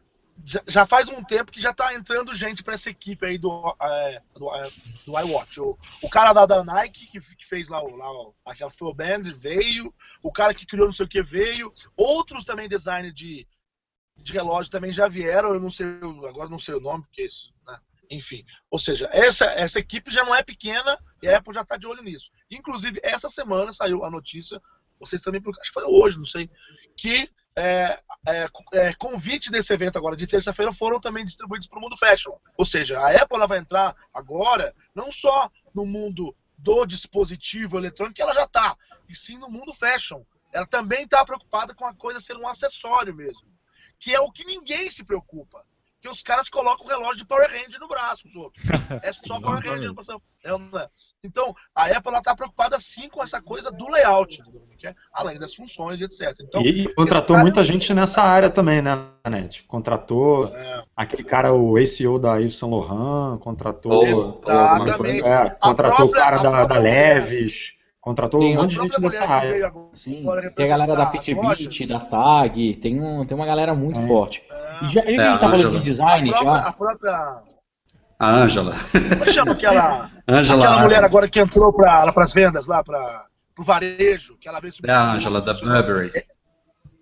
já 0.45 0.85
faz 0.85 1.09
um 1.09 1.23
tempo 1.23 1.53
que 1.53 1.61
já 1.61 1.73
tá 1.73 1.95
entrando 1.95 2.35
gente 2.35 2.63
para 2.63 2.75
essa 2.75 2.91
equipe 2.91 3.25
aí 3.25 3.39
do, 3.39 3.75
é, 3.81 4.23
do, 4.35 4.55
é, 4.55 4.71
do 5.07 5.19
iWatch. 5.19 5.61
O, 5.61 5.79
o 6.03 6.11
cara 6.11 6.33
da, 6.33 6.45
da 6.45 6.65
Nike, 6.65 7.07
que, 7.07 7.21
que, 7.21 7.47
fez 7.47 7.69
lá, 7.69 7.81
lá 7.81 8.31
aquela 8.45 8.71
Full 8.71 8.95
Band, 8.95 9.23
veio. 9.35 9.95
O 10.23 10.33
cara 10.33 10.53
que 10.53 10.67
criou 10.67 10.87
não 10.87 10.93
sei 10.93 11.07
o 11.07 11.09
que 11.09 11.23
veio. 11.23 11.73
Outros 11.97 12.45
também 12.45 12.69
design 12.69 13.13
de, 13.13 13.47
de 14.17 14.33
relógio 14.33 14.71
também 14.71 14.93
já 14.93 15.09
vieram. 15.09 15.55
Eu 15.55 15.61
não 15.61 15.71
sei, 15.71 15.87
agora 16.29 16.49
não 16.49 16.59
sei 16.59 16.75
o 16.75 16.81
nome, 16.81 17.05
porque 17.05 17.25
isso, 17.25 17.53
né? 17.67 17.79
Enfim, 18.11 18.45
ou 18.71 18.79
seja, 18.79 19.09
essa, 19.13 19.47
essa 19.47 19.79
equipe 19.79 20.11
já 20.11 20.25
não 20.25 20.35
é 20.35 20.43
pequena 20.43 20.99
e 21.23 21.29
a 21.29 21.39
Apple 21.39 21.55
já 21.55 21.63
está 21.63 21.77
de 21.77 21.87
olho 21.87 22.03
nisso. 22.03 22.31
Inclusive, 22.51 23.01
essa 23.03 23.31
semana 23.31 23.73
saiu 23.73 24.05
a 24.05 24.11
notícia, 24.11 24.61
vocês 25.01 25.23
também, 25.23 25.41
acho 25.41 25.69
que 25.69 25.73
foi 25.73 25.85
hoje, 25.85 26.19
não 26.19 26.27
sei, 26.27 26.51
que 26.97 27.31
é, 27.57 27.99
é, 28.27 28.49
é, 28.73 28.95
convites 28.95 29.51
desse 29.51 29.73
evento 29.73 29.97
agora 29.97 30.17
de 30.17 30.27
terça-feira 30.27 30.73
foram 30.73 31.01
também 31.01 31.25
distribuídos 31.25 31.69
para 31.69 31.79
o 31.79 31.83
mundo 31.83 31.97
fashion. 31.97 32.33
Ou 32.57 32.65
seja, 32.65 32.99
a 32.99 33.11
Apple 33.23 33.47
vai 33.47 33.59
entrar 33.59 33.95
agora 34.13 34.75
não 34.95 35.13
só 35.13 35.51
no 35.75 35.87
mundo 35.87 36.35
do 36.59 36.85
dispositivo 36.85 37.79
eletrônico, 37.79 38.17
que 38.17 38.23
ela 38.23 38.35
já 38.35 38.45
está, 38.45 38.77
e 39.09 39.15
sim 39.15 39.39
no 39.39 39.49
mundo 39.49 39.73
fashion. 39.73 40.23
Ela 40.53 40.67
também 40.67 41.05
está 41.05 41.25
preocupada 41.25 41.75
com 41.75 41.85
a 41.85 41.95
coisa 41.95 42.21
ser 42.21 42.37
um 42.37 42.47
acessório 42.47 43.15
mesmo, 43.15 43.47
que 43.99 44.15
é 44.15 44.21
o 44.21 44.31
que 44.31 44.45
ninguém 44.45 44.91
se 44.91 45.05
preocupa 45.05 45.65
que 46.05 46.09
os 46.11 46.23
caras 46.23 46.51
colocam 46.51 46.85
o 46.85 46.89
relógio 46.91 47.17
de 47.17 47.25
Power 47.25 47.51
Ranger 47.51 47.81
no 47.81 47.89
braço, 47.89 48.29
os 48.29 48.37
outros. 48.37 48.63
É 49.03 49.11
só 49.11 49.41
Power 49.41 49.65
Ranger. 49.65 49.91
É? 50.45 50.91
Então, 51.25 51.55
a 51.75 51.87
Apple 51.87 52.15
está 52.17 52.37
preocupada 52.37 52.79
sim 52.79 53.09
com 53.09 53.23
essa 53.23 53.41
coisa 53.41 53.73
do 53.73 53.89
layout, 53.91 54.43
é, 54.85 54.95
além 55.11 55.39
das 55.39 55.55
funções 55.55 55.99
e 55.99 56.05
etc. 56.05 56.37
Então, 56.43 56.61
e 56.61 56.93
contratou 56.93 57.39
muita 57.39 57.63
gente 57.63 57.95
nessa 57.95 58.21
área 58.21 58.51
também, 58.51 58.83
né, 58.83 59.07
Net? 59.29 59.63
Contratou 59.65 60.55
é. 60.55 60.83
aquele 60.95 61.25
cara, 61.25 61.55
o 61.55 61.79
ACO 61.79 62.19
da 62.19 62.37
Yves 62.37 62.59
Saint 62.59 62.71
Laurent, 62.71 63.39
contratou, 63.39 64.03
Exatamente. 64.03 65.25
É, 65.27 65.49
contratou 65.59 65.97
própria, 65.97 66.05
o 66.05 66.11
cara 66.11 66.37
da, 66.43 66.67
da 66.67 66.79
Leves. 66.79 67.73
Contratou 67.99 68.41
tem 68.41 68.59
um 68.59 68.61
monte 68.61 68.75
de 68.75 68.83
gente 68.83 69.01
nessa 69.01 69.25
área. 69.25 69.73
Sim, 69.95 70.27
tem 70.55 70.67
a 70.67 70.69
galera 70.69 70.95
da 70.95 71.11
Fitbit, 71.11 71.87
da 71.87 71.99
TAG, 71.99 72.75
tem, 72.75 73.01
um, 73.01 73.25
tem 73.25 73.35
uma 73.35 73.47
galera 73.47 73.75
muito 73.75 73.99
é. 73.99 74.07
forte. 74.07 74.45
E 74.83 74.93
já, 74.93 75.01
é, 75.01 75.05
a 75.05 75.11
gente 75.11 75.41
tá 75.41 75.49
falando 75.49 75.79
de 75.79 75.85
design, 75.85 76.29
a 76.29 76.33
própria, 76.35 76.63
já... 76.63 76.69
A 76.69 76.73
própria... 76.75 77.54
A 78.25 78.43
Ângela. 78.43 78.75
Como 78.91 79.31
chama 79.31 79.53
aquela, 79.53 80.11
Angela, 80.29 80.65
aquela 80.65 80.83
mulher 80.83 81.05
agora 81.05 81.29
que 81.29 81.41
entrou 81.41 81.75
para 81.75 82.13
as 82.17 82.33
vendas 82.33 82.67
lá, 82.67 82.83
para 82.83 83.27
o 83.59 83.65
varejo, 83.65 84.37
que 84.39 84.49
ela 84.49 84.61
veio 84.61 84.73
É 84.85 84.93
a 84.93 85.13
Ângela, 85.13 85.41
da 85.41 85.55
Burberry. 85.55 86.13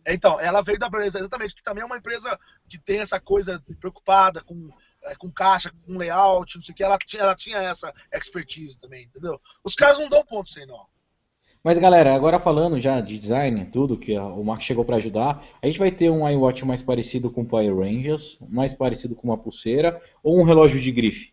É, 0.05 0.15
então, 0.15 0.41
ela 0.41 0.63
veio 0.63 0.79
da 0.79 0.89
Burberry, 0.89 1.09
exatamente, 1.09 1.55
que 1.55 1.63
também 1.63 1.83
é 1.83 1.87
uma 1.87 1.97
empresa 1.97 2.39
que 2.69 2.79
tem 2.79 3.01
essa 3.01 3.21
coisa 3.21 3.63
preocupada 3.81 4.43
com 4.43 4.71
é, 5.05 5.15
com 5.17 5.31
caixa, 5.31 5.73
com 5.85 5.99
layout, 5.99 6.57
não 6.57 6.63
sei 6.63 6.73
o 6.73 6.77
que, 6.77 6.85
ela, 6.85 6.99
ela 7.19 7.35
tinha 7.35 7.59
essa 7.59 7.93
expertise 8.13 8.79
também, 8.79 9.05
entendeu? 9.05 9.41
Os 9.65 9.75
caras 9.75 9.99
não 9.99 10.09
dão 10.09 10.25
ponto 10.25 10.49
sem 10.49 10.67
nó. 10.67 10.85
Mas 11.65 11.79
galera, 11.79 12.13
agora 12.13 12.41
falando 12.41 12.81
já 12.81 13.01
de 13.01 13.19
design, 13.19 13.65
tudo 13.67 13.97
que 13.97 14.19
o 14.19 14.43
Mark 14.43 14.61
chegou 14.63 14.85
para 14.85 14.97
ajudar, 14.97 15.45
a 15.63 15.67
gente 15.67 15.79
vai 15.79 15.93
ter 15.93 16.11
um 16.11 16.29
iWatch 16.29 16.65
mais 16.65 16.83
parecido 16.83 17.31
com 17.31 17.43
o 17.43 17.47
Power 17.47 17.77
Rangers, 17.77 18.37
mais 18.49 18.75
parecido 18.75 19.15
com 19.15 19.29
uma 19.29 19.39
pulseira 19.39 20.01
ou 20.23 20.41
um 20.41 20.43
relógio 20.43 20.81
de 20.81 20.91
grife? 20.91 21.33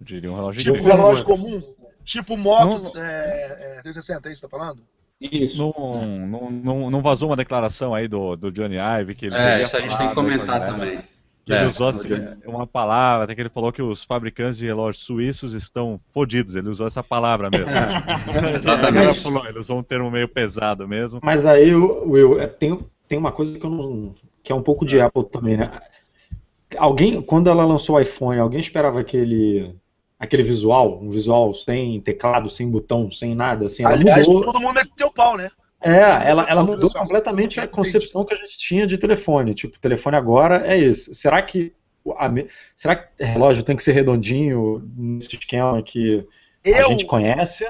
Eu 0.00 0.06
diria 0.06 0.32
um 0.32 0.34
relógio 0.34 0.60
tipo 0.60 0.76
de 0.76 0.82
grife. 0.82 0.90
Tipo 0.90 1.02
relógio 1.02 1.24
comum, 1.24 1.62
tipo 2.02 2.36
moto 2.36 2.92
não... 2.92 3.00
é, 3.00 3.78
é, 3.78 3.82
360, 3.82 4.28
é 4.28 4.32
isso 4.32 4.40
que 4.40 4.50
tá 4.50 4.58
falando? 4.58 4.82
Isso. 5.20 5.58
Não, 5.58 6.26
não, 6.26 6.50
não, 6.50 6.90
não, 6.90 7.00
vazou 7.00 7.28
uma 7.28 7.36
declaração 7.36 7.94
aí 7.94 8.08
do, 8.08 8.34
do 8.34 8.50
Johnny 8.50 8.74
Ive 8.76 9.14
que 9.14 9.26
ele 9.26 9.36
É, 9.36 9.62
isso 9.62 9.76
a 9.76 9.80
gente 9.80 9.96
tem 9.96 10.08
que 10.08 10.14
comentar 10.16 10.66
também. 10.66 10.98
Que 11.44 11.52
ele 11.52 11.64
é, 11.64 11.66
usou 11.66 11.88
assim, 11.88 12.08
uma 12.46 12.66
palavra, 12.66 13.24
até 13.24 13.34
que 13.34 13.40
ele 13.40 13.48
falou 13.48 13.72
que 13.72 13.82
os 13.82 14.04
fabricantes 14.04 14.58
de 14.58 14.66
relógios 14.66 15.04
suíços 15.04 15.54
estão 15.54 16.00
fodidos. 16.12 16.54
Ele 16.54 16.68
usou 16.68 16.86
essa 16.86 17.02
palavra 17.02 17.50
mesmo. 17.50 17.66
Exatamente. 18.54 19.20
Falou, 19.20 19.46
ele 19.46 19.58
usou 19.58 19.78
um 19.78 19.82
termo 19.82 20.10
meio 20.10 20.28
pesado 20.28 20.86
mesmo. 20.86 21.20
Mas 21.22 21.44
aí, 21.44 21.74
Will, 21.74 22.40
é, 22.40 22.46
tem, 22.46 22.78
tem 23.08 23.18
uma 23.18 23.32
coisa 23.32 23.58
que 23.58 23.66
eu 23.66 23.70
não. 23.70 24.14
que 24.42 24.52
é 24.52 24.54
um 24.54 24.62
pouco 24.62 24.84
de 24.84 25.00
Apple 25.00 25.24
também, 25.24 25.56
né? 25.56 25.80
Alguém, 26.78 27.20
quando 27.20 27.50
ela 27.50 27.64
lançou 27.64 27.96
o 27.96 28.00
iPhone, 28.00 28.38
alguém 28.38 28.60
esperava 28.60 29.00
aquele 29.00 29.74
aquele 30.22 30.44
visual, 30.44 31.00
um 31.02 31.10
visual 31.10 31.52
sem 31.52 32.00
teclado, 32.00 32.48
sem 32.48 32.70
botão, 32.70 33.10
sem 33.10 33.34
nada, 33.34 33.66
assim, 33.66 33.84
Aliás, 33.84 34.28
mudou. 34.28 34.52
todo 34.52 34.60
mundo 34.60 34.74
meteu 34.74 35.10
pau, 35.10 35.36
né? 35.36 35.50
É, 35.82 36.30
ela, 36.30 36.44
ela 36.48 36.62
mudou 36.62 36.90
completamente 36.90 37.58
a 37.58 37.66
concepção 37.66 38.24
que 38.24 38.34
a 38.34 38.36
gente 38.36 38.56
tinha 38.58 38.86
de 38.86 38.96
telefone. 38.96 39.54
Tipo, 39.54 39.78
telefone 39.78 40.16
agora 40.16 40.66
é 40.66 40.78
esse. 40.78 41.14
Será 41.14 41.42
que 41.42 41.74
a, 42.16 42.28
será 42.74 42.96
que 42.96 43.24
relógio 43.24 43.62
tem 43.62 43.76
que 43.76 43.82
ser 43.82 43.92
redondinho 43.92 44.82
nesse 44.96 45.36
esquema 45.36 45.82
que 45.82 46.26
eu, 46.64 46.86
a 46.86 46.88
gente 46.88 47.06
conhece? 47.06 47.66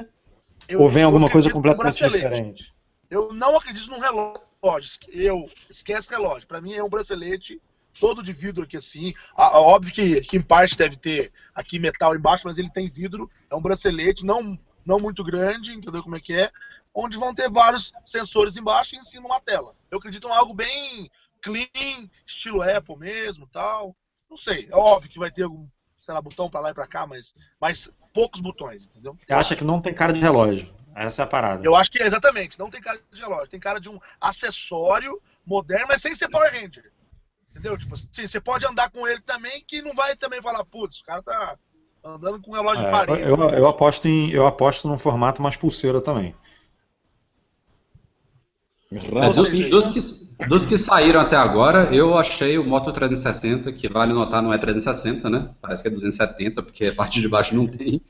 Eu, 0.68 0.80
ou 0.80 0.88
vem 0.88 1.02
alguma 1.02 1.28
coisa 1.28 1.50
completamente 1.50 2.02
diferente? 2.02 2.72
Eu 3.10 3.32
não 3.32 3.56
acredito 3.56 3.90
num 3.90 3.98
relógio. 3.98 4.98
Eu 5.08 5.48
esquece 5.68 6.10
relógio. 6.10 6.46
Para 6.46 6.60
mim 6.60 6.74
é 6.74 6.82
um 6.82 6.88
bracelete 6.88 7.60
todo 8.00 8.22
de 8.22 8.32
vidro 8.32 8.64
aqui 8.64 8.76
assim. 8.76 9.12
óbvio 9.36 9.92
que, 9.92 10.20
que 10.22 10.36
em 10.36 10.42
parte 10.42 10.76
deve 10.76 10.96
ter 10.96 11.32
aqui 11.54 11.78
metal 11.78 12.14
embaixo, 12.14 12.44
mas 12.46 12.58
ele 12.58 12.70
tem 12.70 12.88
vidro. 12.88 13.30
É 13.50 13.54
um 13.54 13.60
bracelete, 13.60 14.24
não 14.24 14.58
não 14.84 14.98
muito 14.98 15.22
grande, 15.22 15.72
entendeu 15.72 16.02
como 16.02 16.16
é 16.16 16.20
que 16.20 16.34
é? 16.34 16.50
onde 16.94 17.16
vão 17.16 17.34
ter 17.34 17.50
vários 17.50 17.92
sensores 18.04 18.56
embaixo 18.56 18.94
e 18.94 18.98
em 18.98 19.02
cima 19.02 19.26
uma 19.26 19.40
tela. 19.40 19.74
Eu 19.90 19.98
acredito 19.98 20.28
em 20.28 20.32
algo 20.32 20.54
bem 20.54 21.10
clean, 21.40 22.08
estilo 22.26 22.62
Apple 22.62 22.96
mesmo, 22.96 23.46
tal. 23.46 23.96
Não 24.28 24.36
sei, 24.36 24.68
é 24.70 24.76
óbvio 24.76 25.10
que 25.10 25.18
vai 25.18 25.30
ter 25.30 25.42
algum, 25.42 25.66
sei 25.96 26.14
lá, 26.14 26.20
botão 26.20 26.50
para 26.50 26.60
lá 26.60 26.70
e 26.70 26.74
para 26.74 26.86
cá, 26.86 27.06
mas, 27.06 27.34
mas 27.60 27.90
poucos 28.12 28.40
botões, 28.40 28.86
entendeu? 28.86 29.14
Você 29.16 29.32
acha 29.32 29.56
que 29.56 29.64
não 29.64 29.80
tem 29.80 29.94
cara 29.94 30.12
de 30.12 30.20
relógio? 30.20 30.72
Essa 30.94 31.22
é 31.22 31.24
a 31.24 31.28
parada. 31.28 31.64
Eu 31.64 31.74
acho 31.74 31.90
que 31.90 32.02
exatamente, 32.02 32.58
não 32.58 32.70
tem 32.70 32.80
cara 32.80 33.00
de 33.10 33.20
relógio, 33.20 33.48
tem 33.48 33.60
cara 33.60 33.80
de 33.80 33.88
um 33.88 33.98
acessório 34.20 35.20
moderno, 35.44 35.86
mas 35.88 36.02
sem 36.02 36.14
ser 36.14 36.28
Power 36.28 36.52
Ranger. 36.52 36.92
Entendeu? 37.50 37.76
Tipo 37.76 37.94
assim, 37.94 38.26
você 38.26 38.40
pode 38.40 38.66
andar 38.66 38.90
com 38.90 39.06
ele 39.06 39.20
também, 39.20 39.62
que 39.66 39.82
não 39.82 39.94
vai 39.94 40.16
também 40.16 40.40
falar, 40.40 40.64
putz, 40.64 41.00
o 41.00 41.04
cara 41.04 41.22
tá 41.22 41.58
andando 42.04 42.40
com 42.40 42.52
relógio 42.52 42.82
é, 42.82 42.86
de 42.86 42.90
parede. 42.90 43.22
Eu, 43.22 43.36
eu, 43.36 43.50
eu, 43.50 43.66
aposto 43.66 44.06
em, 44.06 44.30
eu 44.30 44.46
aposto 44.46 44.88
num 44.88 44.98
formato 44.98 45.40
mais 45.40 45.56
pulseira 45.56 46.00
também. 46.00 46.34
É, 48.92 49.32
dos, 49.32 49.50
dos, 49.70 49.86
que, 49.86 50.46
dos 50.46 50.64
que 50.66 50.76
saíram 50.76 51.20
até 51.20 51.34
agora, 51.34 51.94
eu 51.94 52.16
achei 52.18 52.58
o 52.58 52.64
Moto 52.64 52.92
360, 52.92 53.72
que 53.72 53.88
vale 53.88 54.12
notar 54.12 54.42
não 54.42 54.52
é 54.52 54.58
360, 54.58 55.30
né? 55.30 55.50
Parece 55.62 55.82
que 55.82 55.88
é 55.88 55.92
270, 55.92 56.62
porque 56.62 56.86
a 56.86 56.92
parte 56.94 57.20
de 57.20 57.28
baixo 57.28 57.54
não 57.54 57.66
tem. 57.66 58.02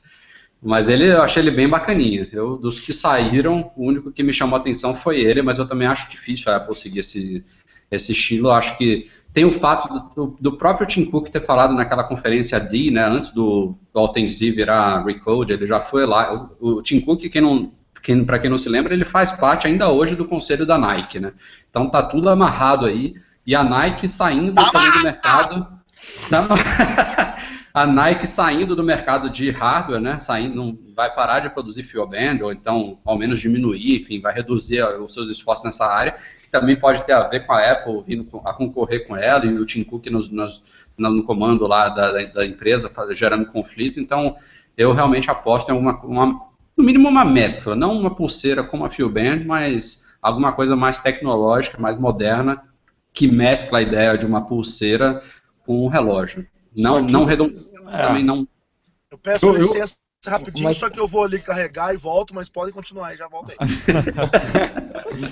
Mas 0.61 0.87
ele, 0.87 1.05
eu 1.05 1.21
achei 1.21 1.41
ele 1.43 1.51
bem 1.51 1.67
bacaninha. 1.67 2.27
Eu, 2.31 2.57
dos 2.57 2.79
que 2.79 2.93
saíram, 2.93 3.71
o 3.75 3.85
único 3.85 4.11
que 4.11 4.23
me 4.23 4.33
chamou 4.33 4.57
a 4.57 4.59
atenção 4.59 4.95
foi 4.95 5.19
ele, 5.19 5.41
mas 5.41 5.57
eu 5.57 5.67
também 5.67 5.87
acho 5.87 6.09
difícil 6.09 6.51
a 6.51 6.55
Apple 6.55 6.75
seguir 6.75 6.99
esse, 6.99 7.45
esse 7.91 8.11
estilo. 8.11 8.51
Acho 8.51 8.77
que 8.77 9.09
tem 9.33 9.45
o 9.45 9.51
fato 9.51 10.13
do, 10.15 10.37
do, 10.39 10.57
próprio 10.57 10.87
Tim 10.87 11.05
Cook 11.05 11.29
ter 11.29 11.41
falado 11.41 11.73
naquela 11.73 12.03
conferência 12.03 12.59
D, 12.59 12.91
né, 12.91 13.03
antes 13.05 13.31
do, 13.31 13.75
do 13.91 13.99
Altenzi 13.99 14.51
virar 14.51 15.03
Recode, 15.03 15.53
ele 15.53 15.65
já 15.65 15.81
foi 15.81 16.05
lá. 16.05 16.49
O, 16.59 16.77
o 16.77 16.81
Tim 16.83 16.99
Cook, 16.99 17.21
quem 17.29 17.41
não 17.41 17.71
quem, 18.03 18.25
para 18.25 18.37
quem 18.37 18.49
não 18.49 18.57
se 18.57 18.67
lembra, 18.67 18.93
ele 18.93 19.05
faz 19.05 19.31
parte 19.31 19.65
ainda 19.65 19.89
hoje 19.89 20.15
do 20.15 20.25
conselho 20.25 20.65
da 20.65 20.77
Nike, 20.77 21.19
né? 21.19 21.31
Então 21.69 21.89
tá 21.89 22.03
tudo 22.03 22.29
amarrado 22.29 22.85
aí. 22.85 23.15
E 23.47 23.55
a 23.55 23.63
Nike 23.63 24.07
saindo 24.07 24.53
tá 24.53 24.69
do 24.69 25.03
mercado. 25.03 25.67
Tá, 26.29 26.45
a 27.73 27.87
Nike 27.87 28.27
saindo 28.27 28.75
do 28.75 28.83
mercado 28.83 29.29
de 29.29 29.49
hardware, 29.49 29.99
né? 29.99 30.19
Saindo, 30.19 30.55
não 30.55 30.77
vai 30.95 31.11
parar 31.13 31.39
de 31.39 31.49
produzir 31.49 31.83
band 32.07 32.43
ou 32.43 32.51
então 32.51 32.99
ao 33.03 33.17
menos 33.17 33.39
diminuir, 33.39 33.95
enfim, 33.95 34.21
vai 34.21 34.31
reduzir 34.31 34.83
os 34.99 35.11
seus 35.11 35.27
esforços 35.29 35.65
nessa 35.65 35.87
área, 35.87 36.13
que 36.41 36.49
também 36.51 36.75
pode 36.75 37.03
ter 37.03 37.13
a 37.13 37.27
ver 37.27 37.47
com 37.47 37.53
a 37.53 37.71
Apple 37.71 38.03
vindo 38.05 38.41
a 38.45 38.53
concorrer 38.53 39.07
com 39.07 39.17
ela 39.17 39.43
e 39.47 39.57
o 39.57 39.65
Tim 39.65 39.83
Cook 39.83 40.05
nos, 40.11 40.29
nos, 40.29 40.63
no 40.95 41.23
comando 41.23 41.65
lá 41.65 41.89
da, 41.89 42.11
da 42.25 42.45
empresa, 42.45 42.91
gerando 43.15 43.47
conflito. 43.47 43.99
Então, 43.99 44.35
eu 44.77 44.93
realmente 44.93 45.31
aposto 45.31 45.71
em 45.71 45.75
uma, 45.75 45.99
uma, 46.03 46.45
no 46.77 46.83
mínimo 46.83 47.09
uma 47.09 47.25
mescla, 47.25 47.75
não 47.75 47.97
uma 47.97 48.13
pulseira 48.13 48.63
como 48.63 48.85
a 48.85 48.89
Band, 48.89 49.45
mas 49.47 50.05
alguma 50.21 50.53
coisa 50.53 50.75
mais 50.75 50.99
tecnológica, 50.99 51.79
mais 51.79 51.97
moderna, 51.97 52.61
que 53.11 53.27
mescla 53.27 53.79
a 53.79 53.81
ideia 53.81 54.15
de 54.15 54.27
uma 54.27 54.45
pulseira 54.45 55.23
com 55.65 55.83
um 55.83 55.87
relógio. 55.87 56.45
Não, 56.75 57.05
que, 57.05 57.11
não 57.11 57.25
redondo, 57.25 57.57
é. 57.87 57.91
também 57.91 58.23
não. 58.23 58.47
Eu 59.11 59.17
peço 59.17 59.45
eu, 59.45 59.55
licença 59.55 59.97
eu, 60.25 60.31
rapidinho, 60.31 60.65
mas... 60.65 60.77
só 60.77 60.89
que 60.89 60.99
eu 60.99 61.07
vou 61.07 61.23
ali 61.23 61.39
carregar 61.39 61.93
e 61.93 61.97
volto, 61.97 62.33
mas 62.33 62.49
podem 62.49 62.73
continuar 62.73 63.09
aí, 63.09 63.17
já 63.17 63.27
volto 63.27 63.51
aí. 63.51 63.57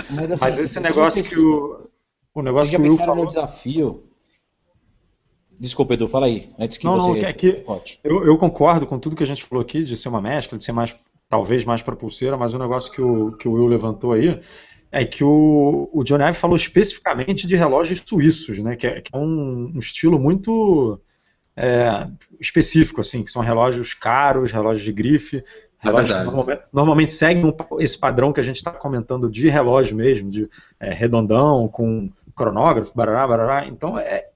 mas, 0.09 0.31
assim, 0.31 0.41
mas, 0.41 0.59
esse 0.59 0.79
negócio 0.79 1.23
que 1.23 1.39
o. 1.39 1.89
O 2.33 2.41
negócio 2.41 2.69
Vocês 2.69 2.71
já 2.71 2.77
que 2.77 2.83
pensaram 2.89 3.07
falou... 3.07 3.23
no 3.23 3.27
desafio 3.27 4.11
Desculpa, 5.61 5.93
Edu, 5.93 6.09
fala 6.09 6.25
aí, 6.25 6.49
antes 6.57 6.79
que 6.79 6.85
não, 6.85 6.99
você. 6.99 7.21
Não, 7.21 7.27
é 7.27 7.33
que 7.33 7.63
eu, 8.03 8.25
eu, 8.25 8.35
concordo 8.35 8.87
com 8.87 8.97
tudo 8.97 9.15
que 9.15 9.21
a 9.21 9.27
gente 9.27 9.43
falou 9.43 9.61
aqui, 9.61 9.83
de 9.83 9.95
ser 9.95 10.09
uma 10.09 10.19
mescla, 10.19 10.57
de 10.57 10.63
ser 10.63 10.71
mais, 10.71 10.95
talvez 11.29 11.63
mais 11.63 11.83
para 11.83 11.95
pulseira, 11.95 12.35
mas 12.35 12.55
o 12.55 12.57
negócio 12.57 12.91
que 12.91 12.99
o, 12.99 13.31
que 13.33 13.47
o 13.47 13.51
Will 13.51 13.67
levantou 13.67 14.13
aí 14.13 14.41
é 14.91 15.05
que 15.05 15.23
o, 15.23 15.87
o 15.93 16.03
Johnny 16.03 16.23
Ive 16.23 16.33
falou 16.39 16.55
especificamente 16.57 17.45
de 17.45 17.55
relógios 17.55 18.01
suíços, 18.03 18.57
né? 18.57 18.75
Que 18.75 18.87
é, 18.87 19.01
que 19.01 19.15
é 19.15 19.19
um, 19.19 19.71
um, 19.75 19.77
estilo 19.77 20.17
muito 20.17 20.99
é, 21.61 22.07
específico, 22.39 22.99
assim, 22.99 23.23
que 23.23 23.29
são 23.29 23.43
relógios 23.43 23.93
caros, 23.93 24.51
relógios 24.51 24.83
de 24.83 24.91
grife, 24.91 25.37
é 25.37 25.43
relógios 25.79 26.17
que 26.17 26.25
normalmente, 26.25 26.61
normalmente 26.73 27.13
seguem 27.13 27.55
esse 27.79 27.99
padrão 27.99 28.33
que 28.33 28.39
a 28.39 28.43
gente 28.43 28.55
está 28.55 28.71
comentando 28.71 29.29
de 29.29 29.47
relógio 29.47 29.95
mesmo, 29.95 30.31
de 30.31 30.49
é, 30.79 30.91
redondão, 30.91 31.67
com 31.67 32.09
cronógrafo, 32.35 32.91
barará, 32.95 33.27
barará. 33.27 33.67
Então 33.67 33.99
é, 33.99 34.29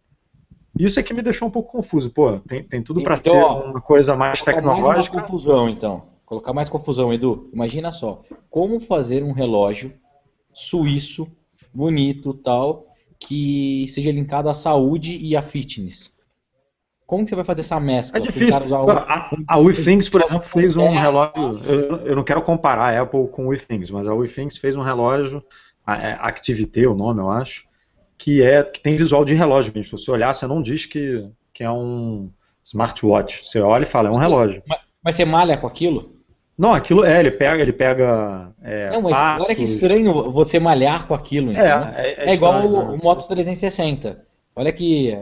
isso 0.77 0.99
é 0.99 1.03
que 1.03 1.15
me 1.15 1.23
deixou 1.23 1.47
um 1.47 1.51
pouco 1.51 1.71
confuso. 1.71 2.11
Pô, 2.11 2.37
tem, 2.41 2.63
tem 2.63 2.83
tudo 2.83 3.01
para 3.01 3.15
então, 3.15 3.33
ser 3.33 3.69
uma 3.69 3.81
coisa 3.81 4.15
mais 4.15 4.43
tecnológica. 4.43 4.87
Mais 4.87 5.09
confusão, 5.09 5.67
então. 5.67 6.03
Colocar 6.27 6.53
mais 6.53 6.69
confusão, 6.69 7.11
Edu. 7.11 7.49
Imagina 7.51 7.91
só, 7.91 8.21
como 8.51 8.79
fazer 8.79 9.23
um 9.23 9.31
relógio 9.31 9.93
suíço, 10.53 11.27
bonito, 11.73 12.35
tal, 12.35 12.85
que 13.19 13.87
seja 13.89 14.11
linkado 14.11 14.47
à 14.47 14.53
saúde 14.53 15.17
e 15.17 15.35
à 15.35 15.41
fitness. 15.41 16.14
Como 17.05 17.23
que 17.23 17.29
você 17.29 17.35
vai 17.35 17.45
fazer 17.45 17.61
essa 17.61 17.79
mescla? 17.79 18.17
É 18.17 18.21
difícil. 18.21 18.75
A, 18.75 19.29
a 19.47 19.57
WeThings, 19.57 20.09
por 20.09 20.23
exemplo, 20.23 20.47
fez 20.47 20.75
um 20.75 20.91
relógio. 20.91 21.61
Eu, 21.65 21.97
eu, 22.07 22.15
não 22.15 22.23
quero 22.23 22.41
comparar 22.41 22.95
a 22.95 23.01
Apple 23.01 23.27
com 23.27 23.45
o 23.45 23.49
WeThings, 23.49 23.91
mas 23.91 24.07
a 24.07 24.13
WeThings 24.13 24.57
fez 24.57 24.75
um 24.75 24.81
relógio, 24.81 25.43
é, 25.87 26.17
Activity, 26.19 26.87
o 26.87 26.95
nome, 26.95 27.19
eu 27.19 27.29
acho, 27.29 27.65
que 28.17 28.41
é 28.41 28.63
que 28.63 28.81
tem 28.81 28.95
visual 28.95 29.23
de 29.23 29.35
relógio 29.35 29.71
mesmo. 29.75 29.97
Se 29.97 30.05
você 30.05 30.11
olhar, 30.11 30.33
você 30.33 30.47
não 30.47 30.63
diz 30.63 30.87
que, 30.87 31.29
que 31.53 31.63
é 31.63 31.69
um 31.69 32.31
smartwatch. 32.63 33.47
Você 33.47 33.59
olha 33.59 33.83
e 33.83 33.87
fala, 33.87 34.09
é 34.09 34.11
um 34.11 34.17
relógio. 34.17 34.63
Mas, 34.67 34.79
mas 35.03 35.15
você 35.15 35.25
malha 35.25 35.57
com 35.57 35.67
aquilo? 35.67 36.15
Não, 36.57 36.73
aquilo 36.73 37.03
é, 37.03 37.19
ele 37.19 37.31
pega, 37.31 37.61
ele 37.61 37.73
pega. 37.73 38.51
É, 38.63 38.89
não, 38.89 39.01
mas 39.01 39.11
passos. 39.11 39.45
olha 39.45 39.55
que 39.55 39.63
estranho 39.63 40.31
você 40.31 40.59
malhar 40.59 41.05
com 41.05 41.13
aquilo, 41.13 41.51
é, 41.51 41.59
é, 41.59 42.25
é, 42.25 42.29
é, 42.29 42.33
igual 42.33 42.63
estranho, 42.63 42.75
o, 42.77 42.91
né? 42.91 42.97
o 42.99 43.03
Moto 43.03 43.27
360. 43.27 44.25
Olha 44.55 44.71
que 44.71 45.13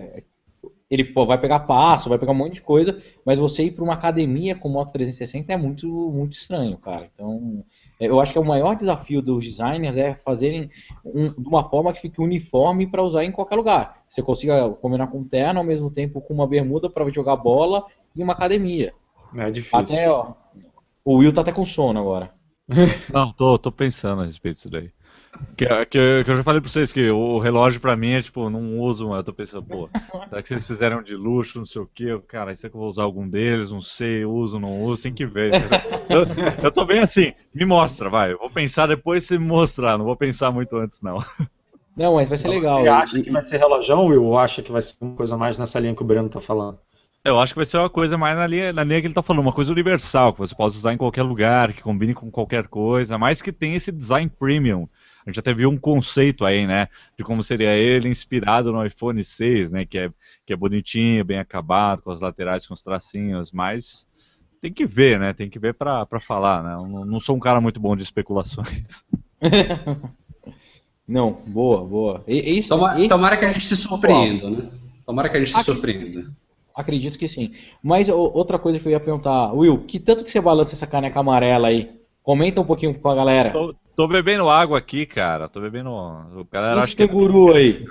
ele 0.94 1.06
pô, 1.06 1.26
vai 1.26 1.40
pegar 1.40 1.62
passo, 1.62 2.08
vai 2.08 2.20
pegar 2.20 2.34
um 2.34 2.36
monte 2.36 2.54
de 2.54 2.62
coisa, 2.62 3.02
mas 3.26 3.40
você 3.40 3.64
ir 3.64 3.72
para 3.72 3.84
uma 3.84 3.94
academia 3.94 4.54
com 4.54 4.70
Moto 4.70 4.94
360 4.94 5.52
é 5.52 5.58
muito, 5.58 5.88
muito 5.88 6.34
estranho, 6.34 6.78
cara. 6.78 7.10
Então, 7.12 7.66
é, 8.00 8.08
eu 8.08 8.20
acho 8.20 8.32
que 8.32 8.38
é 8.38 8.42
o 8.42 8.46
maior 8.46 8.76
desafio 8.76 9.20
dos 9.20 9.44
designers 9.44 9.98
é 9.98 10.14
fazerem 10.14 10.70
um, 11.04 11.30
de 11.30 11.48
uma 11.48 11.64
forma 11.64 11.92
que 11.92 12.02
fique 12.02 12.22
uniforme 12.22 12.86
para 12.86 13.02
usar 13.02 13.24
em 13.24 13.32
qualquer 13.32 13.56
lugar. 13.56 14.04
Você 14.08 14.22
consiga 14.22 14.70
combinar 14.70 15.08
com 15.08 15.20
um 15.20 15.24
terno 15.24 15.60
ao 15.60 15.66
mesmo 15.66 15.90
tempo 15.90 16.22
com 16.22 16.32
uma 16.32 16.46
bermuda 16.46 16.88
para 16.88 17.10
jogar 17.10 17.38
bola 17.38 17.86
em 18.16 18.22
uma 18.22 18.34
academia. 18.34 18.94
É 19.36 19.50
difícil. 19.50 19.80
Até, 19.80 20.12
ó, 20.12 20.34
o 21.04 21.16
Will 21.16 21.34
tá 21.34 21.42
até 21.42 21.52
com 21.52 21.66
sono 21.66 22.00
agora. 22.00 22.32
Não, 23.12 23.34
tô, 23.34 23.58
tô 23.58 23.72
pensando 23.72 24.22
a 24.22 24.26
respeito 24.26 24.58
disso 24.58 24.70
daí. 24.70 24.92
Que, 25.56 25.66
que, 25.86 26.24
que, 26.24 26.32
eu 26.32 26.36
já 26.38 26.44
falei 26.44 26.62
pra 26.62 26.70
vocês 26.70 26.92
que 26.92 27.10
o 27.10 27.38
relógio 27.40 27.80
pra 27.80 27.96
mim 27.96 28.12
é 28.12 28.22
tipo, 28.22 28.50
não 28.50 28.80
uso, 28.80 29.10
mas 29.10 29.18
eu 29.18 29.24
tô 29.24 29.34
pensando, 29.34 29.64
pô, 29.64 29.90
será 30.30 30.42
que 30.42 30.50
vocês 30.50 30.66
fizeram 30.66 31.04
de 31.04 31.16
luxo, 31.16 31.60
não 31.60 31.66
sei 31.66 31.82
o 31.82 31.88
que, 31.88 32.18
cara, 32.28 32.54
será 32.56 32.70
que 32.70 32.76
eu 32.76 32.80
vou 32.80 32.90
usar 32.90 33.04
algum 33.04 33.28
deles, 33.28 33.72
não 33.72 33.82
sei, 33.82 34.26
uso, 34.26 34.60
não 34.60 34.82
uso, 34.82 35.04
tem 35.04 35.14
que 35.14 35.26
ver. 35.26 35.54
Eu, 36.10 36.26
eu 36.64 36.72
tô 36.72 36.86
bem 36.86 37.00
assim, 37.00 37.34
me 37.54 37.66
mostra, 37.66 38.10
vai, 38.10 38.34
eu 38.34 38.40
vou 38.40 38.50
pensar 38.50 38.88
depois 38.88 39.26
se 39.26 39.38
me 39.38 39.46
mostrar, 39.46 39.98
não 39.98 40.06
vou 40.06 40.16
pensar 40.16 40.52
muito 40.52 40.76
antes 40.76 41.02
não. 41.02 41.24
Não, 41.96 42.16
mas 42.16 42.28
vai 42.28 42.38
ser 42.38 42.48
legal. 42.48 42.82
Você 42.82 42.90
acha 42.90 43.22
que 43.22 43.32
vai 43.32 43.44
ser 43.44 43.58
relógio, 43.58 44.24
ou 44.24 44.38
acha 44.38 44.64
que 44.64 44.72
vai 44.72 44.82
ser 44.82 44.96
uma 45.00 45.16
coisa 45.16 45.38
mais 45.38 45.58
nessa 45.58 45.80
linha 45.80 45.96
que 45.96 46.02
o 46.02 46.06
Breno 46.06 46.30
tá 46.30 46.42
falando? 46.42 46.80
Eu 47.24 47.40
acho 47.40 47.54
que 47.54 47.60
vai 47.60 47.66
ser 47.66 47.78
uma 47.78 47.90
coisa 47.90 48.18
mais 48.18 48.36
na 48.36 48.46
linha, 48.46 48.74
na 48.74 48.84
linha 48.84 49.00
que 49.00 49.08
ele 49.08 49.12
está 49.12 49.22
falando, 49.22 49.44
uma 49.44 49.54
coisa 49.54 49.72
universal, 49.72 50.34
que 50.34 50.40
você 50.40 50.54
pode 50.54 50.76
usar 50.76 50.92
em 50.92 50.98
qualquer 50.98 51.22
lugar, 51.22 51.72
que 51.72 51.82
combine 51.82 52.14
com 52.14 52.30
qualquer 52.30 52.68
coisa, 52.68 53.18
mas 53.18 53.42
que 53.42 53.52
tem 53.52 53.76
esse 53.76 53.92
design 53.94 54.30
premium. 54.30 54.90
A 55.26 55.30
gente 55.30 55.40
até 55.40 55.54
viu 55.54 55.70
um 55.70 55.78
conceito 55.78 56.44
aí, 56.46 56.68
né, 56.68 56.88
de 57.18 57.24
como 57.24 57.42
seria 57.42 57.76
ele 57.76 58.10
inspirado 58.10 58.72
no 58.72 58.86
iPhone 58.86 59.24
6, 59.24 59.72
né, 59.72 59.86
que 59.86 59.98
é, 59.98 60.12
que 60.46 60.54
é 60.54 60.56
bonitinho, 60.56 61.24
bem 61.24 61.40
acabado, 61.40 62.02
com 62.02 62.12
as 62.12 62.22
laterais 62.22 62.66
com 62.66 62.74
os 62.74 62.84
tracinhos, 62.84 63.52
mas 63.52 64.06
tem 64.62 64.72
que 64.72 64.86
ver, 64.86 65.20
né, 65.20 65.34
tem 65.34 65.50
que 65.50 65.60
ver 65.60 65.74
para 65.74 66.20
falar, 66.20 66.64
né, 66.64 66.74
eu 66.74 66.88
não, 66.88 67.06
não 67.06 67.20
sou 67.20 67.36
um 67.36 67.40
cara 67.40 67.62
muito 67.62 67.80
bom 67.80 67.96
de 67.96 68.04
especulações. 68.04 69.06
não, 71.08 71.32
boa, 71.48 71.86
boa. 71.86 72.24
E, 72.28 72.58
isso, 72.58 72.70
tomara, 72.70 73.08
tomara 73.08 73.38
que 73.38 73.46
a 73.46 73.54
gente 73.54 73.68
se 73.68 73.78
surpreenda, 73.78 74.50
né? 74.50 74.70
Tomara 75.06 75.30
que 75.30 75.38
a 75.38 75.40
gente 75.40 75.52
se 75.52 75.64
surpreenda. 75.64 76.32
Acredito 76.76 77.20
que 77.20 77.28
sim. 77.28 77.54
Mas 77.84 78.10
outra 78.10 78.58
coisa 78.58 78.80
que 78.80 78.88
eu 78.88 78.92
ia 78.92 79.00
perguntar, 79.00 79.54
Will, 79.54 79.84
que 79.86 80.00
tanto 80.00 80.24
que 80.24 80.32
você 80.32 80.42
balança 80.42 80.74
essa 80.74 80.88
caneca 80.88 81.20
amarela 81.20 81.68
aí? 81.68 81.92
Comenta 82.24 82.62
um 82.62 82.66
pouquinho 82.66 82.98
com 82.98 83.10
a 83.10 83.16
galera. 83.16 83.52
Tô, 83.52 83.76
tô 83.96 84.08
bebendo 84.08 84.50
água 84.50 84.78
aqui, 84.78 85.06
cara. 85.06 85.50
Tô 85.50 85.60
bebendo. 85.60 85.92
O 85.92 86.48
galera 86.50 86.80
Esse 86.80 86.84
acha 86.84 86.96
que 86.96 87.04
é 87.04 87.08
guru 87.08 87.54
aí. 87.54 87.86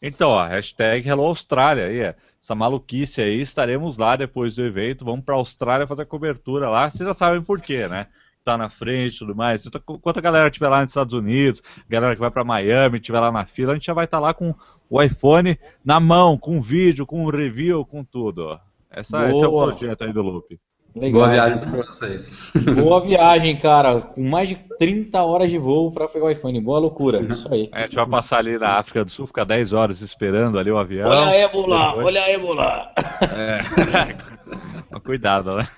Então, 0.00 0.30
ó, 0.30 0.46
hashtag 0.46 1.08
Hello 1.08 1.24
Austrália 1.24 1.86
aí, 1.86 1.98
é. 1.98 2.14
essa 2.40 2.54
maluquice 2.54 3.20
aí, 3.20 3.40
estaremos 3.40 3.98
lá 3.98 4.14
depois 4.14 4.54
do 4.54 4.64
evento, 4.64 5.04
vamos 5.04 5.24
pra 5.24 5.34
Austrália 5.34 5.88
fazer 5.88 6.02
a 6.02 6.06
cobertura 6.06 6.68
lá, 6.68 6.88
vocês 6.88 7.04
já 7.04 7.12
sabem 7.12 7.42
por 7.42 7.60
quê, 7.60 7.88
né? 7.88 8.06
Tá 8.44 8.56
na 8.56 8.70
frente 8.70 9.16
e 9.16 9.18
tudo 9.18 9.34
mais. 9.34 9.66
Enquanto 9.66 10.18
a 10.18 10.20
galera 10.20 10.46
estiver 10.46 10.68
lá 10.68 10.82
nos 10.82 10.90
Estados 10.90 11.12
Unidos, 11.12 11.60
galera 11.88 12.14
que 12.14 12.20
vai 12.20 12.30
para 12.30 12.44
Miami, 12.44 12.98
estiver 12.98 13.18
lá 13.18 13.32
na 13.32 13.44
fila, 13.44 13.72
a 13.72 13.74
gente 13.74 13.86
já 13.86 13.92
vai 13.92 14.04
estar 14.04 14.18
tá 14.18 14.22
lá 14.22 14.32
com 14.32 14.54
o 14.88 15.02
iPhone 15.02 15.58
na 15.84 15.98
mão, 15.98 16.38
com 16.38 16.60
vídeo, 16.60 17.04
com 17.04 17.28
review, 17.28 17.84
com 17.84 18.04
tudo. 18.04 18.58
Essa, 18.88 19.28
esse 19.30 19.42
é 19.42 19.48
o 19.48 19.50
projeto 19.50 20.04
aí 20.04 20.12
do 20.12 20.22
Loop. 20.22 20.58
Legal. 20.94 21.20
Boa 21.20 21.28
viagem 21.28 21.58
para 21.58 21.82
vocês. 21.82 22.52
Boa 22.74 23.00
viagem, 23.00 23.56
cara. 23.58 24.00
Com 24.00 24.22
mais 24.22 24.48
de 24.48 24.56
30 24.78 25.22
horas 25.22 25.50
de 25.50 25.58
voo 25.58 25.92
para 25.92 26.08
pegar 26.08 26.26
o 26.26 26.30
iPhone. 26.30 26.60
Boa 26.60 26.78
loucura. 26.78 27.20
Isso 27.20 27.52
aí. 27.52 27.68
É, 27.72 27.82
a 27.82 27.86
gente 27.86 27.94
vai 27.94 28.06
passar 28.06 28.38
ali 28.38 28.58
na 28.58 28.78
África 28.78 29.04
do 29.04 29.10
Sul, 29.10 29.26
ficar 29.26 29.44
10 29.44 29.72
horas 29.72 30.00
esperando 30.00 30.58
ali 30.58 30.70
o 30.70 30.78
avião. 30.78 31.08
Olha 31.08 31.28
a 31.28 31.34
ébola, 31.34 31.86
depois... 31.88 32.06
olha 32.06 32.22
a 32.22 32.30
ébola. 32.30 32.92
É. 33.22 34.98
Cuidado, 35.04 35.56
né? 35.56 35.68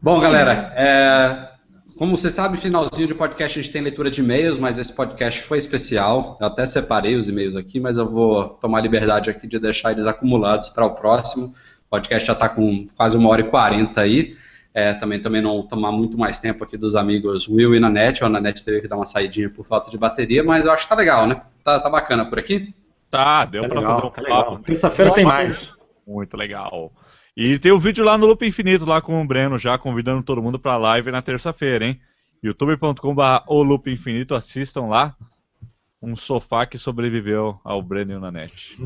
Bom, 0.00 0.18
galera, 0.18 0.72
é... 0.74 1.52
Como 1.98 2.16
você 2.16 2.30
sabe, 2.30 2.56
finalzinho 2.56 3.06
de 3.06 3.14
podcast 3.14 3.58
a 3.58 3.62
gente 3.62 3.72
tem 3.72 3.82
leitura 3.82 4.10
de 4.10 4.20
e-mails, 4.20 4.58
mas 4.58 4.78
esse 4.78 4.92
podcast 4.92 5.42
foi 5.42 5.58
especial. 5.58 6.38
Eu 6.40 6.46
até 6.46 6.66
separei 6.66 7.16
os 7.16 7.28
e-mails 7.28 7.54
aqui, 7.54 7.78
mas 7.78 7.96
eu 7.96 8.10
vou 8.10 8.48
tomar 8.48 8.80
liberdade 8.80 9.30
aqui 9.30 9.46
de 9.46 9.58
deixar 9.58 9.92
eles 9.92 10.06
acumulados 10.06 10.70
para 10.70 10.86
o 10.86 10.94
próximo. 10.94 11.54
O 11.92 12.00
podcast 12.00 12.26
já 12.26 12.32
está 12.32 12.48
com 12.48 12.86
quase 12.96 13.18
uma 13.18 13.28
hora 13.28 13.42
e 13.42 13.44
quarenta 13.44 14.00
aí. 14.00 14.34
É, 14.72 14.94
também, 14.94 15.20
também 15.20 15.42
não 15.42 15.62
tomar 15.62 15.92
muito 15.92 16.16
mais 16.16 16.40
tempo 16.40 16.64
aqui 16.64 16.78
dos 16.78 16.94
amigos 16.96 17.46
Will 17.46 17.74
e 17.74 17.80
Nanete. 17.80 18.24
A 18.24 18.30
Nanete 18.30 18.64
teve 18.64 18.80
que 18.80 18.88
dar 18.88 18.96
uma 18.96 19.04
saidinha 19.04 19.50
por 19.50 19.66
falta 19.66 19.90
de 19.90 19.98
bateria, 19.98 20.42
mas 20.42 20.64
eu 20.64 20.72
acho 20.72 20.84
que 20.84 20.88
tá 20.88 20.94
legal, 20.94 21.26
né? 21.26 21.42
Tá, 21.62 21.78
tá 21.78 21.90
bacana 21.90 22.24
por 22.24 22.38
aqui? 22.38 22.74
Tá, 23.10 23.44
deu 23.44 23.64
tá 23.64 23.68
para 23.68 23.82
fazer 23.82 24.06
um 24.06 24.10
tá 24.10 24.22
papo. 24.22 24.58
Terça-feira 24.60 25.12
tem 25.12 25.22
mais. 25.22 25.68
Muito 26.06 26.34
legal. 26.34 26.90
E 27.36 27.58
tem 27.58 27.70
o 27.70 27.76
um 27.76 27.78
vídeo 27.78 28.02
lá 28.02 28.16
no 28.16 28.24
Loop 28.24 28.46
Infinito, 28.46 28.86
lá 28.86 29.02
com 29.02 29.20
o 29.20 29.26
Breno, 29.26 29.58
já 29.58 29.76
convidando 29.76 30.22
todo 30.22 30.42
mundo 30.42 30.58
pra 30.58 30.78
live 30.78 31.12
na 31.12 31.20
terça-feira, 31.20 31.84
hein? 31.84 32.00
youtube.com.br 32.42 33.22
o 33.48 33.62
Loop 33.62 33.92
Infinito, 33.92 34.34
assistam 34.34 34.86
lá. 34.86 35.14
Um 36.02 36.16
sofá 36.16 36.66
que 36.66 36.76
sobreviveu 36.76 37.60
ao 37.62 37.80
Breno 37.80 38.18
na 38.18 38.30
net. 38.30 38.76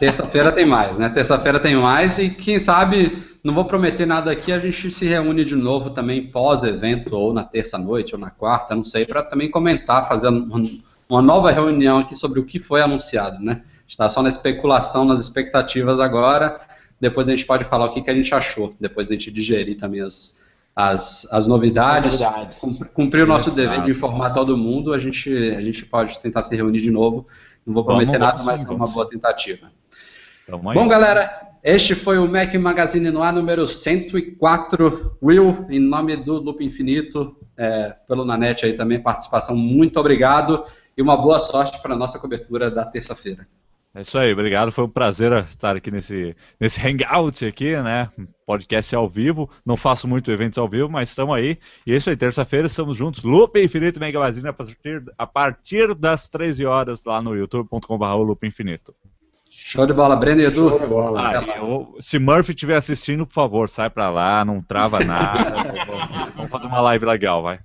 Terça-feira 0.00 0.50
tem 0.50 0.64
mais, 0.64 0.98
né? 0.98 1.10
Terça-feira 1.10 1.60
tem 1.60 1.76
mais 1.76 2.18
e 2.18 2.30
quem 2.30 2.58
sabe, 2.58 3.16
não 3.44 3.52
vou 3.52 3.66
prometer 3.66 4.06
nada 4.06 4.30
aqui, 4.30 4.50
a 4.50 4.58
gente 4.58 4.90
se 4.90 5.06
reúne 5.06 5.44
de 5.44 5.54
novo 5.54 5.90
também 5.90 6.30
pós-evento, 6.30 7.14
ou 7.14 7.34
na 7.34 7.44
terça-noite, 7.44 8.14
ou 8.14 8.20
na 8.20 8.30
quarta, 8.30 8.74
não 8.74 8.84
sei, 8.84 9.04
para 9.04 9.22
também 9.22 9.50
comentar, 9.50 10.08
fazer 10.08 10.28
uma 11.08 11.20
nova 11.20 11.50
reunião 11.50 11.98
aqui 11.98 12.16
sobre 12.16 12.40
o 12.40 12.44
que 12.44 12.58
foi 12.58 12.80
anunciado, 12.80 13.38
né? 13.38 13.62
Está 13.86 14.08
só 14.08 14.22
na 14.22 14.30
especulação, 14.30 15.04
nas 15.04 15.20
expectativas 15.20 16.00
agora 16.00 16.58
depois 17.02 17.26
a 17.26 17.32
gente 17.32 17.44
pode 17.44 17.64
falar 17.64 17.86
o 17.86 17.90
que, 17.90 18.00
que 18.00 18.10
a 18.10 18.14
gente 18.14 18.32
achou, 18.32 18.76
depois 18.78 19.08
a 19.08 19.12
gente 19.12 19.28
digerir 19.28 19.76
também 19.76 20.00
as, 20.00 20.40
as, 20.74 21.30
as 21.32 21.46
novidades, 21.46 22.20
novidades. 22.20 22.60
cumprir 22.94 23.24
o 23.24 23.26
nosso 23.26 23.50
Exato. 23.50 23.68
dever 23.68 23.82
de 23.82 23.90
informar 23.90 24.30
todo 24.30 24.56
mundo, 24.56 24.92
a 24.92 24.98
gente, 24.98 25.30
a 25.54 25.60
gente 25.60 25.84
pode 25.84 26.18
tentar 26.20 26.42
se 26.42 26.56
reunir 26.56 26.80
de 26.80 26.90
novo. 26.90 27.26
Não 27.66 27.74
vou 27.74 27.84
prometer 27.84 28.18
vamos, 28.18 28.26
nada, 28.26 28.42
mas 28.42 28.64
é 28.64 28.70
uma 28.70 28.86
boa 28.86 29.08
tentativa. 29.08 29.70
Bom, 30.48 30.88
galera, 30.88 31.52
este 31.62 31.94
foi 31.94 32.18
o 32.18 32.26
Mac 32.26 32.52
Magazine 32.54 33.10
no 33.10 33.22
ar 33.22 33.32
número 33.32 33.66
104. 33.66 35.16
Will, 35.22 35.66
em 35.68 35.78
nome 35.78 36.16
do 36.16 36.40
Loop 36.40 36.64
Infinito, 36.64 37.36
é, 37.56 37.94
pelo 38.08 38.24
Nanete 38.24 38.66
aí 38.66 38.72
também, 38.72 39.00
participação, 39.00 39.54
muito 39.54 40.00
obrigado 40.00 40.64
e 40.96 41.02
uma 41.02 41.16
boa 41.16 41.38
sorte 41.38 41.80
para 41.80 41.94
a 41.94 41.96
nossa 41.96 42.18
cobertura 42.18 42.70
da 42.70 42.84
terça-feira. 42.84 43.46
É 43.94 44.00
isso 44.00 44.16
aí, 44.18 44.32
obrigado. 44.32 44.72
Foi 44.72 44.84
um 44.84 44.88
prazer 44.88 45.32
estar 45.44 45.76
aqui 45.76 45.90
nesse, 45.90 46.34
nesse 46.58 46.80
hangout 46.80 47.44
aqui, 47.44 47.76
né? 47.76 48.08
Podcast 48.46 48.96
ao 48.96 49.06
vivo. 49.06 49.50
Não 49.66 49.76
faço 49.76 50.08
muito 50.08 50.30
eventos 50.30 50.58
ao 50.58 50.66
vivo, 50.66 50.88
mas 50.88 51.10
estamos 51.10 51.36
aí. 51.36 51.58
E 51.86 51.92
é 51.92 51.96
isso 51.96 52.08
aí, 52.08 52.16
terça-feira 52.16 52.66
estamos 52.66 52.96
juntos. 52.96 53.22
Loop 53.22 53.62
Infinito 53.62 54.00
Mega 54.00 54.18
Magazine 54.18 54.48
a 54.48 54.52
partir, 54.52 55.04
a 55.18 55.26
partir 55.26 55.94
das 55.94 56.26
13 56.30 56.64
horas 56.64 57.04
lá 57.04 57.20
no 57.20 57.36
youtube.com.br 57.36 58.04
Loop 58.04 58.46
Infinito. 58.46 58.94
Show 59.50 59.86
de 59.86 59.92
bola, 59.92 60.16
Breno 60.16 60.40
e 60.40 60.46
Edu. 60.46 60.70
Show 60.70 60.78
de 60.78 60.86
bola. 60.86 61.28
Ah, 61.28 61.58
eu, 61.58 61.94
se 62.00 62.18
Murphy 62.18 62.52
estiver 62.52 62.76
assistindo, 62.76 63.26
por 63.26 63.34
favor, 63.34 63.68
sai 63.68 63.90
pra 63.90 64.08
lá, 64.08 64.42
não 64.42 64.62
trava 64.62 65.04
nada. 65.04 65.74
Vamos 66.34 66.50
fazer 66.50 66.66
uma 66.66 66.80
live 66.80 67.04
legal, 67.04 67.42
vai. 67.42 67.60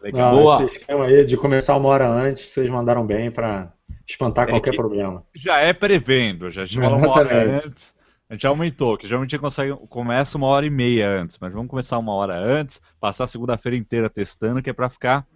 Legal. 0.00 0.34
Não, 0.34 0.42
Boa. 0.42 0.64
Esse 0.64 0.78
esquema 0.78 1.04
aí 1.04 1.26
de 1.26 1.36
começar 1.36 1.76
uma 1.76 1.90
hora 1.90 2.08
antes, 2.08 2.50
vocês 2.50 2.70
mandaram 2.70 3.06
bem 3.06 3.30
para 3.30 3.70
espantar 4.06 4.48
é 4.48 4.50
qualquer 4.50 4.74
problema. 4.74 5.24
Já 5.34 5.58
é 5.58 5.72
prevendo, 5.72 6.50
já 6.50 6.66
tinha 6.66 6.88
uma 6.88 7.08
hora 7.08 7.64
antes. 7.64 7.94
A 8.28 8.34
gente 8.34 8.42
já 8.42 8.48
aumentou, 8.48 8.96
que 8.96 9.06
geralmente 9.06 9.34
a 9.34 9.36
gente 9.36 9.42
consegue, 9.42 9.76
começa 9.88 10.38
uma 10.38 10.46
hora 10.46 10.64
e 10.64 10.70
meia 10.70 11.08
antes, 11.08 11.38
mas 11.38 11.52
vamos 11.52 11.68
começar 11.68 11.98
uma 11.98 12.14
hora 12.14 12.34
antes, 12.36 12.80
passar 12.98 13.24
a 13.24 13.28
segunda-feira 13.28 13.76
inteira 13.76 14.08
testando, 14.08 14.62
que 14.62 14.70
é 14.70 14.72
para 14.72 14.88
ficar. 14.88 15.26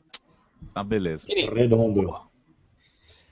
Tá 0.73 0.83
beleza. 0.83 1.27
Redondo. 1.29 2.29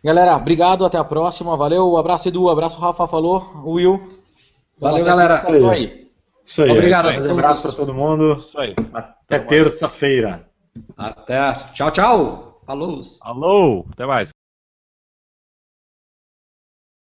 Galera, 0.04 0.36
obrigado, 0.36 0.84
até 0.84 0.98
a 0.98 1.04
próxima. 1.04 1.56
Valeu, 1.56 1.90
um 1.90 1.96
abraço 1.96 2.28
Edu, 2.28 2.44
um 2.44 2.48
abraço 2.48 2.78
Rafa 2.78 3.08
falou, 3.08 3.64
Will. 3.64 4.22
Valeu, 4.78 5.04
galera. 5.04 5.34
Isso 5.34 5.68
aí. 5.68 6.06
Isso 6.44 6.62
aí. 6.62 6.70
Obrigado. 6.70 7.08
Um 7.08 7.32
abraço 7.32 7.66
para 7.66 7.76
todo 7.76 7.94
mundo. 7.94 8.34
Isso 8.34 8.58
aí. 8.58 8.74
Até 8.92 9.38
terça-feira. 9.38 10.48
Até. 10.96 11.52
Tchau, 11.72 11.90
tchau. 11.90 12.60
Falou. 12.66 13.02
Alô. 13.22 13.86
Até 13.92 14.06
mais. 14.06 14.35